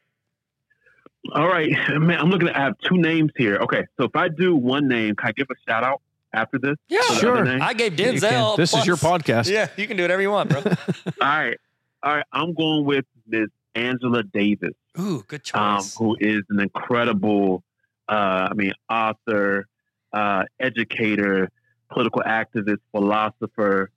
All 1.34 1.48
right, 1.48 1.72
man. 1.90 2.20
I'm 2.20 2.30
looking 2.30 2.48
to 2.48 2.54
have 2.54 2.74
two 2.88 2.98
names 2.98 3.32
here. 3.36 3.58
Okay, 3.58 3.84
so 3.98 4.06
if 4.06 4.16
I 4.16 4.28
do 4.30 4.56
one 4.56 4.88
name, 4.88 5.16
can 5.16 5.30
I 5.30 5.32
give 5.32 5.48
a 5.50 5.56
shout 5.70 5.84
out 5.84 6.02
after 6.34 6.60
this? 6.60 6.76
Yeah, 6.88 7.02
Sure. 7.18 7.48
I 7.62 7.74
gave 7.74 8.00
You 8.00 8.06
can- 8.06 8.16
Denzel. 8.16 8.58
This 8.58 8.74
is 8.76 8.86
your 8.86 8.98
podcast. 8.98 9.50
Yeah, 9.50 9.68
you 9.76 9.88
can 9.88 9.98
do 9.98 10.04
whatever 10.04 10.22
you 10.22 10.30
want, 10.30 10.50
bro. 10.52 10.60
All 10.64 10.74
right, 11.22 11.58
all 12.04 12.16
right. 12.16 12.26
I'm 12.32 12.54
going 12.54 12.86
with 12.86 13.06
Miss 13.28 13.48
Angela 13.74 14.22
Davis. 14.24 14.74
Ooh, 15.00 15.24
good 15.28 15.42
um, 15.56 15.80
choice. 15.80 15.96
who 15.98 16.16
is 16.20 16.44
an 16.50 16.60
incredible, 16.60 17.64
uh, 18.08 18.50
I 18.52 18.54
mean, 18.54 18.74
author, 18.90 19.68
uh, 20.14 20.44
educator, 20.60 21.50
political 21.92 22.22
activist, 22.22 22.78
philosopher, 22.92 23.90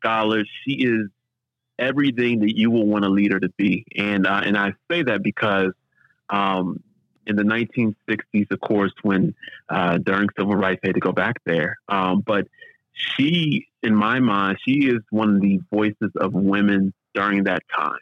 scholar. 0.00 0.44
She 0.64 0.74
is 0.74 1.08
everything 1.78 2.40
that 2.40 2.56
you 2.56 2.70
will 2.70 2.86
want 2.86 3.04
a 3.04 3.08
leader 3.08 3.38
to 3.40 3.48
be, 3.56 3.84
and 3.96 4.26
uh, 4.26 4.42
and 4.44 4.56
I 4.56 4.74
say 4.90 5.02
that 5.02 5.22
because 5.22 5.72
um, 6.30 6.82
in 7.26 7.36
the 7.36 7.42
1960s, 7.42 8.50
of 8.50 8.60
course, 8.60 8.92
when 9.02 9.34
uh, 9.68 9.98
during 9.98 10.28
civil 10.38 10.54
rights, 10.54 10.80
they 10.82 10.88
had 10.88 10.94
to 10.94 11.00
go 11.00 11.12
back 11.12 11.36
there, 11.44 11.76
um, 11.88 12.20
but 12.20 12.46
she, 12.92 13.68
in 13.82 13.94
my 13.94 14.18
mind, 14.20 14.58
she 14.64 14.88
is 14.88 15.00
one 15.10 15.36
of 15.36 15.40
the 15.40 15.60
voices 15.70 16.10
of 16.16 16.32
women 16.32 16.92
during 17.14 17.44
that 17.44 17.62
time. 17.74 17.98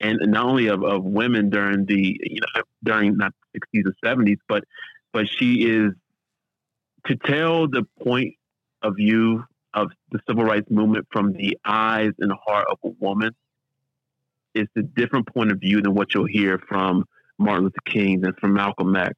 And 0.00 0.18
not 0.26 0.46
only 0.46 0.66
of, 0.68 0.84
of 0.84 1.04
women 1.04 1.50
during 1.50 1.86
the 1.86 2.20
you 2.22 2.40
know 2.40 2.62
during 2.84 3.16
not 3.16 3.32
the 3.54 3.60
60s 3.60 3.86
or 3.86 3.94
70s 4.04 4.38
but 4.46 4.64
but 5.12 5.26
she 5.26 5.64
is 5.64 5.92
to 7.06 7.16
tell 7.16 7.66
the 7.66 7.86
point 8.02 8.34
of 8.82 8.96
view 8.96 9.44
of 9.76 9.92
the 10.10 10.18
civil 10.28 10.42
rights 10.42 10.68
movement 10.70 11.06
from 11.12 11.32
the 11.32 11.56
eyes 11.64 12.10
and 12.18 12.32
heart 12.44 12.66
of 12.68 12.78
a 12.82 12.88
woman 12.98 13.30
is 14.54 14.66
a 14.76 14.82
different 14.82 15.32
point 15.32 15.52
of 15.52 15.60
view 15.60 15.80
than 15.80 15.94
what 15.94 16.12
you'll 16.14 16.26
hear 16.26 16.58
from 16.68 17.04
Martin 17.38 17.64
Luther 17.64 17.76
King 17.84 18.24
and 18.24 18.36
from 18.38 18.54
Malcolm 18.54 18.96
X 18.96 19.14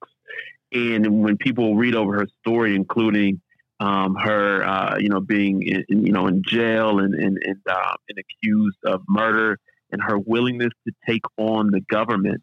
and 0.73 1.23
when 1.23 1.37
people 1.37 1.77
read 1.77 1.95
over 1.95 2.15
her 2.19 2.27
story 2.41 2.75
including 2.75 3.41
um, 3.81 4.17
her 4.17 4.65
uh, 4.65 4.99
you 4.99 5.09
know 5.09 5.21
being 5.21 5.63
in, 5.63 5.85
you 5.89 6.13
know 6.13 6.27
in 6.27 6.43
jail 6.43 6.99
and 6.99 7.15
and 7.15 7.39
and, 7.43 7.61
uh, 7.71 7.95
and 8.09 8.19
accused 8.19 8.79
of 8.85 9.03
murder 9.09 9.59
and 9.93 10.03
her 10.03 10.19
willingness 10.19 10.73
to 10.87 10.93
take 11.09 11.23
on 11.39 11.71
the 11.71 11.81
government 11.81 12.43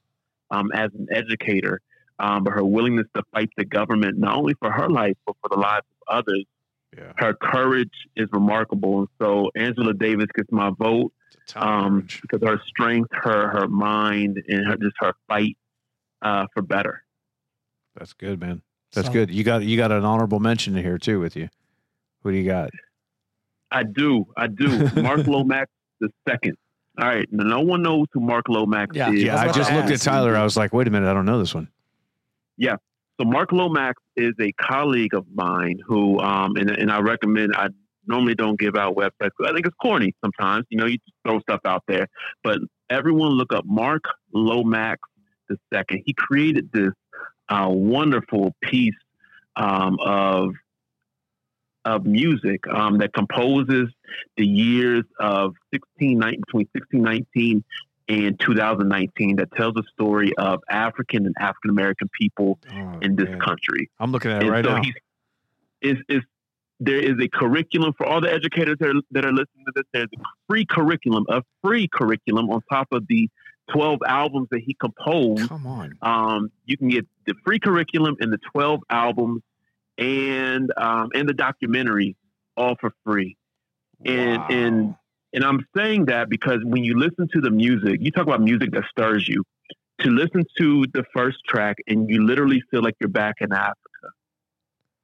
um, 0.49 0.71
as 0.73 0.89
an 0.97 1.07
educator, 1.11 1.79
um, 2.17 2.43
but 2.43 2.53
her 2.53 2.63
willingness 2.63 3.05
to 3.15 3.21
fight 3.31 3.49
the 3.57 3.65
government 3.65 4.17
not 4.17 4.35
only 4.35 4.53
for 4.55 4.71
her 4.71 4.89
life 4.89 5.15
but 5.25 5.35
for 5.41 5.49
the 5.49 5.59
lives 5.59 5.85
of 6.01 6.17
others. 6.17 6.45
Yeah. 6.97 7.11
Her 7.17 7.33
courage 7.33 7.91
is 8.15 8.29
remarkable, 8.31 8.99
and 8.99 9.07
so 9.21 9.51
Angela 9.55 9.93
Davis 9.93 10.27
gets 10.35 10.49
my 10.51 10.69
vote 10.77 11.11
It's 11.43 11.51
a 11.51 11.59
ton 11.59 11.67
of 11.67 11.85
um, 11.85 12.07
because 12.21 12.41
her 12.47 12.61
strength, 12.67 13.09
her 13.11 13.49
her 13.49 13.67
mind, 13.67 14.41
and 14.47 14.65
her 14.65 14.77
just 14.77 14.95
her 14.99 15.13
fight 15.27 15.57
uh, 16.21 16.45
for 16.53 16.61
better. 16.61 17.03
That's 17.95 18.13
good, 18.13 18.39
man. 18.39 18.61
That's 18.93 19.07
So- 19.07 19.13
good. 19.13 19.29
You 19.29 19.43
got 19.43 19.63
you 19.63 19.75
got 19.77 19.91
an 19.91 20.05
honorable 20.05 20.39
mention 20.39 20.75
here 20.75 20.97
too 20.97 21.19
with 21.19 21.35
you. 21.35 21.49
Who 22.23 22.31
do 22.31 22.37
you 22.37 22.45
got? 22.45 22.69
I 23.71 23.83
do, 23.83 24.25
I 24.37 24.47
do. 24.47 24.89
Mark 25.01 25.27
Lomax 25.27 25.69
the 25.99 26.09
second. 26.27 26.55
All 26.97 27.07
right, 27.07 27.27
no 27.29 27.59
one 27.59 27.81
knows 27.81 28.05
who 28.13 28.21
Mark 28.21 28.47
Lomax 28.47 28.95
Yeah. 28.95 29.11
is. 29.11 29.21
Yeah, 29.21 29.37
I 29.41 29.51
just 29.51 29.69
I 29.69 29.75
looked 29.77 29.91
at. 29.91 29.99
Tyler. 29.99 30.35
I 30.37 30.43
was 30.45 30.55
like, 30.55 30.71
wait 30.71 30.87
a 30.87 30.91
minute, 30.91 31.09
I 31.09 31.13
don't 31.13 31.25
know 31.25 31.39
this 31.39 31.53
one. 31.53 31.67
So 33.19 33.25
Mark 33.25 33.51
Lomax 33.51 34.01
is 34.15 34.33
a 34.41 34.51
colleague 34.53 35.13
of 35.13 35.25
mine 35.33 35.79
who, 35.85 36.19
um, 36.19 36.55
and, 36.57 36.69
and 36.69 36.91
I 36.91 36.99
recommend. 36.99 37.55
I 37.55 37.69
normally 38.07 38.35
don't 38.35 38.59
give 38.59 38.75
out 38.75 38.95
websites. 38.95 39.31
I 39.43 39.53
think 39.53 39.65
it's 39.65 39.75
corny 39.81 40.13
sometimes. 40.23 40.65
You 40.69 40.77
know, 40.77 40.85
you 40.85 40.97
throw 41.25 41.39
stuff 41.39 41.61
out 41.65 41.83
there. 41.87 42.07
But 42.43 42.59
everyone 42.89 43.31
look 43.31 43.53
up 43.53 43.65
Mark 43.65 44.03
Lomax 44.33 44.99
the 45.47 45.57
second. 45.73 46.03
He 46.05 46.13
created 46.13 46.69
this 46.73 46.91
uh, 47.49 47.67
wonderful 47.69 48.53
piece 48.61 48.95
um, 49.55 49.97
of 49.99 50.53
of 51.85 52.03
music 52.03 52.61
um, 52.67 52.97
that 52.97 53.13
composes 53.13 53.89
the 54.37 54.45
years 54.45 55.03
of 55.19 55.53
16, 55.71 56.17
between 56.19 56.67
1619 56.73 57.63
and 58.07 58.39
2019 58.39 59.37
that 59.37 59.51
tells 59.53 59.73
the 59.73 59.83
story 59.93 60.31
of 60.37 60.61
African 60.69 61.25
and 61.25 61.35
African 61.39 61.71
American 61.71 62.09
people 62.19 62.59
Oh, 62.71 62.99
in 63.01 63.15
this 63.15 63.29
man. 63.29 63.39
country. 63.39 63.89
I'm 63.99 64.11
looking 64.11 64.31
at 64.31 64.37
it 64.43 64.43
And 64.43 64.51
right 64.51 64.65
so 64.65 64.75
now. 64.75 64.81
he's, 64.83 64.93
is, 65.81 65.97
is, 66.09 66.21
there 66.79 66.99
is 66.99 67.13
a 67.21 67.27
curriculum 67.29 67.93
for 67.97 68.05
all 68.05 68.21
the 68.21 68.31
educators 68.31 68.77
that 68.79 68.89
are, 68.89 69.01
that 69.11 69.25
are 69.25 69.31
listening 69.31 69.65
to 69.65 69.71
this. 69.75 69.85
There's 69.93 70.09
a 70.17 70.21
free 70.47 70.65
curriculum, 70.69 71.25
a 71.29 71.41
free 71.63 71.87
curriculum 71.87 72.49
on 72.49 72.61
top 72.71 72.87
of 72.91 73.07
the 73.07 73.29
12 73.71 73.99
albums 74.07 74.49
that 74.51 74.59
he 74.61 74.75
composed. 74.75 75.47
Come 75.49 75.65
on. 75.65 75.93
Um, 76.01 76.51
you 76.65 76.77
can 76.77 76.89
get 76.89 77.07
the 77.25 77.33
free 77.43 77.59
curriculum 77.59 78.15
and 78.19 78.31
the 78.31 78.37
12 78.53 78.81
albums 78.89 79.41
and 79.97 80.71
um, 80.77 81.09
and 81.15 81.27
the 81.27 81.33
documentary 81.33 82.15
all 82.57 82.75
for 82.79 82.91
free. 83.05 83.37
Wow. 83.99 84.13
and- 84.13 84.51
And 84.53 84.95
I'm 85.43 85.65
saying 85.75 86.05
that 86.05 86.29
because 86.29 86.59
when 86.63 86.83
you 86.83 86.97
listen 86.97 87.27
to 87.33 87.41
the 87.41 87.51
music, 87.51 87.99
you 88.01 88.11
talk 88.11 88.27
about 88.27 88.41
music 88.41 88.71
that 88.71 88.83
stirs 88.89 89.27
you. 89.27 89.43
To 90.01 90.09
listen 90.09 90.43
to 90.57 90.85
the 90.93 91.05
first 91.13 91.37
track 91.47 91.77
and 91.87 92.09
you 92.09 92.25
literally 92.25 92.61
feel 92.69 92.81
like 92.81 92.95
you're 92.99 93.09
back 93.09 93.35
in 93.39 93.53
Africa. 93.53 93.79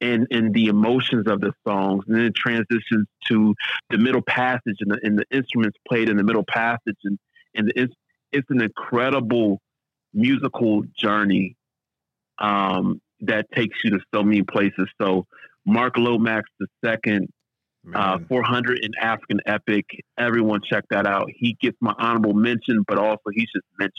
And, 0.02 0.28
and 0.32 0.54
the 0.54 0.66
emotions 0.66 1.28
of 1.28 1.42
the 1.42 1.54
songs, 1.66 2.06
and 2.08 2.16
then 2.16 2.24
it 2.24 2.36
transitions 2.36 3.08
to 3.28 3.54
the 3.92 4.00
middle 4.00 4.24
passage 4.24 4.78
and 4.80 4.92
the, 4.92 5.00
and 5.04 5.20
the 5.20 5.26
instruments 5.30 5.78
played 5.88 6.10
in 6.10 6.18
the 6.18 6.24
middle 6.24 6.44
passage, 6.44 6.98
and 7.04 7.20
and 7.54 7.72
it's 7.76 7.94
it's 8.32 8.50
an 8.50 8.62
incredible 8.62 9.62
musical 10.12 10.82
journey 10.98 11.56
um, 12.40 13.00
that 13.20 13.46
takes 13.52 13.78
you 13.84 13.92
to 13.92 14.00
so 14.14 14.24
many 14.24 14.42
places. 14.42 14.88
So 15.00 15.28
Mark 15.66 15.98
Lomax 15.98 16.50
the 16.60 16.68
second 16.84 17.30
uh, 17.94 18.20
400 18.28 18.80
An 18.84 18.92
African 19.02 19.40
Epic. 19.46 19.86
Everyone 20.18 20.60
check 20.68 20.84
that 20.90 21.06
out. 21.08 21.30
He 21.36 21.58
gets 21.62 21.78
my 21.82 21.94
honorable 21.98 22.34
mention, 22.34 22.84
but 22.88 22.98
also 22.98 23.22
he's 23.34 23.50
just 23.54 23.66
mentioned. 23.80 23.94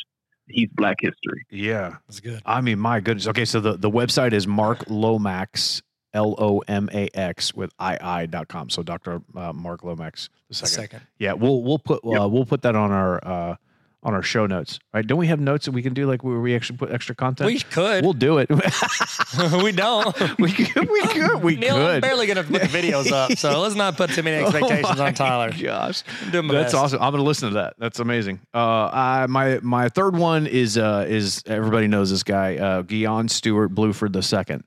He's 0.49 0.68
Black 0.74 0.97
History. 1.01 1.47
yeah. 1.51 1.97
That's 2.09 2.20
good. 2.20 2.43
I 2.45 2.61
mean, 2.61 2.78
my 2.78 3.01
goodness. 3.01 3.26
Okay, 3.28 3.45
so 3.45 3.61
the, 3.61 3.76
the 3.76 3.91
website 3.91 4.33
is 4.33 4.47
Mark 4.47 4.85
Lomax, 4.89 5.83
L 6.12 6.35
O 6.37 6.59
M 6.68 6.91
A 6.93 7.09
X 7.14 7.55
with 7.55 7.72
II.com. 7.80 8.68
So 8.68 8.83
Dr. 8.83 9.22
Uh, 9.35 9.53
Mark 9.53 9.83
Lomax 9.85 10.28
the 10.49 10.55
second. 10.57 10.72
second. 10.74 11.01
Yeah, 11.18 11.33
we'll 11.35 11.62
we'll 11.62 11.78
put 11.78 12.05
uh, 12.05 12.11
Yep. 12.11 12.30
we'll 12.33 12.45
put 12.45 12.62
that 12.62 12.74
on 12.76 12.91
our 12.91 13.20
uh, 13.26 13.57
on 14.03 14.14
our 14.14 14.22
show 14.22 14.46
notes. 14.46 14.78
Right? 14.92 15.07
Don't 15.07 15.18
we 15.18 15.28
have 15.28 15.40
notes 15.40 15.66
that 15.66 15.72
we 15.72 15.82
can 15.82 15.94
do 15.94 16.07
like 16.07 16.24
where 16.24 16.40
we 16.40 16.55
actually 16.55 16.78
put 16.78 16.90
extra 16.90 17.14
content? 17.14 17.46
We 17.46 17.61
could. 17.61 18.03
we'll 18.05 18.12
do 18.12 18.38
it. 18.38 18.50
we 19.62 19.72
don't. 19.72 20.38
we 20.38 20.53
could. 20.53 20.88
We 20.90 21.00
could. 21.03 21.42
We 21.42 21.57
Neil, 21.57 21.76
I'm 21.76 22.00
barely 22.00 22.26
gonna 22.26 22.42
put 22.42 22.62
the 22.62 22.68
videos 22.68 23.12
up, 23.12 23.32
so 23.38 23.61
let's 23.62 23.74
not 23.74 23.96
put 23.96 24.11
too 24.11 24.22
many 24.22 24.42
expectations 24.42 24.98
Oh 24.98 25.05
on 25.05 25.14
Tyler. 25.14 25.50
Gosh, 25.50 26.03
I'm 26.22 26.30
doing 26.30 26.46
my 26.46 26.55
that's 26.55 26.72
best. 26.72 26.74
awesome. 26.82 27.03
I'm 27.03 27.12
gonna 27.12 27.22
listen 27.22 27.48
to 27.50 27.55
that. 27.55 27.74
That's 27.78 27.98
amazing. 28.00 28.40
Uh, 28.53 28.90
I, 28.92 29.26
my 29.28 29.61
my 29.62 29.88
third 29.88 30.16
one 30.16 30.46
is 30.46 30.76
uh 30.76 31.07
is 31.09 31.42
everybody 31.46 31.86
knows 31.86 32.11
this 32.11 32.22
guy, 32.22 32.57
uh, 32.57 32.82
Guion 32.82 33.30
Stewart 33.30 33.74
Bluford 33.74 34.12
the 34.12 34.22
second. 34.22 34.64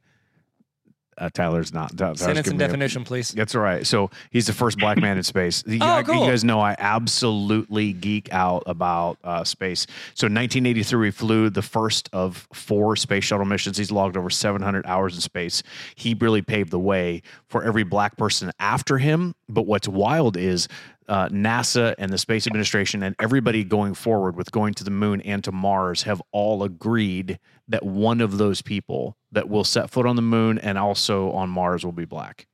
Uh, 1.17 1.29
Tyler's 1.33 1.73
not. 1.73 1.95
Tyler's 1.97 2.19
Sentence 2.19 2.47
and 2.49 2.57
me 2.57 2.63
a- 2.63 2.67
definition, 2.67 3.03
please. 3.03 3.31
That's 3.31 3.55
right. 3.55 3.87
So 3.87 4.09
he's 4.31 4.47
the 4.47 4.53
first 4.53 4.77
black 4.77 4.97
man 4.97 5.17
in 5.17 5.23
space. 5.23 5.63
You, 5.65 5.79
Oh, 5.81 6.03
cool. 6.05 6.25
you 6.25 6.29
guys 6.31 6.43
know 6.43 6.59
I 6.59 6.75
absolutely 6.77 7.93
geek 7.93 8.27
out 8.33 8.63
about 8.65 9.17
uh, 9.23 9.43
space. 9.43 9.87
So 10.13 10.27
in 10.27 10.33
1983, 10.33 11.07
he 11.07 11.11
flew 11.11 11.49
the 11.49 11.61
first 11.61 12.09
of 12.11 12.47
four 12.53 12.95
space 12.95 13.23
shuttle 13.23 13.45
missions. 13.45 13.77
He's 13.77 13.91
logged 13.91 14.17
over 14.17 14.29
700 14.29 14.85
hours 14.85 15.15
in 15.15 15.21
space. 15.21 15.63
He 15.95 16.13
really 16.19 16.41
paved 16.41 16.71
the 16.71 16.79
way 16.79 17.21
for 17.47 17.63
every 17.63 17.83
black 17.83 18.17
person 18.17 18.51
after 18.59 18.97
him. 18.97 19.35
But 19.47 19.65
what's 19.67 19.87
wild 19.87 20.35
is 20.35 20.67
uh, 21.07 21.29
NASA 21.29 21.93
and 21.99 22.11
the 22.11 22.17
Space 22.17 22.47
Administration 22.47 23.03
and 23.03 23.15
everybody 23.19 23.63
going 23.63 23.93
forward 23.93 24.35
with 24.35 24.51
going 24.51 24.73
to 24.73 24.83
the 24.83 24.89
moon 24.91 25.21
and 25.21 25.43
to 25.43 25.51
Mars 25.51 26.01
have 26.03 26.21
all 26.31 26.63
agreed 26.63 27.39
that 27.67 27.83
one 27.85 28.21
of 28.21 28.37
those 28.37 28.61
people 28.61 29.15
that 29.35 29.47
will 29.49 29.63
set 29.63 29.89
foot 29.91 30.05
on 30.05 30.15
the 30.15 30.21
moon 30.21 30.57
and 30.57 30.77
also 30.77 31.31
on 31.31 31.49
Mars 31.49 31.85
will 31.85 31.91
be 31.91 32.05
black. 32.05 32.47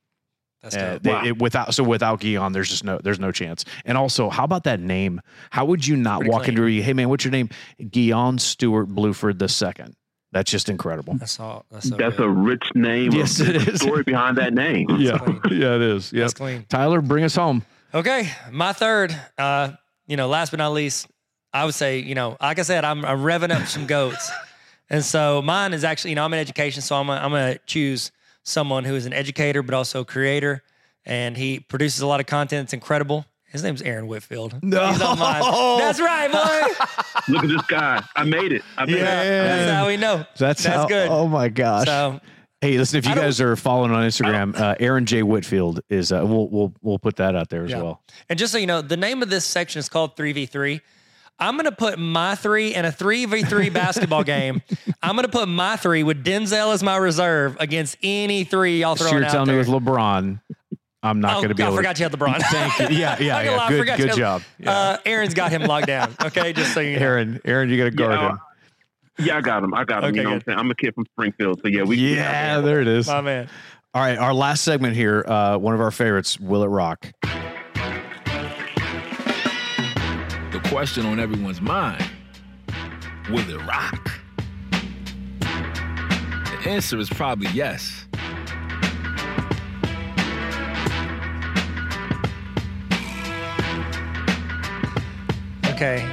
That's 0.62 0.76
Uh, 0.76 0.98
they- 1.02 1.10
Wow. 1.10 1.24
it- 1.24 1.38
without 1.38 1.74
so 1.74 1.82
without 1.82 2.20
Guion, 2.20 2.52
there's 2.52 2.68
just 2.68 2.84
no 2.84 2.98
there's 3.02 3.18
no 3.18 3.32
chance. 3.32 3.64
And 3.84 3.98
also, 3.98 4.30
how 4.30 4.44
about 4.44 4.62
that 4.64 4.78
name? 4.78 5.20
How 5.50 5.64
would 5.64 5.84
you 5.86 5.96
not 5.96 6.18
Pretty 6.20 6.30
walk 6.30 6.42
clean. 6.44 6.58
into 6.58 6.66
a 6.68 6.82
hey 6.82 6.92
man, 6.92 7.08
what's 7.08 7.24
your 7.24 7.32
name? 7.32 7.48
Guion 7.80 8.38
Stewart 8.38 8.88
Bluford 8.88 9.38
the 9.40 9.48
second. 9.48 9.94
That's 10.30 10.50
just 10.50 10.68
incredible. 10.68 11.14
That's 11.18 11.38
all. 11.40 11.66
That's 11.70 11.88
so 11.88 11.96
That's 11.96 12.18
a 12.18 12.28
rich 12.28 12.62
name. 12.74 13.10
Yes, 13.12 13.38
of 13.40 13.48
it 13.50 13.64
the 13.66 13.72
is. 13.72 13.80
Story 13.80 14.02
behind 14.04 14.38
that 14.38 14.54
name. 14.54 14.86
yeah, 14.98 15.18
yeah, 15.50 15.74
it 15.74 15.82
is. 15.82 16.12
Yeah, 16.12 16.20
That's 16.22 16.34
clean. 16.34 16.64
Tyler, 16.68 17.00
bring 17.02 17.24
us 17.24 17.34
home. 17.34 17.64
Okay, 17.92 18.30
my 18.50 18.72
third. 18.72 19.14
Uh, 19.36 19.72
you 20.06 20.16
know, 20.16 20.28
last 20.28 20.50
but 20.50 20.56
not 20.58 20.72
least, 20.72 21.06
I 21.52 21.64
would 21.66 21.74
say, 21.74 21.98
you 21.98 22.14
know, 22.14 22.36
like 22.40 22.58
I 22.58 22.62
said, 22.62 22.82
I'm, 22.84 23.04
I'm 23.04 23.18
revving 23.18 23.50
up 23.54 23.66
some 23.68 23.86
goats, 23.86 24.30
and 24.92 25.04
so 25.04 25.42
mine 25.42 25.72
is 25.72 25.82
actually, 25.82 26.10
you 26.10 26.16
know, 26.16 26.24
I'm 26.24 26.32
in 26.32 26.38
education, 26.38 26.82
so 26.82 26.94
I'm 26.94 27.08
gonna, 27.08 27.20
I'm 27.20 27.30
gonna 27.32 27.58
choose 27.66 28.12
someone 28.44 28.84
who 28.84 28.94
is 28.94 29.06
an 29.06 29.12
educator 29.12 29.62
but 29.62 29.74
also 29.74 30.00
a 30.02 30.04
creator, 30.04 30.62
and 31.04 31.36
he 31.36 31.58
produces 31.58 32.00
a 32.02 32.06
lot 32.06 32.20
of 32.20 32.26
content. 32.26 32.66
It's 32.66 32.72
incredible. 32.72 33.24
His 33.46 33.62
name's 33.62 33.82
Aaron 33.82 34.06
Whitfield. 34.06 34.62
No. 34.62 34.86
He's 34.86 35.02
on 35.02 35.18
mine. 35.18 35.42
That's 35.78 36.00
right, 36.00 36.30
boy. 36.32 36.84
Look 37.32 37.44
at 37.44 37.50
this 37.50 37.62
guy. 37.66 38.02
I 38.16 38.24
made 38.24 38.50
it. 38.52 38.62
I 38.78 38.86
made 38.86 38.96
Yeah. 38.96 39.22
it. 39.22 39.26
That's 39.44 39.70
how 39.72 39.86
we 39.88 39.96
know. 39.98 40.16
That's, 40.38 40.62
That's 40.62 40.64
how, 40.64 40.86
good. 40.86 41.08
Oh 41.10 41.28
my 41.28 41.48
gosh. 41.50 41.86
So 41.86 42.18
hey, 42.62 42.78
listen, 42.78 42.98
if 42.98 43.06
you 43.06 43.14
guys 43.14 43.40
are 43.42 43.54
following 43.56 43.90
on 43.90 44.04
Instagram, 44.08 44.58
uh, 44.58 44.74
Aaron 44.80 45.04
J 45.04 45.22
Whitfield 45.22 45.80
is. 45.90 46.12
Uh, 46.12 46.22
we'll 46.24 46.48
we'll 46.48 46.72
we'll 46.80 46.98
put 46.98 47.16
that 47.16 47.36
out 47.36 47.50
there 47.50 47.64
as 47.64 47.70
Yeah. 47.72 47.82
well. 47.82 48.02
And 48.30 48.38
just 48.38 48.52
so 48.52 48.58
you 48.58 48.66
know, 48.66 48.80
the 48.80 48.96
name 48.96 49.22
of 49.22 49.28
this 49.28 49.44
section 49.44 49.80
is 49.80 49.88
called 49.90 50.16
3v3. 50.16 50.80
I'm 51.42 51.54
going 51.56 51.64
to 51.64 51.72
put 51.72 51.98
my 51.98 52.36
three 52.36 52.72
in 52.72 52.84
a 52.84 52.92
3v3 52.92 53.72
basketball 53.74 54.22
game. 54.22 54.62
I'm 55.02 55.16
going 55.16 55.26
to 55.26 55.32
put 55.32 55.48
my 55.48 55.74
three 55.76 56.04
with 56.04 56.24
Denzel 56.24 56.72
as 56.72 56.84
my 56.84 56.96
reserve 56.96 57.56
against 57.58 57.96
any 58.02 58.44
three 58.44 58.80
y'all 58.80 58.94
So 58.94 59.04
throwing 59.06 59.16
you're 59.18 59.26
out 59.26 59.32
telling 59.32 59.46
there. 59.48 59.64
me 59.64 59.70
with 59.72 59.82
LeBron, 59.82 60.40
I'm 61.02 61.20
not 61.20 61.32
oh, 61.32 61.36
going 61.38 61.48
to 61.48 61.54
be 61.56 61.64
I 61.64 61.66
able. 61.66 61.76
forgot 61.76 61.98
you 61.98 62.04
had 62.04 62.12
LeBron. 62.12 62.40
thank 62.50 62.90
you. 62.90 62.96
Yeah, 62.96 63.16
yeah, 63.18 63.34
Not 63.42 63.44
gonna 63.44 63.44
yeah. 63.44 63.56
lie, 63.56 63.66
I 63.66 63.68
Good, 63.70 63.78
forgot 63.80 63.98
good 63.98 64.14
job. 64.14 64.42
Yeah. 64.60 64.70
Uh, 64.70 64.96
Aaron's 65.04 65.34
got 65.34 65.50
him 65.50 65.62
locked 65.62 65.88
down. 65.88 66.14
Okay, 66.24 66.52
just 66.52 66.72
so 66.74 66.78
you 66.80 66.96
know. 66.96 67.04
Aaron, 67.04 67.40
Aaron, 67.44 67.68
you 67.70 67.76
got 67.76 67.84
to 67.84 67.90
guard 67.90 68.12
Yeah, 68.12 68.30
him. 68.30 68.38
Yeah, 69.18 69.36
I 69.38 69.40
got 69.40 69.64
him. 69.64 69.74
I 69.74 69.84
got 69.84 70.04
him. 70.04 70.10
Okay, 70.10 70.18
you 70.18 70.22
know 70.22 70.30
what 70.30 70.34
I'm 70.36 70.42
saying? 70.46 70.58
I'm 70.60 70.70
a 70.70 70.74
kid 70.76 70.94
from 70.94 71.06
Springfield. 71.06 71.60
So 71.62 71.68
yeah, 71.68 71.82
we 71.82 71.96
Yeah, 71.96 72.60
there 72.60 72.80
it 72.80 72.86
is. 72.88 73.08
My 73.08 73.20
man. 73.20 73.48
All 73.94 74.00
right, 74.00 74.16
our 74.16 74.32
last 74.32 74.62
segment 74.62 74.94
here, 74.94 75.24
uh, 75.26 75.58
one 75.58 75.74
of 75.74 75.80
our 75.80 75.90
favorites, 75.90 76.38
Will 76.40 76.62
It 76.62 76.68
Rock? 76.68 77.10
Question 80.72 81.04
on 81.04 81.20
everyone's 81.20 81.60
mind 81.60 82.02
will 83.28 83.46
it 83.46 83.60
rock? 83.66 84.10
The 85.40 86.62
answer 86.64 86.98
is 86.98 87.10
probably 87.10 87.50
yes. 87.50 88.06
Okay. 95.66 96.10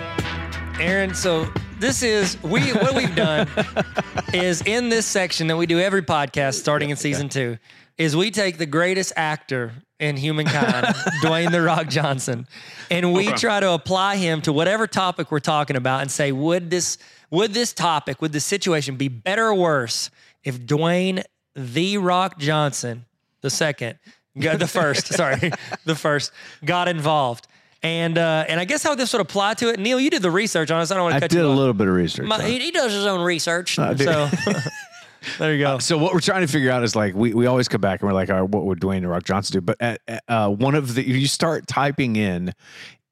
Aaron, 0.82 1.14
so 1.14 1.48
this 1.80 2.04
is 2.04 2.38
we 2.44 2.74
what 2.74 2.94
we've 2.96 3.16
done 3.16 3.48
is 4.34 4.62
in 4.64 4.90
this 4.90 5.06
section 5.06 5.48
that 5.48 5.56
we 5.56 5.68
do 5.68 5.80
every 5.80 6.02
podcast 6.02 6.56
starting 6.56 6.90
in 6.90 6.98
season 6.98 7.30
two 7.30 7.58
is 8.00 8.16
we 8.16 8.32
take 8.32 8.58
the 8.58 8.66
greatest 8.66 9.14
actor 9.16 9.74
in 10.00 10.16
humankind, 10.18 10.88
Dwayne 11.22 11.52
the 11.52 11.62
Rock 11.62 11.88
Johnson, 11.90 12.48
and 12.90 13.14
we 13.14 13.28
Okay. 13.28 13.38
try 13.38 13.60
to 13.60 13.72
apply 13.74 14.16
him 14.16 14.42
to 14.44 14.54
whatever 14.54 14.88
topic 14.88 15.30
we're 15.32 15.40
talking 15.40 15.76
about 15.76 16.02
and 16.02 16.10
say, 16.10 16.32
would 16.32 16.72
this 16.72 16.98
would 17.30 17.54
this 17.54 17.74
topic, 17.74 18.22
would 18.22 18.32
this 18.32 18.46
situation 18.46 18.96
be 18.96 19.08
better 19.10 19.48
or 19.50 19.54
worse 19.56 20.10
if 20.44 20.60
Dwayne 20.60 21.24
the 21.54 21.98
Rock 21.98 22.40
Johnson, 22.40 23.06
the 23.42 23.50
second, 23.52 24.00
the 24.36 24.66
first, 24.68 25.08
sorry, 25.14 25.52
the 25.86 25.94
first, 25.96 26.32
got 26.66 26.88
involved. 26.88 27.48
And 27.84 28.18
uh, 28.18 28.46
and 28.48 28.60
I 28.60 28.66
guess 28.66 28.84
how 28.84 28.96
this 28.96 29.12
would 29.14 29.22
apply 29.22 29.54
to 29.56 29.70
it, 29.70 29.80
Neil, 29.80 30.00
you 30.00 30.10
did 30.10 30.22
the 30.22 30.32
research 30.32 30.70
on 30.72 30.82
us. 30.82 30.92
I 30.92 30.96
don't 30.96 31.04
want 31.04 31.14
to 31.14 31.18
I 31.18 31.20
cut 31.22 31.32
you. 31.34 31.40
I 31.40 31.42
did 31.44 31.48
a 31.48 31.52
off. 31.52 31.58
little 31.58 31.74
bit 31.74 31.88
of 31.88 31.94
research. 31.94 32.26
My, 32.28 32.42
he, 32.44 32.60
he 32.60 32.72
does 32.72 32.92
his 32.94 33.06
own 33.06 33.22
research. 33.22 33.78
I 33.80 33.94
do. 33.94 34.04
so 34.06 34.30
there 35.38 35.54
you 35.54 35.60
go. 35.60 35.76
Uh, 35.76 35.80
so 35.80 35.98
what 35.98 36.14
we're 36.14 36.20
trying 36.20 36.42
to 36.42 36.52
figure 36.52 36.72
out 36.72 36.84
is 36.84 36.96
like 36.96 37.14
we, 37.16 37.34
we 37.34 37.46
always 37.46 37.68
come 37.68 37.82
back 37.82 38.02
and 38.02 38.08
we're 38.08 38.14
like, 38.14 38.30
all 38.30 38.42
right, 38.42 38.50
what 38.50 38.66
would 38.66 38.80
Dwayne 38.80 39.02
the 39.02 39.08
Rock 39.08 39.24
Johnson 39.24 39.54
do? 39.54 39.62
But 39.62 39.78
at, 39.80 40.02
at, 40.08 40.24
uh, 40.28 40.50
one 40.50 40.76
of 40.76 40.96
the 40.96 41.08
you 41.08 41.28
start 41.28 41.68
typing 41.68 42.16
in 42.16 42.54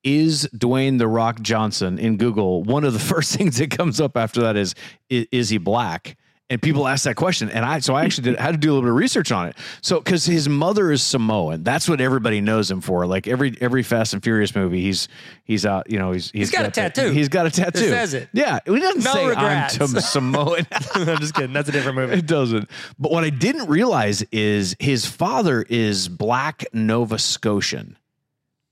is 0.03 0.47
Dwayne 0.55 0.99
the 0.99 1.07
Rock 1.07 1.41
Johnson 1.41 1.99
in 1.99 2.17
Google. 2.17 2.63
One 2.63 2.83
of 2.83 2.93
the 2.93 2.99
first 3.13 3.35
things 3.35 3.57
that 3.57 3.71
comes 3.71 3.99
up 3.99 4.17
after 4.17 4.41
that 4.41 4.55
is 4.55 4.75
is, 5.09 5.27
is 5.31 5.49
he 5.49 5.57
black? 5.57 6.17
And 6.49 6.61
people 6.61 6.87
ask 6.87 7.03
that 7.03 7.17
question, 7.17 7.49
and 7.49 7.65
I 7.65 7.79
so 7.79 7.93
I 7.93 8.05
actually 8.05 8.31
did 8.31 8.39
had 8.39 8.51
to 8.51 8.57
do 8.57 8.69
a 8.69 8.73
little 8.73 8.83
bit 8.83 8.91
of 8.91 8.95
research 8.95 9.33
on 9.33 9.47
it. 9.49 9.57
So 9.81 9.99
because 9.99 10.23
his 10.25 10.47
mother 10.47 10.93
is 10.93 11.03
Samoan, 11.03 11.63
that's 11.63 11.89
what 11.89 11.99
everybody 11.99 12.39
knows 12.39 12.71
him 12.71 12.79
for. 12.79 13.05
Like 13.05 13.27
every 13.27 13.57
every 13.59 13.83
Fast 13.83 14.13
and 14.13 14.23
Furious 14.23 14.55
movie, 14.55 14.81
he's 14.81 15.09
he's 15.43 15.65
out. 15.65 15.91
You 15.91 15.99
know, 15.99 16.13
he's 16.13 16.31
He's 16.31 16.49
got 16.49 16.61
a 16.61 16.63
that- 16.71 16.95
tattoo. 16.95 17.11
He's 17.11 17.27
got 17.27 17.47
a 17.47 17.51
tattoo. 17.51 17.89
says 17.89 18.13
it. 18.13 18.29
Yeah, 18.31 18.59
he 18.65 18.79
doesn't 18.79 19.03
No 19.03 19.11
say 19.11 19.27
regrets. 19.27 19.81
I'm 19.81 19.87
Sam- 19.87 19.99
Samoan. 19.99 20.65
I'm 20.95 21.17
just 21.17 21.33
kidding. 21.33 21.51
That's 21.51 21.67
a 21.67 21.73
different 21.73 21.97
movie. 21.97 22.13
It 22.13 22.25
doesn't. 22.25 22.69
But 22.97 23.11
what 23.11 23.25
I 23.25 23.29
didn't 23.29 23.67
realize 23.67 24.21
is 24.31 24.73
his 24.79 25.05
father 25.05 25.65
is 25.67 26.07
black 26.07 26.63
Nova 26.71 27.19
Scotian. 27.19 27.97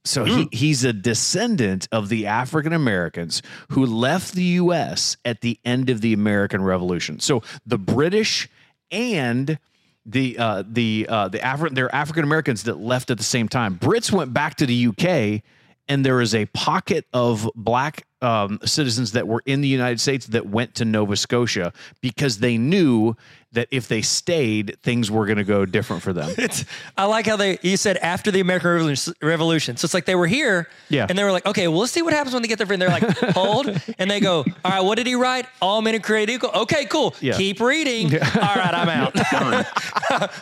So 0.05 0.23
he, 0.23 0.47
he's 0.51 0.83
a 0.83 0.93
descendant 0.93 1.87
of 1.91 2.09
the 2.09 2.27
African 2.27 2.73
Americans 2.73 3.41
who 3.69 3.85
left 3.85 4.33
the 4.33 4.43
US 4.43 5.17
at 5.25 5.41
the 5.41 5.59
end 5.65 5.89
of 5.89 6.01
the 6.01 6.13
American 6.13 6.63
Revolution. 6.63 7.19
So 7.19 7.41
the 7.65 7.79
British 7.79 8.47
and 8.91 9.57
the 10.05 10.37
uh, 10.37 10.63
the 10.67 11.07
uh, 11.09 11.27
the 11.29 11.39
Afri- 11.39 11.73
they're 11.73 11.93
African 11.93 12.23
Americans 12.23 12.63
that 12.63 12.79
left 12.79 13.09
at 13.09 13.17
the 13.17 13.23
same 13.23 13.49
time. 13.49 13.77
Brits 13.79 14.11
went 14.11 14.33
back 14.33 14.55
to 14.55 14.65
the 14.67 14.87
UK, 14.87 15.41
and 15.87 16.05
there 16.05 16.21
is 16.21 16.33
a 16.35 16.45
pocket 16.47 17.05
of 17.13 17.49
black 17.55 18.05
um, 18.21 18.59
citizens 18.65 19.11
that 19.11 19.27
were 19.27 19.43
in 19.45 19.61
the 19.61 19.67
United 19.67 19.99
States 19.99 20.25
that 20.27 20.47
went 20.47 20.75
to 20.75 20.85
Nova 20.85 21.15
Scotia 21.15 21.71
because 22.01 22.39
they 22.39 22.57
knew 22.57 23.15
that 23.51 23.67
if 23.71 23.87
they 23.87 24.01
stayed, 24.01 24.77
things 24.83 25.09
were 25.11 25.25
going 25.25 25.37
to 25.37 25.43
go 25.43 25.63
different 25.65 26.01
for 26.01 26.11
them. 26.11 26.29
It's, 26.37 26.65
I 26.97 27.05
like 27.05 27.25
how 27.27 27.35
they 27.37 27.57
you 27.61 27.77
said 27.77 27.97
after 27.97 28.31
the 28.31 28.39
American 28.41 28.95
Revolution. 29.21 29.77
So 29.77 29.85
it's 29.85 29.93
like 29.93 30.05
they 30.05 30.15
were 30.15 30.27
here, 30.27 30.67
Yeah. 30.89 31.05
and 31.07 31.17
they 31.17 31.23
were 31.23 31.31
like, 31.31 31.45
okay, 31.45 31.67
well, 31.67 31.79
let's 31.79 31.91
see 31.93 32.01
what 32.01 32.13
happens 32.13 32.33
when 32.33 32.41
they 32.41 32.47
get 32.49 32.57
there. 32.57 32.69
And 32.71 32.81
they're 32.81 32.89
like, 32.89 33.03
hold, 33.33 33.67
and 33.99 34.09
they 34.11 34.19
go, 34.19 34.43
all 34.65 34.71
right, 34.71 34.81
what 34.83 34.95
did 34.95 35.07
he 35.07 35.15
write? 35.15 35.45
All 35.61 35.81
men 35.81 35.95
are 35.95 35.99
created 35.99 36.33
equal. 36.33 36.49
Okay, 36.51 36.85
cool. 36.85 37.15
Yeah. 37.21 37.37
Keep 37.37 37.59
reading. 37.61 38.07
All 38.15 38.19
right, 38.55 38.73
I'm 38.73 38.89
out. 38.89 39.13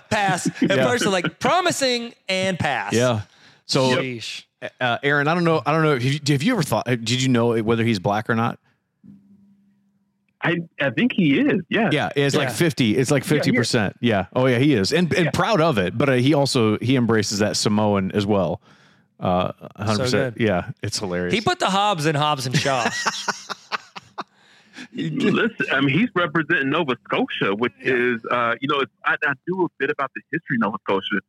pass. 0.09 0.47
At 0.47 0.61
Yeah. 0.61 0.75
they're 0.95 0.97
like 1.09 1.39
promising 1.39 2.13
and 2.29 2.57
pass. 2.57 2.93
Yeah. 2.93 3.21
So, 3.65 3.99
uh, 4.81 4.97
Aaron, 5.03 5.27
I 5.27 5.33
don't 5.33 5.43
know. 5.43 5.61
I 5.65 5.71
don't 5.71 5.83
know. 5.83 5.93
Have 5.93 6.03
you, 6.03 6.19
have 6.27 6.43
you 6.43 6.53
ever 6.53 6.63
thought? 6.63 6.85
Did 6.85 7.21
you 7.21 7.29
know 7.29 7.61
whether 7.61 7.83
he's 7.83 7.99
black 7.99 8.29
or 8.29 8.35
not? 8.35 8.59
I 10.41 10.57
I 10.81 10.89
think 10.89 11.13
he 11.13 11.39
is. 11.39 11.61
Yeah. 11.69 11.89
Yeah, 11.91 12.09
it's 12.15 12.35
like 12.35 12.51
fifty. 12.51 12.97
It's 12.97 13.11
like 13.11 13.23
fifty 13.23 13.51
percent. 13.53 13.95
Yeah. 14.01 14.25
Oh 14.35 14.45
yeah, 14.45 14.59
he 14.59 14.73
is, 14.73 14.91
and 14.91 15.13
and 15.13 15.31
proud 15.33 15.61
of 15.61 15.77
it. 15.77 15.97
But 15.97 16.09
uh, 16.09 16.13
he 16.13 16.33
also 16.33 16.77
he 16.79 16.95
embraces 16.97 17.39
that 17.39 17.55
Samoan 17.55 18.11
as 18.11 18.25
well. 18.25 18.59
Uh, 19.19 19.53
hundred 19.77 19.95
So 19.95 20.03
percent. 20.03 20.35
good. 20.37 20.43
Yeah, 20.43 20.71
it's 20.81 20.99
hilarious. 20.99 21.33
He 21.33 21.39
put 21.39 21.59
the 21.59 21.69
Hobbs 21.69 22.05
in 22.05 22.15
Hobbs 22.15 22.45
and 22.45 22.57
Shaw. 22.57 22.89
Listen, 24.95 25.65
I 25.71 25.79
mean, 25.81 25.97
he's 25.97 26.09
representing 26.13 26.69
Nova 26.69 26.95
Scotia, 27.05 27.55
which 27.55 27.73
is, 27.81 28.21
uh, 28.29 28.55
you 28.59 28.67
know, 28.67 28.79
it's, 28.81 28.91
I, 29.05 29.15
I 29.23 29.33
do 29.47 29.63
a 29.65 29.67
bit 29.79 29.89
about 29.89 30.11
the 30.15 30.21
history 30.31 30.57
of 30.57 30.61
Nova 30.61 30.77
Scotia, 30.83 31.19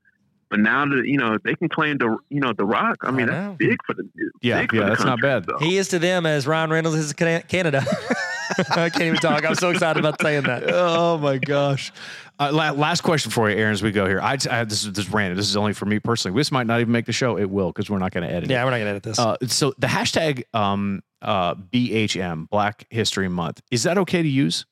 but 0.54 0.60
now 0.60 0.86
that 0.86 1.04
you 1.04 1.18
know 1.18 1.36
they 1.42 1.56
can 1.56 1.68
claim 1.68 1.98
the, 1.98 2.16
you 2.30 2.38
know, 2.38 2.52
the 2.52 2.64
Rock. 2.64 2.98
I 3.02 3.10
mean, 3.10 3.28
I 3.28 3.32
that's 3.48 3.56
big 3.56 3.76
for 3.84 3.92
the 3.94 4.08
Yeah, 4.40 4.60
yeah, 4.60 4.66
the 4.70 4.80
that's 4.86 5.04
not 5.04 5.20
bad. 5.20 5.46
so. 5.46 5.58
he 5.58 5.78
is 5.78 5.88
to 5.88 5.98
them 5.98 6.26
as 6.26 6.46
Ryan 6.46 6.70
Reynolds 6.70 6.96
is 6.96 7.12
to 7.12 7.42
Canada. 7.48 7.84
I 8.70 8.88
can't 8.88 9.02
even 9.02 9.16
talk. 9.16 9.44
I'm 9.44 9.56
so 9.56 9.70
excited 9.70 9.98
about 9.98 10.20
saying 10.22 10.44
that. 10.44 10.62
oh 10.68 11.18
my 11.18 11.38
gosh. 11.38 11.90
Uh, 12.38 12.50
la- 12.52 12.70
last 12.70 13.00
question 13.00 13.32
for 13.32 13.50
you, 13.50 13.56
Aaron, 13.56 13.72
as 13.72 13.82
we 13.82 13.90
go 13.90 14.06
here. 14.06 14.20
I, 14.20 14.36
I 14.48 14.62
this 14.62 14.84
is 14.84 14.92
this 14.92 15.06
is 15.06 15.12
random. 15.12 15.36
This 15.36 15.48
is 15.48 15.56
only 15.56 15.72
for 15.72 15.86
me 15.86 15.98
personally. 15.98 16.38
This 16.38 16.52
might 16.52 16.68
not 16.68 16.80
even 16.80 16.92
make 16.92 17.06
the 17.06 17.12
show. 17.12 17.36
It 17.36 17.50
will 17.50 17.72
because 17.72 17.90
we're 17.90 17.98
not 17.98 18.12
going 18.12 18.28
to 18.28 18.32
edit 18.32 18.44
it. 18.44 18.52
Yeah, 18.52 18.62
we're 18.64 18.70
not 18.70 18.78
gonna 18.78 18.90
edit 18.90 19.02
this. 19.02 19.18
Uh, 19.18 19.36
so 19.46 19.74
the 19.78 19.88
hashtag 19.88 20.44
um, 20.54 21.02
uh, 21.20 21.56
BHM 21.56 22.48
Black 22.48 22.86
History 22.90 23.28
Month 23.28 23.60
is 23.72 23.82
that 23.82 23.98
okay 23.98 24.22
to 24.22 24.28
use? 24.28 24.66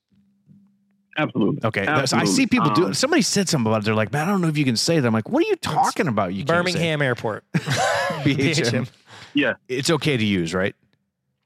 Absolutely. 1.18 1.60
Okay, 1.64 1.84
That's- 1.84 2.12
I 2.12 2.18
see 2.24 2.42
Absolutely. 2.42 2.46
people 2.46 2.70
do 2.70 2.84
Um, 2.86 2.90
it. 2.92 2.94
Somebody 2.94 3.22
said 3.22 3.48
something 3.48 3.70
about 3.70 3.82
it. 3.82 3.84
They're 3.84 3.94
like, 3.94 4.12
man, 4.12 4.28
I 4.28 4.30
don't 4.30 4.40
know 4.40 4.48
if 4.48 4.56
you 4.56 4.64
can 4.64 4.76
say 4.76 4.98
that. 4.98 5.06
I'm 5.06 5.12
like, 5.12 5.28
what 5.28 5.44
are 5.44 5.46
you 5.48 5.56
talking 5.56 6.08
about? 6.08 6.32
You 6.34 6.44
can't 6.44 6.66
say 6.66 6.72
Birmingham 6.72 7.02
Airport. 7.02 7.44
BHM. 7.54 8.88
Yeah, 9.34 9.54
It's 9.68 9.90
okay 9.90 10.16
to 10.16 10.24
use, 10.24 10.54
right? 10.54 10.74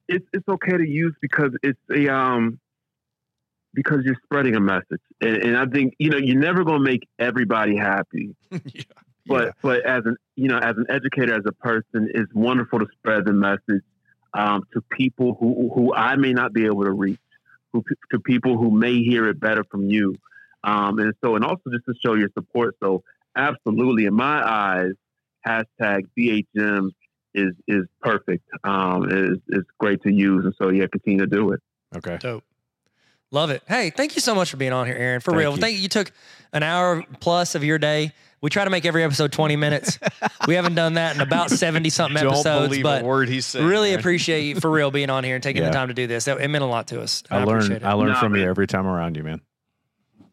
it's 0.09 0.25
it's 0.33 0.49
okay 0.49 0.77
to 0.77 0.87
use 0.89 1.15
because 1.21 1.51
it's 1.65 1.81
a 1.93 2.07
um 2.09 2.61
because 3.75 4.05
you're 4.05 4.17
spreading 4.25 4.55
a 4.55 4.61
message, 4.61 5.01
and, 5.21 5.37
and 5.39 5.57
I 5.57 5.67
think 5.67 5.95
you 5.99 6.11
know 6.11 6.17
you're 6.17 6.39
never 6.39 6.63
going 6.65 6.79
to 6.79 6.85
make 6.85 7.09
everybody 7.19 7.77
happy. 7.77 8.35
yeah. 8.51 8.83
but 9.27 9.57
but 9.63 9.85
as 9.85 10.05
an 10.07 10.17
you 10.37 10.47
know 10.49 10.59
as 10.59 10.77
an 10.77 10.87
educator 10.89 11.35
as 11.35 11.43
a 11.47 11.51
person 11.53 12.09
it's 12.15 12.33
wonderful 12.35 12.79
to 12.79 12.87
spread 12.93 13.25
the 13.25 13.33
message 13.33 13.83
um, 14.35 14.63
to 14.75 14.81
people 14.93 15.37
who 15.41 15.71
who 15.75 15.93
I 15.93 16.15
may 16.17 16.33
not 16.33 16.53
be 16.53 16.67
able 16.67 16.85
to 16.85 16.93
reach 16.93 17.19
who, 17.87 17.95
to 18.11 18.21
people 18.21 18.57
who 18.57 18.71
may 18.71 19.03
hear 19.03 19.29
it 19.29 19.41
better 19.41 19.65
from 19.71 19.89
you 19.89 20.15
um, 20.65 20.99
and 20.99 21.15
so 21.23 21.37
and 21.37 21.45
also 21.45 21.71
just 21.71 21.85
to 21.87 21.95
show 22.05 22.15
your 22.15 22.31
support 22.35 22.77
so 22.83 23.03
absolutely 23.37 24.07
in 24.07 24.15
my 24.15 24.43
eyes 24.43 24.93
hashtag 25.47 26.03
BHM 26.19 26.91
is 27.35 27.53
is 27.69 27.85
perfect 28.01 28.45
um, 28.65 29.09
is 29.11 29.39
is 29.49 29.65
great 29.79 30.03
to 30.03 30.13
use 30.13 30.45
and 30.45 30.55
so 30.61 30.71
yeah 30.71 30.87
continue 30.91 31.21
to 31.21 31.27
do 31.27 31.53
it 31.53 31.61
Okay. 31.95 32.19
Dope. 32.19 32.45
Love 33.31 33.51
it. 33.51 33.63
Hey, 33.67 33.91
thank 33.91 34.15
you 34.15 34.21
so 34.21 34.35
much 34.35 34.51
for 34.51 34.57
being 34.57 34.73
on 34.73 34.87
here, 34.87 34.95
Aaron. 34.95 35.21
For 35.21 35.33
Thank 35.33 35.41
real. 35.41 35.53
you. 35.53 35.57
Thank 35.59 35.77
you. 35.77 35.83
You 35.83 35.89
took 35.89 36.13
an 36.53 36.63
hour 36.63 37.05
plus 37.21 37.55
of 37.55 37.65
your 37.65 37.79
day. 37.79 38.13
We 38.43 38.51
try 38.51 38.65
to 38.65 38.71
make 38.71 38.85
every 38.85 39.03
episode 39.03 39.33
20 39.33 39.57
minutes. 39.57 39.99
we 40.47 40.55
haven't 40.55 40.75
done 40.75 40.95
that 40.95 41.15
in 41.17 41.23
about 41.23 41.51
70 41.51 41.89
something 41.91 42.17
episodes, 42.27 42.69
Believe 42.69 42.83
but 42.83 43.03
word 43.05 43.29
he's 43.29 43.47
saying. 43.47 43.67
really 43.67 43.91
man. 43.91 43.99
appreciate 43.99 44.43
you 44.43 44.61
for 44.61 44.71
real 44.71 44.91
being 44.91 45.11
on 45.11 45.25
here 45.25 45.35
and 45.37 45.43
taking 45.43 45.63
Yeah. 45.63 45.69
the 45.71 45.75
time 45.75 45.89
to 45.89 45.95
do 45.95 46.07
this. 46.07 46.29
It, 46.29 46.39
it 46.41 46.49
meant 46.49 46.63
a 46.63 46.67
lot 46.67 46.89
to 46.89 47.01
us. 47.01 47.23
I 47.31 47.41
appreciate 47.43 47.83
learn. 47.83 47.91
I 47.91 47.95
learn 47.95 48.09
Nah, 48.09 48.21
from 48.21 48.37
you 48.37 48.43
every 48.49 48.67
time 48.67 48.87
around 48.87 49.17
you, 49.17 49.23
man. 49.25 49.41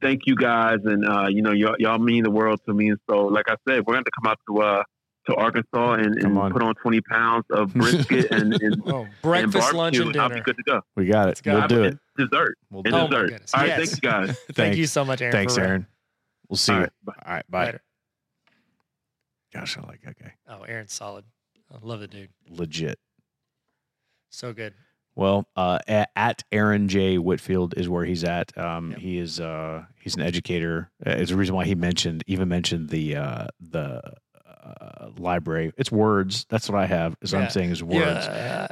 thank 0.01 0.23
you 0.25 0.35
guys 0.35 0.79
and 0.83 1.07
uh, 1.07 1.27
you 1.29 1.41
know 1.41 1.51
y'all, 1.53 1.75
y'all 1.79 1.97
mean 1.97 2.23
the 2.23 2.29
world 2.31 2.59
to 2.67 2.73
me 2.73 2.89
and 2.89 2.99
so 3.09 3.21
like 3.27 3.45
I 3.47 3.55
said 3.67 3.85
we're 3.87 3.93
going 3.93 4.03
to 4.03 4.11
come 4.21 4.29
out 4.29 4.37
to 4.49 4.61
uh 4.61 4.83
to 5.27 5.35
Arkansas 5.35 5.93
and, 5.93 6.21
and 6.21 6.37
on. 6.37 6.51
put 6.51 6.61
on 6.61 6.75
20 6.75 6.99
pounds 7.01 7.45
of 7.51 7.73
brisket 7.73 8.29
and, 8.29 8.53
and, 8.61 8.83
Oh, 8.85 9.03
and 9.03 9.09
breakfast, 9.21 9.73
lunch, 9.73 9.95
barbecue, 9.97 10.07
and 10.09 10.17
I'll 10.17 10.27
be 10.27 10.33
dinner. 10.35 10.43
good 10.43 10.57
to 10.57 10.63
go. 10.63 10.81
We 10.97 11.05
got 11.05 11.29
it. 11.29 11.41
go. 11.41 11.53
We'll 11.59 11.67
do 11.69 11.83
it. 11.85 11.97
Dessert. 12.17 12.57
We'll 12.69 12.83
do 12.83 12.91
Oh, 12.93 13.05
it. 13.05 13.09
my 13.11 13.21
dessert. 13.21 13.41
All 13.53 13.61
right, 13.61 13.67
Yes. 13.69 13.77
thank 13.77 14.03
you 14.03 14.09
guys. 14.09 14.27
Thank 14.27 14.55
Thank- 14.55 14.75
you 14.75 14.85
so 14.87 15.05
much, 15.05 15.21
Aaron. 15.21 15.31
Thanks, 15.31 15.55
for 15.55 15.61
real. 15.61 15.69
Aaron. 15.69 15.87
We'll 16.49 16.57
see 16.57 16.73
All 16.73 16.79
you. 16.79 16.83
right, 16.83 16.91
bye. 17.05 17.13
All 17.25 17.33
right. 17.35 17.45
Bye. 17.49 17.65
Later. 17.67 17.81
Gosh, 19.53 19.77
I 19.77 19.81
like 19.87 20.01
that 20.03 20.17
guy. 20.19 20.33
Oh, 20.47 20.63
Aaron's 20.63 20.93
solid. 20.93 21.25
I 21.71 21.77
love 21.85 21.99
the 21.99 22.07
dude. 22.07 22.29
Legit. 22.49 22.97
So 24.29 24.51
good. 24.53 24.73
Well, 25.15 25.47
uh, 25.55 25.77
at, 25.87 26.09
at 26.15 26.43
Aaron 26.51 26.87
J. 26.87 27.17
Whitfield 27.19 27.75
is 27.77 27.87
where 27.87 28.03
he's 28.03 28.23
at. 28.23 28.55
Um, 28.57 28.91
Yep. 28.91 28.99
He 28.99 29.17
is 29.19 29.39
uh, 29.39 29.83
he's 29.99 30.15
an 30.15 30.21
educator. 30.21 30.89
Uh, 31.05 31.11
it's 31.11 31.29
the 31.29 31.37
reason 31.37 31.53
why 31.55 31.65
he 31.65 31.75
mentioned 31.75 32.23
even 32.25 32.47
mentioned 32.49 32.89
the 32.89 33.15
uh, 33.17 33.47
the 33.59 34.01
uh, 34.43 35.09
library. 35.19 35.71
It's 35.77 35.91
words. 35.91 36.45
That's 36.49 36.67
what 36.67 36.79
I 36.81 36.87
have. 36.87 37.15
Is 37.21 37.31
what 37.31 37.39
Yeah. 37.39 37.45
I'm 37.45 37.51
saying 37.51 37.69
is 37.71 37.83
words. 37.83 38.25
Yeah. 38.25 38.67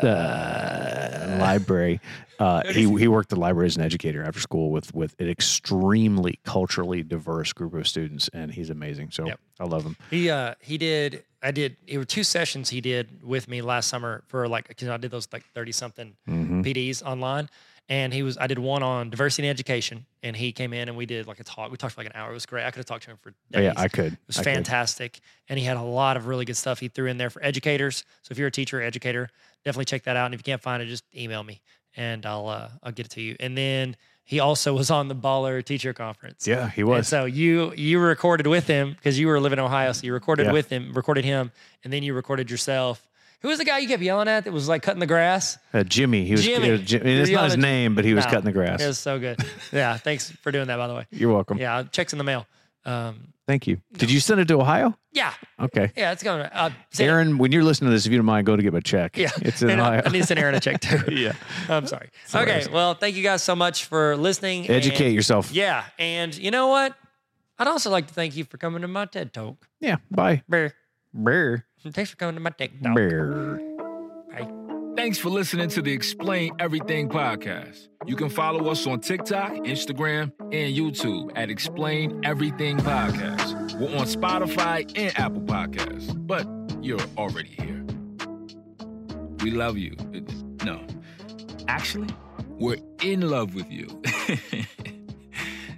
Library. 1.39 1.99
Uh, 2.39 2.63
he 2.71 2.82
he 2.97 3.07
worked 3.07 3.29
the 3.29 3.36
library 3.36 3.67
as 3.67 3.75
an 3.75 3.84
educator 3.84 4.23
after 4.23 4.39
school 4.39 4.71
with 4.71 4.93
with 4.93 5.15
an 5.19 5.29
extremely 5.29 6.39
culturally 6.43 7.03
diverse 7.03 7.53
group 7.53 7.73
of 7.73 7.88
students, 7.88 8.29
and 8.34 8.51
he's 8.51 8.69
amazing. 8.69 9.11
So 9.11 9.27
Yep. 9.27 9.39
I 9.59 9.63
love 9.65 9.86
him. 9.86 9.95
He 10.09 10.29
uh 10.29 10.55
he 10.59 10.77
did 10.77 11.23
I 11.43 11.51
did 11.51 11.77
it 11.88 11.97
were 11.97 12.05
two 12.05 12.23
sessions 12.23 12.69
he 12.69 12.82
did 12.82 13.23
with 13.23 13.47
me 13.47 13.61
last 13.61 13.88
summer 13.88 14.23
for 14.27 14.47
like 14.47 14.67
because 14.67 14.88
I 14.88 14.97
did 14.97 15.11
those 15.11 15.27
like 15.32 15.43
30 15.53 15.71
something 15.71 16.13
hmm 16.25 16.61
PDs 16.61 17.03
online. 17.03 17.49
And 17.91 18.13
he 18.13 18.23
was 18.23 18.37
I 18.39 18.47
did 18.47 18.57
one 18.57 18.83
on 18.83 19.09
diversity 19.09 19.47
and 19.49 19.53
education 19.53 20.05
and 20.23 20.33
he 20.33 20.53
came 20.53 20.71
in 20.71 20.87
and 20.87 20.95
we 20.97 21.05
did 21.05 21.27
like 21.27 21.41
a 21.41 21.43
talk. 21.43 21.69
We 21.71 21.75
talked 21.77 21.93
for 21.95 21.99
like 22.01 22.07
an 22.07 22.15
hour. 22.15 22.31
It 22.31 22.33
was 22.33 22.45
great. 22.45 22.63
I 22.65 22.71
could 22.71 22.77
have 22.77 22.85
talked 22.85 23.03
to 23.03 23.11
him 23.11 23.17
for 23.21 23.31
days. 23.31 23.35
Oh, 23.55 23.59
yeah, 23.59 23.73
I 23.75 23.89
could. 23.89 24.13
It 24.13 24.19
was 24.27 24.37
I 24.37 24.43
could. 24.43 24.53
fantastic. 24.53 25.19
And 25.49 25.59
he 25.59 25.65
had 25.65 25.75
a 25.75 25.81
lot 25.83 26.15
of 26.15 26.25
really 26.25 26.45
good 26.45 26.55
stuff 26.55 26.79
he 26.79 26.87
threw 26.87 27.07
in 27.07 27.17
there 27.17 27.29
for 27.29 27.43
educators. 27.43 28.05
So 28.21 28.31
if 28.31 28.37
you're 28.37 28.47
a 28.47 28.51
teacher 28.51 28.79
or 28.79 28.81
educator, 28.81 29.29
definitely 29.65 29.85
check 29.85 30.03
that 30.03 30.15
out. 30.15 30.25
And 30.27 30.33
if 30.33 30.39
you 30.39 30.43
can't 30.43 30.61
find 30.61 30.81
it, 30.81 30.85
just 30.85 31.03
email 31.13 31.43
me 31.43 31.61
and 31.97 32.25
I'll 32.25 32.47
uh, 32.47 32.70
I'll 32.82 32.93
get 32.93 33.07
it 33.07 33.09
to 33.13 33.21
you. 33.21 33.36
And 33.41 33.57
then 33.57 33.97
he 34.24 34.39
also 34.39 34.74
was 34.74 34.89
on 34.89 35.09
the 35.09 35.16
Baller 35.16 35.61
Teacher 35.61 35.91
Conference. 35.91 36.47
Yeah, 36.47 36.70
he 36.70 36.82
And 36.82 36.89
was. 36.89 37.09
so 37.09 37.25
you 37.25 37.74
you 37.75 37.99
recorded 37.99 38.47
with 38.47 38.67
him 38.67 38.93
because 38.93 39.20
you 39.20 39.28
were 39.28 39.39
living 39.41 39.59
in 39.59 39.66
Ohio. 39.66 39.91
So 39.91 40.05
you 40.05 40.13
recorded 40.13 40.45
Yeah. 40.45 40.53
with 40.53 40.70
him, 40.70 40.93
recorded 40.93 41.25
him, 41.25 41.51
and 41.83 41.91
then 41.91 42.03
you 42.03 42.13
recorded 42.13 42.49
yourself. 42.49 43.05
Who 43.42 43.47
was 43.50 43.58
the 43.58 43.66
guy 43.66 43.80
you 43.80 43.88
kept 43.88 44.04
yelling 44.04 44.28
at 44.28 44.43
that 44.43 44.51
was 44.54 44.68
like 44.70 44.84
cutting 44.84 45.00
the 45.00 45.08
grass? 45.08 45.58
Uh, 45.74 45.84
Jimmy. 45.84 46.26
He 46.26 46.32
was. 46.34 46.43
Jimmy. 46.43 46.72
uh, 46.72 46.78
Jim- 46.78 47.05
it's 47.05 47.32
not 47.32 47.46
his 47.46 47.58
name, 47.58 47.96
but 47.96 48.05
he 48.05 48.13
was 48.13 48.26
No, 48.26 48.32
cutting 48.32 48.46
the 48.46 48.51
grass. 48.51 48.82
It 48.82 48.88
was 48.88 49.00
so 49.00 49.20
good. 49.20 49.39
yeah, 49.72 49.97
thanks 49.97 50.30
for 50.30 50.51
doing 50.51 50.68
that, 50.68 50.78
by 50.78 50.88
the 50.88 50.93
way. 50.96 51.05
You're 51.12 51.34
welcome. 51.34 51.58
Yeah, 51.58 51.84
checks 51.92 52.13
in 52.13 52.18
the 52.18 52.24
mail. 52.24 52.46
Um, 52.86 53.28
Thank 53.47 53.68
you. 53.68 53.82
Did 53.93 54.09
you 54.12 54.20
send 54.22 54.39
it 54.39 54.47
to 54.47 54.59
Ohio? 54.59 54.97
yeah, 55.12 55.34
Okay. 55.59 55.92
yeah, 55.97 56.12
it's 56.13 56.24
going. 56.24 56.42
Uh, 56.42 56.70
Aaron, 57.00 57.38
when 57.38 57.51
you're 57.51 57.63
listening 57.63 57.89
to 57.89 57.96
this, 57.96 58.05
if 58.05 58.12
you 58.12 58.18
don't 58.18 58.26
mind, 58.26 58.46
go 58.46 58.55
to 58.55 58.62
get 58.63 58.72
my 58.72 58.80
check. 58.80 59.18
Yeah, 59.18 59.30
It's 59.42 59.62
in 59.62 59.70
And 59.72 59.82
I, 59.82 59.88
Ohio. 59.97 60.01
I 60.05 60.09
need 60.09 60.22
to 60.22 60.28
send 60.28 60.39
Aaron 60.39 60.55
a 60.55 60.59
check 60.59 60.80
too. 60.80 61.00
yeah. 61.12 61.34
I'm 61.68 61.86
sorry. 61.86 62.09
okay, 62.34 62.66
well, 62.72 62.93
thank 62.93 63.16
you 63.18 63.24
guys 63.24 63.43
so 63.43 63.55
much 63.55 63.86
for 63.86 64.16
listening. 64.16 64.68
and- 64.68 64.76
Educate 64.76 65.12
yourself. 65.13 65.51
Yeah, 65.51 65.84
and 66.00 66.36
you 66.38 66.50
know 66.51 66.68
what? 66.68 66.96
I'd 67.59 67.68
also 67.68 67.89
like 67.89 68.08
to 68.08 68.13
thank 68.13 68.38
you 68.38 68.46
for 68.46 68.58
coming 68.58 68.84
to 68.84 68.88
my 68.88 69.05
TED 69.05 69.34
Talk. 69.34 69.68
Yeah. 69.80 69.97
Bye. 70.09 70.43
Bear. 70.47 70.74
Bear. 71.83 71.91
Thanks 71.91 72.12
for 72.12 72.17
coming 72.17 72.36
to 72.36 72.41
my 72.41 72.49
TED 72.51 72.71
Talk. 72.83 72.95
Bear. 72.95 73.59
Bye. 74.32 74.51
Thanks 74.95 75.17
for 75.17 75.29
listening 75.29 75.70
to 75.70 75.82
the 75.82 75.91
Explain 75.91 76.51
Everything 76.59 77.08
podcast. 77.09 77.87
You 78.05 78.16
can 78.16 78.29
follow 78.29 78.70
us 78.70 78.86
on 78.86 78.99
TikTok, 78.99 79.51
Instagram, 79.51 80.32
and 80.39 80.75
YouTube 80.75 81.32
at 81.36 81.49
Explain 81.49 82.20
Everything 82.24 82.78
Podcast. 82.78 83.74
We're 83.79 83.97
on 83.97 84.05
Spotify 84.05 84.91
and 84.97 85.17
Apple 85.17 85.41
Podcasts, 85.41 86.13
but 86.28 86.45
you're 86.83 86.99
already 87.17 87.49
here. 87.49 87.86
We 89.43 89.51
love 89.51 89.78
you. 89.78 89.95
No, 90.66 90.86
actually, 91.67 92.09
we're 92.59 92.78
in 93.01 93.21
love 93.29 93.55
with 93.55 93.71
you. 93.71 93.87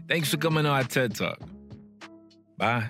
Thanks 0.09 0.29
for 0.31 0.37
coming 0.37 0.65
on 0.65 0.71
our 0.71 0.83
TED 0.83 1.15
Talk. 1.15 1.39
Bye. 2.57 2.89